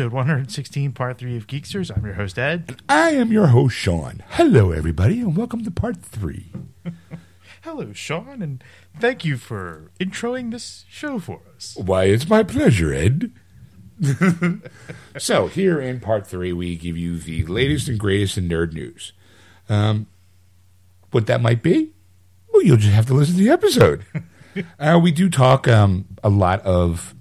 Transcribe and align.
welcome 0.00 0.10
to 0.12 0.16
one 0.16 0.30
episode 0.30 0.40
116, 0.40 0.92
part 0.92 1.18
three 1.18 1.36
of 1.36 1.46
Geeksters. 1.46 1.94
I'm 1.94 2.06
your 2.06 2.14
host 2.14 2.38
Ed. 2.38 2.80
I 2.88 3.10
am 3.10 3.30
your 3.30 3.48
host, 3.48 3.76
Sean. 3.76 4.22
Hello, 4.30 4.72
everybody, 4.72 5.20
and 5.20 5.36
welcome 5.36 5.62
to 5.62 5.70
part 5.70 5.98
three. 5.98 6.52
Hello, 7.62 7.92
Sean, 7.92 8.40
and 8.40 8.64
thank 8.98 9.26
you 9.26 9.36
for 9.36 9.90
introing 10.00 10.52
this 10.52 10.86
show 10.88 11.18
for 11.18 11.40
us. 11.54 11.76
Why, 11.76 12.04
it's 12.04 12.26
my 12.30 12.42
pleasure, 12.42 12.94
Ed. 12.94 13.30
so, 15.18 15.48
here 15.48 15.78
in 15.78 16.00
part 16.00 16.26
three, 16.26 16.54
we 16.54 16.76
give 16.76 16.96
you 16.96 17.18
the 17.18 17.44
latest 17.44 17.86
and 17.88 18.00
greatest 18.00 18.38
in 18.38 18.48
nerd 18.48 18.72
news. 18.72 19.12
Um, 19.68 20.06
what 21.10 21.26
that 21.26 21.42
might 21.42 21.62
be? 21.62 21.92
Well, 22.50 22.62
you'll 22.62 22.78
just 22.78 22.94
have 22.94 23.06
to 23.06 23.14
listen 23.14 23.34
to 23.36 23.42
the 23.42 23.50
episode. 23.50 24.06
uh, 24.78 24.98
we 25.02 25.12
do 25.12 25.28
talk 25.28 25.68
um, 25.68 26.06
a 26.24 26.30
lot 26.30 26.62
of 26.62 27.14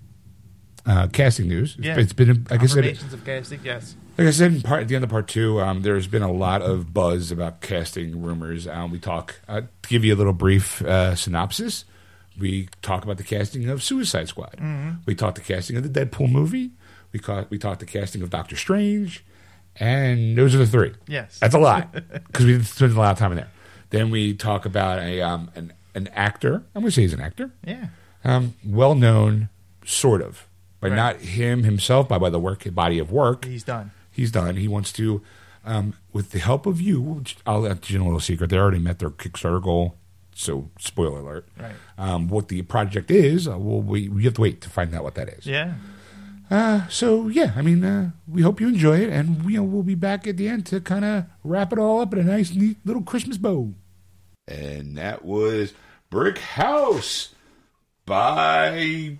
uh, 0.90 1.08
casting 1.08 1.48
news. 1.48 1.76
It's- 1.80 1.86
Yeah. 1.98 2.02
It's 2.02 2.14
been, 2.14 2.46
like 2.50 2.62
I 2.62 2.66
said, 2.66 2.86
of 3.14 3.24
casting, 3.26 3.60
yes. 3.64 3.96
Like 4.18 4.28
I 4.28 4.32
said, 4.32 4.52
in 4.54 4.62
part, 4.62 4.82
at 4.82 4.88
the 4.90 4.96
end 4.96 5.04
of 5.04 5.10
part 5.10 5.28
two, 5.28 5.62
um, 5.62 5.82
there's 5.82 6.08
been 6.08 6.24
a 6.24 6.32
lot 6.32 6.62
of 6.62 6.94
buzz 6.94 7.32
about 7.32 7.62
casting 7.62 8.22
rumors. 8.22 8.68
Um, 8.68 8.92
we 8.92 9.00
talk, 9.00 9.40
uh, 9.48 9.62
to 9.62 9.90
give 9.90 10.04
you 10.04 10.14
a 10.14 10.18
little 10.18 10.34
brief 10.34 10.82
uh, 10.82 11.16
synopsis, 11.16 11.86
we 12.38 12.68
talk 12.82 13.04
about 13.04 13.18
the 13.18 13.24
casting 13.24 13.70
of 13.70 13.82
Suicide 13.84 14.28
Squad. 14.28 14.56
We 15.06 15.16
talk 15.16 15.36
the 15.36 15.42
casting 15.42 15.78
of 15.78 15.84
the 15.84 16.06
Deadpool 16.06 16.32
movie. 16.32 16.72
We, 17.14 17.20
ca- 17.20 17.46
we 17.50 17.58
talk 17.58 17.80
the 17.80 17.86
casting 17.86 18.22
of 18.22 18.30
Doctor 18.30 18.56
Strange. 18.56 19.24
And 19.78 20.38
those 20.38 20.54
are 20.56 20.58
the 20.58 20.68
three. 20.68 20.94
Yes. 21.08 21.40
That's 21.40 21.56
a 21.56 21.60
lot 21.60 21.92
because 22.28 22.46
we 22.46 22.62
spent 22.64 22.94
a 22.94 23.00
lot 23.00 23.12
of 23.14 23.18
time 23.18 23.32
in 23.32 23.38
there. 23.38 23.50
Then 23.92 24.10
we 24.12 24.34
talk 24.34 24.66
about 24.66 25.00
a 25.00 25.22
um, 25.22 25.50
an, 25.56 25.72
an 25.96 26.08
actor. 26.10 26.56
I'm 26.76 26.82
going 26.82 26.86
to 26.86 26.92
say 26.92 27.04
he's 27.04 27.14
an 27.14 27.22
actor. 27.22 27.52
Yeah. 27.66 27.88
Um, 28.24 28.56
well 28.66 28.96
known, 28.96 29.50
sort 29.86 30.22
of. 30.22 30.46
But 30.80 30.92
Right. 30.92 30.96
not 30.96 31.16
him 31.18 31.64
himself, 31.64 32.08
but 32.08 32.20
by 32.20 32.30
the 32.30 32.40
work 32.40 32.64
body 32.74 33.00
of 33.00 33.12
work 33.12 33.46
He's 33.46 33.64
done. 33.64 33.92
he's 34.12 34.32
done. 34.32 34.56
He 34.56 34.68
wants 34.68 34.92
to, 34.94 35.22
um, 35.66 35.94
with 36.14 36.32
the 36.32 36.40
help 36.40 36.66
of 36.66 36.80
you, 36.80 37.02
which 37.02 37.38
I'll 37.46 37.62
let 37.62 37.90
you 37.90 37.98
know 38.00 38.06
a 38.06 38.08
little 38.08 38.20
secret. 38.20 38.50
They 38.50 38.58
already 38.58 38.80
met 38.80 39.00
their 39.00 39.10
Kickstarter 39.10 39.62
goal, 39.62 39.96
so 40.34 40.70
spoiler 40.80 41.20
alert. 41.20 41.48
Right. 41.60 41.74
Um, 41.98 42.30
what 42.30 42.48
the 42.48 42.62
project 42.62 43.12
is, 43.12 43.48
uh, 43.48 43.58
well, 43.58 43.82
we 43.82 44.08
we 44.10 44.24
have 44.24 44.36
to 44.36 44.42
wait 44.42 44.62
to 44.62 44.70
find 44.70 44.94
out 44.96 45.04
what 45.04 45.16
that 45.16 45.28
is. 45.30 45.46
Yeah. 45.46 45.74
Uh, 46.50 46.88
so 46.88 47.28
yeah, 47.28 47.54
I 47.56 47.62
mean, 47.62 47.84
uh, 47.84 48.12
we 48.28 48.42
hope 48.42 48.60
you 48.62 48.68
enjoy 48.70 49.00
it, 49.02 49.10
and 49.10 49.44
we, 49.46 49.60
we'll 49.60 49.84
be 49.84 49.94
back 49.96 50.26
at 50.28 50.38
the 50.38 50.48
end 50.48 50.66
to 50.68 50.80
kind 50.82 51.06
of 51.06 51.26
wrap 51.44 51.72
it 51.74 51.78
all 51.78 52.00
up 52.02 52.12
in 52.14 52.20
a 52.20 52.24
nice, 52.24 52.56
neat 52.56 52.78
little 52.86 53.04
Christmas 53.04 53.38
bow. 53.38 53.74
And 54.48 54.98
that 54.98 55.24
was 55.24 55.74
Brick 56.10 56.40
House 56.40 57.36
by 58.06 59.20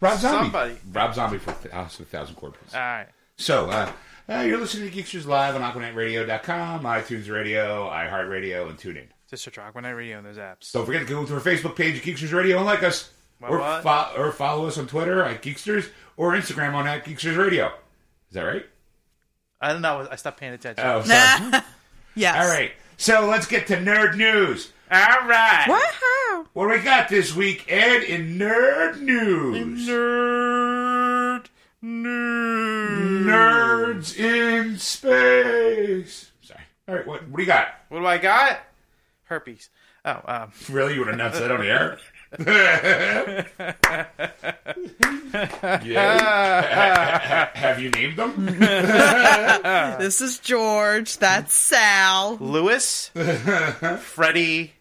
Rob 0.00 0.18
Zombie. 0.18 0.44
Somebody. 0.44 0.76
Rob 0.92 1.14
Zombie 1.14 1.38
for 1.38 1.52
House 1.70 1.98
of 1.98 2.06
a 2.06 2.08
Thousand 2.08 2.36
Corpses. 2.36 2.74
All 2.74 2.80
right. 2.80 3.08
So, 3.36 3.70
uh, 3.70 3.92
uh, 4.28 4.40
you're 4.40 4.58
listening 4.58 4.90
to 4.90 4.96
Geeksters 4.96 5.26
Live 5.26 5.54
on 5.54 5.62
AquanetRadio.com, 5.62 6.82
iTunes 6.82 7.30
Radio, 7.30 7.88
iHeartRadio, 7.88 8.68
and 8.68 8.78
TuneIn. 8.78 9.06
Just 9.30 9.44
search 9.44 9.56
Aquanet 9.56 9.96
Radio 9.96 10.18
on 10.18 10.24
those 10.24 10.38
apps. 10.38 10.72
Don't 10.72 10.86
forget 10.86 11.02
to 11.02 11.08
go 11.08 11.24
to 11.24 11.34
our 11.34 11.40
Facebook 11.40 11.76
page, 11.76 12.02
Geeksters 12.02 12.32
Radio, 12.32 12.56
and 12.58 12.66
like 12.66 12.82
us. 12.82 13.10
What, 13.38 13.50
or, 13.52 13.58
what? 13.58 13.82
fo- 13.82 14.20
or 14.20 14.32
follow 14.32 14.66
us 14.66 14.78
on 14.78 14.86
Twitter 14.86 15.22
at 15.22 15.42
Geeksters 15.42 15.88
or 16.16 16.32
Instagram 16.32 16.74
on 16.74 16.86
at 16.88 17.04
Geeksters 17.04 17.36
Radio. 17.36 17.66
Is 17.66 18.34
that 18.34 18.42
right? 18.42 18.66
I 19.60 19.72
don't 19.72 19.82
know. 19.82 20.08
I 20.10 20.16
stopped 20.16 20.40
paying 20.40 20.52
attention. 20.54 20.84
Oh, 20.86 21.02
sorry. 21.02 21.62
Yes. 22.14 22.44
All 22.44 22.50
right. 22.50 22.72
So 22.96 23.26
let's 23.28 23.46
get 23.46 23.68
to 23.68 23.76
nerd 23.76 24.16
news. 24.16 24.72
All 24.90 24.98
right. 25.28 25.66
Woohoo! 25.68 26.17
What 26.52 26.64
do 26.68 26.70
we 26.78 26.82
got 26.84 27.08
this 27.08 27.34
week, 27.34 27.64
Ed, 27.68 28.02
in 28.02 28.38
nerd 28.38 29.00
news? 29.00 29.88
Nerd 29.88 31.46
news. 31.82 33.26
Nerds 33.26 34.16
in 34.18 34.78
space. 34.78 36.30
Sorry. 36.42 36.60
All 36.88 36.94
right. 36.96 37.06
What, 37.06 37.28
what 37.28 37.36
do 37.36 37.42
you 37.42 37.46
got? 37.46 37.68
What 37.88 38.00
do 38.00 38.06
I 38.06 38.18
got? 38.18 38.60
Herpes. 39.24 39.70
Oh, 40.04 40.20
um, 40.24 40.52
Really? 40.70 40.94
You 40.94 41.00
want 41.00 41.10
to 41.10 41.14
announce 41.14 41.38
that 41.38 41.50
on 41.50 41.60
the 41.60 41.68
air? 41.68 41.98
yeah. 45.84 47.50
Have 47.54 47.80
you 47.80 47.90
named 47.90 48.16
them? 48.16 48.46
This 49.98 50.20
is 50.20 50.38
George. 50.38 51.18
That's 51.18 51.52
Sal. 51.54 52.36
Lewis, 52.40 53.08
Freddie, 54.00 54.72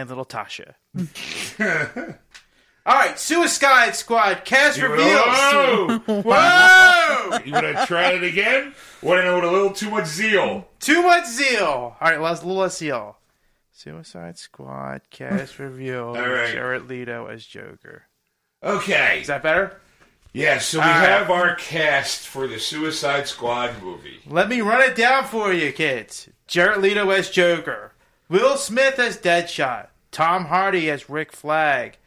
and 0.00 0.08
little 0.08 0.24
Tasha. 0.24 0.74
All 2.86 2.94
right, 2.94 3.18
Suicide 3.18 3.94
Squad 3.94 4.44
cast 4.46 4.80
reveals. 4.80 5.22
Whoa! 5.26 5.98
Whoa! 6.06 7.38
You 7.44 7.52
want 7.52 7.66
to 7.66 7.84
try 7.86 8.12
it 8.12 8.22
again? 8.24 8.74
Want 9.02 9.20
to 9.20 9.24
know 9.24 9.34
with 9.36 9.44
a 9.44 9.50
little 9.50 9.72
too 9.72 9.90
much 9.90 10.06
zeal? 10.06 10.66
Too 10.80 11.02
much 11.02 11.26
zeal. 11.26 11.66
All 11.66 11.96
right, 12.00 12.20
less, 12.20 12.42
a 12.42 12.46
little 12.46 12.62
less 12.62 12.78
zeal. 12.78 13.18
Suicide 13.72 14.38
Squad 14.38 15.02
cast 15.10 15.58
reveal. 15.58 16.06
All 16.08 16.14
right. 16.14 16.50
Jared 16.50 16.88
Leto 16.88 17.26
as 17.26 17.44
Joker. 17.44 18.04
Okay. 18.62 19.20
Is 19.20 19.26
that 19.26 19.42
better? 19.42 19.78
Yeah, 20.32 20.58
so 20.58 20.78
we 20.78 20.84
All 20.84 20.88
right. 20.90 21.08
have 21.08 21.30
our 21.30 21.54
cast 21.56 22.26
for 22.26 22.46
the 22.48 22.58
Suicide 22.58 23.28
Squad 23.28 23.82
movie. 23.82 24.20
Let 24.26 24.48
me 24.48 24.60
run 24.62 24.80
it 24.82 24.96
down 24.96 25.24
for 25.24 25.52
you, 25.52 25.72
kids. 25.72 26.28
Jared 26.46 26.80
Leto 26.80 27.10
as 27.10 27.28
Joker. 27.30 27.92
Will 28.28 28.56
Smith 28.56 28.98
as 28.98 29.18
Deadshot. 29.18 29.88
Tom 30.10 30.46
Hardy 30.46 30.90
as 30.90 31.08
Rick 31.08 31.32
Flag. 31.32 31.98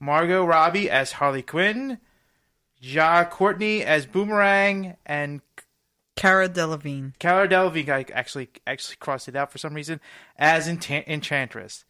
Margot 0.00 0.44
Robbie 0.44 0.90
as 0.90 1.12
Harley 1.12 1.42
Quinn. 1.42 1.98
Jai 2.80 3.24
Courtney 3.24 3.82
as 3.82 4.06
Boomerang. 4.06 4.96
And 5.06 5.40
Cara 6.16 6.48
Delevingne. 6.48 7.18
Cara 7.18 7.48
Delevingne, 7.48 7.88
I 7.88 8.06
actually 8.12 8.48
actually 8.66 8.96
crossed 8.96 9.28
it 9.28 9.34
out 9.36 9.50
for 9.50 9.58
some 9.58 9.74
reason, 9.74 10.00
as 10.36 10.68
Enchant- 10.68 11.08
Enchantress. 11.08 11.84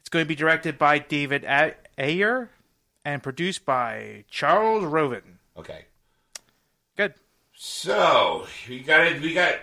It's 0.00 0.08
going 0.08 0.24
to 0.24 0.28
be 0.28 0.34
directed 0.34 0.78
by 0.78 0.98
David 0.98 1.44
A- 1.44 1.74
Ayer 1.98 2.50
and 3.04 3.22
produced 3.22 3.66
by 3.66 4.24
Charles 4.30 4.84
Roven. 4.84 5.38
Okay. 5.56 5.84
Good. 6.96 7.14
So 7.54 8.46
we 8.68 8.80
got 8.80 9.06
it. 9.06 9.20
We 9.20 9.34
got 9.34 9.54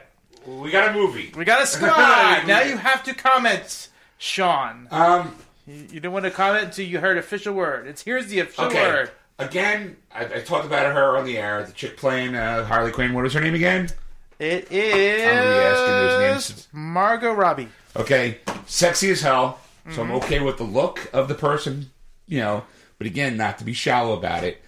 we 0.46 0.72
got 0.72 0.90
a 0.90 0.94
movie. 0.94 1.32
We 1.36 1.46
got 1.46 1.62
a 1.64 1.68
squad. 1.68 2.48
now 2.48 2.62
you 2.62 2.78
have 2.78 3.04
to 3.04 3.14
comment, 3.14 3.90
Sean. 4.18 4.88
Um. 4.92 5.36
You, 5.68 5.74
you 5.76 5.88
didn't 6.00 6.12
want 6.12 6.26
to 6.26 6.32
comment 6.32 6.66
until 6.66 6.86
you 6.86 7.00
heard 7.00 7.18
official 7.18 7.54
word. 7.56 7.88
It's 7.88 8.04
here's 8.04 8.28
the 8.28 8.40
official 8.42 8.66
Okay. 8.66 8.82
word. 8.88 9.12
Again, 9.40 9.98
I, 10.14 10.26
I 10.26 10.40
talked 10.42 10.66
about 10.66 10.94
her 10.94 11.18
on 11.18 11.26
the 11.26 11.38
air. 11.40 11.64
The 11.64 11.72
chick 11.74 11.98
playing 11.98 12.36
uh, 12.36 12.64
Harley 12.66 12.92
Quinn. 12.92 13.14
What 13.14 13.24
was 13.24 13.34
her 13.34 13.42
name 13.42 13.56
again? 13.56 13.90
It 14.38 14.72
asking 14.72 15.94
those 15.96 16.20
names. 16.20 16.68
Margot 16.72 17.34
Robbie. 17.34 17.70
Okay, 17.96 18.40
sexy 18.68 19.10
as 19.10 19.22
hell. 19.22 19.60
So 19.92 20.02
I'm 20.02 20.08
Mm-hmm. 20.10 20.16
okay 20.18 20.40
with 20.40 20.58
the 20.58 20.64
look 20.64 21.10
of 21.14 21.28
the 21.28 21.36
person, 21.36 21.90
you 22.28 22.40
know. 22.40 22.64
But 22.98 23.08
again, 23.08 23.36
not 23.38 23.58
to 23.60 23.64
be 23.64 23.74
shallow 23.74 24.14
about 24.18 24.44
it. 24.44 24.62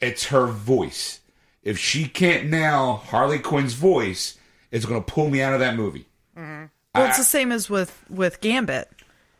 It's 0.00 0.26
her 0.26 0.46
voice. 0.46 1.20
If 1.62 1.78
she 1.78 2.06
can't 2.08 2.48
nail 2.50 2.96
Harley 2.96 3.38
Quinn's 3.38 3.74
voice, 3.74 4.36
it's 4.70 4.84
going 4.84 5.02
to 5.02 5.12
pull 5.12 5.30
me 5.30 5.40
out 5.42 5.52
of 5.54 5.60
that 5.60 5.76
movie. 5.76 6.06
Well, 6.36 6.68
it's 7.08 7.18
the 7.18 7.24
same 7.24 7.52
as 7.52 7.70
with 7.70 8.04
with 8.10 8.40
Gambit. 8.40 8.90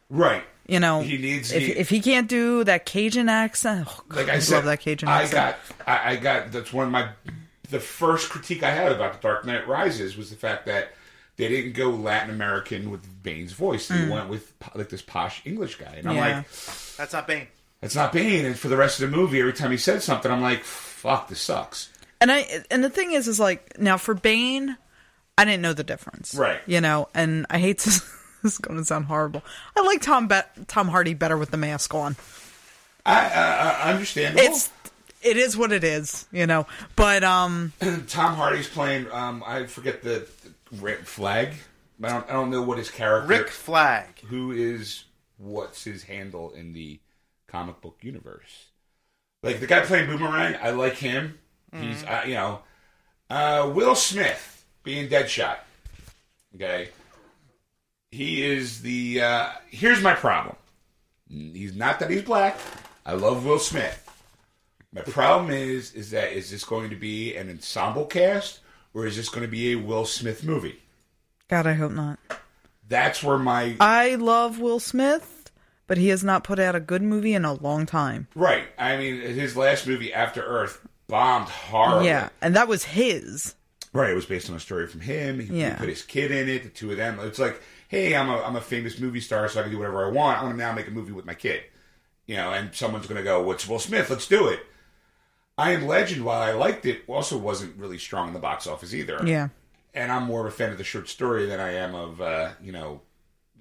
Right. 0.08 0.44
You 0.66 0.78
know, 0.80 1.02
He 1.02 1.18
needs- 1.18 1.50
if 1.52 1.62
he- 1.62 1.72
if 1.72 1.88
he 1.90 2.00
can't 2.00 2.28
do 2.28 2.64
that 2.64 2.86
Cajun 2.86 3.28
accent, 3.28 3.88
oh, 3.90 4.00
Like 4.10 4.26
God, 4.26 4.36
I 4.36 4.38
said, 4.38 4.54
love 4.56 4.64
that 4.66 4.80
Cajun 4.80 5.08
I 5.08 5.22
accent. 5.24 5.56
got, 5.78 5.88
I, 5.88 6.12
I 6.12 6.16
got. 6.16 6.52
That's 6.52 6.72
one 6.72 6.86
of 6.86 6.92
my. 6.92 7.08
The 7.68 7.80
first 7.80 8.30
critique 8.30 8.62
I 8.62 8.70
had 8.70 8.92
about 8.92 9.14
The 9.14 9.18
Dark 9.20 9.44
Knight 9.44 9.66
Rises 9.66 10.16
was 10.16 10.30
the 10.30 10.36
fact 10.36 10.66
that 10.66 10.92
they 11.36 11.48
didn't 11.48 11.72
go 11.72 11.90
Latin 11.90 12.30
American 12.30 12.90
with 12.90 13.00
Bane's 13.22 13.52
voice. 13.52 13.88
They 13.88 14.08
went 14.08 14.28
with 14.28 14.52
like 14.74 14.88
this 14.90 15.02
posh 15.02 15.42
English 15.44 15.76
guy, 15.76 15.94
and 15.98 16.08
I'm 16.08 16.14
Mm. 16.14 16.18
Yeah. 16.18 16.36
like, 16.36 16.46
That's 16.96 17.12
not 17.12 17.26
Bane. 17.26 17.46
That's 17.80 17.94
not 17.96 18.12
Bane. 18.12 18.44
And 18.46 18.58
for 18.58 18.68
the 18.68 18.76
rest 18.76 19.00
of 19.00 19.10
the 19.10 19.16
movie, 19.16 19.40
every 19.40 19.52
time 19.54 19.70
he 19.72 19.76
said 19.78 20.02
something, 20.02 20.30
I'm 20.30 20.42
like, 20.42 20.62
fuck, 20.64 21.28
this 21.28 21.40
sucks. 21.40 21.88
And 22.22 22.30
I 22.30 22.46
and 22.70 22.84
the 22.84 22.88
thing 22.88 23.12
is, 23.12 23.26
is 23.26 23.40
like 23.40 23.80
now 23.80 23.96
for 23.96 24.14
Bane, 24.14 24.76
I 25.36 25.44
didn't 25.44 25.60
know 25.60 25.72
the 25.72 25.82
difference, 25.82 26.34
Right. 26.36 26.60
You 26.66 26.80
know, 26.80 27.08
and 27.14 27.46
I 27.50 27.58
hate 27.58 27.80
to. 27.80 27.90
this 28.42 28.52
is 28.52 28.58
going 28.58 28.78
to 28.78 28.84
sound 28.84 29.06
horrible. 29.06 29.42
I 29.76 29.82
like 29.82 30.02
Tom 30.02 30.28
Be- 30.28 30.64
Tom 30.68 30.88
Hardy 30.88 31.14
better 31.14 31.36
with 31.36 31.50
the 31.50 31.56
mask 31.56 31.92
on. 31.94 32.16
I, 33.04 33.28
I, 33.28 33.80
I 33.88 33.92
understand. 33.92 34.38
It's 34.38 34.70
it 35.20 35.36
is 35.36 35.56
what 35.56 35.72
it 35.72 35.82
is, 35.82 36.26
you 36.30 36.46
know. 36.46 36.66
But 36.94 37.24
um, 37.24 37.72
Tom 38.06 38.34
Hardy's 38.36 38.68
playing. 38.68 39.10
Um, 39.10 39.42
I 39.44 39.66
forget 39.66 40.02
the, 40.02 40.26
the 40.44 40.76
red 40.76 41.06
flag. 41.06 41.54
I 42.02 42.08
don't. 42.08 42.30
I 42.30 42.32
don't 42.34 42.50
know 42.50 42.62
what 42.62 42.78
his 42.78 42.90
character. 42.90 43.28
Rick 43.28 43.48
Flag. 43.48 44.20
Who 44.28 44.52
is 44.52 45.04
what's 45.38 45.82
his 45.84 46.04
handle 46.04 46.52
in 46.52 46.72
the 46.72 47.00
comic 47.48 47.80
book 47.80 47.98
universe? 48.02 48.66
Like 49.42 49.58
the 49.58 49.66
guy 49.66 49.80
playing 49.80 50.06
Boomerang. 50.08 50.56
I 50.62 50.70
like 50.70 50.94
him. 50.94 51.38
He's 51.74 52.04
uh, 52.04 52.22
you 52.26 52.34
know, 52.34 52.60
uh, 53.30 53.70
Will 53.74 53.94
Smith 53.94 54.64
being 54.82 55.08
Deadshot. 55.08 55.56
Okay. 56.54 56.90
He 58.10 58.44
is 58.44 58.82
the. 58.82 59.22
Uh, 59.22 59.48
here's 59.70 60.02
my 60.02 60.14
problem. 60.14 60.56
He's 61.28 61.74
not 61.74 61.98
that 62.00 62.10
he's 62.10 62.22
black. 62.22 62.58
I 63.06 63.14
love 63.14 63.44
Will 63.46 63.58
Smith. 63.58 63.98
My 64.92 65.00
problem 65.00 65.50
is, 65.50 65.94
is 65.94 66.10
that 66.10 66.32
is 66.36 66.50
this 66.50 66.64
going 66.64 66.90
to 66.90 66.96
be 66.96 67.34
an 67.34 67.48
ensemble 67.48 68.04
cast 68.04 68.60
or 68.92 69.06
is 69.06 69.16
this 69.16 69.30
going 69.30 69.42
to 69.42 69.50
be 69.50 69.72
a 69.72 69.76
Will 69.76 70.04
Smith 70.04 70.44
movie? 70.44 70.82
God, 71.48 71.66
I 71.66 71.72
hope 71.72 71.92
not. 71.92 72.18
That's 72.86 73.22
where 73.22 73.38
my 73.38 73.76
I 73.80 74.16
love 74.16 74.58
Will 74.58 74.80
Smith, 74.80 75.50
but 75.86 75.96
he 75.96 76.08
has 76.08 76.22
not 76.22 76.44
put 76.44 76.58
out 76.58 76.74
a 76.74 76.80
good 76.80 77.00
movie 77.02 77.32
in 77.32 77.46
a 77.46 77.54
long 77.54 77.86
time. 77.86 78.28
right. 78.34 78.64
I 78.76 78.98
mean, 78.98 79.22
his 79.22 79.56
last 79.56 79.86
movie, 79.86 80.12
After 80.12 80.42
Earth, 80.42 80.86
bombed 81.12 81.50
hard. 81.50 82.06
Yeah, 82.06 82.30
and 82.40 82.56
that 82.56 82.68
was 82.68 82.84
his. 82.84 83.54
Right, 83.92 84.10
it 84.10 84.14
was 84.14 84.24
based 84.24 84.48
on 84.48 84.56
a 84.56 84.60
story 84.60 84.86
from 84.86 85.02
him. 85.02 85.38
He, 85.38 85.62
he 85.62 85.70
put 85.74 85.90
his 85.90 86.02
kid 86.02 86.30
in 86.30 86.48
it, 86.48 86.62
the 86.62 86.70
two 86.70 86.90
of 86.90 86.96
them. 86.96 87.20
It's 87.20 87.38
like, 87.38 87.60
hey, 87.88 88.16
I'm 88.16 88.30
a, 88.30 88.38
I'm 88.38 88.56
a 88.56 88.62
famous 88.62 88.98
movie 88.98 89.20
star, 89.20 89.46
so 89.48 89.60
I 89.60 89.64
can 89.64 89.72
do 89.72 89.78
whatever 89.78 90.06
I 90.06 90.10
want. 90.10 90.38
I'm 90.38 90.44
going 90.44 90.56
to 90.56 90.62
now 90.62 90.72
make 90.72 90.88
a 90.88 90.90
movie 90.90 91.12
with 91.12 91.26
my 91.26 91.34
kid. 91.34 91.64
You 92.26 92.36
know, 92.36 92.52
and 92.52 92.74
someone's 92.74 93.06
going 93.06 93.18
to 93.18 93.22
go, 93.22 93.42
what's 93.42 93.68
Will 93.68 93.78
Smith? 93.78 94.08
Let's 94.08 94.26
do 94.26 94.48
it. 94.48 94.60
I 95.58 95.72
Am 95.72 95.86
Legend, 95.86 96.24
while 96.24 96.40
I 96.40 96.52
liked 96.52 96.86
it, 96.86 97.02
also 97.06 97.36
wasn't 97.36 97.76
really 97.76 97.98
strong 97.98 98.28
in 98.28 98.32
the 98.32 98.40
box 98.40 98.66
office 98.66 98.94
either. 98.94 99.20
Yeah. 99.22 99.48
And 99.92 100.10
I'm 100.10 100.22
more 100.22 100.40
of 100.40 100.46
a 100.46 100.56
fan 100.56 100.70
of 100.70 100.78
the 100.78 100.84
short 100.84 101.10
story 101.10 101.44
than 101.44 101.60
I 101.60 101.74
am 101.74 101.94
of, 101.94 102.22
uh, 102.22 102.52
you 102.62 102.72
know, 102.72 103.02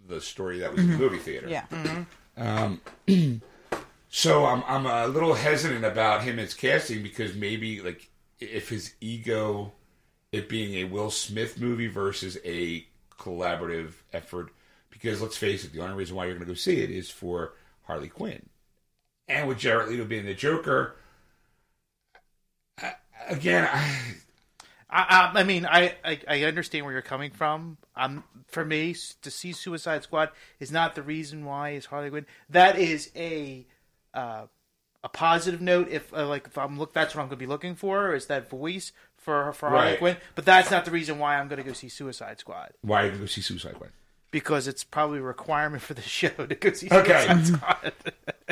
the 0.07 0.21
story 0.21 0.59
that 0.59 0.71
was 0.71 0.79
in 0.79 0.87
the 0.87 0.93
mm-hmm. 0.93 1.03
movie 1.03 1.17
theater. 1.17 1.49
Yeah. 1.49 1.65
Mm-hmm. 1.69 2.77
Um, 3.17 3.41
So 4.13 4.45
I'm 4.45 4.61
I'm 4.67 4.85
a 4.85 5.07
little 5.07 5.33
hesitant 5.33 5.85
about 5.85 6.23
him 6.23 6.37
as 6.37 6.53
casting 6.53 7.01
because 7.01 7.33
maybe 7.33 7.81
like 7.81 8.09
if 8.39 8.67
his 8.69 8.93
ego, 8.99 9.71
it 10.33 10.49
being 10.49 10.75
a 10.75 10.83
Will 10.83 11.09
Smith 11.09 11.59
movie 11.59 11.87
versus 11.87 12.37
a 12.43 12.85
collaborative 13.17 13.93
effort. 14.11 14.51
Because 14.89 15.21
let's 15.21 15.37
face 15.37 15.63
it, 15.63 15.71
the 15.71 15.81
only 15.81 15.95
reason 15.95 16.15
why 16.15 16.25
you're 16.25 16.35
going 16.35 16.45
to 16.45 16.51
go 16.51 16.55
see 16.55 16.81
it 16.81 16.91
is 16.91 17.09
for 17.09 17.53
Harley 17.83 18.09
Quinn, 18.09 18.49
and 19.29 19.47
with 19.47 19.59
Jared 19.59 19.89
Leto 19.89 20.03
being 20.05 20.25
the 20.25 20.33
Joker. 20.33 20.95
Again, 23.29 23.69
I, 23.71 24.15
I, 24.89 25.31
I, 25.33 25.39
I 25.39 25.43
mean, 25.43 25.65
I, 25.65 25.95
I, 26.03 26.19
I 26.27 26.43
understand 26.43 26.85
where 26.85 26.93
you're 26.93 27.01
coming 27.01 27.31
from. 27.31 27.77
Um, 27.95 28.23
for 28.47 28.65
me, 28.65 28.95
to 29.21 29.31
see 29.31 29.53
Suicide 29.53 30.03
Squad 30.03 30.29
is 30.59 30.71
not 30.71 30.95
the 30.95 31.03
reason 31.03 31.45
why 31.45 31.69
is 31.71 31.85
Harley 31.85 32.09
Quinn. 32.09 32.25
That 32.49 32.77
is 32.77 33.11
a 33.15 33.65
uh, 34.13 34.45
a 35.03 35.09
positive 35.09 35.61
note. 35.61 35.87
If 35.89 36.13
uh, 36.13 36.27
like 36.27 36.47
if 36.47 36.57
I'm 36.57 36.77
look, 36.77 36.93
that's 36.93 37.15
what 37.15 37.21
I'm 37.21 37.27
going 37.27 37.37
to 37.39 37.43
be 37.43 37.47
looking 37.47 37.75
for 37.75 38.13
is 38.13 38.27
that 38.27 38.49
voice 38.49 38.91
for 39.17 39.51
for 39.53 39.69
Harley 39.69 39.91
Right. 39.91 39.97
Quinn. 39.99 40.17
But 40.35 40.45
that's 40.45 40.69
not 40.71 40.85
the 40.85 40.91
reason 40.91 41.19
why 41.19 41.37
I'm 41.37 41.47
going 41.47 41.61
to 41.61 41.67
go 41.67 41.73
see 41.73 41.89
Suicide 41.89 42.39
Squad 42.39 42.71
why 42.81 43.09
go 43.09 43.25
see 43.25 43.41
Suicide 43.41 43.75
Squad? 43.75 43.89
because 44.31 44.65
it's 44.67 44.83
probably 44.83 45.19
a 45.19 45.21
requirement 45.23 45.81
for 45.83 45.93
the 45.93 46.01
show 46.19 46.29
to 46.29 46.55
go 46.55 46.71
see 46.71 46.87
Okay. 46.91 47.25
Suicide 47.27 47.47
Squad. 47.47 47.93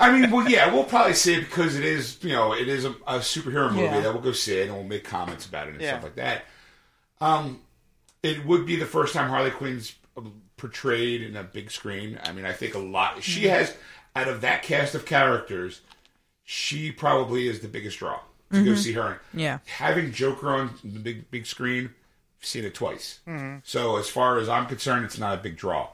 I 0.02 0.12
mean, 0.18 0.30
well, 0.32 0.48
yeah, 0.50 0.74
we'll 0.74 0.84
probably 0.86 1.14
see 1.14 1.36
it 1.36 1.42
because 1.42 1.76
it 1.78 1.84
is, 1.86 2.18
you 2.24 2.32
know, 2.32 2.54
it 2.54 2.68
is 2.68 2.86
a, 2.86 2.92
a 3.08 3.20
superhero 3.20 3.70
movie 3.70 3.84
Yeah. 3.84 4.02
that 4.02 4.14
we'll 4.14 4.22
go 4.22 4.32
see 4.32 4.58
it 4.60 4.68
and 4.68 4.74
we'll 4.76 4.84
make 4.84 5.04
comments 5.04 5.46
about 5.46 5.68
it 5.68 5.74
and 5.74 5.82
Yeah. 5.82 5.92
stuff 5.92 6.04
like 6.04 6.16
that. 6.16 6.46
Um, 7.22 7.62
it 8.24 8.46
would 8.46 8.66
be 8.66 8.76
the 8.76 8.86
first 8.86 9.14
time 9.14 9.30
Harley 9.30 9.52
Quinn's 9.52 9.94
portrayed 10.58 11.22
in 11.22 11.36
a 11.38 11.44
big 11.44 11.72
screen. 11.72 12.20
I 12.24 12.32
mean, 12.34 12.46
I 12.46 12.54
think 12.54 12.76
a 12.76 12.80
lot. 12.80 13.24
She 13.24 13.48
has 13.48 13.76
out 14.20 14.28
of 14.28 14.42
that 14.42 14.64
cast 14.64 14.96
of 14.96 15.06
characters, 15.06 15.82
she 16.44 16.92
probably 16.92 17.48
is 17.48 17.60
the 17.60 17.68
biggest 17.68 18.00
draw 18.00 18.20
to 18.52 18.64
go 18.64 18.72
mm-hmm. 18.72 18.76
see 18.76 18.94
her. 18.94 19.22
Yeah. 19.34 19.60
having 19.78 20.12
Joker 20.12 20.50
on 20.50 20.72
the 20.84 21.00
big 21.00 21.30
big 21.32 21.46
screen, 21.46 21.86
I've 22.40 22.46
seen 22.46 22.66
it 22.66 22.74
twice. 22.74 23.20
Mm-hmm. 23.28 23.60
So 23.64 23.98
as 23.98 24.10
far 24.10 24.40
as 24.40 24.50
I'm 24.50 24.66
concerned, 24.66 25.06
it's 25.06 25.20
not 25.20 25.38
a 25.38 25.42
big 25.42 25.56
draw. 25.56 25.90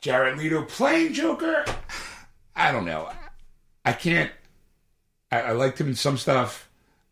Jared 0.00 0.38
Leto 0.38 0.62
playing 0.64 1.14
Joker, 1.14 1.64
I 2.56 2.72
don't 2.72 2.84
know. 2.84 3.10
I 3.84 3.92
can't. 3.92 4.30
I, 5.30 5.40
I 5.40 5.52
liked 5.52 5.80
him 5.80 5.88
in 5.88 5.94
some 5.94 6.18
stuff. 6.18 6.68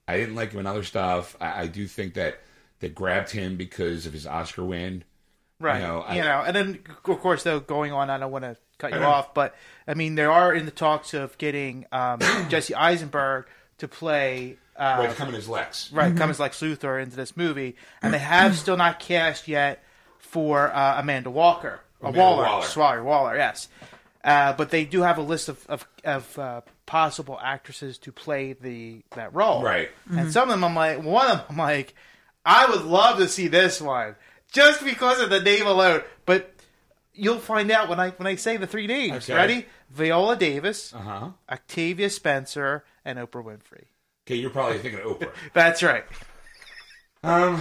I 0.06 0.16
didn't 0.16 0.34
like 0.34 0.52
him 0.52 0.60
in 0.60 0.66
other 0.66 0.82
stuff. 0.82 1.36
I, 1.40 1.62
I 1.62 1.66
do 1.66 1.86
think 1.86 2.14
that 2.14 2.40
they 2.80 2.88
grabbed 2.88 3.30
him 3.30 3.56
because 3.56 4.06
of 4.06 4.12
his 4.12 4.26
Oscar 4.26 4.64
win. 4.64 5.04
Right. 5.58 5.80
You 5.80 5.86
You 6.16 6.22
know, 6.22 6.38
know, 6.38 6.42
and 6.46 6.56
then 6.56 6.78
of 6.88 7.20
course 7.20 7.42
though 7.42 7.60
going 7.60 7.92
on, 7.92 8.10
I 8.10 8.18
don't 8.18 8.32
want 8.32 8.44
to 8.44 8.56
cut 8.80 8.92
you 8.92 8.98
off, 8.98 9.34
but 9.34 9.54
I 9.86 9.94
mean 9.94 10.14
they 10.14 10.24
are 10.24 10.52
in 10.54 10.64
the 10.64 10.70
talks 10.72 11.14
of 11.14 11.36
getting 11.38 11.86
um, 11.92 12.20
Jesse 12.48 12.74
Eisenberg 12.74 13.46
to 13.78 13.88
play 13.88 14.56
uh, 14.76 14.96
Right, 15.06 15.16
coming 15.16 15.34
as 15.34 15.48
Lex. 15.48 15.92
right 15.92 16.16
come 16.16 16.30
as 16.30 16.40
Lex 16.40 16.60
Luthor 16.60 17.02
into 17.02 17.16
this 17.16 17.36
movie, 17.36 17.76
and 18.02 18.14
they 18.14 18.18
have 18.18 18.56
still 18.56 18.76
not 18.76 18.98
cast 18.98 19.46
yet 19.48 19.82
for 20.18 20.72
uh, 20.74 21.00
Amanda 21.00 21.30
Walker, 21.30 21.80
uh, 22.02 22.08
Amanda 22.08 22.18
Waller, 22.20 22.44
Waller. 22.44 22.66
Waller, 22.76 23.04
Waller, 23.04 23.36
yes. 23.36 23.68
Uh, 24.22 24.52
but 24.52 24.70
they 24.70 24.84
do 24.84 25.02
have 25.02 25.18
a 25.18 25.22
list 25.22 25.48
of 25.48 25.64
of, 25.68 25.86
of 26.04 26.38
uh, 26.38 26.60
possible 26.86 27.38
actresses 27.42 27.98
to 27.98 28.12
play 28.12 28.52
the 28.54 29.02
that 29.16 29.34
role, 29.34 29.62
Right. 29.62 29.90
And 30.10 30.32
some 30.32 30.44
of 30.44 30.48
them, 30.50 30.64
I'm 30.64 30.74
like, 30.74 31.02
one 31.02 31.26
of 31.30 31.38
them, 31.38 31.46
I'm 31.50 31.56
like, 31.56 31.94
I 32.44 32.68
would 32.70 32.82
love 32.84 33.18
to 33.18 33.28
see 33.28 33.48
this 33.48 33.80
one 33.80 34.16
just 34.52 34.84
because 34.84 35.20
of 35.20 35.30
the 35.30 35.40
name 35.40 35.66
alone. 35.66 36.02
But 36.26 36.52
you'll 37.20 37.38
find 37.38 37.70
out 37.70 37.88
when 37.88 38.00
I 38.00 38.10
when 38.10 38.26
I 38.26 38.36
say 38.36 38.56
the 38.56 38.66
three 38.66 38.86
names. 38.86 39.28
Okay. 39.30 39.34
Ready? 39.34 39.66
Viola 39.90 40.36
Davis, 40.36 40.92
Uh 40.94 40.98
huh. 40.98 41.28
Octavia 41.50 42.10
Spencer, 42.10 42.84
and 43.04 43.18
Oprah 43.18 43.44
Winfrey. 43.44 43.86
Okay, 44.26 44.36
you're 44.36 44.50
probably 44.50 44.78
thinking 44.78 45.00
of 45.00 45.06
Oprah. 45.18 45.32
That's 45.52 45.82
right. 45.82 46.04
Um, 47.22 47.60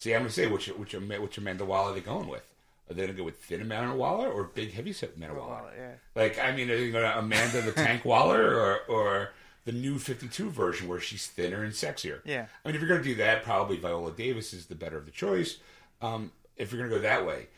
see, 0.00 0.14
I'm 0.14 0.20
gonna 0.22 0.30
say 0.30 0.46
which 0.46 0.68
which 0.68 0.94
which 0.94 1.38
Amanda 1.38 1.64
Waller 1.64 1.90
are 1.92 1.94
they 1.94 2.00
going 2.00 2.28
with? 2.28 2.44
Are 2.88 2.94
they 2.94 3.02
gonna 3.06 3.18
go 3.18 3.24
with 3.24 3.38
thin 3.38 3.60
Amanda 3.60 3.94
Waller 3.96 4.28
or 4.28 4.44
big 4.44 4.72
heavy 4.72 4.92
set 4.92 5.16
Amanda 5.16 5.36
Waller? 5.36 5.72
yeah. 5.76 5.92
Like, 6.14 6.38
I 6.38 6.52
mean, 6.52 6.70
are 6.70 6.76
they 6.76 6.90
gonna 6.90 7.14
Amanda 7.16 7.60
the 7.62 7.72
Tank 7.72 8.04
Waller 8.04 8.54
or 8.56 8.78
or 8.88 9.30
the 9.64 9.72
new 9.72 9.98
52 9.98 10.48
version 10.50 10.86
where 10.86 11.00
she's 11.00 11.26
thinner 11.26 11.64
and 11.64 11.72
sexier? 11.72 12.20
Yeah. 12.24 12.46
I 12.64 12.68
mean, 12.68 12.76
if 12.76 12.80
you're 12.80 12.88
gonna 12.88 13.02
do 13.02 13.16
that, 13.16 13.42
probably 13.42 13.76
Viola 13.78 14.12
Davis 14.12 14.52
is 14.54 14.66
the 14.66 14.76
better 14.76 14.96
of 14.96 15.04
the 15.06 15.10
choice. 15.12 15.58
Um, 16.00 16.30
if 16.56 16.72
you're 16.72 16.80
gonna 16.80 16.94
go 16.94 17.02
that 17.02 17.26
way, 17.26 17.48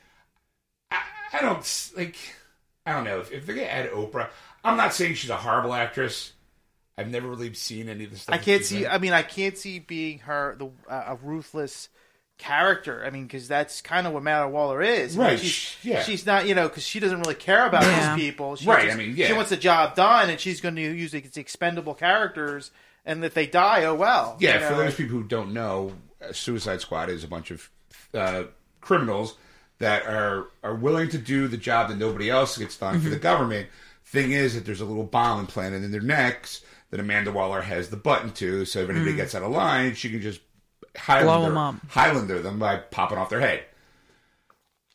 I, 1.33 1.39
I 1.39 1.41
don't 1.43 1.91
like. 1.97 2.17
I 2.87 2.93
don't 2.93 3.05
know 3.05 3.21
if, 3.21 3.33
if 3.33 3.47
they're 3.47 3.55
gonna 3.55 3.67
add 3.69 3.91
Oprah. 3.91 4.29
I'm 4.65 4.77
not 4.77 4.95
saying 4.95 5.15
she's 5.15 5.31
a 5.31 5.37
horrible 5.37 5.75
actress. 5.75 6.33
I've 6.97 7.09
never 7.11 7.29
really 7.29 7.55
seen 7.55 7.89
any 7.89 8.05
of 8.05 8.11
the 8.11 8.19
stuff. 8.19 8.35
I 8.35 8.39
can't 8.39 8.65
see. 8.65 8.85
in. 8.85 8.91
I 8.91 8.99
mean, 8.99 9.13
I 9.13 9.23
can't 9.23 9.57
see 9.57 9.79
being 9.79 10.19
her 10.21 10.57
the 10.59 10.67
uh, 10.91 11.05
a 11.09 11.17
ruthless 11.23 11.89
character. 12.39 13.05
I 13.05 13.11
mean, 13.11 13.25
because 13.25 13.49
that's 13.49 13.81
kind 13.81 14.07
of 14.07 14.13
what 14.13 14.21
Amanda 14.21 14.49
Waller 14.49 14.81
is. 14.83 15.17
I 15.17 15.19
mean, 15.19 15.27
Right, 15.29 15.41
she's, 15.41 15.77
yeah. 15.83 16.03
She's 16.03 16.25
not, 16.25 16.47
you 16.47 16.55
know, 16.55 16.69
because 16.69 16.85
she 16.85 17.01
doesn't 17.01 17.19
really 17.21 17.35
care 17.35 17.67
about 17.67 17.83
Yeah. 17.83 18.15
these 18.17 18.25
people. 18.25 18.57
She 18.57 18.67
Right, 18.67 18.85
just- 18.85 18.95
I 18.95 18.99
mean, 18.99 19.15
yeah. 19.17 19.27
She 19.27 19.33
wants 19.33 19.51
the 19.51 19.57
job 19.57 19.97
done, 19.97 20.31
and 20.31 20.39
she's 20.39 20.61
going 20.61 20.77
to 20.77 20.81
use 20.83 21.11
the 21.13 21.23
expendable 21.37 21.95
characters. 21.95 22.71
And 23.05 23.25
if 23.25 23.35
they 23.35 23.47
die, 23.47 23.85
oh 23.85 23.95
well. 23.95 24.37
Yeah, 24.39 24.61
you 24.61 24.67
for 24.69 24.75
those 24.83 24.95
people 24.95 25.17
who 25.19 25.25
don't 25.25 25.53
know, 25.53 25.95
uh, 26.23 26.33
Suicide 26.33 26.81
Squad 26.81 27.09
is 27.11 27.25
a 27.25 27.29
bunch 27.29 27.51
of 27.51 27.71
uh, 28.15 28.45
criminals 28.81 29.35
that 29.79 30.07
are 30.07 30.49
are 30.63 30.75
willing 30.75 31.09
to 31.11 31.19
do 31.19 31.49
the 31.49 31.57
job 31.57 31.89
that 31.89 31.99
nobody 31.99 32.31
else 32.31 32.59
gets 32.59 32.77
done 32.77 33.01
for 33.01 33.09
the 33.09 33.17
mm-hmm. 33.17 33.23
government. 33.23 33.69
Thing 34.05 34.33
is 34.33 34.55
that 34.55 34.65
there's 34.65 34.81
a 34.81 34.87
little 34.87 35.05
bomb 35.05 35.41
implanted 35.41 35.85
in 35.85 35.91
their 35.91 36.01
necks 36.01 36.63
that 36.91 37.01
Amanda 37.01 37.31
Waller 37.31 37.61
has 37.61 37.91
the 37.91 37.97
button 37.97 38.33
to, 38.33 38.65
so 38.65 38.81
if 38.81 38.89
anybody 38.89 39.13
mm. 39.13 39.17
gets 39.17 39.35
out 39.35 39.43
of 39.43 39.51
line, 39.51 39.95
she 39.95 40.09
can 40.09 40.23
just 40.23 40.41
Highlander, 40.97 41.51
'em 41.51 41.57
up. 41.57 41.75
Highlander 41.89 42.41
them 42.41 42.59
by 42.59 42.77
popping 42.77 43.19
off 43.19 43.29
their 43.29 43.41
head. 43.41 43.65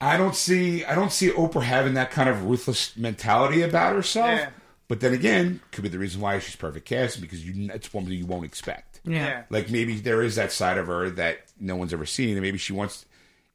I 0.02 0.18
don't 0.18 0.36
see 0.36 0.84
I 0.84 0.96
don't 0.96 1.12
see 1.12 1.30
Oprah 1.30 1.64
having 1.64 1.94
that 1.94 2.12
kind 2.12 2.30
of 2.30 2.46
ruthless 2.46 2.98
mentality 2.98 3.62
about 3.62 3.96
herself. 3.96 4.40
Yeah. 4.40 4.50
But 4.90 5.00
then 5.00 5.14
again, 5.14 5.62
could 5.72 5.84
be 5.84 5.90
the 5.90 6.00
reason 6.00 6.20
why 6.20 6.40
she's 6.40 6.56
perfect 6.56 6.86
casting 6.86 7.22
because 7.22 7.46
you 7.46 7.72
it's 7.74 7.94
one 7.94 8.06
that 8.06 8.14
you 8.14 8.26
won't 8.26 8.46
expect. 8.46 9.00
Yeah. 9.06 9.26
Yeah. 9.26 9.44
Like 9.50 9.70
maybe 9.72 9.96
there 9.96 10.22
is 10.22 10.36
that 10.36 10.52
side 10.52 10.78
of 10.78 10.88
her 10.88 11.10
that 11.12 11.40
no 11.60 11.76
one's 11.76 11.94
ever 11.94 12.06
seen, 12.06 12.32
and 12.32 12.42
maybe 12.42 12.58
she 12.58 12.74
wants. 12.74 13.06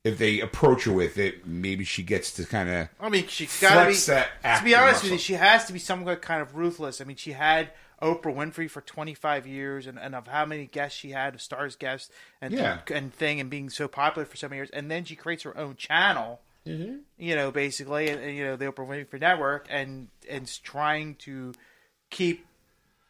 If 0.08 0.18
they 0.18 0.40
approach 0.40 0.84
her 0.84 0.92
with 0.92 1.18
it, 1.18 1.46
maybe 1.46 1.84
she 1.84 2.02
gets 2.02 2.32
to 2.34 2.44
kind 2.44 2.68
of. 2.68 2.88
I 3.00 3.08
mean, 3.08 3.26
she's 3.26 3.60
got 3.60 3.84
to 3.84 3.90
be. 3.90 3.94
To 3.94 4.64
be 4.64 4.74
honest 4.74 5.02
with 5.02 5.12
you, 5.12 5.18
she 5.18 5.34
has 5.34 5.66
to 5.66 5.72
be 5.72 5.78
somewhat 5.78 6.22
kind 6.22 6.42
of 6.42 6.56
ruthless. 6.56 7.00
I 7.00 7.04
mean, 7.04 7.16
she 7.16 7.32
had 7.32 7.70
Oprah 8.00 8.34
Winfrey 8.34 8.70
for 8.70 8.80
25 8.80 9.46
years, 9.46 9.86
and, 9.86 9.98
and 9.98 10.14
of 10.14 10.26
how 10.28 10.44
many 10.46 10.66
guests 10.66 10.98
she 10.98 11.10
had, 11.10 11.34
of 11.34 11.42
stars 11.42 11.76
guests, 11.76 12.10
and 12.40 12.54
Yeah. 12.54 12.78
and 12.92 13.12
thing, 13.12 13.40
and 13.40 13.50
being 13.50 13.70
so 13.70 13.88
popular 13.88 14.24
for 14.24 14.36
so 14.36 14.48
many 14.48 14.58
years, 14.58 14.70
and 14.70 14.90
then 14.90 15.04
she 15.04 15.16
creates 15.16 15.42
her 15.42 15.56
own 15.56 15.76
channel. 15.76 16.40
Mm-hmm. 16.66 16.96
You 17.16 17.34
know, 17.34 17.50
basically, 17.50 18.08
and, 18.10 18.20
and, 18.22 18.36
you 18.36 18.44
know, 18.44 18.56
the 18.56 18.66
Oprah 18.66 18.86
Winfrey 18.86 19.20
Network, 19.20 19.66
and 19.70 20.08
and 20.28 20.46
trying 20.62 21.14
to 21.16 21.52
keep 22.10 22.46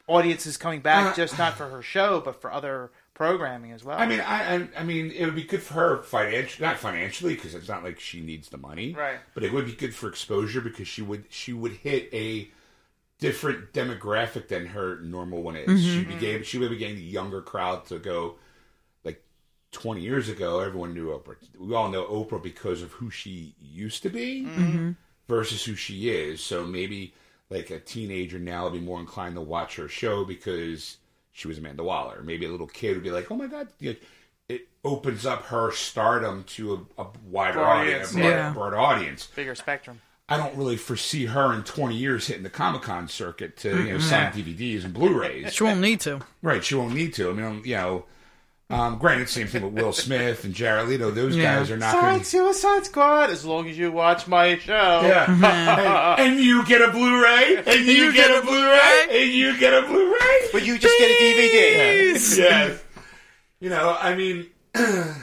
audiences 0.06 0.56
coming 0.56 0.80
back, 0.80 1.12
Uh, 1.12 1.14
just 1.16 1.38
not 1.38 1.56
for 1.56 1.68
her 1.68 1.82
show, 1.82 2.20
but 2.20 2.40
for 2.40 2.52
other 2.52 2.90
programming 3.18 3.72
as 3.72 3.84
well. 3.84 3.98
I 3.98 4.06
mean, 4.06 4.20
I, 4.20 4.54
I, 4.54 4.68
I 4.78 4.84
mean, 4.84 5.10
it 5.10 5.24
would 5.24 5.34
be 5.34 5.42
good 5.42 5.60
for 5.60 5.74
her 5.74 6.02
financially, 6.04 6.64
not 6.64 6.78
financially, 6.78 7.34
because 7.34 7.52
it's 7.52 7.68
not 7.68 7.82
like 7.82 7.98
she 7.98 8.20
needs 8.20 8.48
the 8.48 8.58
money, 8.58 8.94
Right. 8.94 9.18
But 9.34 9.42
it 9.42 9.52
would 9.52 9.66
be 9.66 9.72
good 9.72 9.92
for 9.92 10.08
exposure 10.08 10.60
because 10.60 10.86
she 10.86 11.02
would 11.02 11.24
she 11.28 11.52
would 11.52 11.72
hit 11.72 12.08
a 12.14 12.48
different 13.18 13.72
demographic 13.72 14.46
than 14.46 14.66
her 14.66 15.00
normal 15.00 15.42
one 15.42 15.56
is. 15.56 15.82
She 15.82 16.02
mm-hmm. 16.02 16.12
became 16.12 16.42
she 16.44 16.58
would 16.58 16.70
be 16.70 16.76
getting 16.76 16.94
the 16.94 17.02
younger 17.02 17.42
crowd 17.42 17.86
to 17.86 17.98
go. 17.98 18.36
Like 19.02 19.20
twenty 19.72 20.02
years 20.02 20.28
ago, 20.28 20.60
everyone 20.60 20.94
knew 20.94 21.08
Oprah. 21.08 21.36
We 21.58 21.74
all 21.74 21.90
know 21.90 22.04
Oprah 22.04 22.40
because 22.40 22.82
of 22.82 22.92
who 22.92 23.10
she 23.10 23.56
used 23.60 24.04
to 24.04 24.10
be 24.10 24.44
mm-hmm. 24.44 24.92
versus 25.28 25.64
who 25.64 25.74
she 25.74 26.08
is. 26.08 26.40
So 26.40 26.64
maybe 26.64 27.14
like 27.50 27.70
a 27.70 27.80
teenager 27.80 28.38
now 28.38 28.64
would 28.64 28.74
be 28.74 28.80
more 28.80 29.00
inclined 29.00 29.34
to 29.34 29.40
watch 29.40 29.74
her 29.74 29.88
show 29.88 30.24
because 30.24 30.98
she 31.38 31.46
was 31.46 31.58
Amanda 31.58 31.84
Waller. 31.84 32.20
Maybe 32.22 32.46
a 32.46 32.48
little 32.48 32.66
kid 32.66 32.94
would 32.94 33.04
be 33.04 33.12
like, 33.12 33.30
"Oh 33.30 33.36
my 33.36 33.46
god!" 33.46 33.68
It 33.80 34.02
opens 34.82 35.24
up 35.24 35.44
her 35.46 35.70
stardom 35.72 36.44
to 36.44 36.86
a, 36.98 37.02
a 37.02 37.06
wider 37.26 37.58
Broad 37.58 37.80
audience, 37.80 38.12
audience, 38.12 38.12
a 38.12 38.14
broader, 38.14 38.30
yeah. 38.30 38.52
broader 38.52 38.78
audience. 38.78 39.26
Bigger 39.36 39.54
spectrum. 39.54 40.00
I 40.28 40.36
don't 40.36 40.56
really 40.56 40.76
foresee 40.76 41.26
her 41.26 41.54
in 41.54 41.62
20 41.62 41.94
years 41.94 42.26
hitting 42.26 42.42
the 42.42 42.50
Comic 42.50 42.82
Con 42.82 43.08
circuit 43.08 43.56
to 43.58 43.84
you 43.84 43.92
know 43.92 43.98
sign 43.98 44.32
DVDs 44.32 44.84
and 44.84 44.92
Blu-rays. 44.92 45.54
She 45.54 45.64
won't 45.64 45.80
need 45.80 46.00
to. 46.00 46.20
Right, 46.42 46.64
she 46.64 46.74
won't 46.74 46.94
need 46.94 47.14
to. 47.14 47.30
I 47.30 47.32
mean, 47.34 47.62
you 47.64 47.76
know, 47.76 48.04
um, 48.70 48.98
granted, 48.98 49.28
same 49.30 49.46
thing 49.46 49.62
with 49.62 49.72
Will 49.72 49.92
Smith 49.92 50.44
and 50.44 50.52
Jared 50.52 50.88
Leto. 50.88 51.10
Those 51.10 51.34
Yeah. 51.36 51.56
guys 51.56 51.70
are 51.70 51.76
not 51.78 51.92
Sign 51.92 52.02
going 52.02 52.18
to. 52.20 52.24
Suicide 52.26 52.84
Squad 52.84 53.30
as 53.30 53.44
long 53.44 53.68
as 53.68 53.78
you 53.78 53.90
watch 53.90 54.26
my 54.28 54.58
show. 54.58 54.72
Yeah, 55.04 55.26
and, 56.18 56.32
and 56.34 56.40
you 56.40 56.64
get 56.66 56.82
a 56.82 56.90
Blu-ray, 56.90 57.56
and 57.66 57.86
you, 57.86 57.92
You 57.92 58.12
get, 58.12 58.28
get 58.28 58.30
a 58.30 58.38
a 58.40 58.42
Blu-ray, 58.42 59.06
and 59.22 59.32
you 59.32 59.58
get 59.58 59.72
a 59.72 59.86
Blu-ray. 59.86 60.48
But 60.52 60.66
you 60.66 60.78
just 60.78 60.98
get 60.98 61.10
a 61.10 61.14
DVD. 61.14 62.36
yes. 62.36 62.84
You 63.60 63.70
know, 63.70 63.96
I 64.00 64.14
mean, 64.14 64.46
I, 64.74 65.14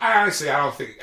I 0.00 0.20
honestly, 0.22 0.50
I 0.50 0.58
don't 0.58 0.74
think. 0.74 0.98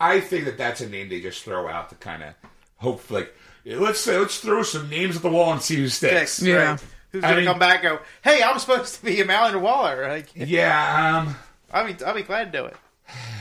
I, 0.00 0.14
I 0.16 0.20
think 0.20 0.46
that 0.46 0.58
that's 0.58 0.80
a 0.80 0.88
name 0.88 1.08
they 1.08 1.20
just 1.20 1.44
throw 1.44 1.68
out 1.68 1.88
to 1.90 1.94
kind 1.94 2.24
of 2.24 2.34
hope, 2.78 3.08
like, 3.12 3.32
let's 3.64 4.00
say, 4.00 4.18
let's 4.18 4.38
throw 4.38 4.64
some 4.64 4.90
names 4.90 5.14
at 5.14 5.22
the 5.22 5.30
wall 5.30 5.52
and 5.52 5.62
see 5.62 5.76
who 5.76 5.88
sticks. 5.88 6.42
Yeah. 6.42 6.72
right. 6.72 6.84
Who's 7.12 7.22
I 7.24 7.28
gonna 7.28 7.36
mean- 7.42 7.46
come 7.50 7.58
back 7.58 7.84
and 7.84 7.98
go, 7.98 8.04
hey, 8.24 8.42
I'm 8.42 8.58
supposed 8.58 8.96
to 8.96 9.04
be 9.04 9.20
a 9.20 9.24
Amanda 9.24 9.58
Waller. 9.58 10.08
Like, 10.08 10.28
Yeah. 10.34 11.24
Um. 11.26 11.36
I'll 11.72 11.86
be, 11.90 12.04
I'll 12.04 12.14
be 12.14 12.22
glad 12.22 12.52
to 12.52 12.58
do 12.58 12.64
it. 12.66 12.76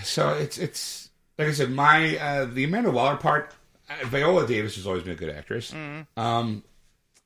So 0.03 0.29
it's 0.33 0.57
it's 0.57 1.09
like 1.37 1.47
I 1.49 1.51
said, 1.51 1.69
my 1.71 2.17
uh, 2.17 2.45
the 2.45 2.63
Amanda 2.63 2.91
Waller 2.91 3.17
part. 3.17 3.53
Uh, 3.89 4.05
Viola 4.05 4.47
Davis 4.47 4.75
has 4.75 4.87
always 4.87 5.03
been 5.03 5.13
a 5.13 5.15
good 5.17 5.29
actress. 5.35 5.73
Um, 6.15 6.63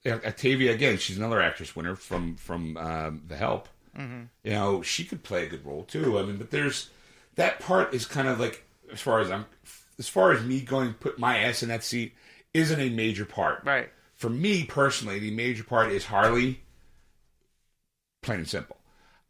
Octavia 0.06 0.72
again, 0.74 0.98
she's 0.98 1.18
another 1.18 1.42
actress 1.42 1.76
winner 1.76 1.96
from 1.96 2.36
from 2.38 2.78
um, 2.78 3.22
The 3.28 3.36
Help. 3.38 3.70
You 3.98 4.28
know, 4.52 4.82
she 4.82 5.06
could 5.06 5.24
play 5.24 5.46
a 5.46 5.50
good 5.50 5.66
role 5.66 5.84
too. 5.84 6.20
I 6.20 6.24
mean, 6.24 6.36
but 6.38 6.52
there's 6.52 6.90
that 7.36 7.60
part 7.60 7.94
is 7.94 8.06
kind 8.06 8.28
of 8.28 8.40
like 8.40 8.64
as 8.92 9.00
far 9.00 9.20
as 9.22 9.32
I'm 9.32 9.46
as 9.98 10.10
far 10.10 10.32
as 10.32 10.44
me 10.44 10.60
going 10.62 10.94
put 10.94 11.18
my 11.18 11.38
ass 11.38 11.64
in 11.64 11.70
that 11.70 11.84
seat 11.84 12.14
isn't 12.54 12.80
a 12.80 12.90
major 12.90 13.26
part. 13.26 13.64
Right. 13.64 13.90
For 14.26 14.32
me 14.32 14.64
personally, 14.64 15.20
the 15.20 15.30
major 15.30 15.64
part 15.64 15.92
is 15.92 16.06
Harley. 16.06 16.62
Plain 18.24 18.40
and 18.40 18.48
simple. 18.48 18.78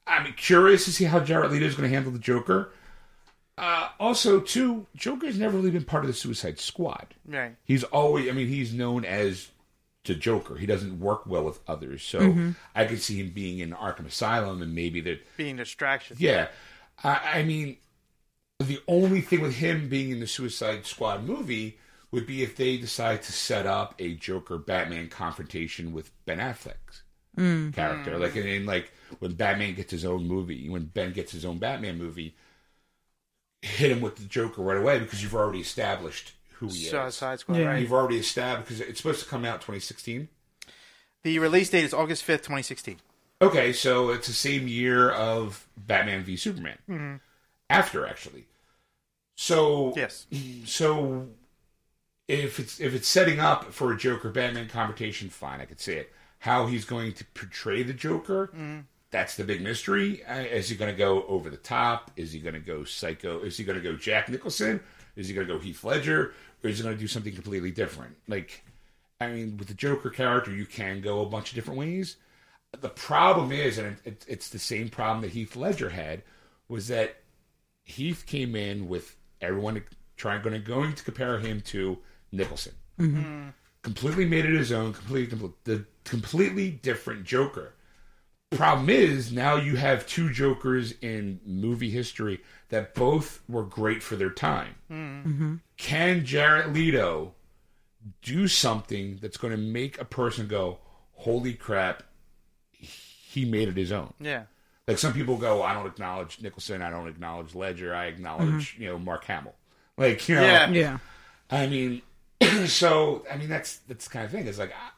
I'm 0.08 0.32
curious 0.32 0.86
to 0.86 0.94
see 0.94 1.04
how 1.04 1.20
Jared 1.20 1.52
Leto 1.52 1.66
is 1.66 1.76
going 1.76 1.90
to 1.90 1.94
handle 1.94 2.14
the 2.14 2.18
Joker. 2.18 2.72
Uh, 3.58 3.90
also, 4.00 4.40
too, 4.40 4.88
Joker's 4.96 5.38
never 5.38 5.58
really 5.58 5.72
been 5.72 5.84
part 5.84 6.06
of 6.06 6.08
the 6.08 6.14
Suicide 6.14 6.60
Squad. 6.60 7.08
Right. 7.28 7.58
He's 7.66 7.84
always, 7.84 8.30
I 8.30 8.32
mean, 8.32 8.48
he's 8.48 8.74
known 8.74 9.04
as 9.04 9.50
the 10.06 10.16
Joker. 10.16 10.56
He 10.56 10.66
doesn't 10.66 11.02
work 11.02 11.26
well 11.26 11.44
with 11.44 11.60
others, 11.68 12.02
so 12.02 12.54
I 12.74 12.86
could 12.86 13.02
see 13.02 13.20
him 13.20 13.32
being 13.32 13.60
in 13.60 13.72
Arkham 13.72 14.08
Asylum 14.08 14.62
and 14.62 14.74
maybe 14.74 15.02
that. 15.02 15.20
Being 15.36 15.56
a 15.56 15.66
distraction. 15.66 16.16
Yeah, 16.22 16.48
I, 17.04 17.40
I 17.40 17.44
mean, 17.44 17.76
the 18.62 18.80
only 18.88 19.20
thing 19.20 19.42
with 19.42 19.56
him 19.56 19.90
being 19.90 20.12
in 20.12 20.22
the 20.22 20.28
Suicide 20.28 20.86
Squad 20.86 21.26
movie 21.26 21.80
would 22.16 22.26
be 22.26 22.42
if 22.42 22.56
they 22.56 22.78
decide 22.78 23.22
to 23.24 23.34
set 23.34 23.68
up 23.68 23.94
a 24.00 24.16
Joker 24.16 24.58
Batman 24.58 25.10
confrontation 25.10 25.92
with 25.92 26.12
Ben 26.26 26.40
Affleck's 26.40 27.04
hmm. 27.36 27.72
character, 27.72 28.16
hmm. 28.16 28.22
like 28.22 28.36
in, 28.38 28.48
in 28.48 28.66
like 28.66 28.92
when 29.20 29.34
Batman 29.34 29.76
gets 29.76 29.92
his 29.92 30.06
own 30.06 30.26
movie, 30.26 30.70
when 30.70 30.86
Ben 30.86 31.12
gets 31.12 31.34
his 31.34 31.44
own 31.44 31.58
Batman 31.58 31.98
movie, 31.98 32.34
hit 33.62 33.92
him 33.92 34.00
with 34.00 34.16
the 34.16 34.24
Joker 34.24 34.62
right 34.62 34.78
away 34.78 34.98
because 35.00 35.22
you've 35.22 35.36
already 35.36 35.60
established 35.60 36.32
who 36.54 36.68
he 36.68 36.86
is. 36.86 36.90
Suicide 36.90 37.40
Squad, 37.42 37.58
Yeah. 37.58 37.66
right. 37.66 37.82
You've 37.82 37.92
already 37.92 38.18
established 38.18 38.70
because 38.70 38.80
it's 38.80 39.02
supposed 39.02 39.22
to 39.22 39.30
come 39.30 39.44
out 39.44 39.60
2016. 39.60 40.30
The 41.24 41.40
release 41.40 41.70
date 41.70 41.84
is 41.84 41.94
August 41.94 42.26
5th, 42.26 42.44
2016. 42.44 42.98
Okay, 43.42 43.74
so 43.74 44.10
it's 44.12 44.28
the 44.28 44.34
same 44.34 44.70
year 44.70 45.10
of 45.12 45.68
Batman 45.76 46.24
v 46.24 46.38
Superman. 46.38 46.78
Mm-hmm. 46.90 47.16
After 47.70 48.08
actually. 48.08 48.46
So 49.36 49.92
Yes. 49.98 50.28
so 50.64 51.28
if 52.28 52.60
it's 52.60 52.80
if 52.80 52.94
it's 52.96 53.08
setting 53.08 53.40
up 53.40 53.72
for 53.74 53.92
a 53.94 53.98
Joker 53.98 54.30
Batman 54.30 54.68
confrontation, 54.68 55.30
fine, 55.30 55.62
I 55.62 55.66
could 55.66 55.80
see 55.80 55.94
it. 55.94 56.12
How 56.40 56.68
he's 56.68 56.86
going 56.86 57.14
to 57.14 57.26
portray 57.34 57.84
the 57.84 57.94
Joker, 57.94 58.52
that's 59.12 59.36
the 59.36 59.44
big 59.44 59.62
mystery. 59.62 60.24
Uh, 60.26 60.40
Is 60.42 60.70
he 60.70 60.76
going 60.76 60.92
to 60.92 60.98
go 60.98 61.24
over 61.28 61.50
the 61.50 61.58
top? 61.58 62.12
Is 62.16 62.32
he 62.32 62.40
going 62.40 62.54
to 62.54 62.60
go 62.60 62.84
psycho? 62.84 63.40
Is 63.40 63.58
he 63.58 63.64
going 63.64 63.78
to 63.78 63.84
go 63.84 63.96
Jack 63.96 64.30
Nicholson? 64.30 64.80
Is 65.16 65.28
he 65.28 65.34
going 65.34 65.48
to 65.48 65.54
go 65.54 65.60
Heath 65.60 65.84
Ledger? 65.84 66.34
Or 66.64 66.70
is 66.70 66.78
he 66.78 66.84
going 66.84 66.96
to 66.96 67.00
do 67.02 67.08
something 67.08 67.34
completely 67.34 67.72
different? 67.72 68.16
Like, 68.28 68.64
I 69.22 69.28
mean, 69.28 69.58
with 69.58 69.70
the 69.70 69.74
Joker 69.74 70.10
character, 70.10 70.52
you 70.52 70.66
can 70.66 71.02
go 71.02 71.22
a 71.22 71.26
bunch 71.26 71.50
of 71.50 71.56
different 71.56 71.80
ways. 71.80 72.18
The 72.80 72.90
problem 72.90 73.52
is, 73.52 73.78
and 73.78 73.88
it, 73.88 73.98
it, 74.06 74.26
it's 74.28 74.50
the 74.50 74.60
same 74.60 74.90
problem 74.90 75.22
that 75.22 75.32
Heath 75.32 75.56
Ledger 75.56 75.90
had, 75.90 76.24
was 76.68 76.88
that 76.90 77.16
Heath 77.84 78.26
came 78.26 78.56
in 78.56 78.90
with 78.90 79.16
everyone 79.42 79.82
trying 80.18 80.42
going 80.42 80.54
to 80.54 80.60
going 80.60 80.94
to 80.94 81.04
compare 81.04 81.40
him 81.40 81.62
to 81.62 81.98
Nicholson. 82.36 82.74
Mm-hmm. 83.00 83.50
Completely 83.82 84.26
made 84.26 84.46
it 84.46 84.54
his 84.56 84.72
own. 84.72 84.94
Completely, 84.94 85.38
compl- 85.38 85.54
the 85.64 85.86
completely 86.04 86.72
different 86.72 87.24
Joker. 87.24 87.74
Problem 88.52 88.90
is 88.90 89.32
now 89.32 89.56
you 89.56 89.76
have 89.76 90.08
two 90.08 90.32
Jokers 90.32 90.94
in 91.02 91.40
movie 91.46 91.90
history 91.90 92.42
that 92.70 92.96
both 92.96 93.42
were 93.50 93.64
great 93.64 94.02
for 94.02 94.16
their 94.16 94.30
time. 94.30 94.76
Mm-hmm. 94.92 95.30
Mm-hmm. 95.30 95.56
Can 95.78 96.26
Jared 96.26 96.74
Leto 96.74 97.34
do 98.22 98.48
something 98.48 99.18
that's 99.22 99.38
going 99.38 99.52
to 99.52 99.58
make 99.58 100.00
a 100.00 100.06
person 100.06 100.48
go, 100.48 100.80
"Holy 101.14 101.54
crap!" 101.54 102.04
He 102.72 103.44
made 103.46 103.68
it 103.68 103.76
his 103.76 103.92
own. 103.92 104.14
Yeah. 104.20 104.44
Like 104.88 104.98
some 105.00 105.12
people 105.14 105.38
go, 105.38 105.64
I 105.64 105.74
don't 105.74 105.88
acknowledge 105.88 106.40
Nicholson, 106.42 106.82
I 106.82 106.90
don't 106.92 107.08
acknowledge 107.08 107.56
Ledger, 107.56 107.94
I 107.94 108.06
acknowledge 108.06 108.78
you 108.80 108.88
know 108.88 108.98
Mark 109.00 109.26
Hamill. 109.26 109.56
Like 109.98 110.30
you 110.30 110.36
know, 110.36 110.44
Yeah. 110.44 110.70
Yeah. 110.70 110.98
I 111.50 111.68
mean, 111.68 112.02
so 112.68 113.26
I 113.32 113.38
mean 113.38 113.50
that's 113.50 113.78
that's 113.88 114.06
the 114.06 114.12
kind 114.12 114.26
of 114.26 114.32
thing. 114.32 114.48
It's 114.48 114.60
like 114.60 114.72
I, 114.72 114.90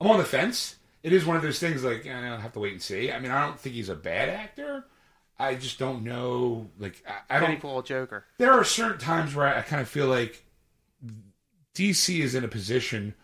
I'm 0.00 0.10
on 0.10 0.18
the 0.18 0.24
fence. 0.24 0.76
It 1.02 1.12
is 1.12 1.26
one 1.26 1.36
of 1.36 1.42
those 1.42 1.58
things. 1.58 1.84
Like 1.84 2.06
I 2.06 2.28
don't 2.28 2.40
have 2.40 2.52
to 2.54 2.60
wait 2.60 2.72
and 2.72 2.82
see. 2.82 3.12
I 3.12 3.18
mean, 3.18 3.30
I 3.30 3.46
don't 3.46 3.58
think 3.58 3.74
he's 3.74 3.88
a 3.88 3.94
bad 3.94 4.28
actor. 4.28 4.84
I 5.38 5.54
just 5.56 5.78
don't 5.78 6.04
know. 6.04 6.70
Like 6.78 7.02
I, 7.06 7.36
I 7.36 7.40
don't 7.40 7.62
a 7.62 7.82
Joker? 7.82 8.24
there 8.38 8.52
are 8.52 8.64
certain 8.64 8.98
times 8.98 9.34
where 9.34 9.46
I 9.46 9.62
kind 9.62 9.82
of 9.82 9.88
feel 9.88 10.06
like 10.06 10.44
DC 11.74 12.20
is 12.20 12.34
in 12.34 12.44
a 12.44 12.48
position 12.48 13.14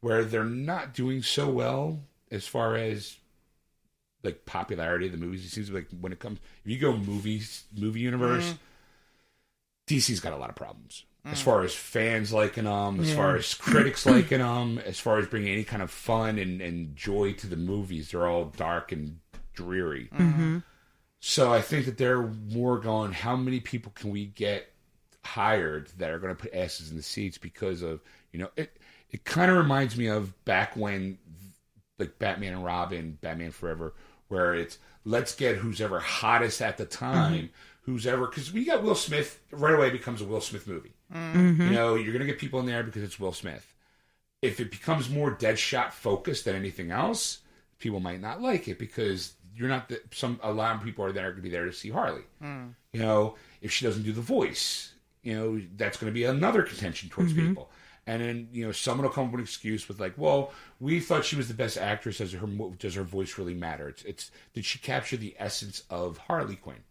where 0.00 0.24
they're 0.24 0.44
not 0.44 0.92
doing 0.92 1.22
so 1.22 1.48
well 1.48 2.00
as 2.30 2.46
far 2.46 2.76
as 2.76 3.16
like 4.22 4.44
popularity 4.44 5.06
of 5.06 5.12
the 5.12 5.18
movies. 5.18 5.44
It 5.44 5.50
seems 5.50 5.70
like 5.70 5.88
when 6.00 6.12
it 6.12 6.18
comes, 6.18 6.40
if 6.64 6.70
you 6.70 6.78
go 6.78 6.96
movies, 6.96 7.64
movie 7.76 8.00
universe, 8.00 8.44
mm-hmm. 8.44 9.94
DC's 9.94 10.20
got 10.20 10.32
a 10.32 10.36
lot 10.36 10.50
of 10.50 10.56
problems 10.56 11.04
as 11.24 11.40
mm. 11.40 11.42
far 11.42 11.62
as 11.62 11.74
fans 11.74 12.32
liking 12.32 12.64
them, 12.64 13.00
as 13.00 13.12
far 13.14 13.36
as 13.36 13.54
critics 13.54 14.04
liking 14.06 14.38
them, 14.38 14.78
as 14.78 15.00
far 15.00 15.18
as 15.18 15.26
bringing 15.26 15.52
any 15.52 15.64
kind 15.64 15.82
of 15.82 15.90
fun 15.90 16.38
and, 16.38 16.60
and 16.60 16.94
joy 16.94 17.32
to 17.32 17.46
the 17.46 17.56
movies. 17.56 18.10
They're 18.10 18.26
all 18.26 18.46
dark 18.56 18.92
and 18.92 19.20
dreary. 19.54 20.10
Mm-hmm. 20.12 20.28
Mm-hmm. 20.28 20.58
So 21.20 21.50
I 21.52 21.62
think 21.62 21.86
that 21.86 21.96
they're 21.96 22.22
more 22.22 22.78
going, 22.78 23.12
how 23.12 23.34
many 23.34 23.58
people 23.58 23.92
can 23.94 24.10
we 24.10 24.26
get 24.26 24.70
hired 25.24 25.88
that 25.96 26.10
are 26.10 26.18
going 26.18 26.36
to 26.36 26.40
put 26.40 26.52
asses 26.52 26.90
in 26.90 26.98
the 26.98 27.02
seats 27.02 27.38
because 27.38 27.80
of, 27.80 28.02
you 28.30 28.38
know, 28.38 28.50
it, 28.56 28.76
it 29.10 29.24
kind 29.24 29.50
of 29.50 29.56
reminds 29.56 29.96
me 29.96 30.08
of 30.08 30.44
back 30.44 30.76
when, 30.76 31.16
like 31.98 32.18
Batman 32.18 32.52
and 32.52 32.64
Robin, 32.64 33.16
Batman 33.22 33.52
Forever, 33.52 33.94
where 34.28 34.54
it's 34.54 34.78
let's 35.04 35.34
get 35.34 35.56
who's 35.56 35.80
ever 35.80 35.98
hottest 35.98 36.60
at 36.60 36.76
the 36.76 36.84
mm-hmm. 36.84 37.04
time, 37.04 37.50
who's 37.82 38.06
ever, 38.06 38.26
because 38.26 38.52
we 38.52 38.66
got 38.66 38.82
Will 38.82 38.94
Smith, 38.94 39.40
right 39.50 39.74
away 39.74 39.88
becomes 39.88 40.20
a 40.20 40.26
Will 40.26 40.42
Smith 40.42 40.66
movie. 40.66 40.92
Mm-hmm. 41.14 41.62
You 41.62 41.70
know, 41.70 41.94
you're 41.94 42.12
going 42.12 42.26
to 42.26 42.26
get 42.26 42.38
people 42.38 42.60
in 42.60 42.66
there 42.66 42.82
because 42.82 43.02
it's 43.02 43.20
Will 43.20 43.32
Smith. 43.32 43.74
If 44.42 44.60
it 44.60 44.70
becomes 44.70 45.08
more 45.08 45.34
Deadshot 45.34 45.92
focused 45.92 46.44
than 46.44 46.56
anything 46.56 46.90
else, 46.90 47.38
people 47.78 48.00
might 48.00 48.20
not 48.20 48.42
like 48.42 48.68
it 48.68 48.78
because 48.78 49.34
you're 49.56 49.68
not 49.68 49.88
the, 49.88 50.00
some 50.10 50.40
a 50.42 50.52
lot 50.52 50.76
of 50.76 50.82
people 50.82 51.04
are 51.04 51.12
there 51.12 51.30
going 51.30 51.36
to 51.36 51.42
be 51.42 51.50
there 51.50 51.64
to 51.64 51.72
see 51.72 51.90
Harley. 51.90 52.22
Mm. 52.42 52.74
You 52.92 53.00
know, 53.00 53.36
if 53.62 53.70
she 53.70 53.84
doesn't 53.84 54.02
do 54.02 54.12
the 54.12 54.20
voice, 54.20 54.92
you 55.22 55.34
know 55.34 55.60
that's 55.76 55.96
going 55.96 56.10
to 56.10 56.14
be 56.14 56.24
another 56.24 56.62
contention 56.62 57.08
towards 57.08 57.32
mm-hmm. 57.32 57.48
people. 57.48 57.70
And 58.06 58.20
then 58.20 58.48
you 58.52 58.66
know 58.66 58.72
someone 58.72 59.06
will 59.06 59.12
come 59.12 59.26
up 59.26 59.32
with 59.32 59.40
an 59.40 59.44
excuse 59.44 59.88
with 59.88 60.00
like, 60.00 60.14
well, 60.16 60.52
we 60.80 61.00
thought 61.00 61.24
she 61.24 61.36
was 61.36 61.48
the 61.48 61.54
best 61.54 61.78
actress. 61.78 62.18
Does 62.18 62.32
her 62.32 62.46
does 62.78 62.94
her 62.94 63.04
voice 63.04 63.38
really 63.38 63.54
matter? 63.54 63.88
It's, 63.88 64.02
it's 64.02 64.30
did 64.52 64.64
she 64.64 64.78
capture 64.78 65.16
the 65.16 65.34
essence 65.38 65.84
of 65.88 66.18
Harley 66.18 66.56
Quinn? 66.56 66.82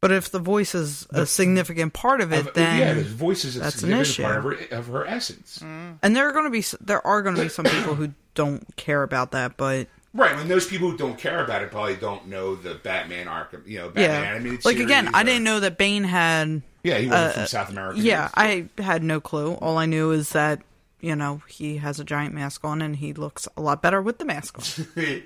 But 0.00 0.12
if 0.12 0.30
the 0.30 0.38
voice 0.38 0.74
is 0.74 1.06
a 1.10 1.26
significant 1.26 1.92
part 1.92 2.22
of 2.22 2.32
it, 2.32 2.46
Of- 2.46 2.54
then 2.54 2.78
yeah, 2.78 2.94
the 2.94 3.02
voice 3.02 3.44
is 3.44 3.56
a 3.56 3.70
significant 3.70 4.24
part 4.26 4.38
of 4.38 4.44
her, 4.44 4.76
of 4.76 4.86
her 4.86 5.06
essence. 5.06 5.60
and 5.62 6.16
there 6.16 6.28
are 6.28 6.32
going 6.32 6.46
to 6.46 6.50
be 6.50 6.64
there 6.80 7.06
are 7.06 7.22
going 7.22 7.36
to 7.36 7.42
be 7.42 7.48
some 7.48 7.66
people 7.66 7.94
who 7.94 8.12
don't 8.34 8.76
care 8.76 9.02
about 9.02 9.32
that, 9.32 9.56
but 9.56 9.88
Right, 10.12 10.34
and 10.36 10.50
those 10.50 10.66
people 10.66 10.90
who 10.90 10.96
don't 10.96 11.16
care 11.18 11.44
about 11.44 11.62
it 11.62 11.70
probably 11.70 11.94
don't 11.94 12.26
know 12.26 12.56
the 12.56 12.74
Batman 12.74 13.26
Arkham, 13.26 13.64
you 13.66 13.78
know, 13.78 13.88
Batman 13.90 14.22
yeah, 14.22 14.30
animated 14.30 14.64
like 14.64 14.78
again, 14.78 15.10
I 15.14 15.22
didn't 15.22 15.44
know 15.44 15.60
that 15.60 15.78
Bane 15.78 16.02
had. 16.04 16.62
Yeah, 16.82 16.96
he 16.98 17.06
wasn't 17.06 17.28
uh, 17.28 17.32
from 17.32 17.46
South 17.46 17.70
America. 17.70 18.00
Yeah, 18.00 18.30
I 18.34 18.68
had 18.78 19.04
no 19.04 19.20
clue. 19.20 19.52
All 19.54 19.76
I 19.78 19.86
knew 19.86 20.10
is 20.10 20.30
that 20.30 20.62
you 21.00 21.16
know, 21.16 21.42
he 21.48 21.78
has 21.78 21.98
a 22.00 22.04
giant 22.04 22.34
mask 22.34 22.64
on 22.64 22.82
and 22.82 22.96
he 22.96 23.12
looks 23.12 23.48
a 23.56 23.60
lot 23.60 23.82
better 23.82 24.02
with 24.02 24.18
the 24.18 24.24
mask 24.24 24.58
on. 24.58 24.94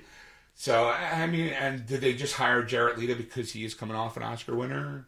so 0.55 0.87
I 0.87 1.27
mean, 1.27 1.49
and 1.49 1.85
did 1.85 2.01
they 2.01 2.13
just 2.13 2.33
hire 2.33 2.63
Jared 2.63 2.97
Leto 2.97 3.15
because 3.15 3.51
he 3.51 3.63
is 3.65 3.73
coming 3.75 3.95
off 3.95 4.17
an 4.17 4.23
Oscar 4.23 4.55
winner? 4.55 5.05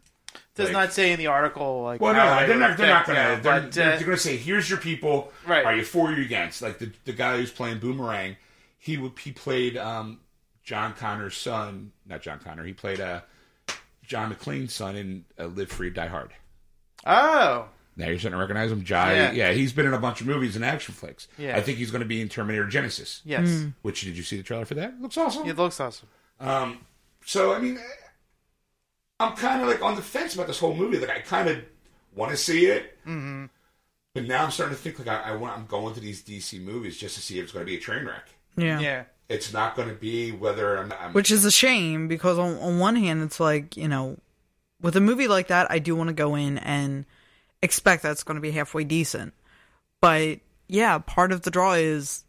Does 0.56 0.66
Like- 0.66 0.74
not 0.74 0.94
say 0.94 1.12
in 1.12 1.18
the 1.18 1.28
article 1.28 1.84
like. 1.84 2.00
Well, 2.02 2.14
no, 2.14 2.40
they 2.42 2.48
they're 2.48 2.58
not. 2.58 2.78
They're 2.78 2.88
not 2.88 3.06
going 3.06 3.16
to. 3.18 3.22
you 3.24 3.30
know, 3.38 3.42
They're, 3.42 3.62
but, 3.62 3.72
they're, 3.72 3.94
uh, 3.94 4.00
going 4.00 4.12
to 4.12 4.18
say, 4.18 4.38
"Here's 4.38 4.70
your 4.70 4.80
people. 4.80 5.32
Right. 5.46 5.66
Are 5.66 5.76
you 5.76 5.84
for 5.84 6.10
or 6.10 6.14
you 6.14 6.24
against?" 6.24 6.62
Like 6.62 6.78
the 6.80 6.92
the 7.06 7.14
guy 7.14 7.38
who's 7.38 7.52
playing 7.52 7.80
Boomerang, 7.80 8.36
he 8.78 8.98
would 8.98 9.18
he 9.20 9.32
played 9.32 9.78
um, 9.78 10.20
John 10.64 10.94
Connor's 10.94 11.38
son, 11.38 11.92
not 12.06 12.22
John 12.22 12.40
Connor. 12.40 12.64
He 12.66 12.74
played 12.74 13.00
uh, 13.00 13.22
John 14.04 14.34
McClane's 14.34 14.74
son 14.74 14.96
in 14.96 15.26
uh, 15.40 15.46
Live 15.46 15.70
Free, 15.72 15.90
Die 15.90 16.08
Hard. 16.08 16.32
Oh, 17.06 17.68
Now 17.98 18.08
you're 18.08 18.20
starting 18.20 18.38
to 18.38 18.42
recognize 18.42 18.72
him, 18.72 18.84
Jai. 18.84 19.16
Yeah. 19.16 19.32
Yeah. 19.32 19.52
he's 19.52 19.74
been 19.74 19.88
in 19.88 19.94
a 19.94 20.00
bunch 20.00 20.22
of 20.22 20.28
movies 20.28 20.56
and 20.56 20.64
action 20.64 20.94
flicks. 20.94 21.28
Yeah. 21.38 21.58
I 21.58 21.62
think 21.62 21.80
he's 21.80 21.90
going 21.90 22.04
to 22.04 22.08
be 22.08 22.22
in 22.22 22.30
Terminator 22.30 22.66
Genisys. 22.66 23.22
yes. 23.26 23.66
Which 23.82 24.02
did 24.02 24.16
you 24.16 24.24
see 24.24 24.38
the 24.38 24.44
trailer 24.44 24.66
for 24.66 24.76
that? 24.76 25.02
Looks 25.02 25.18
awesome. 25.18 25.48
It 25.48 25.58
looks 25.58 25.80
awesome. 25.80 26.08
Um, 26.40 26.86
so 27.26 27.54
I 27.54 27.60
mean, 27.60 27.80
I'm 29.20 29.36
kind 29.36 29.62
of 29.62 29.68
like 29.68 29.82
on 29.82 29.96
the 29.96 30.02
fence 30.02 30.36
about 30.36 30.48
this 30.48 30.60
whole 30.60 30.76
movie. 30.76 31.00
Like 31.00 31.10
I 31.10 31.20
kind 31.20 31.50
of 31.50 31.58
want 32.16 32.32
to 32.32 32.38
see 32.38 32.68
it, 32.68 32.98
mm-hmm. 33.02 33.46
but 34.14 34.26
now 34.26 34.44
I'm 34.44 34.52
starting 34.52 34.76
to 34.76 34.82
think 34.82 35.00
like 35.00 35.08
I, 35.08 35.32
I 35.32 35.36
want. 35.36 35.58
I'm 35.58 35.66
going 35.66 35.94
to 35.96 36.00
these 36.00 36.24
DC 36.24 36.62
movies 36.62 36.98
just 36.98 37.16
to 37.16 37.22
see 37.22 37.40
if 37.40 37.46
it's 37.46 37.52
going 37.52 37.66
to 37.66 37.70
be 37.70 37.78
a 37.78 37.80
train 37.80 38.06
wreck. 38.06 38.30
Yeah. 38.56 38.80
Yeah. 38.80 39.04
It's 39.30 39.52
not 39.52 39.76
going 39.76 39.90
to 39.90 39.96
be 39.96 40.32
whether 40.32 40.78
I'm. 40.78 40.94
I'm 41.00 41.14
Which 41.14 41.32
is 41.32 41.44
a 41.44 41.52
shame 41.52 42.08
because 42.08 42.38
on, 42.38 42.58
on 42.60 42.80
one 42.80 42.96
hand, 42.96 43.24
it's 43.24 43.40
like, 43.40 43.76
you 43.76 43.88
know, 43.88 44.18
with 44.82 44.96
a 44.96 45.02
movie 45.02 45.28
like 45.28 45.48
that, 45.48 45.70
I 45.70 45.80
do 45.80 45.96
want 45.96 46.10
to 46.10 46.14
go 46.14 46.36
in 46.36 46.58
and 46.60 47.06
expect 47.62 48.04
that's 48.04 48.24
going 48.24 48.36
to 48.36 48.42
be 48.42 48.52
halfway 48.52 48.84
decent. 48.84 49.34
But 50.02 50.40
yeah, 50.68 50.98
part 51.00 51.32
of 51.32 51.42
the 51.42 51.52
draw 51.52 51.74
is 51.74 52.24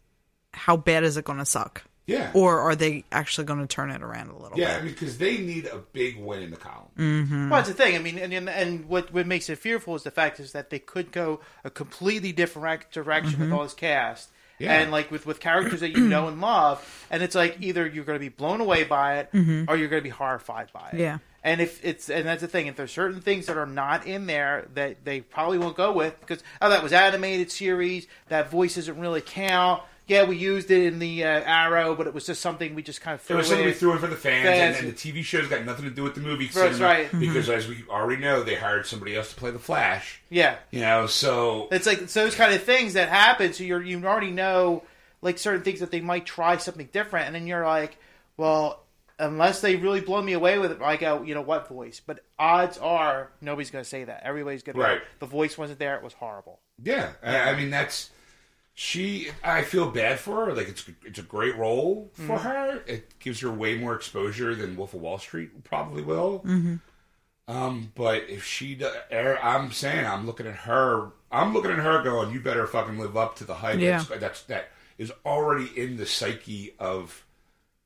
how 0.53 0.77
bad 0.77 1.03
is 1.03 1.17
it 1.17 1.25
going 1.25 1.39
to 1.39 1.45
suck? 1.45 1.83
yeah, 2.07 2.31
Or 2.33 2.59
are 2.61 2.75
they 2.75 3.03
actually 3.11 3.45
going 3.45 3.59
to 3.59 3.67
turn 3.67 3.91
it 3.91 4.01
around 4.01 4.29
a 4.31 4.35
little 4.37 4.57
yeah. 4.57 4.71
I 4.71 4.75
bit? 4.77 4.83
mean, 4.85 4.93
because 4.93 5.19
they 5.19 5.37
need 5.37 5.67
a 5.67 5.77
big 5.77 6.17
win 6.19 6.41
in 6.41 6.49
the 6.49 6.57
column. 6.57 6.87
Mm. 6.97 7.49
Well, 7.51 7.59
that's 7.59 7.67
the 7.67 7.75
thing. 7.75 7.95
I 7.95 7.99
mean, 7.99 8.17
and 8.17 8.33
and, 8.33 8.49
and 8.49 8.85
what 8.89 9.13
what 9.13 9.27
makes 9.27 9.47
it 9.49 9.59
fearful 9.59 9.93
is 9.95 10.01
the 10.01 10.09
fact 10.09 10.39
is 10.39 10.53
that 10.53 10.71
they 10.71 10.79
could 10.79 11.11
go 11.11 11.39
a 11.63 11.69
completely 11.69 12.31
different 12.31 12.89
direction 12.91 13.33
Mm-hmm. 13.33 13.41
with 13.43 13.51
all 13.53 13.61
this 13.63 13.75
cast. 13.75 14.29
Yeah. 14.57 14.73
And 14.81 14.91
like 14.91 15.09
with, 15.11 15.25
with 15.25 15.39
characters 15.39 15.79
that 15.81 15.91
you 15.91 16.05
know 16.07 16.27
and 16.27 16.41
love, 16.41 17.05
and 17.11 17.21
it's 17.23 17.35
like 17.35 17.57
either 17.61 17.87
you're 17.87 18.03
going 18.03 18.17
to 18.17 18.19
be 18.19 18.27
blown 18.27 18.59
away 18.59 18.83
by 18.83 19.19
it, 19.19 19.29
or 19.69 19.77
you're 19.77 19.87
going 19.87 20.01
to 20.01 20.03
be 20.03 20.09
horrified 20.09 20.69
by 20.73 20.87
it. 20.89 20.93
Mm-hmm. 20.95 20.99
Yeah. 20.99 21.17
And 21.43 21.61
if 21.61 21.83
it's 21.85 22.09
and 22.09 22.27
that's 22.27 22.41
the 22.41 22.47
thing, 22.47 22.67
if 22.67 22.75
there's 22.75 22.91
certain 22.91 23.21
things 23.21 23.45
that 23.45 23.57
are 23.57 23.65
not 23.65 24.05
in 24.05 24.25
there 24.25 24.67
that 24.73 25.05
they 25.05 25.21
probably 25.21 25.57
won't 25.57 25.77
go 25.77 25.91
with 25.93 26.19
because 26.19 26.43
oh 26.61 26.69
that 26.69 26.83
was 26.83 26.91
animated 26.93 27.51
series, 27.51 28.07
that 28.27 28.51
voice 28.51 28.75
doesn't 28.75 28.99
really 28.99 29.21
count. 29.21 29.81
Yeah, 30.07 30.23
we 30.23 30.37
used 30.37 30.71
it 30.71 30.85
in 30.91 30.97
the 30.97 31.23
uh, 31.23 31.27
Arrow, 31.27 31.93
but 31.95 32.07
it 32.07 32.15
was 32.15 32.25
just 32.25 32.41
something 32.41 32.73
we 32.73 32.81
just 32.81 32.99
kind 32.99 33.13
of 33.13 33.21
It 33.21 33.25
threw 33.25 33.37
was 33.37 33.47
something 33.47 33.63
we 33.67 33.73
threw 33.73 33.91
in 33.93 33.99
for 33.99 34.07
the 34.07 34.15
fans, 34.15 34.43
Fans. 34.47 34.77
and, 34.77 34.87
and 34.87 34.97
the 34.97 34.99
TV 34.99 35.23
show's 35.23 35.47
got 35.47 35.63
nothing 35.65 35.85
to 35.85 35.91
do 35.91 36.01
with 36.01 36.15
the 36.15 36.21
movie. 36.21 36.47
That's 36.47 36.79
right. 36.79 37.07
Because 37.19 37.47
as 37.47 37.67
we 37.67 37.83
already 37.87 38.19
know, 38.19 38.41
they 38.41 38.55
hired 38.55 38.87
somebody 38.87 39.15
else 39.15 39.29
to 39.29 39.35
play 39.35 39.51
the 39.51 39.59
Flash. 39.59 40.19
Yeah, 40.31 40.55
You 40.71 40.79
know, 40.81 41.05
so 41.05 41.67
It's 41.71 41.85
like 41.85 42.01
it's 42.01 42.13
those 42.15 42.33
kind 42.33 42.53
of 42.55 42.63
things 42.63 42.93
that 42.93 43.07
happen. 43.09 43.53
So 43.53 43.63
you're 43.63 43.83
you 43.83 44.03
already 44.03 44.31
know 44.31 44.81
like 45.21 45.37
certain 45.37 45.61
things 45.61 45.79
that 45.81 45.91
they 45.91 46.01
might 46.01 46.25
try 46.25 46.57
something 46.57 46.89
different, 46.91 47.27
and 47.27 47.35
then 47.35 47.45
you're 47.45 47.65
like, 47.65 47.95
well, 48.35 48.81
unless 49.19 49.61
they 49.61 49.75
really 49.75 50.01
blow 50.01 50.21
me 50.21 50.33
away 50.33 50.57
with 50.57 50.71
it, 50.71 50.81
I 50.81 50.95
go, 50.95 51.21
you 51.23 51.35
know 51.35 51.41
what 51.41 51.67
voice? 51.67 52.01
But 52.05 52.21
odds 52.39 52.77
are 52.79 53.31
nobody's 53.41 53.69
going 53.69 53.83
to 53.83 53.89
say 53.89 54.05
that. 54.05 54.21
Everybody's 54.23 54.63
going 54.63 54.77
Right. 54.77 54.99
to. 55.01 55.19
The 55.19 55.25
voice 55.27 55.57
wasn't 55.57 55.77
there. 55.79 55.95
It 55.97 56.03
was 56.03 56.13
horrible. 56.13 56.59
Yeah, 56.81 57.11
I, 57.21 57.51
I 57.51 57.55
mean 57.57 57.69
that's 57.69 58.09
she. 58.73 59.29
I 59.43 59.61
feel 59.63 59.91
bad 59.91 60.19
for 60.19 60.45
her. 60.45 60.53
Like 60.53 60.69
it's 60.69 60.89
it's 61.05 61.19
a 61.19 61.23
great 61.23 61.57
role 61.57 62.09
for 62.13 62.37
her. 62.39 62.81
It 62.87 63.19
gives 63.19 63.41
her 63.41 63.51
way 63.51 63.77
more 63.77 63.93
exposure 63.95 64.55
than 64.55 64.77
Wolf 64.77 64.93
of 64.93 65.01
Wall 65.01 65.17
Street 65.19 65.63
probably 65.65 66.01
will. 66.01 66.43
Um, 67.47 67.91
but 67.95 68.29
if 68.29 68.45
she, 68.45 68.75
do- 68.75 68.91
er, 69.11 69.39
I'm 69.41 69.71
saying 69.71 70.05
I'm 70.05 70.25
looking 70.27 70.45
at 70.45 70.53
her. 70.55 71.11
I'm 71.31 71.53
looking 71.53 71.71
at 71.71 71.79
her 71.79 72.03
going, 72.03 72.31
"You 72.31 72.39
better 72.41 72.67
fucking 72.67 72.99
live 72.99 73.17
up 73.17 73.35
to 73.37 73.43
the 73.43 73.55
hype 73.55 73.79
Yeah. 73.79 73.97
that's, 74.07 74.19
that's 74.19 74.43
that 74.43 74.69
is 74.97 75.11
already 75.25 75.65
in 75.75 75.97
the 75.97 76.05
psyche 76.05 76.75
of 76.79 77.25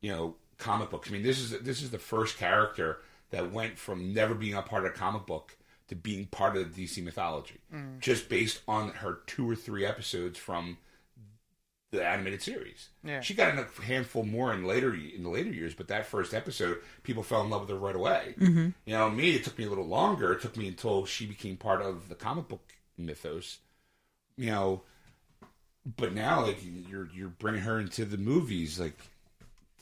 you 0.02 0.12
know 0.12 0.36
comic 0.58 0.90
books. 0.90 1.10
I 1.10 1.14
mean, 1.14 1.24
this 1.24 1.40
is 1.40 1.60
this 1.62 1.82
is 1.82 1.92
the 1.92 2.00
first 2.00 2.38
character 2.38 3.00
that 3.32 3.52
went 3.52 3.78
from 3.78 4.14
never 4.14 4.34
being 4.34 4.54
a 4.54 4.62
part 4.62 4.86
of 4.86 4.92
a 4.92 4.96
comic 4.96 5.26
book 5.26 5.58
to 5.88 5.96
being 5.96 6.26
part 6.28 6.56
of 6.56 6.76
the 6.76 6.86
DC 6.86 7.04
mythology, 7.04 7.60
just 8.00 8.30
based 8.30 8.62
on 8.68 8.90
her 8.90 9.20
two 9.28 9.50
or 9.50 9.56
three 9.56 9.86
episodes 9.86 10.38
from 10.38 10.78
the 11.94 12.06
animated 12.06 12.42
series. 12.42 12.90
Yeah. 13.04 13.22
She 13.22 13.34
got 13.34 13.58
a 13.58 13.82
handful 13.82 14.24
more 14.24 14.52
in 14.54 14.66
later 14.66 14.94
in 14.94 15.24
the 15.24 15.30
later 15.30 15.52
years, 15.52 15.76
but 15.76 15.88
that 15.90 16.06
first 16.06 16.34
episode, 16.34 16.80
people 17.04 17.24
fell 17.24 17.42
in 17.42 17.50
love 17.50 17.62
with 17.62 17.70
her 17.70 17.76
right 17.76 17.96
away. 17.96 18.36
Mm-hmm. 18.40 18.70
You 18.86 18.94
know, 18.94 19.10
me, 19.10 19.36
it 19.36 19.44
took 19.44 19.58
me 19.58 19.66
a 19.66 19.70
little 19.70 19.88
longer. 19.88 20.34
It 20.34 20.42
took 20.42 20.58
me 20.58 20.68
until 20.68 21.06
she 21.06 21.26
became 21.26 21.56
part 21.56 21.82
of 21.82 22.10
the 22.10 22.16
comic 22.16 22.48
book 22.48 22.74
mythos. 22.98 23.60
You 24.38 24.52
know, 24.52 24.82
but 25.98 26.14
now 26.14 26.42
like 26.42 26.58
you're 26.90 27.10
you're 27.14 27.30
bringing 27.30 27.62
her 27.62 27.80
into 27.80 28.06
the 28.06 28.18
movies, 28.18 28.80
like 28.80 28.98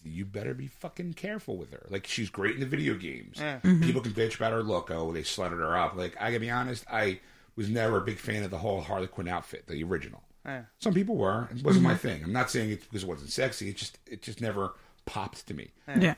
you 0.04 0.26
better 0.26 0.54
be 0.54 0.68
fucking 0.68 1.14
careful 1.14 1.58
with 1.58 1.72
her. 1.72 1.86
Like 1.90 2.08
she's 2.08 2.30
great 2.30 2.56
in 2.56 2.60
the 2.60 2.66
video 2.66 2.96
games. 2.96 3.38
Yeah. 3.40 3.60
Mm-hmm. 3.64 3.84
People 3.84 4.02
can 4.02 4.12
bitch 4.12 4.36
about 4.36 4.52
her 4.52 4.64
look. 4.64 4.90
Oh, 4.92 5.12
they 5.12 5.22
slutted 5.22 5.60
her 5.60 5.78
up. 5.78 5.96
Like 5.96 6.16
I 6.20 6.30
gotta 6.30 6.40
be 6.40 6.50
honest, 6.50 6.86
I 6.92 7.20
was 7.56 7.70
never 7.70 7.98
a 7.98 8.02
big 8.02 8.18
fan 8.18 8.44
of 8.44 8.52
the 8.52 8.58
whole 8.58 8.82
Harley 8.82 9.08
Quinn 9.08 9.28
outfit, 9.28 9.68
the 9.68 9.84
original. 9.84 10.24
Yeah. 10.46 10.64
Some 10.80 10.94
people 10.94 11.16
were. 11.16 11.48
It 11.56 11.64
wasn't 11.64 11.84
my 11.84 11.92
mm-hmm. 11.92 12.08
thing. 12.08 12.24
I'm 12.24 12.34
not 12.34 12.50
saying 12.50 12.72
it's 12.72 12.86
because 12.86 13.04
it 13.04 13.10
wasn't 13.10 13.30
sexy. 13.30 13.70
It 13.70 13.78
just 13.78 14.00
it 14.06 14.22
just 14.22 14.42
never 14.42 14.74
popped 15.06 15.48
to 15.48 15.54
me. 15.54 15.72
Yeah. 15.88 16.16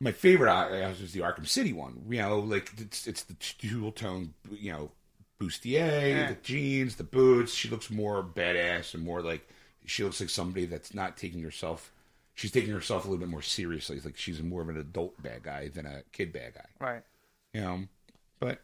My 0.00 0.12
favorite 0.12 0.70
was 1.00 1.12
the 1.12 1.20
Arkham 1.20 1.46
City 1.46 1.72
one. 1.72 2.04
You 2.08 2.22
know, 2.22 2.38
like 2.38 2.70
it's 2.78 3.06
it's 3.06 3.22
the 3.22 3.36
dual 3.58 3.92
tone. 3.92 4.34
You 4.50 4.72
know, 4.72 4.90
bustier, 5.40 6.10
Yeah. 6.10 6.28
the 6.28 6.36
jeans, 6.42 6.96
the 6.96 7.04
boots. 7.04 7.54
She 7.54 7.68
looks 7.68 7.90
more 7.90 8.22
badass 8.22 8.94
and 8.94 9.02
more 9.02 9.22
like 9.22 9.48
she 9.86 10.04
looks 10.04 10.20
like 10.20 10.30
somebody 10.30 10.66
that's 10.66 10.94
not 10.94 11.16
taking 11.16 11.42
herself. 11.42 11.92
She's 12.38 12.52
taking 12.52 12.72
herself 12.72 13.04
a 13.04 13.08
little 13.08 13.18
bit 13.18 13.28
more 13.28 13.42
seriously. 13.42 13.96
It's 13.96 14.04
like 14.04 14.16
she's 14.16 14.40
more 14.40 14.62
of 14.62 14.68
an 14.68 14.76
adult 14.76 15.20
bad 15.20 15.42
guy 15.42 15.66
than 15.66 15.86
a 15.86 16.02
kid 16.12 16.32
bad 16.32 16.54
guy 16.54 16.66
Right. 16.78 17.02
you 17.52 17.60
know. 17.60 17.80
But 18.38 18.60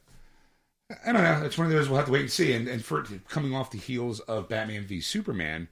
I 1.04 1.10
don't 1.10 1.24
know. 1.24 1.42
It's 1.44 1.58
one 1.58 1.66
of 1.66 1.72
those 1.72 1.88
we'll 1.88 1.96
have 1.96 2.06
to 2.06 2.12
wait 2.12 2.20
and 2.20 2.30
see. 2.30 2.52
And, 2.52 2.68
and 2.68 2.84
for 2.84 3.00
it 3.00 3.26
coming 3.28 3.52
off 3.52 3.72
the 3.72 3.78
heels 3.78 4.20
of 4.20 4.48
Batman 4.48 4.84
v 4.84 5.00
Superman, 5.00 5.66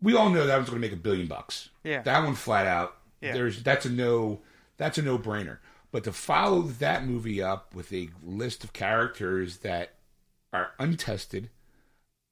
we 0.00 0.14
all 0.14 0.30
know 0.30 0.46
that 0.46 0.54
one's 0.56 0.68
going 0.70 0.80
to 0.80 0.86
make 0.86 0.92
a 0.96 1.00
billion 1.02 1.26
bucks. 1.26 1.70
Yeah. 1.82 2.02
that 2.02 2.22
one 2.22 2.36
flat 2.36 2.68
out. 2.68 2.96
Yeah. 3.20 3.32
There's 3.32 3.60
that's 3.64 3.84
a 3.84 3.90
no. 3.90 4.42
That's 4.76 4.98
a 4.98 5.02
no 5.02 5.18
brainer. 5.18 5.58
But 5.90 6.04
to 6.04 6.12
follow 6.12 6.62
that 6.62 7.04
movie 7.04 7.42
up 7.42 7.74
with 7.74 7.92
a 7.92 8.08
list 8.22 8.62
of 8.62 8.72
characters 8.72 9.58
that 9.58 9.94
are 10.52 10.70
untested, 10.78 11.50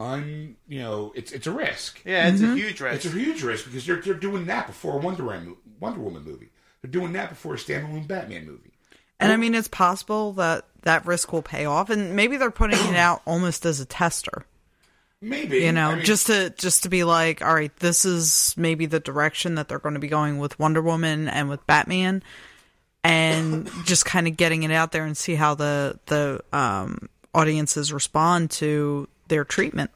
un 0.00 0.56
you 0.66 0.80
know, 0.80 1.12
it's 1.14 1.30
it's 1.30 1.46
a 1.46 1.52
risk. 1.52 2.00
Yeah, 2.04 2.28
it's 2.28 2.40
a 2.40 2.54
huge 2.54 2.80
risk. 2.80 3.04
It's 3.04 3.14
a 3.14 3.18
huge 3.18 3.42
risk 3.42 3.66
because 3.66 3.86
they're 3.86 4.00
they're 4.00 4.14
doing 4.14 4.46
that 4.46 4.66
before 4.66 4.94
a 4.94 4.96
Wonder 4.96 5.24
Woman 5.24 5.56
Wonder 5.78 6.00
Woman 6.00 6.24
movie. 6.24 6.48
They're 6.82 6.90
doing 6.90 7.12
that 7.12 7.28
before 7.28 7.54
a 7.54 7.58
standalone 7.58 8.08
Batman 8.08 8.46
movie. 8.46 8.72
And 9.20 9.30
I 9.30 9.36
mean, 9.36 9.54
it's 9.54 9.68
possible 9.68 10.32
that 10.32 10.64
that 10.82 11.04
risk 11.04 11.30
will 11.32 11.42
pay 11.42 11.66
off, 11.66 11.90
and 11.90 12.16
maybe 12.16 12.38
they're 12.38 12.50
putting 12.50 12.78
it 12.78 12.96
out 12.96 13.20
almost 13.26 13.66
as 13.66 13.78
a 13.78 13.84
tester. 13.84 14.46
Maybe 15.20 15.58
You 15.58 15.72
know, 15.72 15.90
I 15.90 15.94
mean, 15.96 16.04
just 16.06 16.28
to 16.28 16.48
just 16.50 16.84
to 16.84 16.88
be 16.88 17.04
like, 17.04 17.42
all 17.42 17.52
right, 17.52 17.74
this 17.76 18.06
is 18.06 18.54
maybe 18.56 18.86
the 18.86 19.00
direction 19.00 19.56
that 19.56 19.68
they're 19.68 19.78
going 19.78 19.94
to 19.94 20.00
be 20.00 20.08
going 20.08 20.38
with 20.38 20.58
Wonder 20.58 20.80
Woman 20.80 21.28
and 21.28 21.50
with 21.50 21.66
Batman, 21.66 22.22
and 23.04 23.70
just 23.84 24.06
kind 24.06 24.26
of 24.26 24.38
getting 24.38 24.62
it 24.62 24.70
out 24.70 24.92
there 24.92 25.04
and 25.04 25.14
see 25.14 25.34
how 25.34 25.54
the 25.54 25.98
the 26.06 26.42
um, 26.54 27.10
audiences 27.34 27.92
respond 27.92 28.50
to 28.52 29.06
their 29.30 29.44
treatment. 29.44 29.90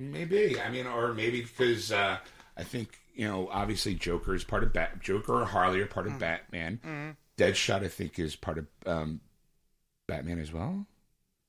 maybe. 0.00 0.60
I 0.60 0.68
mean, 0.70 0.86
or 0.86 1.14
maybe 1.14 1.42
because 1.42 1.92
uh, 1.92 2.18
I 2.56 2.64
think 2.64 2.98
you 3.14 3.28
know, 3.28 3.48
obviously, 3.52 3.94
Joker 3.94 4.34
is 4.34 4.42
part 4.44 4.64
of 4.64 4.72
Bat. 4.72 5.00
Joker 5.00 5.42
or 5.42 5.44
Harley 5.44 5.80
are 5.80 5.86
part 5.86 6.06
Mm. 6.06 6.14
of 6.14 6.18
Batman. 6.18 6.80
Mm-hmm. 6.84 7.10
Deadshot, 7.36 7.84
I 7.84 7.88
think, 7.88 8.18
is 8.18 8.34
part 8.36 8.58
of 8.58 8.66
um, 8.86 9.20
Batman 10.08 10.38
as 10.38 10.52
well. 10.52 10.86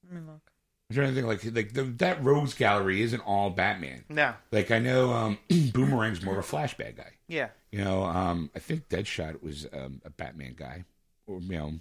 Let 0.03 0.13
me 0.21 0.27
look. 0.27 0.41
Is 0.89 0.95
there 0.97 1.05
anything 1.05 1.25
like 1.25 1.43
like 1.45 1.73
the, 1.73 1.83
that 1.83 2.21
Rogues 2.23 2.53
Gallery 2.53 3.01
isn't 3.01 3.21
all 3.21 3.49
Batman? 3.49 4.03
no. 4.09 4.33
Like 4.51 4.71
I 4.71 4.79
know 4.79 5.11
um, 5.13 5.37
Boomerang's 5.49 6.21
more 6.23 6.33
of 6.33 6.39
a 6.39 6.43
Flash 6.43 6.75
bad 6.77 6.97
guy. 6.97 7.11
Yeah. 7.29 7.47
You 7.71 7.83
know, 7.85 8.03
um, 8.03 8.49
I 8.53 8.59
think 8.59 8.89
Deadshot 8.89 9.41
was 9.41 9.65
um, 9.71 10.01
a 10.03 10.09
Batman 10.09 10.53
guy. 10.57 10.83
Or, 11.27 11.39
you 11.39 11.57
know, 11.57 11.73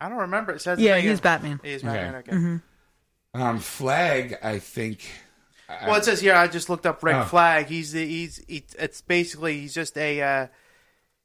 I 0.00 0.08
don't 0.08 0.18
remember. 0.18 0.52
It 0.52 0.62
says 0.62 0.78
Yeah, 0.78 0.96
he's 0.98 1.20
Batman. 1.20 1.60
He's 1.62 1.82
Batman. 1.82 2.14
Okay. 2.16 2.32
Okay. 2.34 2.62
Um, 3.34 3.58
Flag, 3.58 4.38
I 4.42 4.58
think. 4.58 5.08
I- 5.68 5.86
Well, 5.88 5.96
it 5.96 6.04
says 6.04 6.20
here. 6.20 6.34
I 6.34 6.48
just 6.48 6.68
looked 6.68 6.84
up 6.86 7.02
Red 7.02 7.22
Oh. 7.22 7.24
Flag. 7.24 7.66
He's 7.66 7.92
the 7.92 8.06
he's 8.06 8.44
he, 8.46 8.64
it's 8.78 9.00
basically 9.00 9.60
he's 9.60 9.72
just 9.74 9.96
a 9.96 10.20
uh, 10.20 10.46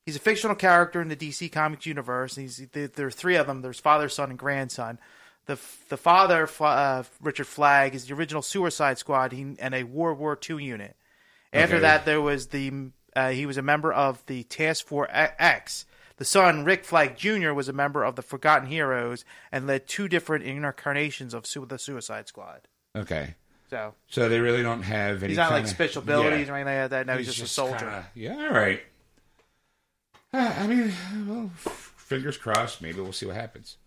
he's 0.06 0.16
a 0.16 0.20
fictional 0.20 0.56
character 0.56 1.02
in 1.02 1.10
the 1.10 1.16
DC 1.18 1.52
Comics 1.52 1.86
universe. 1.86 2.36
He's 2.36 2.66
there 2.72 2.88
there 2.88 3.08
are 3.08 3.12
three 3.12 3.36
of 3.36 3.48
them. 3.48 3.62
There's 3.62 3.80
father, 3.80 4.08
son, 4.10 4.30
and 4.30 4.40
grandson. 4.40 5.00
the 5.48 5.58
the 5.90 5.98
father, 5.98 6.48
uh, 6.62 7.04
Richard 7.22 7.48
Flag, 7.48 7.94
is 7.94 8.06
the 8.08 8.14
original 8.14 8.42
Suicide 8.42 8.98
Squad 8.98 9.34
he, 9.34 9.56
and 9.60 9.74
a 9.76 9.84
World 9.84 10.18
War 10.18 10.38
II 10.50 10.64
unit. 10.64 10.96
After 11.52 11.76
Okay. 11.76 11.82
that, 11.82 12.06
there 12.06 12.22
was 12.22 12.48
the 12.48 12.92
uh, 13.18 13.30
he 13.32 13.46
was 13.46 13.58
a 13.58 13.62
member 13.62 13.92
of 13.92 14.26
the 14.28 14.44
Task 14.44 14.86
Force 14.86 15.10
X. 15.14 15.86
The 16.18 16.26
son, 16.26 16.64
Rick 16.66 16.84
Flag 16.84 17.16
Jr., 17.16 17.52
was 17.54 17.70
a 17.70 17.74
member 17.74 18.04
of 18.04 18.16
the 18.16 18.22
Forgotten 18.22 18.68
Heroes 18.70 19.24
and 19.52 19.68
led 19.68 19.88
two 19.88 20.08
different 20.08 20.44
incarnations 20.46 21.34
of 21.34 21.46
su- 21.46 21.66
the 21.66 21.78
Suicide 21.80 22.28
Squad. 22.28 22.68
Okay. 22.96 23.36
So 23.70 23.94
So 24.08 24.28
they 24.30 24.40
really 24.40 24.64
don't 24.64 24.82
have 24.84 25.22
any. 25.24 25.30
he's 25.32 25.38
not 25.38 25.52
like 25.52 25.64
kinda- 25.64 25.70
special 25.70 26.02
abilities 26.02 26.48
Yeah. 26.48 26.54
or 26.54 26.58
anything 26.58 26.80
like 26.82 26.90
that. 26.92 27.06
No, 27.06 27.18
he's, 27.18 27.28
just, 27.28 27.42
a 27.42 27.48
soldier. 27.48 27.78
kinda- 27.80 28.08
yeah, 28.16 28.48
all 28.48 28.54
right. 28.54 28.82
Uh, 30.34 30.54
I 30.60 30.68
mean, 30.68 30.94
well, 31.28 31.52
f- 31.66 31.94
fingers 31.98 32.38
crossed. 32.38 32.82
Maybe 32.82 33.00
we'll 33.02 33.14
see 33.14 33.26
what 33.26 33.36
happens. 33.36 33.78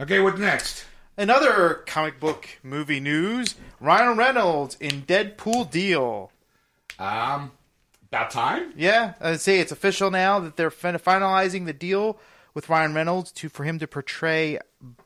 Okay, 0.00 0.20
what 0.20 0.38
next? 0.38 0.84
Another 1.18 1.82
comic 1.86 2.20
book 2.20 2.48
movie 2.62 3.00
news: 3.00 3.54
Ryan 3.80 4.16
Reynolds 4.18 4.76
in 4.80 5.02
Deadpool 5.02 5.70
deal. 5.70 6.30
Um, 6.98 7.52
about 8.16 8.30
time. 8.30 8.72
Yeah, 8.76 9.14
I'd 9.20 9.40
say 9.40 9.60
it's 9.60 9.72
official 9.72 10.10
now 10.10 10.40
that 10.40 10.56
they're 10.56 10.70
fin- 10.70 10.96
finalizing 10.96 11.66
the 11.66 11.72
deal 11.72 12.18
with 12.54 12.68
Ryan 12.68 12.94
Reynolds 12.94 13.30
to 13.32 13.48
for 13.48 13.64
him 13.64 13.78
to 13.80 13.86
portray 13.86 14.58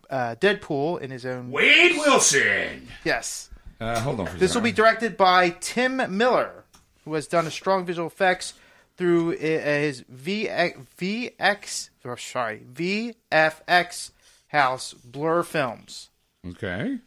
uh, 0.08 0.36
Deadpool 0.40 1.00
in 1.00 1.10
his 1.10 1.26
own. 1.26 1.50
Wade 1.50 1.96
Wilson. 1.98 2.88
Yes, 3.04 3.50
Uh, 3.80 3.98
hold 4.00 4.20
on 4.20 4.26
for 4.26 4.36
this 4.38 4.54
will 4.54 4.62
be 4.62 4.72
directed 4.72 5.16
by 5.16 5.50
Tim 5.60 5.96
Miller, 6.16 6.64
who 7.04 7.14
has 7.14 7.26
done 7.26 7.46
a 7.46 7.50
strong 7.50 7.84
visual 7.84 8.06
effects 8.06 8.54
through 8.96 9.32
uh, 9.34 9.36
his 9.38 10.02
VX, 10.04 10.86
VX 10.98 11.90
or 12.04 12.16
sorry 12.16 12.62
VFX 12.72 14.10
house 14.48 14.92
Blur 14.94 15.42
Films. 15.42 16.10
Okay. 16.46 16.98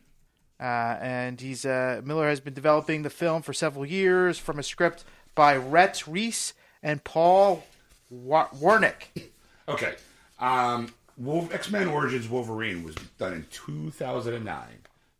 Uh, 0.60 0.98
and 1.02 1.42
he's 1.42 1.66
uh, 1.66 2.02
Miller 2.04 2.28
has 2.30 2.39
been 2.39 2.54
developing 2.54 3.04
the 3.04 3.10
film 3.10 3.42
for 3.42 3.54
several 3.54 3.86
years 3.86 4.38
from 4.38 4.60
a 4.60 4.63
script 4.63 5.04
by 5.36 5.56
Rhett 5.56 6.08
Reese 6.08 6.54
and 6.82 7.04
Paul 7.04 7.63
Wa- 8.10 8.50
Warnick. 8.50 9.30
Okay. 9.67 9.96
Um, 10.39 10.93
Wolf 11.17 11.54
X 11.54 11.72
Men 11.72 11.88
Origins 11.88 12.28
Wolverine 12.28 12.84
was 12.84 12.96
done 13.17 13.34
in 13.34 13.46
2009. 13.52 14.65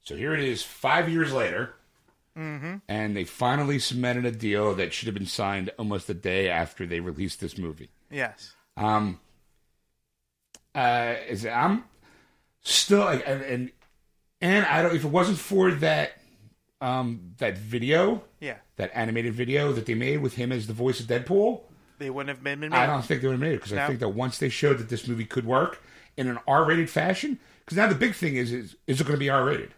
So 0.04 0.16
here 0.16 0.34
it 0.34 0.44
is, 0.44 0.64
five 0.64 1.08
years 1.08 1.32
later, 1.32 1.76
mm-hmm. 2.38 2.78
and 2.90 3.16
they 3.16 3.24
finally 3.24 3.80
cemented 3.80 4.26
a 4.26 4.32
deal 4.32 4.76
that 4.76 4.92
should 4.92 5.06
have 5.06 5.16
been 5.16 5.26
signed 5.26 5.72
almost 5.80 6.10
a 6.10 6.14
day 6.14 6.50
after 6.50 6.86
they 6.86 7.00
released 7.00 7.40
this 7.40 7.58
movie. 7.58 7.90
Yes. 8.12 8.54
Um, 8.76 9.20
uh, 10.76 11.16
is 11.30 11.46
I'm 11.46 11.86
still 12.62 13.00
like, 13.00 13.24
and, 13.26 13.42
and 13.44 13.72
and 14.42 14.66
I 14.66 14.82
don't 14.82 14.96
if 14.96 15.06
it 15.06 15.10
wasn't 15.10 15.38
for 15.38 15.72
that 15.72 16.18
um 16.84 17.34
that 17.38 17.58
video 17.58 18.24
Yeah. 18.40 18.58
that 18.76 18.92
animated 18.94 19.34
video 19.34 19.72
that 19.74 19.86
they 19.86 19.94
made 19.96 20.18
with 20.18 20.36
him 20.36 20.52
as 20.52 20.68
the 20.68 20.74
voice 20.74 21.00
of 21.00 21.08
Deadpool. 21.08 21.62
They 22.00 22.10
wouldn't 22.10 22.36
have 22.36 22.44
been 22.44 22.60
made. 22.60 22.74
I 22.74 22.86
don't 22.86 23.04
think 23.06 23.22
they 23.22 23.28
would 23.28 23.36
have 23.36 23.40
made 23.40 23.54
it 23.54 23.62
because 23.64 23.74
I 23.74 23.88
think 23.88 24.00
that 24.02 24.10
once 24.10 24.38
they 24.38 24.50
showed 24.50 24.78
that 24.80 24.90
this 24.90 25.08
movie 25.08 25.26
could 25.26 25.46
work 25.46 25.82
in 26.18 26.28
an 26.28 26.38
R-rated 26.48 26.90
fashion, 26.90 27.40
because 27.64 27.78
now 27.78 27.88
the 27.88 27.96
big 27.96 28.14
thing 28.14 28.36
is 28.36 28.52
is 28.52 28.76
is 28.88 29.00
it 29.00 29.04
going 29.06 29.16
to 29.16 29.20
be 29.20 29.30
R-rated? 29.30 29.74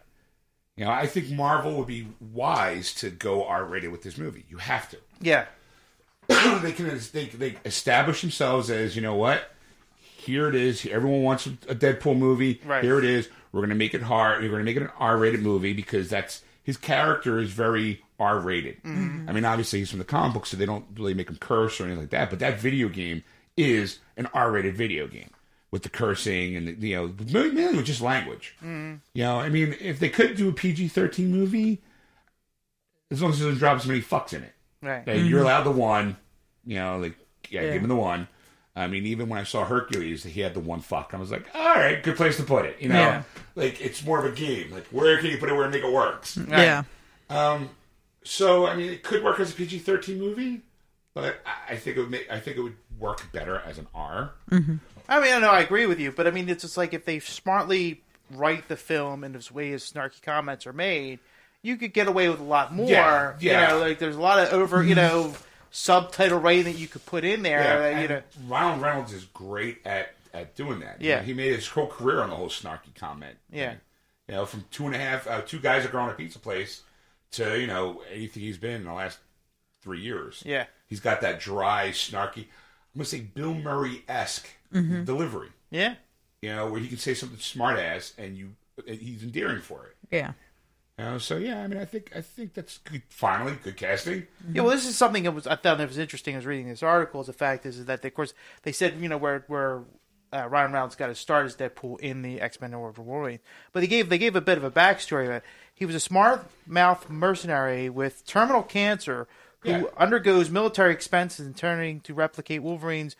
You 0.76 0.84
know, 0.84 0.90
I 0.90 1.06
think 1.06 1.30
Marvel 1.30 1.76
would 1.78 1.86
be 1.86 2.08
wise 2.20 2.92
to 2.96 3.10
go 3.10 3.44
R-rated 3.46 3.90
with 3.92 4.02
this 4.02 4.18
movie. 4.18 4.44
You 4.48 4.58
have 4.58 4.90
to. 4.90 4.98
Yeah. 5.20 5.44
they 6.28 6.72
can 6.72 7.00
they 7.12 7.26
they 7.26 7.56
establish 7.64 8.20
themselves 8.22 8.68
as 8.70 8.96
you 8.96 9.02
know 9.02 9.14
what. 9.14 9.52
Here 10.00 10.48
it 10.48 10.56
is. 10.56 10.84
Everyone 10.86 11.22
wants 11.22 11.46
a 11.46 11.50
Deadpool 11.74 12.18
movie. 12.18 12.60
Right. 12.64 12.82
Here 12.82 12.98
it 12.98 13.04
is. 13.04 13.28
We're 13.52 13.60
going 13.60 13.70
to 13.70 13.76
make 13.76 13.94
it 13.94 14.02
hard. 14.02 14.42
We're 14.42 14.48
going 14.48 14.60
to 14.60 14.64
make 14.64 14.76
it 14.76 14.82
an 14.82 14.90
R-rated 14.98 15.40
movie 15.40 15.72
because 15.72 16.10
that's 16.10 16.42
his 16.66 16.76
character 16.76 17.38
is 17.38 17.52
very 17.52 18.02
R-rated. 18.18 18.82
Mm-hmm. 18.82 19.28
I 19.28 19.32
mean, 19.32 19.44
obviously 19.44 19.78
he's 19.78 19.88
from 19.90 20.00
the 20.00 20.04
comic 20.04 20.34
book, 20.34 20.46
so 20.46 20.56
they 20.56 20.66
don't 20.66 20.84
really 20.96 21.14
make 21.14 21.30
him 21.30 21.36
curse 21.36 21.80
or 21.80 21.84
anything 21.84 22.00
like 22.00 22.10
that. 22.10 22.28
But 22.28 22.40
that 22.40 22.58
video 22.58 22.88
game 22.88 23.22
is 23.56 24.00
an 24.16 24.26
R-rated 24.34 24.76
video 24.76 25.06
game 25.06 25.30
with 25.70 25.84
the 25.84 25.88
cursing 25.88 26.56
and 26.56 26.66
the, 26.66 26.88
you 26.88 26.96
know 26.96 27.14
mainly 27.32 27.52
mainly 27.52 27.76
with 27.76 27.86
just 27.86 28.00
language. 28.00 28.56
Mm-hmm. 28.58 28.96
You 29.14 29.22
know, 29.22 29.38
I 29.38 29.48
mean, 29.48 29.76
if 29.80 30.00
they 30.00 30.08
could 30.08 30.36
do 30.36 30.48
a 30.48 30.52
PG-13 30.52 31.28
movie, 31.28 31.82
as 33.12 33.22
long 33.22 33.30
as 33.30 33.40
it 33.40 33.44
doesn't 33.44 33.60
drop 33.60 33.76
as 33.76 33.86
many 33.86 34.02
fucks 34.02 34.32
in 34.32 34.42
it. 34.42 34.52
Right. 34.82 35.04
Hey, 35.04 35.20
You're 35.20 35.38
mm-hmm. 35.38 35.46
allowed 35.46 35.62
the 35.62 35.70
one. 35.70 36.16
You 36.64 36.78
know, 36.78 36.98
like 36.98 37.16
yeah, 37.48 37.62
Yeah. 37.62 37.74
give 37.74 37.82
him 37.82 37.88
the 37.88 37.94
one. 37.94 38.26
I 38.76 38.86
mean, 38.88 39.06
even 39.06 39.28
when 39.30 39.40
I 39.40 39.44
saw 39.44 39.64
Hercules, 39.64 40.22
he 40.22 40.42
had 40.42 40.52
the 40.52 40.60
one 40.60 40.80
fuck. 40.80 41.12
I 41.14 41.16
was 41.16 41.30
like, 41.30 41.46
all 41.54 41.74
right, 41.74 42.02
good 42.02 42.16
place 42.16 42.36
to 42.36 42.42
put 42.42 42.66
it. 42.66 42.76
You 42.80 42.90
know, 42.90 42.94
Yeah. 43.00 43.22
like 43.54 43.80
it's 43.80 44.04
more 44.04 44.18
of 44.18 44.30
a 44.30 44.36
game. 44.36 44.70
Like 44.70 44.86
where 44.88 45.16
can 45.18 45.30
you 45.30 45.38
put 45.38 45.48
it 45.48 45.54
where 45.54 45.64
and 45.64 45.72
make 45.72 45.82
it 45.82 45.92
works? 45.92 46.36
Yeah. 46.48 46.84
Um, 47.30 47.70
so 48.22 48.66
I 48.66 48.76
mean, 48.76 48.90
it 48.92 49.02
could 49.02 49.24
work 49.24 49.40
as 49.40 49.50
a 49.52 49.54
PG-13 49.54 50.18
movie, 50.18 50.60
but 51.14 51.40
I, 51.46 51.72
I 51.72 51.76
think 51.76 51.96
it 51.96 52.00
would 52.00 52.10
make. 52.10 52.30
I 52.30 52.38
think 52.38 52.56
it 52.58 52.60
would 52.62 52.76
work 52.98 53.32
better 53.32 53.62
as 53.66 53.78
an 53.78 53.86
R. 53.94 54.32
I 54.50 54.58
mean, 54.58 54.80
I 55.32 55.38
know 55.38 55.50
I 55.50 55.60
agree 55.60 55.86
with 55.86 55.98
you, 56.00 56.12
but 56.12 56.26
I 56.26 56.30
mean, 56.30 56.48
it's 56.48 56.62
just 56.62 56.76
like 56.76 56.92
if 56.92 57.04
they 57.04 57.18
smartly 57.20 58.02
write 58.32 58.68
the 58.68 58.76
film 58.76 59.22
in 59.24 59.32
this 59.32 59.50
way 59.52 59.72
as 59.72 59.90
snarky 59.90 60.20
comments 60.20 60.66
are 60.66 60.72
made, 60.72 61.20
you 61.62 61.76
could 61.76 61.92
get 61.94 62.08
away 62.08 62.28
with 62.28 62.40
a 62.40 62.44
lot 62.44 62.74
more. 62.74 62.88
Yeah, 62.90 63.34
yeah. 63.40 63.72
You 63.72 63.78
know, 63.78 63.86
like 63.86 63.98
there's 64.00 64.16
a 64.16 64.20
lot 64.20 64.38
of 64.40 64.52
over, 64.52 64.82
you 64.82 64.94
know, 64.96 65.32
subtitle 65.70 66.38
writing 66.38 66.64
that 66.64 66.78
you 66.78 66.88
could 66.88 67.04
put 67.06 67.24
in 67.24 67.42
there. 67.42 67.60
Yeah, 67.62 68.00
you 68.00 68.08
know, 68.08 68.22
Ryan 68.48 68.80
Reynolds 68.80 69.12
is 69.12 69.24
great 69.26 69.78
at 69.84 70.14
at 70.34 70.54
doing 70.54 70.80
that. 70.80 71.00
Yeah. 71.00 71.22
he 71.22 71.32
made 71.34 71.54
his 71.54 71.66
whole 71.66 71.86
career 71.86 72.20
on 72.20 72.30
the 72.30 72.36
whole 72.36 72.48
snarky 72.48 72.94
comment. 72.94 73.36
Yeah. 73.50 73.70
thing. 73.70 73.80
you 74.28 74.34
know, 74.34 74.46
from 74.46 74.64
two 74.70 74.86
and 74.86 74.94
a 74.94 74.98
half, 74.98 75.26
uh, 75.26 75.40
two 75.42 75.58
guys 75.58 75.84
are 75.84 75.88
growing 75.88 76.10
a 76.10 76.14
pizza 76.14 76.38
place 76.38 76.82
to 77.32 77.58
you 77.58 77.66
know 77.66 78.02
anything 78.12 78.42
he's 78.42 78.58
been 78.58 78.74
in 78.74 78.84
the 78.84 78.92
last 78.92 79.18
three 79.82 80.00
years. 80.00 80.42
Yeah. 80.44 80.66
he's 80.86 81.00
got 81.00 81.20
that 81.22 81.40
dry, 81.40 81.88
snarky. 81.90 82.44
I'm 82.94 82.98
gonna 83.00 83.04
say 83.06 83.20
Bill 83.20 83.54
Murray 83.54 84.04
esque 84.08 84.48
delivery. 84.72 85.50
yeah. 85.70 85.94
You 86.42 86.54
know, 86.54 86.70
where 86.70 86.80
he 86.80 86.86
can 86.88 86.98
say 86.98 87.14
something 87.14 87.38
smart 87.38 87.78
ass 87.78 88.12
and 88.18 88.36
you 88.36 88.54
and 88.86 88.98
he's 89.00 89.22
endearing 89.22 89.62
for 89.62 89.86
it. 89.86 89.96
Yeah. 90.10 90.32
You 90.98 91.04
know, 91.04 91.18
so 91.18 91.36
yeah, 91.36 91.62
I 91.62 91.66
mean, 91.66 91.78
I 91.78 91.84
think 91.84 92.10
I 92.16 92.22
think 92.22 92.54
that's 92.54 92.78
good. 92.78 93.02
Finally, 93.10 93.58
good 93.62 93.76
casting. 93.76 94.26
Yeah, 94.50 94.62
well, 94.62 94.70
this 94.74 94.86
is 94.86 94.96
something 94.96 95.24
that 95.24 95.32
was 95.32 95.46
I 95.46 95.54
thought 95.56 95.76
that 95.78 95.88
was 95.88 95.98
interesting. 95.98 96.34
I 96.34 96.38
was 96.38 96.46
reading 96.46 96.68
this 96.68 96.82
article. 96.82 97.20
Is 97.20 97.26
the 97.26 97.34
fact 97.34 97.66
is, 97.66 97.78
is 97.78 97.84
that 97.86 98.02
of 98.02 98.14
course 98.14 98.32
they 98.62 98.72
said 98.72 98.98
you 98.98 99.08
know 99.10 99.18
where 99.18 99.44
where 99.48 99.82
uh, 100.32 100.48
Ryan 100.48 100.72
Reynolds 100.72 100.96
got 100.96 101.10
his 101.10 101.18
start 101.18 101.44
as 101.44 101.54
Deadpool 101.54 102.00
in 102.00 102.22
the 102.22 102.40
X 102.40 102.62
Men 102.62 102.72
Origin 102.72 103.04
Wolverine, 103.04 103.40
but 103.72 103.80
they 103.80 103.86
gave 103.86 104.08
they 104.08 104.16
gave 104.16 104.34
a 104.36 104.40
bit 104.40 104.56
of 104.56 104.64
a 104.64 104.70
backstory 104.70 105.26
of 105.26 105.32
it. 105.32 105.42
He 105.74 105.84
was 105.84 105.94
a 105.94 106.00
smart 106.00 106.46
mouth 106.66 107.10
mercenary 107.10 107.90
with 107.90 108.24
terminal 108.24 108.62
cancer 108.62 109.28
who 109.60 109.70
Yeah. 109.70 109.82
undergoes 109.98 110.48
military 110.48 110.92
expenses 110.94 111.44
and 111.44 111.54
turning 111.54 112.00
to 112.00 112.14
replicate 112.14 112.62
Wolverine's 112.62 113.16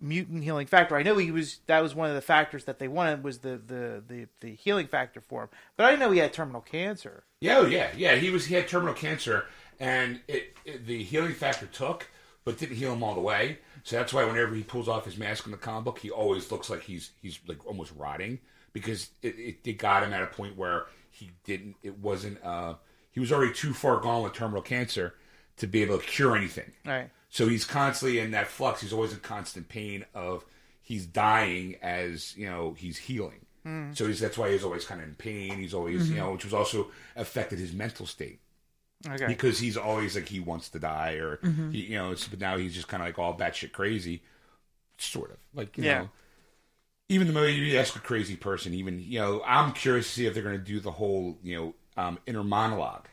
mutant 0.00 0.44
healing 0.44 0.66
factor. 0.66 0.96
I 0.96 1.02
know 1.02 1.16
he 1.16 1.30
was 1.30 1.60
that 1.66 1.82
was 1.82 1.94
one 1.94 2.08
of 2.08 2.14
the 2.14 2.22
factors 2.22 2.64
that 2.64 2.78
they 2.78 2.88
wanted 2.88 3.24
was 3.24 3.38
the 3.38 3.60
the 3.64 4.02
the, 4.06 4.26
the 4.40 4.54
healing 4.54 4.86
factor 4.86 5.20
for 5.20 5.44
him, 5.44 5.48
but 5.76 5.86
I 5.86 5.90
didn't 5.90 6.00
know 6.00 6.10
he 6.10 6.18
had 6.20 6.32
terminal 6.32 6.60
cancer. 6.60 7.24
Yeah, 7.40 7.58
oh, 7.58 7.66
yeah, 7.66 7.90
yeah. 7.96 8.16
He 8.16 8.30
was 8.30 8.46
he 8.46 8.54
had 8.54 8.68
terminal 8.68 8.94
cancer, 8.94 9.46
and 9.78 10.20
it, 10.28 10.56
it 10.64 10.86
the 10.86 11.02
healing 11.02 11.34
factor 11.34 11.66
took, 11.66 12.08
but 12.44 12.58
didn't 12.58 12.76
heal 12.76 12.92
him 12.92 13.02
all 13.02 13.14
the 13.14 13.20
way. 13.20 13.58
So 13.84 13.96
that's 13.96 14.12
why 14.12 14.24
whenever 14.24 14.54
he 14.54 14.62
pulls 14.62 14.88
off 14.88 15.04
his 15.04 15.16
mask 15.16 15.46
in 15.46 15.52
the 15.52 15.58
comic 15.58 15.84
book, 15.84 15.98
he 15.98 16.10
always 16.10 16.50
looks 16.50 16.68
like 16.70 16.82
he's 16.82 17.10
he's 17.22 17.38
like 17.46 17.66
almost 17.66 17.92
rotting 17.96 18.40
because 18.72 19.10
it, 19.22 19.38
it, 19.38 19.56
it 19.64 19.72
got 19.78 20.02
him 20.02 20.12
at 20.12 20.22
a 20.22 20.26
point 20.26 20.56
where 20.56 20.86
he 21.10 21.30
didn't. 21.44 21.76
It 21.82 21.98
wasn't. 21.98 22.44
uh 22.44 22.74
He 23.10 23.20
was 23.20 23.32
already 23.32 23.52
too 23.52 23.72
far 23.72 23.98
gone 24.00 24.22
with 24.22 24.34
terminal 24.34 24.62
cancer 24.62 25.14
to 25.56 25.66
be 25.66 25.82
able 25.82 25.98
to 25.98 26.04
cure 26.06 26.36
anything. 26.36 26.72
Right. 26.84 27.10
So 27.30 27.48
he's 27.48 27.64
constantly 27.64 28.18
in 28.18 28.30
that 28.30 28.48
flux. 28.48 28.80
He's 28.80 28.92
always 28.92 29.12
in 29.12 29.20
constant 29.20 29.68
pain 29.68 30.04
of 30.14 30.44
he's 30.82 31.06
dying 31.06 31.76
as 31.82 32.36
you 32.36 32.48
know 32.48 32.74
he's 32.76 32.96
healing. 32.96 33.46
Hmm. 33.64 33.92
So 33.92 34.06
he's, 34.06 34.20
that's 34.20 34.38
why 34.38 34.50
he's 34.52 34.64
always 34.64 34.84
kind 34.84 35.00
of 35.00 35.08
in 35.08 35.14
pain. 35.14 35.58
He's 35.58 35.74
always 35.74 36.08
you 36.08 36.16
mm-hmm. 36.16 36.24
know, 36.24 36.32
which 36.32 36.44
was 36.44 36.54
also 36.54 36.88
affected 37.16 37.58
his 37.58 37.72
mental 37.72 38.06
state 38.06 38.40
Okay. 39.06 39.26
because 39.26 39.58
he's 39.60 39.76
always 39.76 40.16
like 40.16 40.28
he 40.28 40.40
wants 40.40 40.70
to 40.70 40.78
die 40.78 41.14
or 41.14 41.36
mm-hmm. 41.38 41.70
he, 41.70 41.80
you 41.82 41.98
know. 41.98 42.14
But 42.30 42.40
now 42.40 42.56
he's 42.56 42.74
just 42.74 42.88
kind 42.88 43.02
of 43.02 43.08
like 43.08 43.18
all 43.18 43.36
batshit 43.36 43.72
crazy, 43.72 44.22
sort 44.96 45.30
of 45.30 45.38
like 45.54 45.76
you 45.76 45.84
Yeah. 45.84 45.98
know. 45.98 46.10
Even 47.10 47.26
the 47.26 47.32
movie, 47.32 47.54
you 47.54 47.78
ask 47.78 47.96
a 47.96 48.00
crazy 48.00 48.36
person. 48.36 48.74
Even 48.74 49.00
you 49.00 49.18
know, 49.18 49.42
I'm 49.46 49.72
curious 49.72 50.06
to 50.06 50.12
see 50.12 50.26
if 50.26 50.34
they're 50.34 50.42
going 50.42 50.58
to 50.58 50.64
do 50.64 50.80
the 50.80 50.92
whole 50.92 51.38
you 51.42 51.56
know 51.56 51.74
um, 52.02 52.18
inner 52.26 52.44
monologue, 52.44 53.06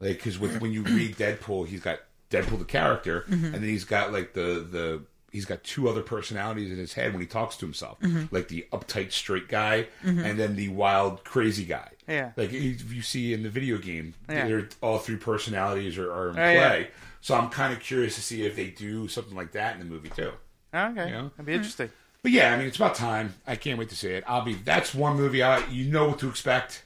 like 0.00 0.16
because 0.16 0.38
with 0.38 0.60
when 0.60 0.72
you 0.72 0.82
read 0.84 1.16
Deadpool, 1.16 1.66
he's 1.66 1.80
got 1.80 2.00
Deadpool 2.32 2.58
the 2.58 2.64
character, 2.64 3.24
mm-hmm. 3.28 3.46
and 3.46 3.54
then 3.54 3.62
he's 3.64 3.84
got 3.84 4.12
like 4.12 4.32
the 4.32 4.66
the 4.70 5.02
he's 5.30 5.44
got 5.44 5.62
two 5.64 5.88
other 5.88 6.02
personalities 6.02 6.70
in 6.70 6.78
his 6.78 6.92
head 6.92 7.12
when 7.12 7.20
he 7.20 7.26
talks 7.26 7.56
to 7.56 7.66
himself, 7.66 7.98
mm-hmm. 8.00 8.34
like 8.34 8.48
the 8.48 8.66
uptight 8.72 9.12
straight 9.12 9.48
guy, 9.48 9.86
mm-hmm. 10.04 10.20
and 10.20 10.38
then 10.38 10.56
the 10.56 10.68
wild 10.68 11.24
crazy 11.24 11.64
guy. 11.64 11.88
Yeah. 12.06 12.32
like 12.36 12.52
if 12.52 12.92
you 12.92 13.00
see 13.00 13.32
in 13.32 13.42
the 13.42 13.48
video 13.48 13.78
game, 13.78 14.14
Yeah. 14.28 14.46
they're 14.46 14.68
all 14.82 14.98
three 14.98 15.16
personalities 15.16 15.96
are, 15.98 16.12
are 16.12 16.30
in 16.30 16.38
Oh, 16.38 16.50
yeah. 16.50 16.68
play. 16.68 16.88
So 17.20 17.34
I'm 17.36 17.48
kind 17.48 17.72
of 17.72 17.80
curious 17.80 18.16
to 18.16 18.20
see 18.20 18.44
if 18.44 18.56
they 18.56 18.66
do 18.70 19.08
something 19.08 19.36
like 19.36 19.52
that 19.52 19.74
in 19.74 19.78
the 19.78 19.86
movie 19.86 20.10
too. 20.10 20.32
Okay. 20.74 21.06
You 21.06 21.12
know? 21.12 21.28
That'd 21.36 21.46
be 21.46 21.54
interesting. 21.54 21.90
But 22.22 22.32
yeah, 22.32 22.52
I 22.52 22.56
mean, 22.56 22.66
it's 22.66 22.76
about 22.76 22.94
time. 22.94 23.34
I 23.46 23.56
can't 23.56 23.78
wait 23.78 23.88
to 23.90 23.96
see 23.96 24.10
it. 24.10 24.24
I'll 24.26 24.42
be. 24.42 24.54
That's 24.54 24.94
one 24.94 25.16
movie 25.16 25.42
I 25.42 25.66
you 25.68 25.90
know 25.90 26.08
what 26.08 26.18
to 26.20 26.28
expect, 26.28 26.84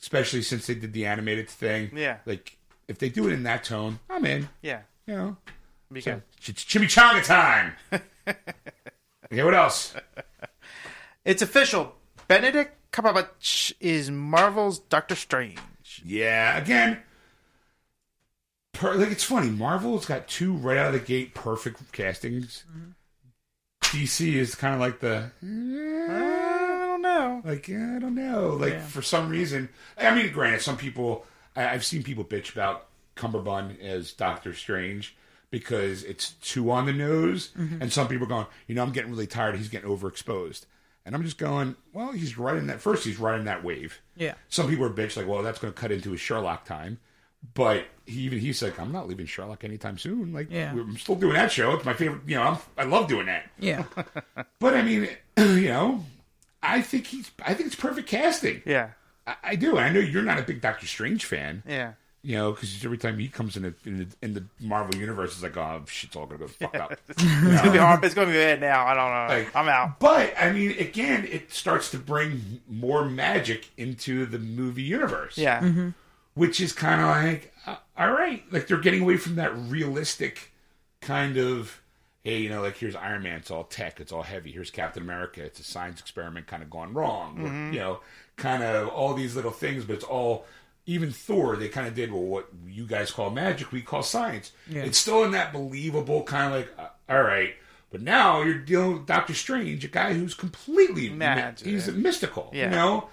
especially 0.00 0.42
since 0.42 0.66
they 0.66 0.74
did 0.74 0.92
the 0.92 1.06
animated 1.06 1.48
thing. 1.48 1.90
Yeah. 1.94 2.18
Like 2.26 2.58
if 2.88 2.98
they 2.98 3.08
do 3.08 3.26
it 3.28 3.32
in 3.32 3.42
that 3.44 3.64
tone, 3.64 3.98
I'm 4.10 4.24
in. 4.24 4.48
Yeah. 4.62 4.80
You 5.06 5.14
know, 5.14 5.36
Be 5.92 6.00
so, 6.00 6.20
good. 6.40 6.56
chimichanga 6.56 7.24
time. 7.24 7.74
okay, 8.26 9.42
what 9.42 9.54
else? 9.54 9.94
It's 11.24 11.42
official. 11.42 11.94
Benedict 12.26 12.74
Cumberbatch 12.90 13.72
is 13.80 14.10
Marvel's 14.10 14.78
Doctor 14.78 15.14
Strange. 15.14 15.58
Yeah, 16.04 16.56
again, 16.56 17.00
per, 18.72 18.94
like 18.94 19.10
it's 19.10 19.24
funny. 19.24 19.50
Marvel's 19.50 20.06
got 20.06 20.26
two 20.26 20.54
right 20.54 20.78
out 20.78 20.94
of 20.94 21.00
the 21.00 21.06
gate 21.06 21.34
perfect 21.34 21.92
castings. 21.92 22.64
Mm-hmm. 22.70 22.90
DC 23.82 24.34
is 24.34 24.54
kind 24.54 24.74
of 24.74 24.80
like 24.80 25.00
the 25.00 25.16
uh, 25.18 26.12
I 26.12 26.86
don't 26.86 27.02
know. 27.02 27.42
like 27.44 27.68
I 27.68 27.98
don't 27.98 28.14
know. 28.14 28.56
Like 28.58 28.80
for 28.80 29.02
some 29.02 29.28
reason, 29.28 29.68
I 29.98 30.14
mean, 30.14 30.32
granted, 30.32 30.62
some 30.62 30.76
people 30.76 31.26
I, 31.56 31.68
I've 31.68 31.84
seen 31.84 32.02
people 32.02 32.24
bitch 32.24 32.52
about 32.52 32.86
Cumberbund 33.16 33.80
as 33.80 34.12
Doctor 34.12 34.54
Strange 34.54 35.16
because 35.50 36.02
it's 36.02 36.32
too 36.32 36.70
on 36.70 36.86
the 36.86 36.92
nose, 36.92 37.52
mm-hmm. 37.56 37.80
and 37.80 37.92
some 37.92 38.08
people 38.08 38.26
are 38.26 38.28
going, 38.28 38.46
you 38.66 38.74
know, 38.74 38.82
I'm 38.82 38.92
getting 38.92 39.10
really 39.10 39.26
tired. 39.26 39.56
He's 39.56 39.68
getting 39.68 39.88
overexposed, 39.88 40.66
and 41.06 41.14
I'm 41.14 41.22
just 41.22 41.38
going, 41.38 41.76
well, 41.92 42.12
he's 42.12 42.36
riding 42.36 42.66
that 42.66 42.80
first. 42.80 43.04
He's 43.04 43.18
riding 43.18 43.44
that 43.44 43.62
wave. 43.62 44.00
Yeah. 44.16 44.34
Some 44.48 44.68
people 44.68 44.84
are 44.84 44.90
bitch 44.90 45.16
like, 45.16 45.28
well, 45.28 45.42
that's 45.42 45.58
going 45.58 45.72
to 45.72 45.78
cut 45.78 45.92
into 45.92 46.10
his 46.10 46.20
Sherlock 46.20 46.64
time. 46.64 46.98
But 47.52 47.86
he, 48.06 48.20
even 48.22 48.38
he's 48.38 48.62
like, 48.62 48.80
I'm 48.80 48.90
not 48.90 49.06
leaving 49.06 49.26
Sherlock 49.26 49.64
anytime 49.64 49.98
soon. 49.98 50.32
Like, 50.32 50.50
Yeah. 50.50 50.72
I'm 50.72 50.96
still 50.96 51.14
doing 51.14 51.34
that 51.34 51.52
show. 51.52 51.72
It's 51.74 51.84
my 51.84 51.92
favorite. 51.92 52.22
You 52.26 52.36
know, 52.36 52.42
I'm, 52.42 52.58
I 52.78 52.84
love 52.84 53.06
doing 53.06 53.26
that. 53.26 53.50
Yeah. 53.58 53.84
But 54.58 54.74
I 54.74 54.82
mean, 54.82 55.08
you 55.36 55.68
know, 55.68 56.04
I 56.62 56.80
think 56.80 57.06
he's. 57.06 57.30
I 57.44 57.52
think 57.52 57.66
it's 57.66 57.76
perfect 57.76 58.08
casting. 58.08 58.62
Yeah. 58.64 58.90
I, 59.26 59.34
I 59.42 59.56
do. 59.56 59.70
And 59.76 59.80
I 59.80 59.88
know 59.90 60.00
you're 60.00 60.22
not 60.22 60.38
a 60.38 60.42
big 60.42 60.60
Doctor 60.60 60.86
Strange 60.86 61.24
fan. 61.24 61.62
Yeah. 61.66 61.92
You 62.22 62.36
know, 62.36 62.52
because 62.52 62.82
every 62.84 62.96
time 62.96 63.18
he 63.18 63.28
comes 63.28 63.54
in 63.54 63.64
the, 63.64 63.74
in 63.84 63.98
the 63.98 64.06
in 64.22 64.32
the 64.32 64.44
Marvel 64.58 64.98
universe, 64.98 65.32
it's 65.34 65.42
like, 65.42 65.58
oh, 65.58 65.82
shit's 65.86 66.16
all 66.16 66.24
gonna 66.24 66.38
go 66.38 66.46
fuck 66.46 66.74
up. 66.74 66.98
It's 67.08 67.22
gonna 67.22 67.70
be 67.70 67.76
hard. 67.76 68.02
It's 68.02 68.14
gonna 68.14 68.28
be 68.28 68.32
bad 68.38 68.62
now. 68.62 68.86
I 68.86 68.94
don't 68.94 69.10
know. 69.10 69.44
Like- 69.44 69.54
I'm 69.54 69.68
out. 69.68 70.00
But 70.00 70.32
I 70.40 70.50
mean, 70.50 70.70
again, 70.78 71.26
it 71.30 71.52
starts 71.52 71.90
to 71.90 71.98
bring 71.98 72.62
more 72.66 73.04
magic 73.04 73.68
into 73.76 74.24
the 74.24 74.38
movie 74.38 74.82
universe. 74.82 75.36
Yeah. 75.36 75.90
which 76.32 76.60
is 76.62 76.72
kind 76.72 77.00
of 77.02 77.08
like, 77.08 77.52
uh, 77.66 77.76
all 77.98 78.10
right, 78.12 78.42
like 78.50 78.68
they're 78.68 78.78
getting 78.80 79.02
away 79.02 79.18
from 79.18 79.34
that 79.36 79.54
realistic 79.56 80.50
kind 81.02 81.36
of, 81.36 81.80
hey, 82.22 82.38
you 82.40 82.48
know, 82.48 82.62
like 82.62 82.76
here's 82.78 82.96
Iron 82.96 83.22
Man, 83.22 83.36
it's 83.36 83.50
all 83.50 83.64
tech, 83.64 84.00
it's 84.00 84.10
all 84.12 84.22
heavy. 84.22 84.50
Here's 84.50 84.70
Captain 84.70 85.02
America, 85.02 85.42
it's 85.44 85.60
a 85.60 85.62
science 85.64 86.00
experiment 86.00 86.46
kind 86.46 86.62
of 86.62 86.70
gone 86.70 86.94
wrong. 86.94 87.38
Or, 87.40 87.72
you 87.72 87.78
know, 87.80 88.00
kind 88.36 88.62
of 88.62 88.88
all 88.88 89.14
these 89.14 89.36
little 89.36 89.50
things, 89.50 89.84
but 89.84 89.94
it's 89.94 90.04
all. 90.04 90.46
Even 90.86 91.12
Thor, 91.12 91.56
they 91.56 91.68
kind 91.68 91.86
of 91.88 91.94
did 91.94 92.12
well. 92.12 92.20
What 92.20 92.48
you 92.66 92.84
guys 92.86 93.10
call 93.10 93.30
magic, 93.30 93.72
we 93.72 93.80
call 93.80 94.02
science. 94.02 94.52
It's 94.68 94.98
still 94.98 95.24
in 95.24 95.30
that 95.30 95.50
believable 95.50 96.24
kind 96.24 96.52
of 96.52 96.60
like, 96.60 96.68
uh, 96.78 96.88
all 97.08 97.22
right. 97.22 97.54
But 97.90 98.02
now 98.02 98.42
you're 98.42 98.58
dealing 98.58 98.92
with 98.92 99.06
Doctor 99.06 99.32
Strange, 99.32 99.82
a 99.84 99.88
guy 99.88 100.12
who's 100.12 100.34
completely 100.34 101.08
Magic. 101.08 101.66
he's 101.66 101.88
mystical. 101.88 102.50
Yeah. 102.52 102.64
You 102.64 102.70
know, 102.70 103.08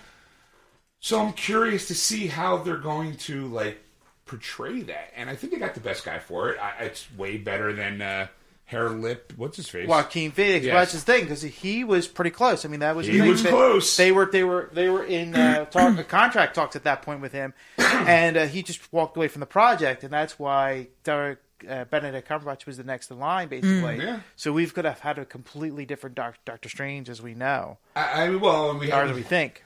so 1.00 1.22
I'm 1.22 1.32
curious 1.34 1.88
to 1.88 1.96
see 1.96 2.28
how 2.28 2.58
they're 2.58 2.76
going 2.78 3.16
to 3.18 3.48
like 3.48 3.82
portray 4.26 4.82
that, 4.82 5.14
and 5.16 5.30
I 5.30 5.36
think 5.36 5.54
they 5.54 5.60
got 5.60 5.74
the 5.74 5.80
best 5.80 6.04
guy 6.04 6.20
for 6.20 6.50
it. 6.50 6.60
I, 6.60 6.86
it's 6.86 7.08
way 7.16 7.38
better 7.38 7.72
than 7.74 8.02
uh, 8.02 8.28
hair 8.72 8.90
lip. 8.90 9.34
What's 9.36 9.58
his 9.58 9.68
face? 9.70 9.88
Joaquin 9.88 10.32
Phoenix. 10.32 10.66
Yes. 10.66 10.72
Well, 10.74 10.82
that's 10.82 10.94
his 10.94 11.04
thing 11.04 11.24
because 11.26 11.42
he 11.42 11.84
was 11.84 12.08
pretty 12.08 12.32
close. 12.32 12.64
I 12.66 12.70
mean, 12.70 12.80
that 12.80 12.96
was 12.96 13.06
He 13.06 13.20
was 13.22 13.44
They- 13.44 13.50
close. 13.50 13.98
They 13.98 14.12
were 14.12 14.26
they 14.32 14.44
were 14.44 14.70
they 14.72 14.90
were 14.90 15.04
in 15.04 15.36
uh, 15.36 15.66
talk, 15.72 16.08
contract 16.08 16.56
talks 16.56 16.76
at 16.76 16.86
that 16.86 17.02
point 17.02 17.20
with 17.22 17.34
him, 17.34 17.54
and 17.78 18.38
uh, 18.38 18.46
he 18.48 18.64
just 18.64 18.92
walked 18.94 19.18
away 19.18 19.28
from 19.28 19.42
the 19.42 19.46
project, 19.46 20.04
and 20.04 20.12
that's 20.14 20.40
why 20.40 20.88
Derek, 21.04 21.40
uh, 21.70 21.84
Benedict 21.86 22.28
Cumberbatch 22.28 22.66
was 22.66 22.78
the 22.78 22.84
next 22.84 23.12
in 23.12 23.20
line, 23.20 23.50
basically. 23.50 23.98
yeah. 23.98 24.22
So 24.38 24.54
we've 24.54 24.74
could 24.74 24.86
have 24.86 25.00
had 25.02 25.20
a 25.20 25.26
completely 25.26 25.86
different 25.86 26.16
doc, 26.16 26.38
Doctor 26.46 26.70
Strange 26.70 27.10
as 27.10 27.22
we 27.22 27.34
know, 27.36 27.78
I, 27.96 28.24
I 28.24 28.30
mean, 28.30 28.40
well, 28.40 28.78
we 28.78 28.88
or 28.92 28.96
have 28.96 29.10
as 29.10 29.16
we 29.16 29.22
think. 29.24 29.64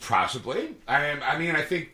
possibly. 0.00 0.74
I, 0.88 1.10
I 1.10 1.38
mean, 1.38 1.54
I 1.54 1.62
think 1.62 1.90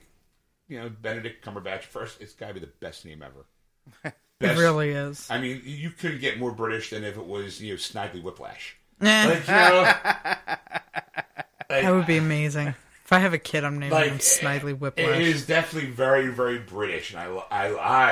you 0.68 0.80
know 0.80 0.88
Benedict 0.88 1.44
Cumberbatch 1.44 1.82
first. 1.82 2.20
It's 2.22 2.32
got 2.34 2.48
to 2.48 2.54
be 2.54 2.60
the 2.60 2.70
best 2.80 3.04
name 3.04 3.22
ever. 3.22 4.14
It 4.40 4.58
really 4.58 4.90
is. 4.90 5.26
I 5.30 5.38
mean, 5.40 5.62
you 5.64 5.90
couldn't 5.90 6.20
get 6.20 6.38
more 6.38 6.52
British 6.52 6.90
than 6.90 7.04
if 7.04 7.16
it 7.16 7.24
was 7.24 7.60
you 7.62 7.72
know 7.74 7.76
Snidely 7.78 8.22
Whiplash. 8.22 8.76
Like, 9.00 9.46
you 9.46 9.52
know, 9.54 9.92
that 11.68 11.90
would 11.90 12.06
be 12.06 12.16
amazing. 12.16 12.68
If 13.04 13.12
I 13.12 13.18
have 13.18 13.34
a 13.34 13.38
kid, 13.38 13.64
I'm 13.64 13.78
naming 13.78 13.90
Like, 13.92 14.10
him 14.12 14.18
Snidely 14.18 14.70
It 14.70 14.80
Whiplash. 14.80 15.18
is 15.20 15.46
definitely 15.46 15.90
very, 15.90 16.28
very 16.28 16.58
British, 16.58 17.12
and 17.12 17.20
I, 17.20 17.26
I, 17.50 17.66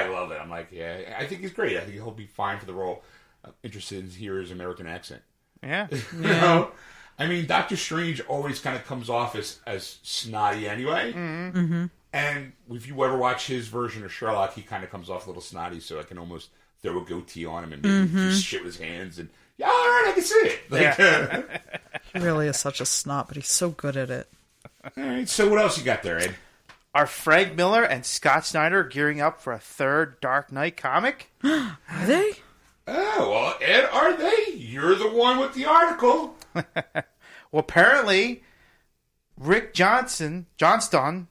I 0.05 0.09
love 0.09 0.33
it. 0.33 0.39
I'm 0.41 0.51
like, 0.51 0.69
yeah, 0.71 1.17
I 1.19 1.27
think 1.27 1.41
he's 1.41 1.53
great. 1.53 1.77
I 1.79 1.81
think 1.81 1.95
he'll 1.95 2.11
be 2.11 2.27
fine 2.27 2.59
for 2.59 2.67
the 2.67 2.75
role. 2.75 3.03
I'm 3.45 3.53
interested 3.63 4.11
to 4.13 4.19
hear 4.19 4.39
his 4.39 4.51
American 4.51 4.87
accent. 4.87 5.23
Yeah, 5.63 5.87
You 6.13 6.21
know, 6.21 6.73
I 7.19 7.27
mean, 7.27 7.47
Doctor 7.47 7.77
Strange 7.77 8.21
always 8.23 8.59
kind 8.61 8.77
of 8.77 8.85
comes 8.85 9.09
off 9.09 9.35
as 9.35 9.61
as 9.67 9.99
snotty 10.03 10.69
anyway. 10.69 11.13
Mm-hmm. 11.13 11.87
And 12.12 12.53
if 12.70 12.87
you 12.87 13.03
ever 13.05 13.16
watch 13.16 13.46
his 13.46 13.68
version 13.68 14.05
of 14.05 14.12
Sherlock, 14.12 14.55
he 14.55 14.62
kind 14.62 14.85
of 14.85 14.90
comes 14.90 15.09
off 15.09 15.27
a 15.27 15.31
little 15.31 15.42
snotty, 15.42 15.81
so 15.81 15.98
I 15.98 16.03
can 16.03 16.18
almost 16.18 16.51
throw 16.83 17.01
a 17.01 17.05
goatee 17.05 17.46
on 17.46 17.64
him 17.64 17.72
and 17.72 17.83
make 17.83 17.92
him 17.92 18.09
mm-hmm. 18.09 18.29
do 18.31 18.35
shit 18.35 18.64
with 18.64 18.77
his 18.77 18.87
hands. 18.87 19.18
And 19.18 19.31
yeah, 19.57 19.66
all 19.66 19.72
right, 19.72 20.09
I 20.09 20.12
can 20.12 20.22
see 20.22 20.35
it. 20.35 20.61
Like, 20.70 21.01
uh, 21.01 21.42
He 22.12 22.18
really 22.18 22.48
is 22.48 22.59
such 22.59 22.81
a 22.81 22.87
snot, 22.87 23.29
but 23.29 23.37
he's 23.37 23.48
so 23.48 23.70
good 23.70 23.96
at 23.96 24.11
it. 24.11 24.29
all 24.85 24.90
right. 24.96 25.29
So 25.29 25.48
what 25.48 25.59
else 25.59 25.79
you 25.79 25.85
got 25.85 26.03
there, 26.03 26.18
Ed? 26.18 26.35
are 26.94 27.07
Frank 27.07 27.55
Miller 27.55 27.83
and 27.83 28.05
Scott 28.05 28.44
Snyder 28.44 28.85
gearing 28.85 29.20
up 29.20 29.40
for 29.40 29.53
a 29.53 29.59
third 29.59 30.20
Dark 30.20 30.53
Knight 30.53 30.77
comic? 30.77 31.31
Are 31.42 32.07
they? 32.07 32.33
Oh 32.87 33.31
well, 33.31 33.57
Ed, 33.62 33.88
are 33.92 34.16
they? 34.16 34.55
You're 34.55 34.96
the 34.96 35.09
one 35.09 35.38
with 35.38 35.55
the 35.55 35.66
article. 35.66 36.37
Well, 37.53 37.61
apparently, 37.61 38.42
Rick 39.37 39.75
Johnson, 39.75 40.46
Johnston 40.57 41.29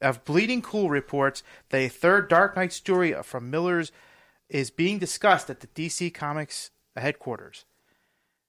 of 0.00 0.24
Bleeding 0.24 0.62
Cool 0.62 0.90
reports 0.90 1.42
that 1.68 1.78
a 1.78 1.88
third 1.88 2.28
Dark 2.28 2.56
Knight 2.56 2.72
story 2.72 3.14
from 3.22 3.50
Miller's 3.50 3.92
is 4.48 4.70
being 4.70 4.98
discussed 4.98 5.50
at 5.50 5.60
the 5.60 5.66
DC 5.68 6.12
Comics 6.12 6.70
headquarters. 6.96 7.64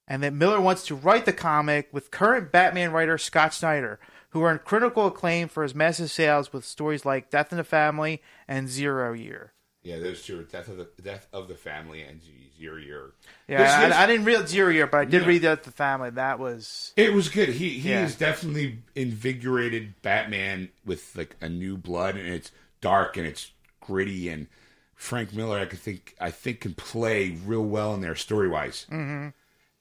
And 0.08 0.22
that 0.22 0.32
Miller 0.32 0.60
wants 0.60 0.84
to 0.86 0.96
write 0.96 1.26
the 1.26 1.32
comic 1.32 1.88
with 1.92 2.10
current 2.10 2.50
Batman 2.50 2.90
writer 2.90 3.16
Scott 3.16 3.54
Snyder, 3.54 4.00
who 4.30 4.42
earned 4.42 4.64
critical 4.64 5.06
acclaim 5.06 5.48
for 5.48 5.62
his 5.62 5.74
massive 5.74 6.10
sales 6.10 6.52
with 6.52 6.64
stories 6.64 7.04
like 7.04 7.30
Death 7.30 7.52
in 7.52 7.58
the 7.58 7.64
Family 7.64 8.20
and 8.48 8.68
Zero 8.68 9.12
Year. 9.12 9.52
Yeah, 9.82 9.98
those 9.98 10.22
two 10.22 10.38
are 10.38 10.44
death 10.44 10.68
of 10.68 10.76
the 10.76 10.88
death 11.02 11.26
of 11.32 11.48
the 11.48 11.54
family 11.56 12.02
and 12.02 12.20
zero 12.58 12.76
year. 12.76 13.12
Yeah, 13.48 13.92
I, 13.92 14.04
I 14.04 14.06
didn't 14.06 14.24
read 14.26 14.48
Zero 14.48 14.70
Year, 14.70 14.86
but 14.86 14.98
I 15.00 15.04
did 15.04 15.22
Yeah. 15.22 15.28
read 15.28 15.42
Death 15.42 15.58
of 15.58 15.64
the 15.64 15.72
Family. 15.72 16.10
That 16.10 16.38
was 16.38 16.92
It 16.96 17.12
was 17.12 17.28
good. 17.28 17.48
He 17.48 17.70
he 17.80 17.90
Yeah. 17.90 18.02
has 18.02 18.14
definitely 18.14 18.78
invigorated 18.94 20.00
Batman 20.02 20.68
with 20.84 21.16
like 21.16 21.34
a 21.40 21.48
new 21.48 21.76
blood, 21.76 22.16
and 22.16 22.28
it's 22.28 22.52
dark 22.80 23.16
and 23.16 23.26
it's 23.26 23.50
gritty. 23.80 24.28
And 24.28 24.46
Frank 24.94 25.32
Miller, 25.34 25.58
I 25.58 25.64
could 25.64 25.80
think 25.80 26.14
I 26.20 26.30
think 26.30 26.60
can 26.60 26.74
play 26.74 27.36
real 27.44 27.64
well 27.64 27.92
in 27.94 28.00
there 28.02 28.14
story 28.14 28.48
wise. 28.48 28.86
Mm-hmm. 28.90 29.30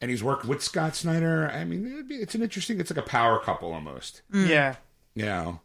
And 0.01 0.09
he's 0.09 0.23
working 0.23 0.49
with 0.49 0.63
Scott 0.63 0.95
Snyder. 0.95 1.47
I 1.47 1.63
mean, 1.63 1.85
it'd 1.85 2.07
be, 2.07 2.15
it's 2.15 2.33
an 2.33 2.41
interesting. 2.41 2.79
It's 2.79 2.89
like 2.89 2.97
a 3.05 3.07
power 3.07 3.37
couple 3.39 3.71
almost. 3.71 4.23
yeah. 4.33 4.77
You 5.13 5.25
know, 5.25 5.59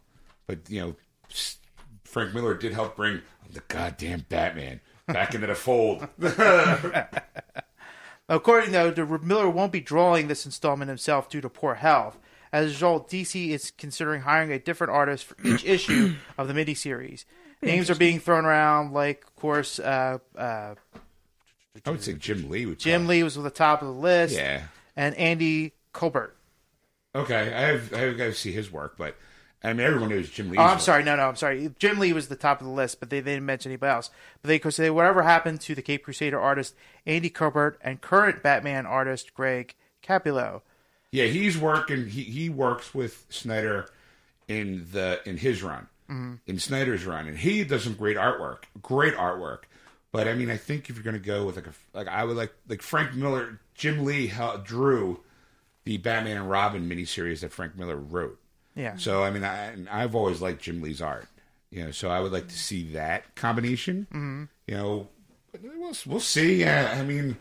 but 0.45 0.69
you 0.69 0.79
know, 0.79 0.95
Frank 2.03 2.33
Miller 2.35 2.53
did 2.53 2.73
help 2.73 2.95
bring 2.95 3.21
the 3.51 3.61
goddamn 3.67 4.25
Batman 4.29 4.79
back 5.07 5.33
into 5.33 5.47
the 5.47 5.55
fold. 5.55 6.07
According 8.29 8.71
though, 8.71 8.91
to 8.91 9.05
Miller 9.19 9.49
won't 9.49 9.71
be 9.71 9.79
drawing 9.79 10.27
this 10.27 10.45
installment 10.45 10.89
himself 10.89 11.29
due 11.29 11.41
to 11.41 11.49
poor 11.49 11.75
health. 11.75 12.17
As 12.51 12.65
a 12.65 12.69
result, 12.69 13.09
DC 13.09 13.49
is 13.49 13.71
considering 13.71 14.21
hiring 14.21 14.51
a 14.51 14.59
different 14.59 14.91
artist 14.93 15.25
for 15.25 15.35
each 15.45 15.65
issue 15.65 16.15
of 16.37 16.47
the 16.47 16.53
miniseries. 16.53 17.25
Names 17.61 17.89
are 17.89 17.95
being 17.95 18.19
thrown 18.19 18.45
around, 18.45 18.93
like, 18.93 19.23
of 19.25 19.35
course, 19.35 19.79
uh, 19.79 20.19
uh, 20.37 20.75
I 21.85 21.89
would 21.89 22.03
say 22.03 22.13
Jim 22.13 22.49
Lee 22.49 22.65
would. 22.65 22.79
Jim 22.79 23.07
Lee 23.07 23.23
was 23.23 23.37
at 23.37 23.43
the 23.43 23.49
top 23.49 23.81
of 23.81 23.87
the 23.87 23.93
list, 23.93 24.35
Yeah. 24.35 24.63
and 24.95 25.15
Andy 25.15 25.73
Kubert. 25.93 26.31
Okay, 27.15 27.53
I 27.53 27.61
have 27.61 27.93
I 27.93 27.97
have 27.99 28.17
got 28.17 28.25
to 28.25 28.33
see 28.33 28.51
his 28.51 28.71
work, 28.71 28.95
but 28.97 29.15
I 29.67 29.73
mean 29.73 29.85
everyone 29.85 30.09
knows 30.09 30.29
Jim 30.29 30.49
Lee. 30.49 30.57
Oh, 30.57 30.63
I'm 30.63 30.79
sorry, 30.79 31.03
no, 31.03 31.15
no, 31.15 31.27
I'm 31.27 31.35
sorry. 31.35 31.69
Jim 31.79 31.99
Lee 31.99 32.13
was 32.13 32.27
the 32.27 32.35
top 32.35 32.61
of 32.61 32.67
the 32.67 32.73
list, 32.73 32.99
but 32.99 33.09
they, 33.09 33.19
they 33.19 33.33
didn't 33.33 33.45
mention 33.45 33.71
anybody 33.71 33.91
else. 33.91 34.09
But 34.41 34.47
they 34.49 34.59
could 34.59 34.73
say 34.73 34.89
whatever 34.89 35.23
happened 35.23 35.61
to 35.61 35.75
the 35.75 35.81
Cape 35.81 36.03
Crusader 36.03 36.39
artist 36.39 36.75
Andy 37.05 37.29
Kubert 37.29 37.75
and 37.81 38.01
current 38.01 38.41
Batman 38.41 38.85
artist 38.85 39.33
Greg 39.33 39.75
Capullo. 40.01 40.61
Yeah, 41.11 41.25
he's 41.25 41.57
working. 41.57 42.07
He 42.07 42.23
he 42.23 42.49
works 42.49 42.93
with 42.93 43.25
Snyder 43.29 43.89
in 44.47 44.87
the 44.91 45.19
in 45.25 45.37
his 45.37 45.63
run, 45.63 45.87
mm-hmm. 46.09 46.35
in 46.45 46.59
Snyder's 46.59 47.05
run, 47.05 47.27
and 47.27 47.37
he 47.37 47.63
does 47.63 47.83
some 47.83 47.93
great 47.93 48.17
artwork. 48.17 48.63
Great 48.81 49.15
artwork. 49.15 49.63
But 50.11 50.27
I 50.27 50.33
mean, 50.33 50.49
I 50.49 50.57
think 50.57 50.89
if 50.89 50.95
you're 50.95 51.03
going 51.03 51.13
to 51.13 51.19
go 51.19 51.45
with 51.45 51.55
like 51.57 51.67
a 51.67 51.73
like 51.93 52.07
I 52.07 52.23
would 52.23 52.37
like 52.37 52.53
like 52.67 52.81
Frank 52.81 53.13
Miller, 53.13 53.59
Jim 53.75 54.03
Lee 54.03 54.31
drew 54.63 55.21
the 55.83 55.97
Batman 55.97 56.37
and 56.37 56.49
Robin 56.49 56.89
miniseries 56.89 57.41
that 57.41 57.51
Frank 57.51 57.77
Miller 57.77 57.97
wrote. 57.97 58.39
Yeah. 58.77 58.95
So 58.97 59.23
I 59.23 59.31
mean, 59.31 59.43
I 59.43 59.73
I've 59.91 60.15
always 60.15 60.41
liked 60.41 60.61
Jim 60.61 60.81
Lee's 60.81 61.01
art. 61.01 61.27
You 61.71 61.83
know, 61.85 61.91
so 61.91 62.09
I 62.09 62.21
would 62.21 62.31
like 62.31 62.47
to 62.47 62.57
see 62.57 62.93
that 62.93 63.35
combination. 63.35 64.07
Mm-hmm. 64.11 64.43
You 64.67 64.77
know, 64.77 65.07
but 65.51 65.61
we'll 65.63 65.93
we'll 66.05 66.19
see. 66.21 66.63
Uh, 66.63 66.87
I 66.87 67.03
mean, 67.03 67.35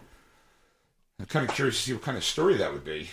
I'm 1.21 1.27
kind 1.27 1.49
of 1.49 1.55
curious 1.55 1.77
to 1.77 1.83
see 1.83 1.93
what 1.93 2.03
kind 2.03 2.17
of 2.17 2.25
story 2.25 2.57
that 2.57 2.73
would 2.73 2.85
be. 2.85 3.09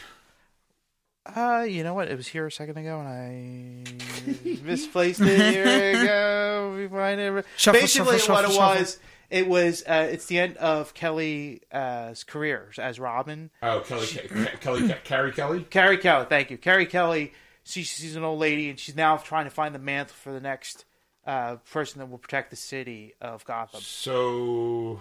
Uh, 1.25 1.65
you 1.67 1.83
know 1.83 1.93
what? 1.93 2.09
It 2.09 2.17
was 2.17 2.27
here 2.27 2.45
a 2.47 2.51
second 2.51 2.77
ago, 2.77 2.99
and 2.99 3.07
I 3.07 4.59
misplaced 4.63 5.21
it. 5.21 5.53
Here 5.53 5.97
we 6.01 6.05
go. 6.05 6.73
We 6.75 6.87
find 6.89 7.19
it. 7.21 7.45
Shuffle, 7.55 7.79
Basically, 7.79 8.17
shuffle, 8.19 8.35
what 8.35 8.41
shuffle, 8.45 8.51
it 8.51 8.55
shuffle. 8.55 8.79
was, 8.81 8.99
it 9.29 9.47
was. 9.47 9.83
Uh, 9.87 10.07
it's 10.11 10.25
the 10.25 10.39
end 10.39 10.57
of 10.57 10.93
Kelly's 10.93 11.61
uh, 11.71 12.13
career 12.27 12.71
as 12.77 12.99
Robin. 12.99 13.51
Oh, 13.61 13.81
Kelly, 13.87 14.05
Ke- 14.07 14.59
Kelly, 14.59 14.89
Ke- 14.89 15.03
Carrie 15.05 15.31
Kelly. 15.31 15.63
Carrie 15.69 15.97
Kelly, 15.97 16.25
thank 16.27 16.51
you. 16.51 16.57
Carrie 16.57 16.85
Kelly. 16.87 17.31
She, 17.63 17.83
she's 17.83 18.15
an 18.15 18.23
old 18.23 18.39
lady, 18.39 18.69
and 18.69 18.77
she's 18.77 18.95
now 18.95 19.17
trying 19.17 19.45
to 19.45 19.51
find 19.51 19.73
the 19.73 19.79
mantle 19.79 20.15
for 20.15 20.33
the 20.33 20.41
next 20.41 20.85
uh, 21.25 21.55
person 21.71 21.99
that 21.99 22.09
will 22.09 22.17
protect 22.17 22.49
the 22.49 22.55
city 22.55 23.13
of 23.21 23.45
Gotham. 23.45 23.81
So, 23.81 24.99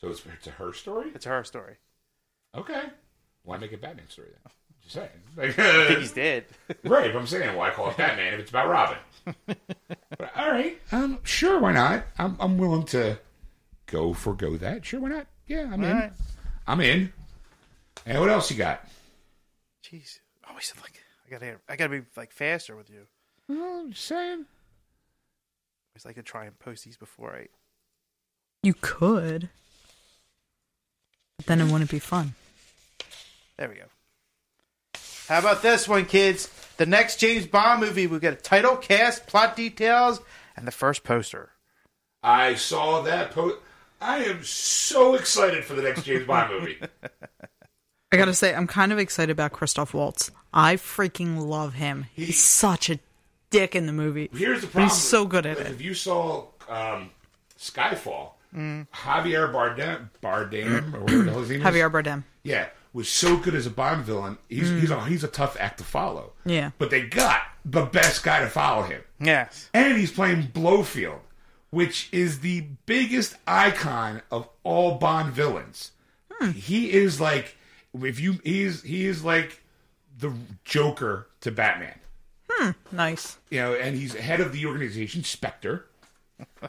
so 0.00 0.08
it's, 0.08 0.22
it's 0.26 0.46
a 0.46 0.50
her 0.50 0.72
story. 0.72 1.10
It's 1.14 1.24
her 1.24 1.44
story. 1.44 1.76
Okay, 2.54 2.82
why 3.44 3.56
make 3.56 3.72
a 3.72 3.78
Batman 3.78 4.08
story 4.08 4.28
then? 4.30 4.52
Just 4.82 4.94
saying. 4.94 5.08
I 5.38 5.86
think 5.86 5.98
he's 6.00 6.12
dead. 6.12 6.44
right, 6.84 7.12
but 7.12 7.18
I'm 7.18 7.26
saying 7.26 7.56
why 7.56 7.70
call 7.70 7.90
it 7.90 7.96
Batman 7.96 8.34
if 8.34 8.40
it's 8.40 8.50
about 8.50 8.68
Robin? 8.68 8.98
but, 9.46 10.36
all 10.36 10.50
right, 10.50 10.78
um, 10.92 11.18
sure, 11.22 11.58
why 11.60 11.72
not? 11.72 12.04
I'm 12.18 12.36
I'm 12.40 12.58
willing 12.58 12.84
to 12.86 13.18
go 13.86 14.12
forgo 14.12 14.56
that. 14.58 14.84
Sure, 14.84 15.00
why 15.00 15.08
not? 15.08 15.26
Yeah, 15.46 15.70
I'm 15.72 15.82
in. 15.82 15.90
All 15.90 15.94
right. 15.94 16.12
I'm 16.66 16.80
in. 16.80 17.12
And 18.06 18.20
what 18.20 18.30
else 18.30 18.50
you 18.50 18.56
got? 18.56 18.86
Jeez. 19.84 20.18
Oh, 20.48 20.54
said 20.60 20.80
like 20.82 20.99
I 21.30 21.32
gotta 21.32 21.56
I 21.68 21.76
gotta 21.76 21.90
be 21.90 22.02
like 22.16 22.32
faster 22.32 22.74
with 22.74 22.90
you. 22.90 23.06
Well, 23.48 23.80
I'm 23.80 23.92
just 23.92 24.06
saying. 24.06 24.46
Because 25.92 26.06
I 26.06 26.12
could 26.12 26.26
try 26.26 26.46
and 26.46 26.58
post 26.58 26.84
these 26.84 26.96
before 26.96 27.34
I. 27.34 27.46
You 28.64 28.74
could. 28.80 29.48
But 31.36 31.46
then 31.46 31.60
it 31.60 31.70
wouldn't 31.70 31.90
be 31.90 32.00
fun. 32.00 32.34
There 33.56 33.68
we 33.68 33.76
go. 33.76 33.84
How 35.28 35.38
about 35.38 35.62
this 35.62 35.86
one, 35.86 36.04
kids? 36.04 36.50
The 36.76 36.86
next 36.86 37.16
James 37.16 37.46
Bond 37.46 37.80
movie, 37.80 38.06
we 38.06 38.18
get 38.18 38.32
a 38.32 38.36
title, 38.36 38.76
cast, 38.76 39.26
plot 39.26 39.54
details, 39.54 40.20
and 40.56 40.66
the 40.66 40.72
first 40.72 41.04
poster. 41.04 41.50
I 42.22 42.54
saw 42.54 43.02
that 43.02 43.30
post. 43.30 43.56
I 44.00 44.24
am 44.24 44.42
so 44.42 45.14
excited 45.14 45.64
for 45.64 45.74
the 45.74 45.82
next 45.82 46.02
James 46.02 46.26
Bond 46.26 46.52
movie. 46.52 46.78
I 48.12 48.16
gotta 48.16 48.34
say, 48.34 48.52
I'm 48.52 48.66
kind 48.66 48.90
of 48.92 48.98
excited 48.98 49.30
about 49.30 49.52
Christoph 49.52 49.94
Waltz. 49.94 50.32
I 50.52 50.76
freaking 50.76 51.46
love 51.46 51.74
him. 51.74 52.06
He's 52.14 52.42
such 52.42 52.90
a 52.90 52.98
dick 53.50 53.74
in 53.76 53.86
the 53.86 53.92
movie. 53.92 54.30
Here's 54.32 54.60
the 54.62 54.66
problem. 54.66 54.88
he's 54.90 54.98
so 55.00 55.26
good 55.26 55.46
at 55.46 55.58
Like, 55.58 55.66
it. 55.66 55.72
If 55.72 55.80
you 55.82 55.94
saw 55.94 56.46
um, 56.68 57.10
Skyfall, 57.58 58.30
Javier 58.54 59.52
Bardem, 59.52 60.08
Bardem, 60.22 60.94
or 60.94 61.00
whatever 61.00 61.22
the 61.24 61.30
hell 61.30 61.40
his 61.40 61.50
name 61.50 61.60
is, 61.60 61.66
Javier 61.66 61.90
Bardem. 61.90 62.24
yeah, 62.42 62.68
was 62.92 63.08
so 63.08 63.36
good 63.36 63.54
as 63.54 63.66
a 63.66 63.70
Bond 63.70 64.04
villain. 64.04 64.38
He's 64.48 64.68
he's 64.68 64.90
a 64.90 65.04
he's 65.04 65.22
a 65.24 65.28
tough 65.28 65.56
act 65.60 65.78
to 65.78 65.84
follow. 65.84 66.32
Yeah. 66.44 66.70
but 66.78 66.90
they 66.90 67.02
got 67.02 67.42
the 67.64 67.84
best 67.84 68.24
guy 68.24 68.40
to 68.40 68.48
follow 68.48 68.82
him, 68.84 69.02
Yes. 69.20 69.70
and 69.74 69.96
he's 69.96 70.10
playing 70.10 70.48
Blofeld, 70.52 71.20
which 71.70 72.08
is 72.10 72.40
the 72.40 72.62
biggest 72.86 73.36
icon 73.46 74.22
of 74.32 74.48
all 74.64 74.96
Bond 74.96 75.32
villains. 75.32 75.92
He 76.54 76.90
is 76.92 77.20
like 77.20 77.56
if 77.94 78.18
you 78.18 78.40
he's 78.42 78.82
he 78.82 79.04
is 79.06 79.22
like 79.22 79.59
the 80.20 80.32
Joker 80.64 81.26
to 81.40 81.50
Batman 81.50 81.94
Hmm, 82.50 82.70
Nice. 82.92 83.38
you 83.50 83.60
know, 83.60 83.74
and 83.74 83.96
he's 83.96 84.14
head 84.14 84.40
of 84.40 84.52
the 84.52 84.66
organization 84.66 85.22
Spectre, 85.24 85.86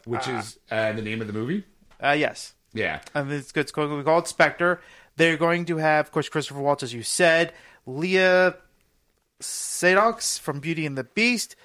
which 0.05 0.27
is 0.27 0.59
uh, 0.69 0.91
the 0.93 1.01
name 1.01 1.21
of 1.21 1.27
the 1.27 1.33
movie. 1.33 1.63
Uh, 2.03 2.11
yes. 2.11 2.53
Yeah, 2.73 3.01
And 3.13 3.29
it's, 3.31 3.51
it's 3.55 3.71
going 3.71 3.89
to 3.89 3.97
be 3.97 4.03
called 4.03 4.27
Spectre. 4.29 4.79
They're 5.17 5.35
going 5.37 5.65
to 5.65 5.77
have, 5.77 6.05
of 6.05 6.11
course, 6.13 6.29
Christopher 6.29 6.61
Waltz, 6.61 6.83
as 6.83 6.93
you 6.93 7.03
said, 7.03 7.51
Léa 7.87 8.55
Seydoux 9.41 10.39
from 10.39 10.59
Beauty 10.59 10.85
and 10.85 10.97
the 10.97 11.03
Beast, 11.03 11.55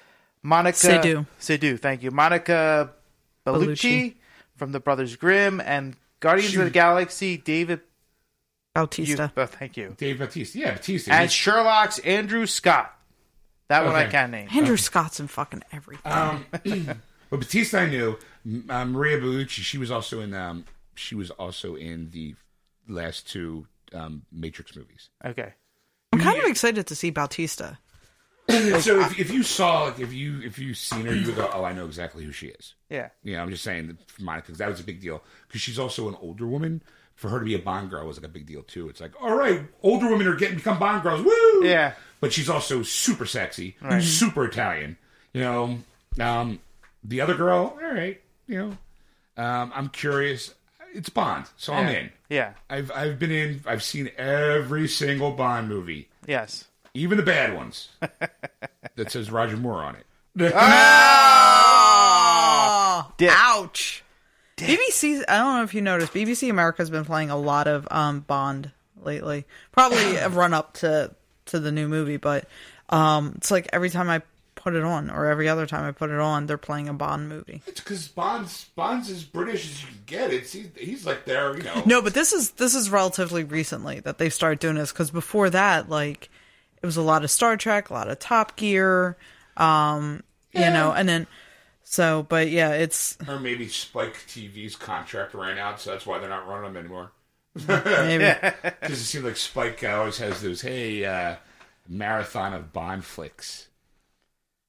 Monica 0.43 0.77
Seydoux. 0.77 1.25
Seydoux, 1.39 1.79
thank 1.79 2.03
you, 2.03 2.11
Monica 2.11 2.91
Bellucci, 3.45 3.67
Bellucci. 3.77 4.13
from 4.55 4.71
the 4.71 4.79
Brothers 4.79 5.15
Grimm, 5.15 5.61
and 5.61 5.95
Guardians 6.19 6.51
She 6.51 6.57
of 6.59 6.65
the 6.65 6.71
Galaxy, 6.71 7.37
David. 7.37 7.81
You, 8.77 8.81
Bautista. 8.81 9.31
oh, 9.35 9.45
thank 9.45 9.77
you, 9.77 9.95
Dave 9.97 10.19
Bautista. 10.19 10.57
Yeah, 10.59 10.71
Bautista. 10.75 11.11
and 11.11 11.21
He's- 11.21 11.31
Sherlock's 11.33 11.99
Andrew 11.99 12.45
Scott. 12.45 12.93
That 13.69 13.83
one 13.85 13.95
I 13.95 14.03
Okay. 14.03 14.11
can 14.11 14.31
name. 14.31 14.47
Andrew 14.53 14.77
Scott's 14.77 15.19
in 15.19 15.27
fucking 15.27 15.63
everything. 15.73 16.11
um, 16.11 16.45
but 17.29 17.39
Batista, 17.39 17.79
I 17.79 17.89
knew. 17.89 18.17
Uh, 18.69 18.85
Maria 18.85 19.19
Bellucci. 19.19 19.61
She 19.61 19.77
was 19.77 19.91
also 19.91 20.21
in. 20.21 20.33
Um, 20.33 20.63
she 20.95 21.15
was 21.15 21.31
also 21.31 21.75
in 21.75 22.09
the 22.11 22.35
last 22.87 23.27
two 23.29 23.67
um, 23.93 24.21
Matrix 24.31 24.75
movies. 24.75 25.09
Okay. 25.25 25.53
I'm 26.13 26.19
kind 26.19 26.39
of 26.41 26.45
excited 26.49 26.87
to 26.87 26.95
see 26.95 27.09
Bautista. 27.09 27.77
so 28.79 29.01
if, 29.01 29.19
if 29.19 29.29
you 29.31 29.43
saw, 29.43 29.83
like, 29.85 29.99
if 29.99 30.13
you 30.13 30.39
if 30.41 30.57
you 30.57 30.73
seen 30.73 31.05
her, 31.05 31.13
you 31.13 31.25
would 31.25 31.35
go, 31.35 31.49
"Oh, 31.53 31.65
I 31.65 31.73
know 31.73 31.85
exactly 31.85 32.23
who 32.23 32.31
she 32.31 32.47
is." 32.47 32.75
Yeah. 32.89 33.09
Yeah, 33.21 33.41
I'm 33.41 33.49
just 33.49 33.63
saying 33.65 33.87
that 33.87 34.09
for 34.09 34.21
Monica, 34.23 34.47
'cause 34.47 34.59
that 34.59 34.69
was 34.69 34.79
a 34.79 34.83
big 34.85 35.01
deal 35.01 35.21
because 35.47 35.59
she's 35.59 35.77
also 35.77 36.07
an 36.07 36.15
older 36.21 36.47
woman. 36.47 36.81
For 37.17 37.27
her 37.29 37.39
to 37.39 37.45
be 37.45 37.55
a 37.55 37.59
Bond 37.59 37.89
girl 37.89 38.07
was 38.07 38.17
like 38.17 38.25
a 38.25 38.29
big 38.31 38.45
deal 38.45 38.61
too. 38.63 38.87
It's 38.89 39.01
like, 39.01 39.11
all 39.21 39.35
right, 39.35 39.61
older 39.83 40.07
women 40.09 40.27
are 40.27 40.35
getting 40.35 40.55
become 40.57 40.77
Bond 40.79 41.03
girls, 41.03 41.21
woo! 41.25 41.65
Yeah. 41.65 41.93
but 42.21 42.31
she's 42.31 42.47
also 42.49 42.83
super 42.83 43.25
sexy, 43.25 43.75
super 43.99 44.45
Italian. 44.45 44.97
You 45.33 45.41
know, 45.41 45.79
um, 46.19 46.59
the 47.03 47.19
other 47.21 47.33
girl, 47.35 47.77
all 47.81 47.91
right. 47.93 48.21
You 48.47 48.57
know, 48.59 49.43
um, 49.43 49.71
I'm 49.75 49.89
curious. 49.89 50.53
It's 50.93 51.09
Bond, 51.09 51.45
so 51.57 51.73
I'm 51.73 51.87
in. 51.89 52.11
Yeah. 52.29 52.53
I've 52.69 52.91
I've 52.91 53.19
been 53.19 53.31
in. 53.31 53.61
I've 53.67 53.83
seen 53.83 54.09
every 54.17 54.87
single 54.87 55.31
Bond 55.31 55.67
movie, 55.69 56.07
Yes. 56.27 56.65
even 56.93 57.17
the 57.17 57.23
bad 57.23 57.55
ones 57.55 57.89
that 58.95 59.11
says 59.11 59.29
Roger 59.31 59.57
Moore 59.57 59.81
on 59.83 59.95
it. 59.95 60.05
Oh, 61.69 63.11
Dick. 63.17 63.29
ouch. 63.33 64.03
BBC, 64.57 65.23
I 65.27 65.37
don't 65.37 65.57
know 65.57 65.63
if 65.63 65.73
you 65.73 65.81
noticed, 65.81 66.13
BBC 66.13 66.49
America's 66.49 66.89
been 66.89 67.05
playing 67.05 67.29
a 67.29 67.37
lot 67.37 67.67
of 67.67 67.87
um, 67.91 68.21
Bond 68.21 68.71
lately. 69.03 69.45
Probably 69.71 70.15
a 70.17 70.29
run 70.29 70.53
up 70.53 70.73
to 70.75 71.11
to 71.45 71.59
the 71.59 71.71
new 71.71 71.87
movie, 71.87 72.17
but 72.17 72.45
um, 72.89 73.33
it's 73.37 73.51
like 73.51 73.69
every 73.71 73.89
time 73.89 74.09
I 74.09 74.21
put 74.55 74.75
it 74.75 74.83
on, 74.83 75.09
or 75.09 75.27
every 75.27 75.47
other 75.47 75.65
time 75.65 75.85
I 75.85 75.91
put 75.91 76.09
it 76.09 76.19
on, 76.19 76.45
they're 76.45 76.57
playing 76.57 76.89
a 76.89 76.93
Bond 76.93 77.29
movie. 77.29 77.61
It's 77.67 77.79
because 77.79 78.07
Bond's 78.07 78.65
Bond's 78.75 79.09
as 79.09 79.23
British 79.23 79.65
as 79.65 79.81
you 79.81 79.87
can 79.87 80.01
get. 80.05 80.33
It's 80.33 80.51
he's, 80.51 80.67
he's 80.75 81.05
like 81.05 81.25
there, 81.25 81.55
you 81.55 81.63
know. 81.63 81.83
No, 81.85 82.01
but 82.01 82.13
this 82.13 82.33
is 82.33 82.51
this 82.51 82.75
is 82.75 82.89
relatively 82.89 83.43
recently 83.43 83.99
that 84.01 84.17
they've 84.17 84.33
started 84.33 84.59
doing 84.59 84.75
this 84.75 84.91
because 84.91 85.11
before 85.11 85.49
that, 85.51 85.89
like 85.89 86.29
it 86.81 86.85
was 86.85 86.97
a 86.97 87.01
lot 87.01 87.23
of 87.23 87.31
Star 87.31 87.55
Trek, 87.57 87.89
a 87.89 87.93
lot 87.93 88.09
of 88.09 88.19
Top 88.19 88.55
Gear, 88.55 89.17
um, 89.55 90.23
you 90.51 90.61
know, 90.61 90.91
and 90.91 91.07
then 91.07 91.27
so, 91.89 92.23
but 92.27 92.49
yeah, 92.49 92.71
it's 92.73 93.17
Or 93.27 93.39
maybe 93.39 93.67
Spike 93.69 94.15
TV's 94.27 94.75
contract 94.75 95.33
ran 95.33 95.57
out, 95.57 95.79
so 95.79 95.91
that's 95.91 96.05
why 96.05 96.19
they're 96.19 96.27
not 96.29 96.47
running 96.47 96.73
them 96.73 96.77
anymore. 96.83 97.11
maybe 97.67 98.25
Because 98.61 98.99
it 99.01 99.05
seems 99.05 99.23
like 99.23 99.37
Spike 99.37 99.83
always 99.85 100.17
has 100.17 100.41
those, 100.41 100.61
hey, 100.61 101.05
uh, 101.05 101.37
marathon 101.87 102.53
of 102.53 102.73
Bond 102.73 103.05
flicks. 103.05 103.69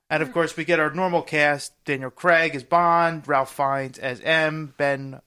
And 0.08 0.22
of 0.22 0.32
course, 0.32 0.56
we 0.56 0.64
get 0.64 0.80
our 0.80 0.90
normal 0.90 1.22
cast: 1.22 1.72
Daniel 1.84 2.10
Craig 2.10 2.54
as 2.54 2.62
Bond, 2.62 3.26
Ralph 3.28 3.52
Fiennes 3.54 3.98
as 3.98 4.20
M, 4.22 4.72
Ben 4.78 5.20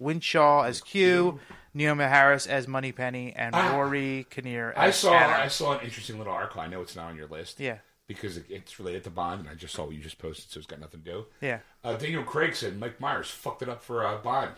Whishaw 0.00 0.62
as 0.64 0.80
Q, 0.80 1.40
Naomie 1.74 2.08
Harris 2.08 2.46
as 2.46 2.68
Moneypenny, 2.68 3.32
and 3.34 3.52
Ah. 3.54 3.74
Rory 3.76 4.26
Kinnear 4.30 4.72
as 4.76 4.78
I 4.78 4.90
saw 4.92 5.14
Anna. 5.14 5.42
I 5.44 5.48
saw 5.48 5.76
an 5.78 5.84
interesting 5.84 6.18
little 6.18 6.32
article. 6.32 6.60
I 6.60 6.68
know 6.68 6.82
it's 6.82 6.94
not 6.94 7.06
on 7.06 7.16
your 7.16 7.26
list. 7.26 7.58
Yeah. 7.58 7.78
Because 8.08 8.36
it- 8.38 8.46
it's 8.50 8.78
related 8.80 9.04
to 9.04 9.10
Bond, 9.10 9.42
and 9.42 9.48
I 9.50 9.54
just 9.54 9.74
saw 9.74 9.84
what 9.84 9.94
you 9.94 10.00
just 10.02 10.18
posted, 10.18 10.50
so 10.50 10.58
it's 10.58 10.66
got 10.66 10.80
nothing 10.80 11.02
to 11.02 11.10
do. 11.12 11.26
Yeah. 11.40 11.60
Uh, 11.84 11.94
Daniel 11.94 12.24
Craig 12.24 12.56
said 12.56 12.76
Mike 12.80 12.98
Myers 13.00 13.30
fucked 13.30 13.62
it 13.62 13.68
up 13.68 13.82
for 13.84 14.04
uh, 14.04 14.16
Bond. 14.18 14.54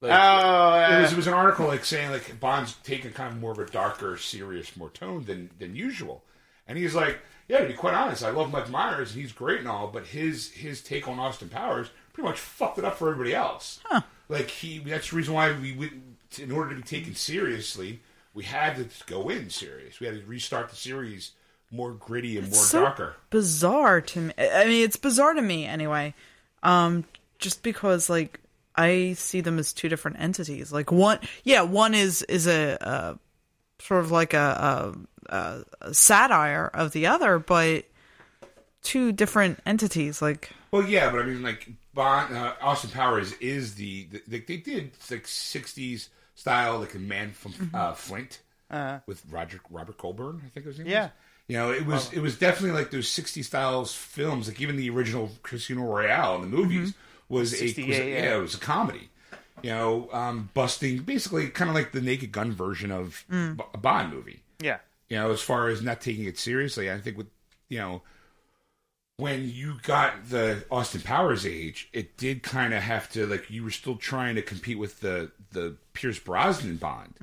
Like, 0.00 0.12
Oh, 0.12 0.96
it 0.98 1.00
was 1.02 1.12
it 1.12 1.16
was 1.16 1.26
an 1.26 1.34
article 1.34 1.66
like 1.66 1.84
saying 1.84 2.10
like 2.10 2.38
Bond's 2.40 2.74
taking 2.82 3.12
kind 3.12 3.32
of 3.32 3.40
more 3.40 3.52
of 3.52 3.58
a 3.58 3.66
darker, 3.66 4.16
serious, 4.16 4.76
more 4.76 4.90
tone 4.90 5.24
than 5.24 5.50
than 5.58 5.74
usual, 5.76 6.24
and 6.66 6.76
he's 6.76 6.94
like, 6.94 7.20
yeah, 7.48 7.60
to 7.60 7.66
be 7.68 7.72
quite 7.74 7.94
honest, 7.94 8.22
I 8.24 8.30
love 8.30 8.50
Mike 8.52 8.68
Myers, 8.70 9.12
and 9.12 9.20
he's 9.22 9.32
great 9.32 9.60
and 9.60 9.68
all, 9.68 9.86
but 9.88 10.06
his 10.08 10.50
his 10.52 10.82
take 10.82 11.08
on 11.08 11.18
Austin 11.18 11.48
Powers 11.48 11.88
pretty 12.12 12.28
much 12.28 12.38
fucked 12.38 12.78
it 12.78 12.84
up 12.84 12.96
for 12.98 13.08
everybody 13.10 13.34
else. 13.34 13.80
Like 14.28 14.48
he, 14.50 14.78
that's 14.78 15.10
the 15.10 15.16
reason 15.16 15.34
why 15.34 15.52
we, 15.52 15.72
we, 15.74 15.90
in 16.42 16.50
order 16.52 16.70
to 16.70 16.76
be 16.76 16.82
taken 16.82 17.14
seriously, 17.14 18.00
we 18.34 18.44
had 18.44 18.76
to 18.76 18.88
go 19.06 19.28
in 19.28 19.48
serious. 19.50 20.00
We 20.00 20.06
had 20.06 20.18
to 20.20 20.26
restart 20.26 20.70
the 20.70 20.76
series 20.76 21.32
more 21.70 21.92
gritty 21.92 22.38
and 22.38 22.46
more 22.48 22.54
so 22.62 22.82
darker. 22.82 23.16
bizarre 23.30 24.00
to 24.00 24.20
me. 24.20 24.32
I 24.38 24.64
mean, 24.66 24.84
it's 24.84 24.96
bizarre 24.96 25.34
to 25.34 25.42
me 25.42 25.64
anyway. 25.66 26.14
Um, 26.62 27.04
just 27.38 27.62
because 27.62 28.08
like 28.08 28.40
I 28.76 29.12
see 29.14 29.40
them 29.40 29.58
as 29.58 29.72
two 29.72 29.88
different 29.88 30.18
entities. 30.20 30.72
Like 30.72 30.90
one, 30.92 31.18
yeah, 31.42 31.62
one 31.62 31.94
is 31.94 32.22
is 32.22 32.46
a, 32.46 32.76
a 32.80 33.18
sort 33.82 34.00
of 34.04 34.10
like 34.10 34.34
a, 34.34 34.94
a, 35.28 35.64
a 35.80 35.94
satire 35.94 36.70
of 36.72 36.92
the 36.92 37.06
other, 37.06 37.38
but 37.38 37.84
two 38.82 39.12
different 39.12 39.60
entities. 39.66 40.20
Like, 40.22 40.50
Well, 40.70 40.86
yeah, 40.86 41.10
but 41.10 41.20
I 41.20 41.24
mean, 41.24 41.42
like 41.42 41.68
Bond, 41.92 42.36
uh, 42.36 42.54
Austin 42.60 42.90
Powers 42.90 43.32
is 43.34 43.74
the, 43.76 44.04
the, 44.10 44.22
like 44.30 44.46
they 44.46 44.56
did 44.58 44.92
like 45.10 45.24
'60s 45.24 46.08
style, 46.34 46.78
like 46.80 46.94
a 46.94 46.98
man 46.98 47.32
from 47.32 47.52
Mm-hmm. 47.52 47.74
uh, 47.76 47.92
Flint 47.94 48.40
Uh, 48.70 48.98
with 49.06 49.22
Roger 49.30 49.60
Robert 49.70 49.98
Colburn, 49.98 50.42
I 50.44 50.48
think 50.48 50.66
it 50.66 50.68
was. 50.68 50.76
His 50.78 50.84
name 50.86 50.92
Yeah. 50.92 51.02
was. 51.04 51.10
You 51.48 51.56
know, 51.58 51.70
it 51.72 51.84
was 51.84 52.12
it 52.12 52.20
was 52.20 52.38
definitely 52.38 52.78
like 52.78 52.90
those 52.90 53.06
'60s 53.08 53.44
styles 53.44 53.94
films. 53.94 54.48
Like 54.48 54.60
even 54.60 54.76
the 54.76 54.88
original 54.90 55.30
Casino 55.42 55.82
Royale 55.82 56.36
in 56.36 56.42
the 56.42 56.56
movies 56.56 56.90
Mm-hmm. 56.90 57.34
was 57.34 57.60
a, 57.60 57.64
was 57.66 57.78
a 57.78 57.82
yeah. 57.82 58.02
yeah. 58.04 58.36
it 58.36 58.40
was 58.40 58.54
a 58.54 58.58
comedy. 58.58 59.10
You 59.62 59.70
know, 59.70 60.08
um, 60.12 60.50
busting 60.54 61.02
basically 61.04 61.48
kind 61.48 61.68
of 61.70 61.74
like 61.74 61.92
the 61.92 62.00
Naked 62.00 62.32
Gun 62.32 62.52
version 62.52 62.90
of 62.90 63.24
Mm. 63.30 63.58
A 63.72 63.78
Bond 63.78 64.12
movie 64.12 64.42
yeah. 64.60 64.78
you 65.08 65.16
know, 65.16 65.30
as 65.30 65.40
far 65.40 65.68
as 65.68 65.80
not 65.82 66.00
taking 66.00 66.24
it 66.24 66.38
seriously. 66.38 66.90
I 66.90 66.98
think 67.00 67.16
with 67.16 67.28
you 67.68 67.78
know, 67.78 68.02
when 69.16 69.48
you 69.48 69.74
got 69.82 70.28
the 70.28 70.64
Austin 70.70 71.00
Powers 71.00 71.46
age, 71.46 71.88
it 71.92 72.16
did 72.16 72.42
kind 72.42 72.74
of 72.74 72.82
have 72.82 73.10
to 73.12 73.26
like 73.26 73.48
you 73.50 73.62
were 73.64 73.70
still 73.70 73.96
trying 73.96 74.34
to 74.34 74.42
compete 74.42 74.78
with 74.78 75.00
the 75.00 75.30
the 75.52 75.76
Pierce 75.92 76.18
Brosnan 76.18 76.76
Bond, 76.76 77.14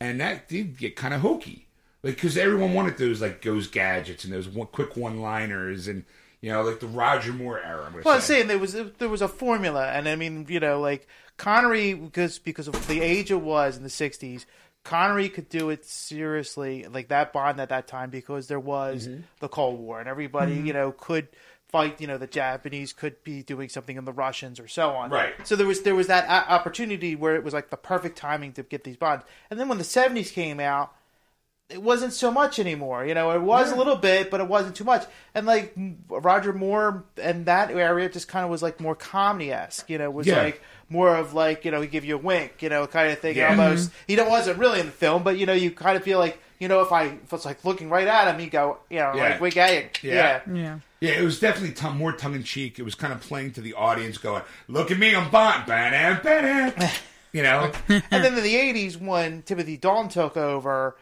and 0.00 0.20
that 0.20 0.48
did 0.48 0.76
get 0.76 0.96
kind 0.96 1.14
of 1.14 1.20
hokey, 1.20 1.65
like 2.06 2.14
because 2.14 2.36
everyone 2.38 2.72
wanted 2.74 2.96
those 2.98 3.20
like 3.20 3.42
those 3.42 3.66
gadgets 3.68 4.24
and 4.24 4.32
those 4.32 4.48
one, 4.48 4.68
quick 4.68 4.96
one 4.96 5.20
liners 5.20 5.88
and. 5.88 6.04
You 6.42 6.52
know, 6.52 6.62
like 6.62 6.80
the 6.80 6.86
Roger 6.86 7.32
Moore 7.32 7.58
era. 7.58 7.86
I'm 7.86 8.02
Well, 8.04 8.14
I'm 8.14 8.20
saying 8.20 8.46
there 8.46 8.58
was 8.58 8.74
there 8.98 9.08
was 9.08 9.22
a 9.22 9.26
formula, 9.26 9.90
and 9.90 10.06
I 10.06 10.14
mean, 10.16 10.46
you 10.48 10.60
know, 10.60 10.78
like 10.78 11.08
Connery 11.38 11.94
because 11.94 12.38
because 12.38 12.68
of 12.68 12.86
the 12.86 13.00
age 13.00 13.30
it 13.30 13.40
was 13.40 13.78
in 13.78 13.82
the 13.82 13.88
'60s, 13.88 14.44
Connery 14.84 15.30
could 15.30 15.48
do 15.48 15.70
it 15.70 15.84
seriously, 15.86 16.84
like 16.92 17.08
that 17.08 17.32
Bond 17.32 17.58
at 17.58 17.70
that 17.70 17.88
time, 17.88 18.10
because 18.10 18.48
there 18.48 18.60
was 18.60 19.08
Mm-hmm. 19.08 19.22
the 19.40 19.48
Cold 19.48 19.80
War, 19.80 19.98
and 19.98 20.08
everybody, 20.08 20.54
you 20.54 20.74
know, 20.74 20.92
could 20.92 21.28
fight. 21.68 22.00
You 22.02 22.06
know, 22.06 22.18
the 22.18 22.26
Japanese 22.28 22.92
could 22.92 23.24
be 23.24 23.42
doing 23.42 23.68
something 23.70 23.96
in 23.96 24.04
the 24.04 24.12
Russians 24.12 24.60
or 24.60 24.68
so 24.68 24.90
on. 24.90 25.10
Right. 25.10 25.34
So 25.44 25.56
there 25.56 25.66
was 25.66 25.82
there 25.82 25.94
was 25.96 26.06
that 26.08 26.28
opportunity 26.48 27.16
where 27.16 27.34
it 27.34 27.44
was 27.44 27.54
like 27.54 27.70
the 27.70 27.76
perfect 27.78 28.18
timing 28.18 28.52
to 28.52 28.62
get 28.62 28.84
these 28.84 28.98
Bonds, 28.98 29.24
and 29.50 29.58
then 29.58 29.68
when 29.68 29.78
the 29.78 29.84
'70s 29.84 30.30
came 30.32 30.60
out 30.60 30.92
it 31.68 31.82
wasn't 31.82 32.12
so 32.12 32.30
much 32.30 32.58
anymore. 32.58 33.04
You 33.04 33.14
know, 33.14 33.32
it 33.32 33.42
was 33.42 33.72
a 33.72 33.76
little 33.76 33.96
bit, 33.96 34.30
but 34.30 34.40
it 34.40 34.46
wasn't 34.46 34.76
too 34.76 34.84
much. 34.84 35.04
And 35.34 35.46
like 35.46 35.74
Roger 36.08 36.52
Moore 36.52 37.04
and 37.20 37.46
that 37.46 37.70
area 37.70 38.08
just 38.08 38.28
kind 38.28 38.44
of 38.44 38.50
was 38.50 38.62
like 38.62 38.80
more 38.80 38.94
comedy 38.94 39.52
esque. 39.52 39.90
You 39.90 39.98
know, 39.98 40.10
was 40.10 40.26
Yeah. 40.26 40.42
like 40.42 40.62
more 40.88 41.16
of 41.16 41.34
like 41.34 41.64
you 41.64 41.70
know 41.72 41.80
he 41.80 41.88
give 41.88 42.04
you 42.04 42.14
a 42.14 42.18
wink, 42.18 42.62
you 42.62 42.68
know, 42.68 42.86
kind 42.86 43.10
of 43.10 43.18
thing. 43.18 43.36
Yeah. 43.36 43.50
Almost 43.50 43.90
mm-hmm. 43.90 43.98
he 44.06 44.16
don't- 44.16 44.30
wasn't 44.30 44.58
really 44.58 44.80
in 44.80 44.86
the 44.86 44.92
film, 44.92 45.22
but 45.22 45.38
you 45.38 45.46
know 45.46 45.52
you 45.54 45.70
kind 45.72 45.96
of 45.96 46.04
feel 46.04 46.18
like 46.20 46.38
you 46.60 46.68
know 46.68 46.82
if 46.82 46.92
I 46.92 47.04
if 47.06 47.32
it's 47.32 47.44
like 47.44 47.64
looking 47.64 47.90
right 47.90 48.06
at 48.06 48.32
him, 48.32 48.40
you 48.40 48.48
go 48.48 48.78
you 48.88 48.98
know 48.98 49.12
Yeah. 49.14 49.22
like 49.30 49.40
wink 49.40 49.56
at 49.56 49.72
you. 50.02 50.10
Yeah. 50.10 50.40
Yeah. 50.46 50.54
yeah. 50.54 50.78
Yeah, 50.98 51.10
it 51.10 51.24
was 51.24 51.38
definitely 51.38 51.74
tongue, 51.74 51.98
more 51.98 52.12
tongue 52.12 52.34
in 52.34 52.42
cheek. 52.42 52.78
It 52.78 52.82
was 52.82 52.94
kind 52.94 53.12
of 53.12 53.20
playing 53.20 53.52
to 53.52 53.60
the 53.60 53.74
audience, 53.74 54.16
going, 54.16 54.42
"Look 54.66 54.90
at 54.90 54.98
me, 54.98 55.14
I'm 55.14 55.30
Bond." 55.30 55.66
Ba-dam, 55.66 56.20
ba-dam. 56.22 56.90
You 57.32 57.42
know, 57.42 57.70
and 57.88 58.02
then 58.10 58.32
in 58.38 58.42
the 58.42 58.54
'80s, 58.54 58.98
when 58.98 59.42
Timothy 59.42 59.76
Dalton 59.76 60.08
took 60.08 60.38
over, 60.38 60.96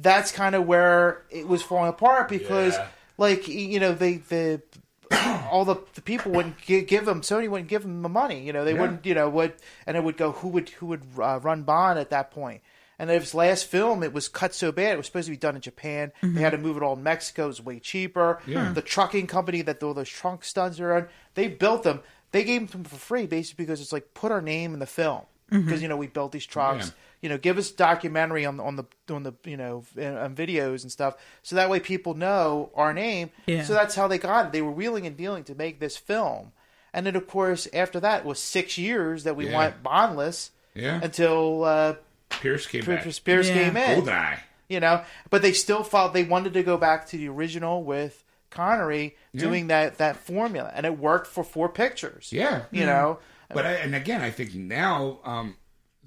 that's 0.00 0.32
kind 0.32 0.54
of 0.54 0.66
where 0.66 1.22
it 1.30 1.46
was 1.46 1.62
falling 1.62 1.90
apart 1.90 2.28
because, 2.28 2.74
Yeah. 2.74 2.86
like, 3.18 3.48
you 3.48 3.80
know, 3.80 3.92
they 3.92 4.16
the 4.18 4.62
all 5.50 5.64
the, 5.64 5.76
the 5.94 6.02
people 6.02 6.32
wouldn't 6.32 6.58
gi- 6.58 6.82
give 6.82 7.04
them 7.06 7.22
Sony 7.22 7.48
wouldn't 7.48 7.68
give 7.68 7.82
them 7.82 8.02
the 8.02 8.08
money. 8.08 8.42
You 8.44 8.52
know, 8.52 8.64
they 8.64 8.74
Yeah. 8.74 8.80
wouldn't. 8.80 9.06
You 9.06 9.14
know, 9.14 9.28
would 9.28 9.54
and 9.86 9.96
it 9.96 10.04
would 10.04 10.16
go 10.16 10.32
who 10.32 10.48
would 10.48 10.68
who 10.70 10.86
would 10.86 11.02
uh, 11.20 11.40
run 11.42 11.62
Bond 11.62 11.98
at 11.98 12.10
that 12.10 12.30
point. 12.30 12.60
And 13.00 13.08
his 13.10 13.32
last 13.32 13.66
film, 13.66 14.02
it 14.02 14.12
was 14.12 14.26
cut 14.28 14.54
so 14.54 14.72
bad. 14.72 14.94
It 14.94 14.96
was 14.96 15.06
supposed 15.06 15.26
to 15.26 15.30
be 15.30 15.36
done 15.36 15.54
in 15.54 15.60
Japan. 15.62 16.10
They 16.20 16.40
had 16.40 16.50
to 16.50 16.58
move 16.58 16.76
it 16.76 16.82
all 16.82 16.96
to 16.96 17.00
Mexico. 17.00 17.44
It 17.44 17.46
was 17.46 17.64
way 17.64 17.78
cheaper. 17.78 18.40
Yeah. 18.44 18.72
The 18.72 18.82
trucking 18.82 19.28
company 19.28 19.62
that 19.62 19.80
all 19.84 19.94
those 19.94 20.08
trunk 20.08 20.42
stunts 20.42 20.80
are 20.80 20.92
on, 20.92 21.08
they 21.34 21.46
built 21.46 21.84
them. 21.84 22.00
They 22.32 22.42
gave 22.42 22.72
them 22.72 22.82
for 22.82 22.96
free, 22.96 23.26
basically 23.26 23.64
because 23.66 23.80
it's 23.80 23.92
like 23.92 24.14
put 24.14 24.32
our 24.32 24.42
name 24.42 24.74
in 24.74 24.80
the 24.80 24.86
film 24.86 25.22
because 25.48 25.80
you 25.80 25.86
know 25.88 25.96
we 25.96 26.08
built 26.08 26.32
these 26.32 26.44
trucks. 26.44 26.88
Yeah. 26.88 26.92
You 27.20 27.28
know, 27.28 27.38
give 27.38 27.58
us 27.58 27.70
documentary 27.70 28.46
on 28.46 28.56
the 28.58 28.62
on 28.64 28.76
the 28.76 28.84
on 29.10 29.22
the 29.24 29.32
you 29.44 29.56
know 29.56 29.84
on 29.96 30.34
videos 30.36 30.82
and 30.82 30.92
stuff, 30.92 31.16
so 31.42 31.56
that 31.56 31.68
way 31.68 31.80
people 31.80 32.14
know 32.14 32.70
our 32.74 32.94
name. 32.94 33.30
Yeah. 33.46 33.64
So 33.64 33.72
that's 33.72 33.94
how 33.96 34.06
they 34.08 34.18
got 34.18 34.46
it. 34.46 34.52
They 34.52 34.62
were 34.62 34.70
wheeling 34.70 35.06
and 35.06 35.16
dealing 35.16 35.42
to 35.44 35.54
make 35.54 35.80
this 35.80 35.96
film, 35.96 36.52
and 36.92 37.04
then 37.06 37.16
of 37.16 37.26
course 37.26 37.66
after 37.72 37.98
that 38.00 38.24
was 38.24 38.38
six 38.38 38.78
years 38.78 39.24
that 39.24 39.34
we 39.36 39.48
Yeah. 39.48 39.58
went 39.58 39.82
bondless 39.82 40.52
yeah. 40.74 41.00
until 41.02 41.64
uh, 41.64 41.94
Pierce 42.30 42.66
came 42.66 42.84
back. 42.84 43.02
Pierce 43.02 43.18
Pierce 43.18 43.48
Yeah. 43.48 43.54
came 43.64 43.76
in 43.76 44.04
Goldeneye. 44.04 44.38
you 44.68 44.78
know 44.80 45.02
but 45.30 45.42
they 45.42 45.52
still 45.52 45.82
felt 45.82 46.12
they 46.12 46.22
wanted 46.24 46.52
to 46.54 46.62
go 46.62 46.76
back 46.76 47.06
to 47.08 47.16
the 47.16 47.28
original 47.28 47.82
with 47.82 48.22
connery 48.50 49.16
doing 49.34 49.66
that 49.68 49.98
that 49.98 50.16
formula 50.16 50.70
and 50.74 50.86
it 50.86 50.98
worked 50.98 51.26
for 51.26 51.42
four 51.42 51.68
pictures 51.68 52.28
Yeah, 52.32 52.64
you 52.70 52.86
know 52.86 53.18
But 53.52 53.66
I, 53.66 53.72
and 53.72 53.94
again, 53.94 54.20
I 54.22 54.30
think 54.30 54.54
now 54.54 55.18
um, 55.24 55.56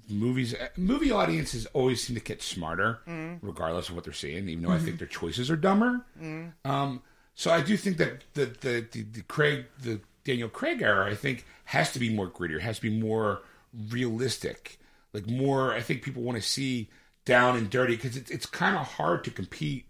movies, 0.08 0.54
uh, 0.54 0.68
movie 0.76 1.10
audiences 1.10 1.66
always 1.72 2.02
seem 2.02 2.16
to 2.16 2.22
get 2.22 2.42
smarter, 2.42 3.00
mm. 3.06 3.38
regardless 3.42 3.88
of 3.88 3.94
what 3.94 4.04
they're 4.04 4.12
seeing. 4.12 4.48
Even 4.48 4.64
though 4.64 4.70
I 4.70 4.78
think 4.78 4.90
mm-hmm. 4.90 4.98
their 4.98 5.08
choices 5.08 5.50
are 5.50 5.56
dumber. 5.56 6.04
Mm. 6.20 6.52
Um, 6.64 7.02
so 7.34 7.50
I 7.50 7.60
do 7.60 7.76
think 7.76 7.96
that 7.98 8.24
the 8.34 8.46
the, 8.46 8.86
the 8.90 9.02
the 9.02 9.22
Craig 9.22 9.66
the 9.82 10.00
Daniel 10.24 10.48
Craig 10.48 10.82
era, 10.82 11.10
I 11.10 11.14
think, 11.14 11.44
has 11.64 11.92
to 11.92 11.98
be 11.98 12.10
more 12.10 12.28
grittier, 12.28 12.60
has 12.60 12.76
to 12.76 12.82
be 12.82 13.00
more 13.00 13.42
realistic, 13.90 14.78
like 15.12 15.26
more. 15.26 15.72
I 15.72 15.80
think 15.80 16.02
people 16.02 16.22
want 16.22 16.36
to 16.36 16.42
see 16.42 16.90
down 17.24 17.56
and 17.56 17.70
dirty 17.70 17.96
because 17.96 18.16
it's 18.16 18.30
it's 18.30 18.46
kind 18.46 18.76
of 18.76 18.86
hard 18.86 19.24
to 19.24 19.30
compete. 19.30 19.86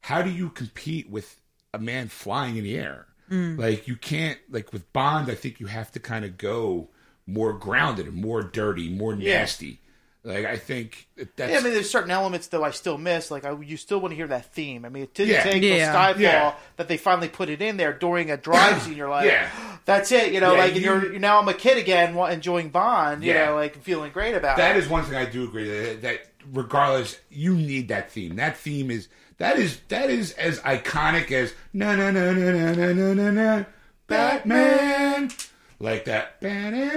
How 0.00 0.22
do 0.22 0.30
you 0.30 0.50
compete 0.50 1.10
with 1.10 1.40
a 1.74 1.78
man 1.78 2.08
flying 2.08 2.56
in 2.56 2.64
the 2.64 2.78
air? 2.78 3.06
Mm. 3.30 3.58
Like 3.58 3.88
you 3.88 3.96
can't 3.96 4.38
like 4.50 4.72
with 4.72 4.92
Bond. 4.92 5.30
I 5.30 5.34
think 5.34 5.60
you 5.60 5.66
have 5.66 5.90
to 5.92 6.00
kind 6.00 6.24
of 6.24 6.38
go 6.38 6.88
more 7.26 7.52
grounded 7.52 8.06
and 8.06 8.14
more 8.16 8.42
dirty, 8.42 8.88
more 8.88 9.14
Yeah. 9.14 9.38
nasty. 9.40 9.80
Like 10.24 10.44
I 10.44 10.56
think 10.56 11.06
that's 11.36 11.52
Yeah, 11.52 11.58
I 11.58 11.62
mean, 11.62 11.72
there's 11.72 11.88
certain 11.88 12.10
elements 12.10 12.48
though 12.48 12.64
I 12.64 12.72
still 12.72 12.98
miss. 12.98 13.30
Like, 13.30 13.44
I, 13.44 13.52
you 13.60 13.76
still 13.76 14.00
want 14.00 14.10
to 14.10 14.16
hear 14.16 14.26
that 14.26 14.52
theme. 14.52 14.84
I 14.84 14.88
mean, 14.88 15.04
it 15.04 15.14
didn't 15.14 15.34
Yeah. 15.34 15.42
take 15.44 15.62
Yeah. 15.62 15.92
till 15.92 15.94
Skyfall 15.94 16.18
Yeah. 16.20 16.54
that 16.78 16.88
they 16.88 16.96
finally 16.96 17.28
put 17.28 17.48
it 17.48 17.62
in 17.62 17.76
there 17.76 17.92
during 17.92 18.32
a 18.32 18.36
drive 18.36 18.82
scene. 18.82 18.96
You're 18.96 19.08
like, 19.08 19.26
Yeah. 19.30 19.48
that's 19.84 20.10
it. 20.10 20.32
You 20.32 20.40
know, 20.40 20.54
Yeah, 20.54 20.58
like, 20.58 20.74
you- 20.74 20.80
you're, 20.80 21.10
you're 21.12 21.20
now 21.20 21.38
I'm 21.40 21.48
a 21.48 21.54
kid 21.54 21.78
again, 21.78 22.16
enjoying 22.16 22.70
Bond. 22.70 23.22
You 23.22 23.32
Yeah. 23.34 23.46
know, 23.46 23.54
like 23.54 23.80
feeling 23.82 24.10
great 24.10 24.34
about 24.34 24.56
That 24.56 24.76
it. 24.76 24.82
is 24.82 24.88
one 24.88 25.04
thing 25.04 25.14
I 25.14 25.26
do 25.26 25.44
agree 25.44 25.68
that, 25.68 26.02
that 26.02 26.26
regardless, 26.52 27.18
you 27.30 27.54
need 27.54 27.86
that 27.88 28.10
theme. 28.10 28.34
That 28.34 28.56
theme 28.56 28.90
is 28.90 29.06
that 29.38 29.58
is 29.60 29.78
that 29.90 30.10
is 30.10 30.32
as 30.32 30.58
iconic 30.60 31.30
as 31.30 31.52
na 31.72 31.94
na 31.94 32.10
na 32.10 32.32
na 32.32 32.50
na 32.50 32.72
na 32.72 32.92
na 32.92 33.12
na 33.14 33.30
na 33.30 33.64
Batman, 34.08 35.30
like 35.78 36.06
that. 36.06 36.36
Yeah. 36.40 36.96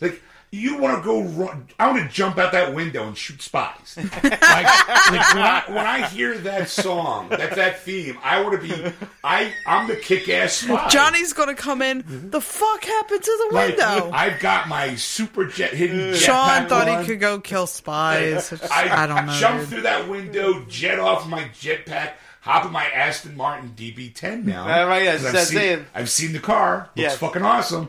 Like 0.00 0.22
you 0.54 0.78
want 0.78 0.98
to 0.98 1.04
go 1.04 1.22
run. 1.22 1.66
I 1.80 1.90
want 1.90 2.08
to 2.08 2.14
jump 2.14 2.38
out 2.38 2.52
that 2.52 2.74
window 2.74 3.06
and 3.08 3.16
shoot 3.16 3.42
spies. 3.42 3.96
like, 4.22 4.22
like 4.22 4.32
when, 4.32 5.42
I, 5.42 5.64
when 5.68 5.86
I 5.86 6.06
hear 6.06 6.38
that 6.38 6.68
song, 6.68 7.28
that 7.30 7.56
that 7.56 7.80
theme, 7.80 8.18
I 8.22 8.40
want 8.40 8.62
to 8.62 8.68
be. 8.68 8.92
I 9.24 9.52
I'm 9.66 9.88
the 9.88 9.96
kick 9.96 10.28
ass 10.28 10.52
spy. 10.54 10.88
Johnny's 10.88 11.32
gonna 11.32 11.56
come 11.56 11.82
in. 11.82 12.04
The 12.30 12.40
fuck 12.40 12.84
happened 12.84 13.22
to 13.22 13.46
the 13.48 13.54
Like, 13.54 13.76
window? 13.76 14.10
I've 14.12 14.38
got 14.40 14.68
my 14.68 14.94
super 14.94 15.44
jet 15.46 15.74
hidden. 15.74 16.14
Sean 16.14 16.48
jetpack 16.48 16.68
thought 16.68 16.88
on. 16.88 17.00
he 17.00 17.06
could 17.06 17.20
go 17.20 17.40
kill 17.40 17.66
spies. 17.66 18.52
It's 18.52 18.70
I, 18.70 19.04
I, 19.04 19.06
don't 19.08 19.26
know. 19.26 19.32
Jump 19.32 19.60
dude. 19.60 19.68
through 19.68 19.82
that 19.82 20.08
window, 20.08 20.64
jet 20.68 21.00
off 21.00 21.28
my 21.28 21.44
jetpack, 21.60 22.12
hop 22.44 22.66
in 22.66 22.72
my 22.72 22.84
Aston 22.86 23.36
Martin 23.36 23.72
DB10 23.74 24.44
now. 24.44 24.64
Uh, 24.64 24.86
right, 24.86 25.02
yeah, 25.02 25.16
'Cause 25.16 25.34
I've, 25.34 25.46
seen. 25.46 25.86
I've 25.94 26.10
seen 26.10 26.32
the 26.34 26.40
car. 26.40 26.90
Looks 26.94 27.12
Yeah. 27.12 27.16
fucking 27.16 27.42
awesome. 27.42 27.88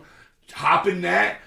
Hop 0.53 0.87
in 0.87 1.01
that, 1.01 1.39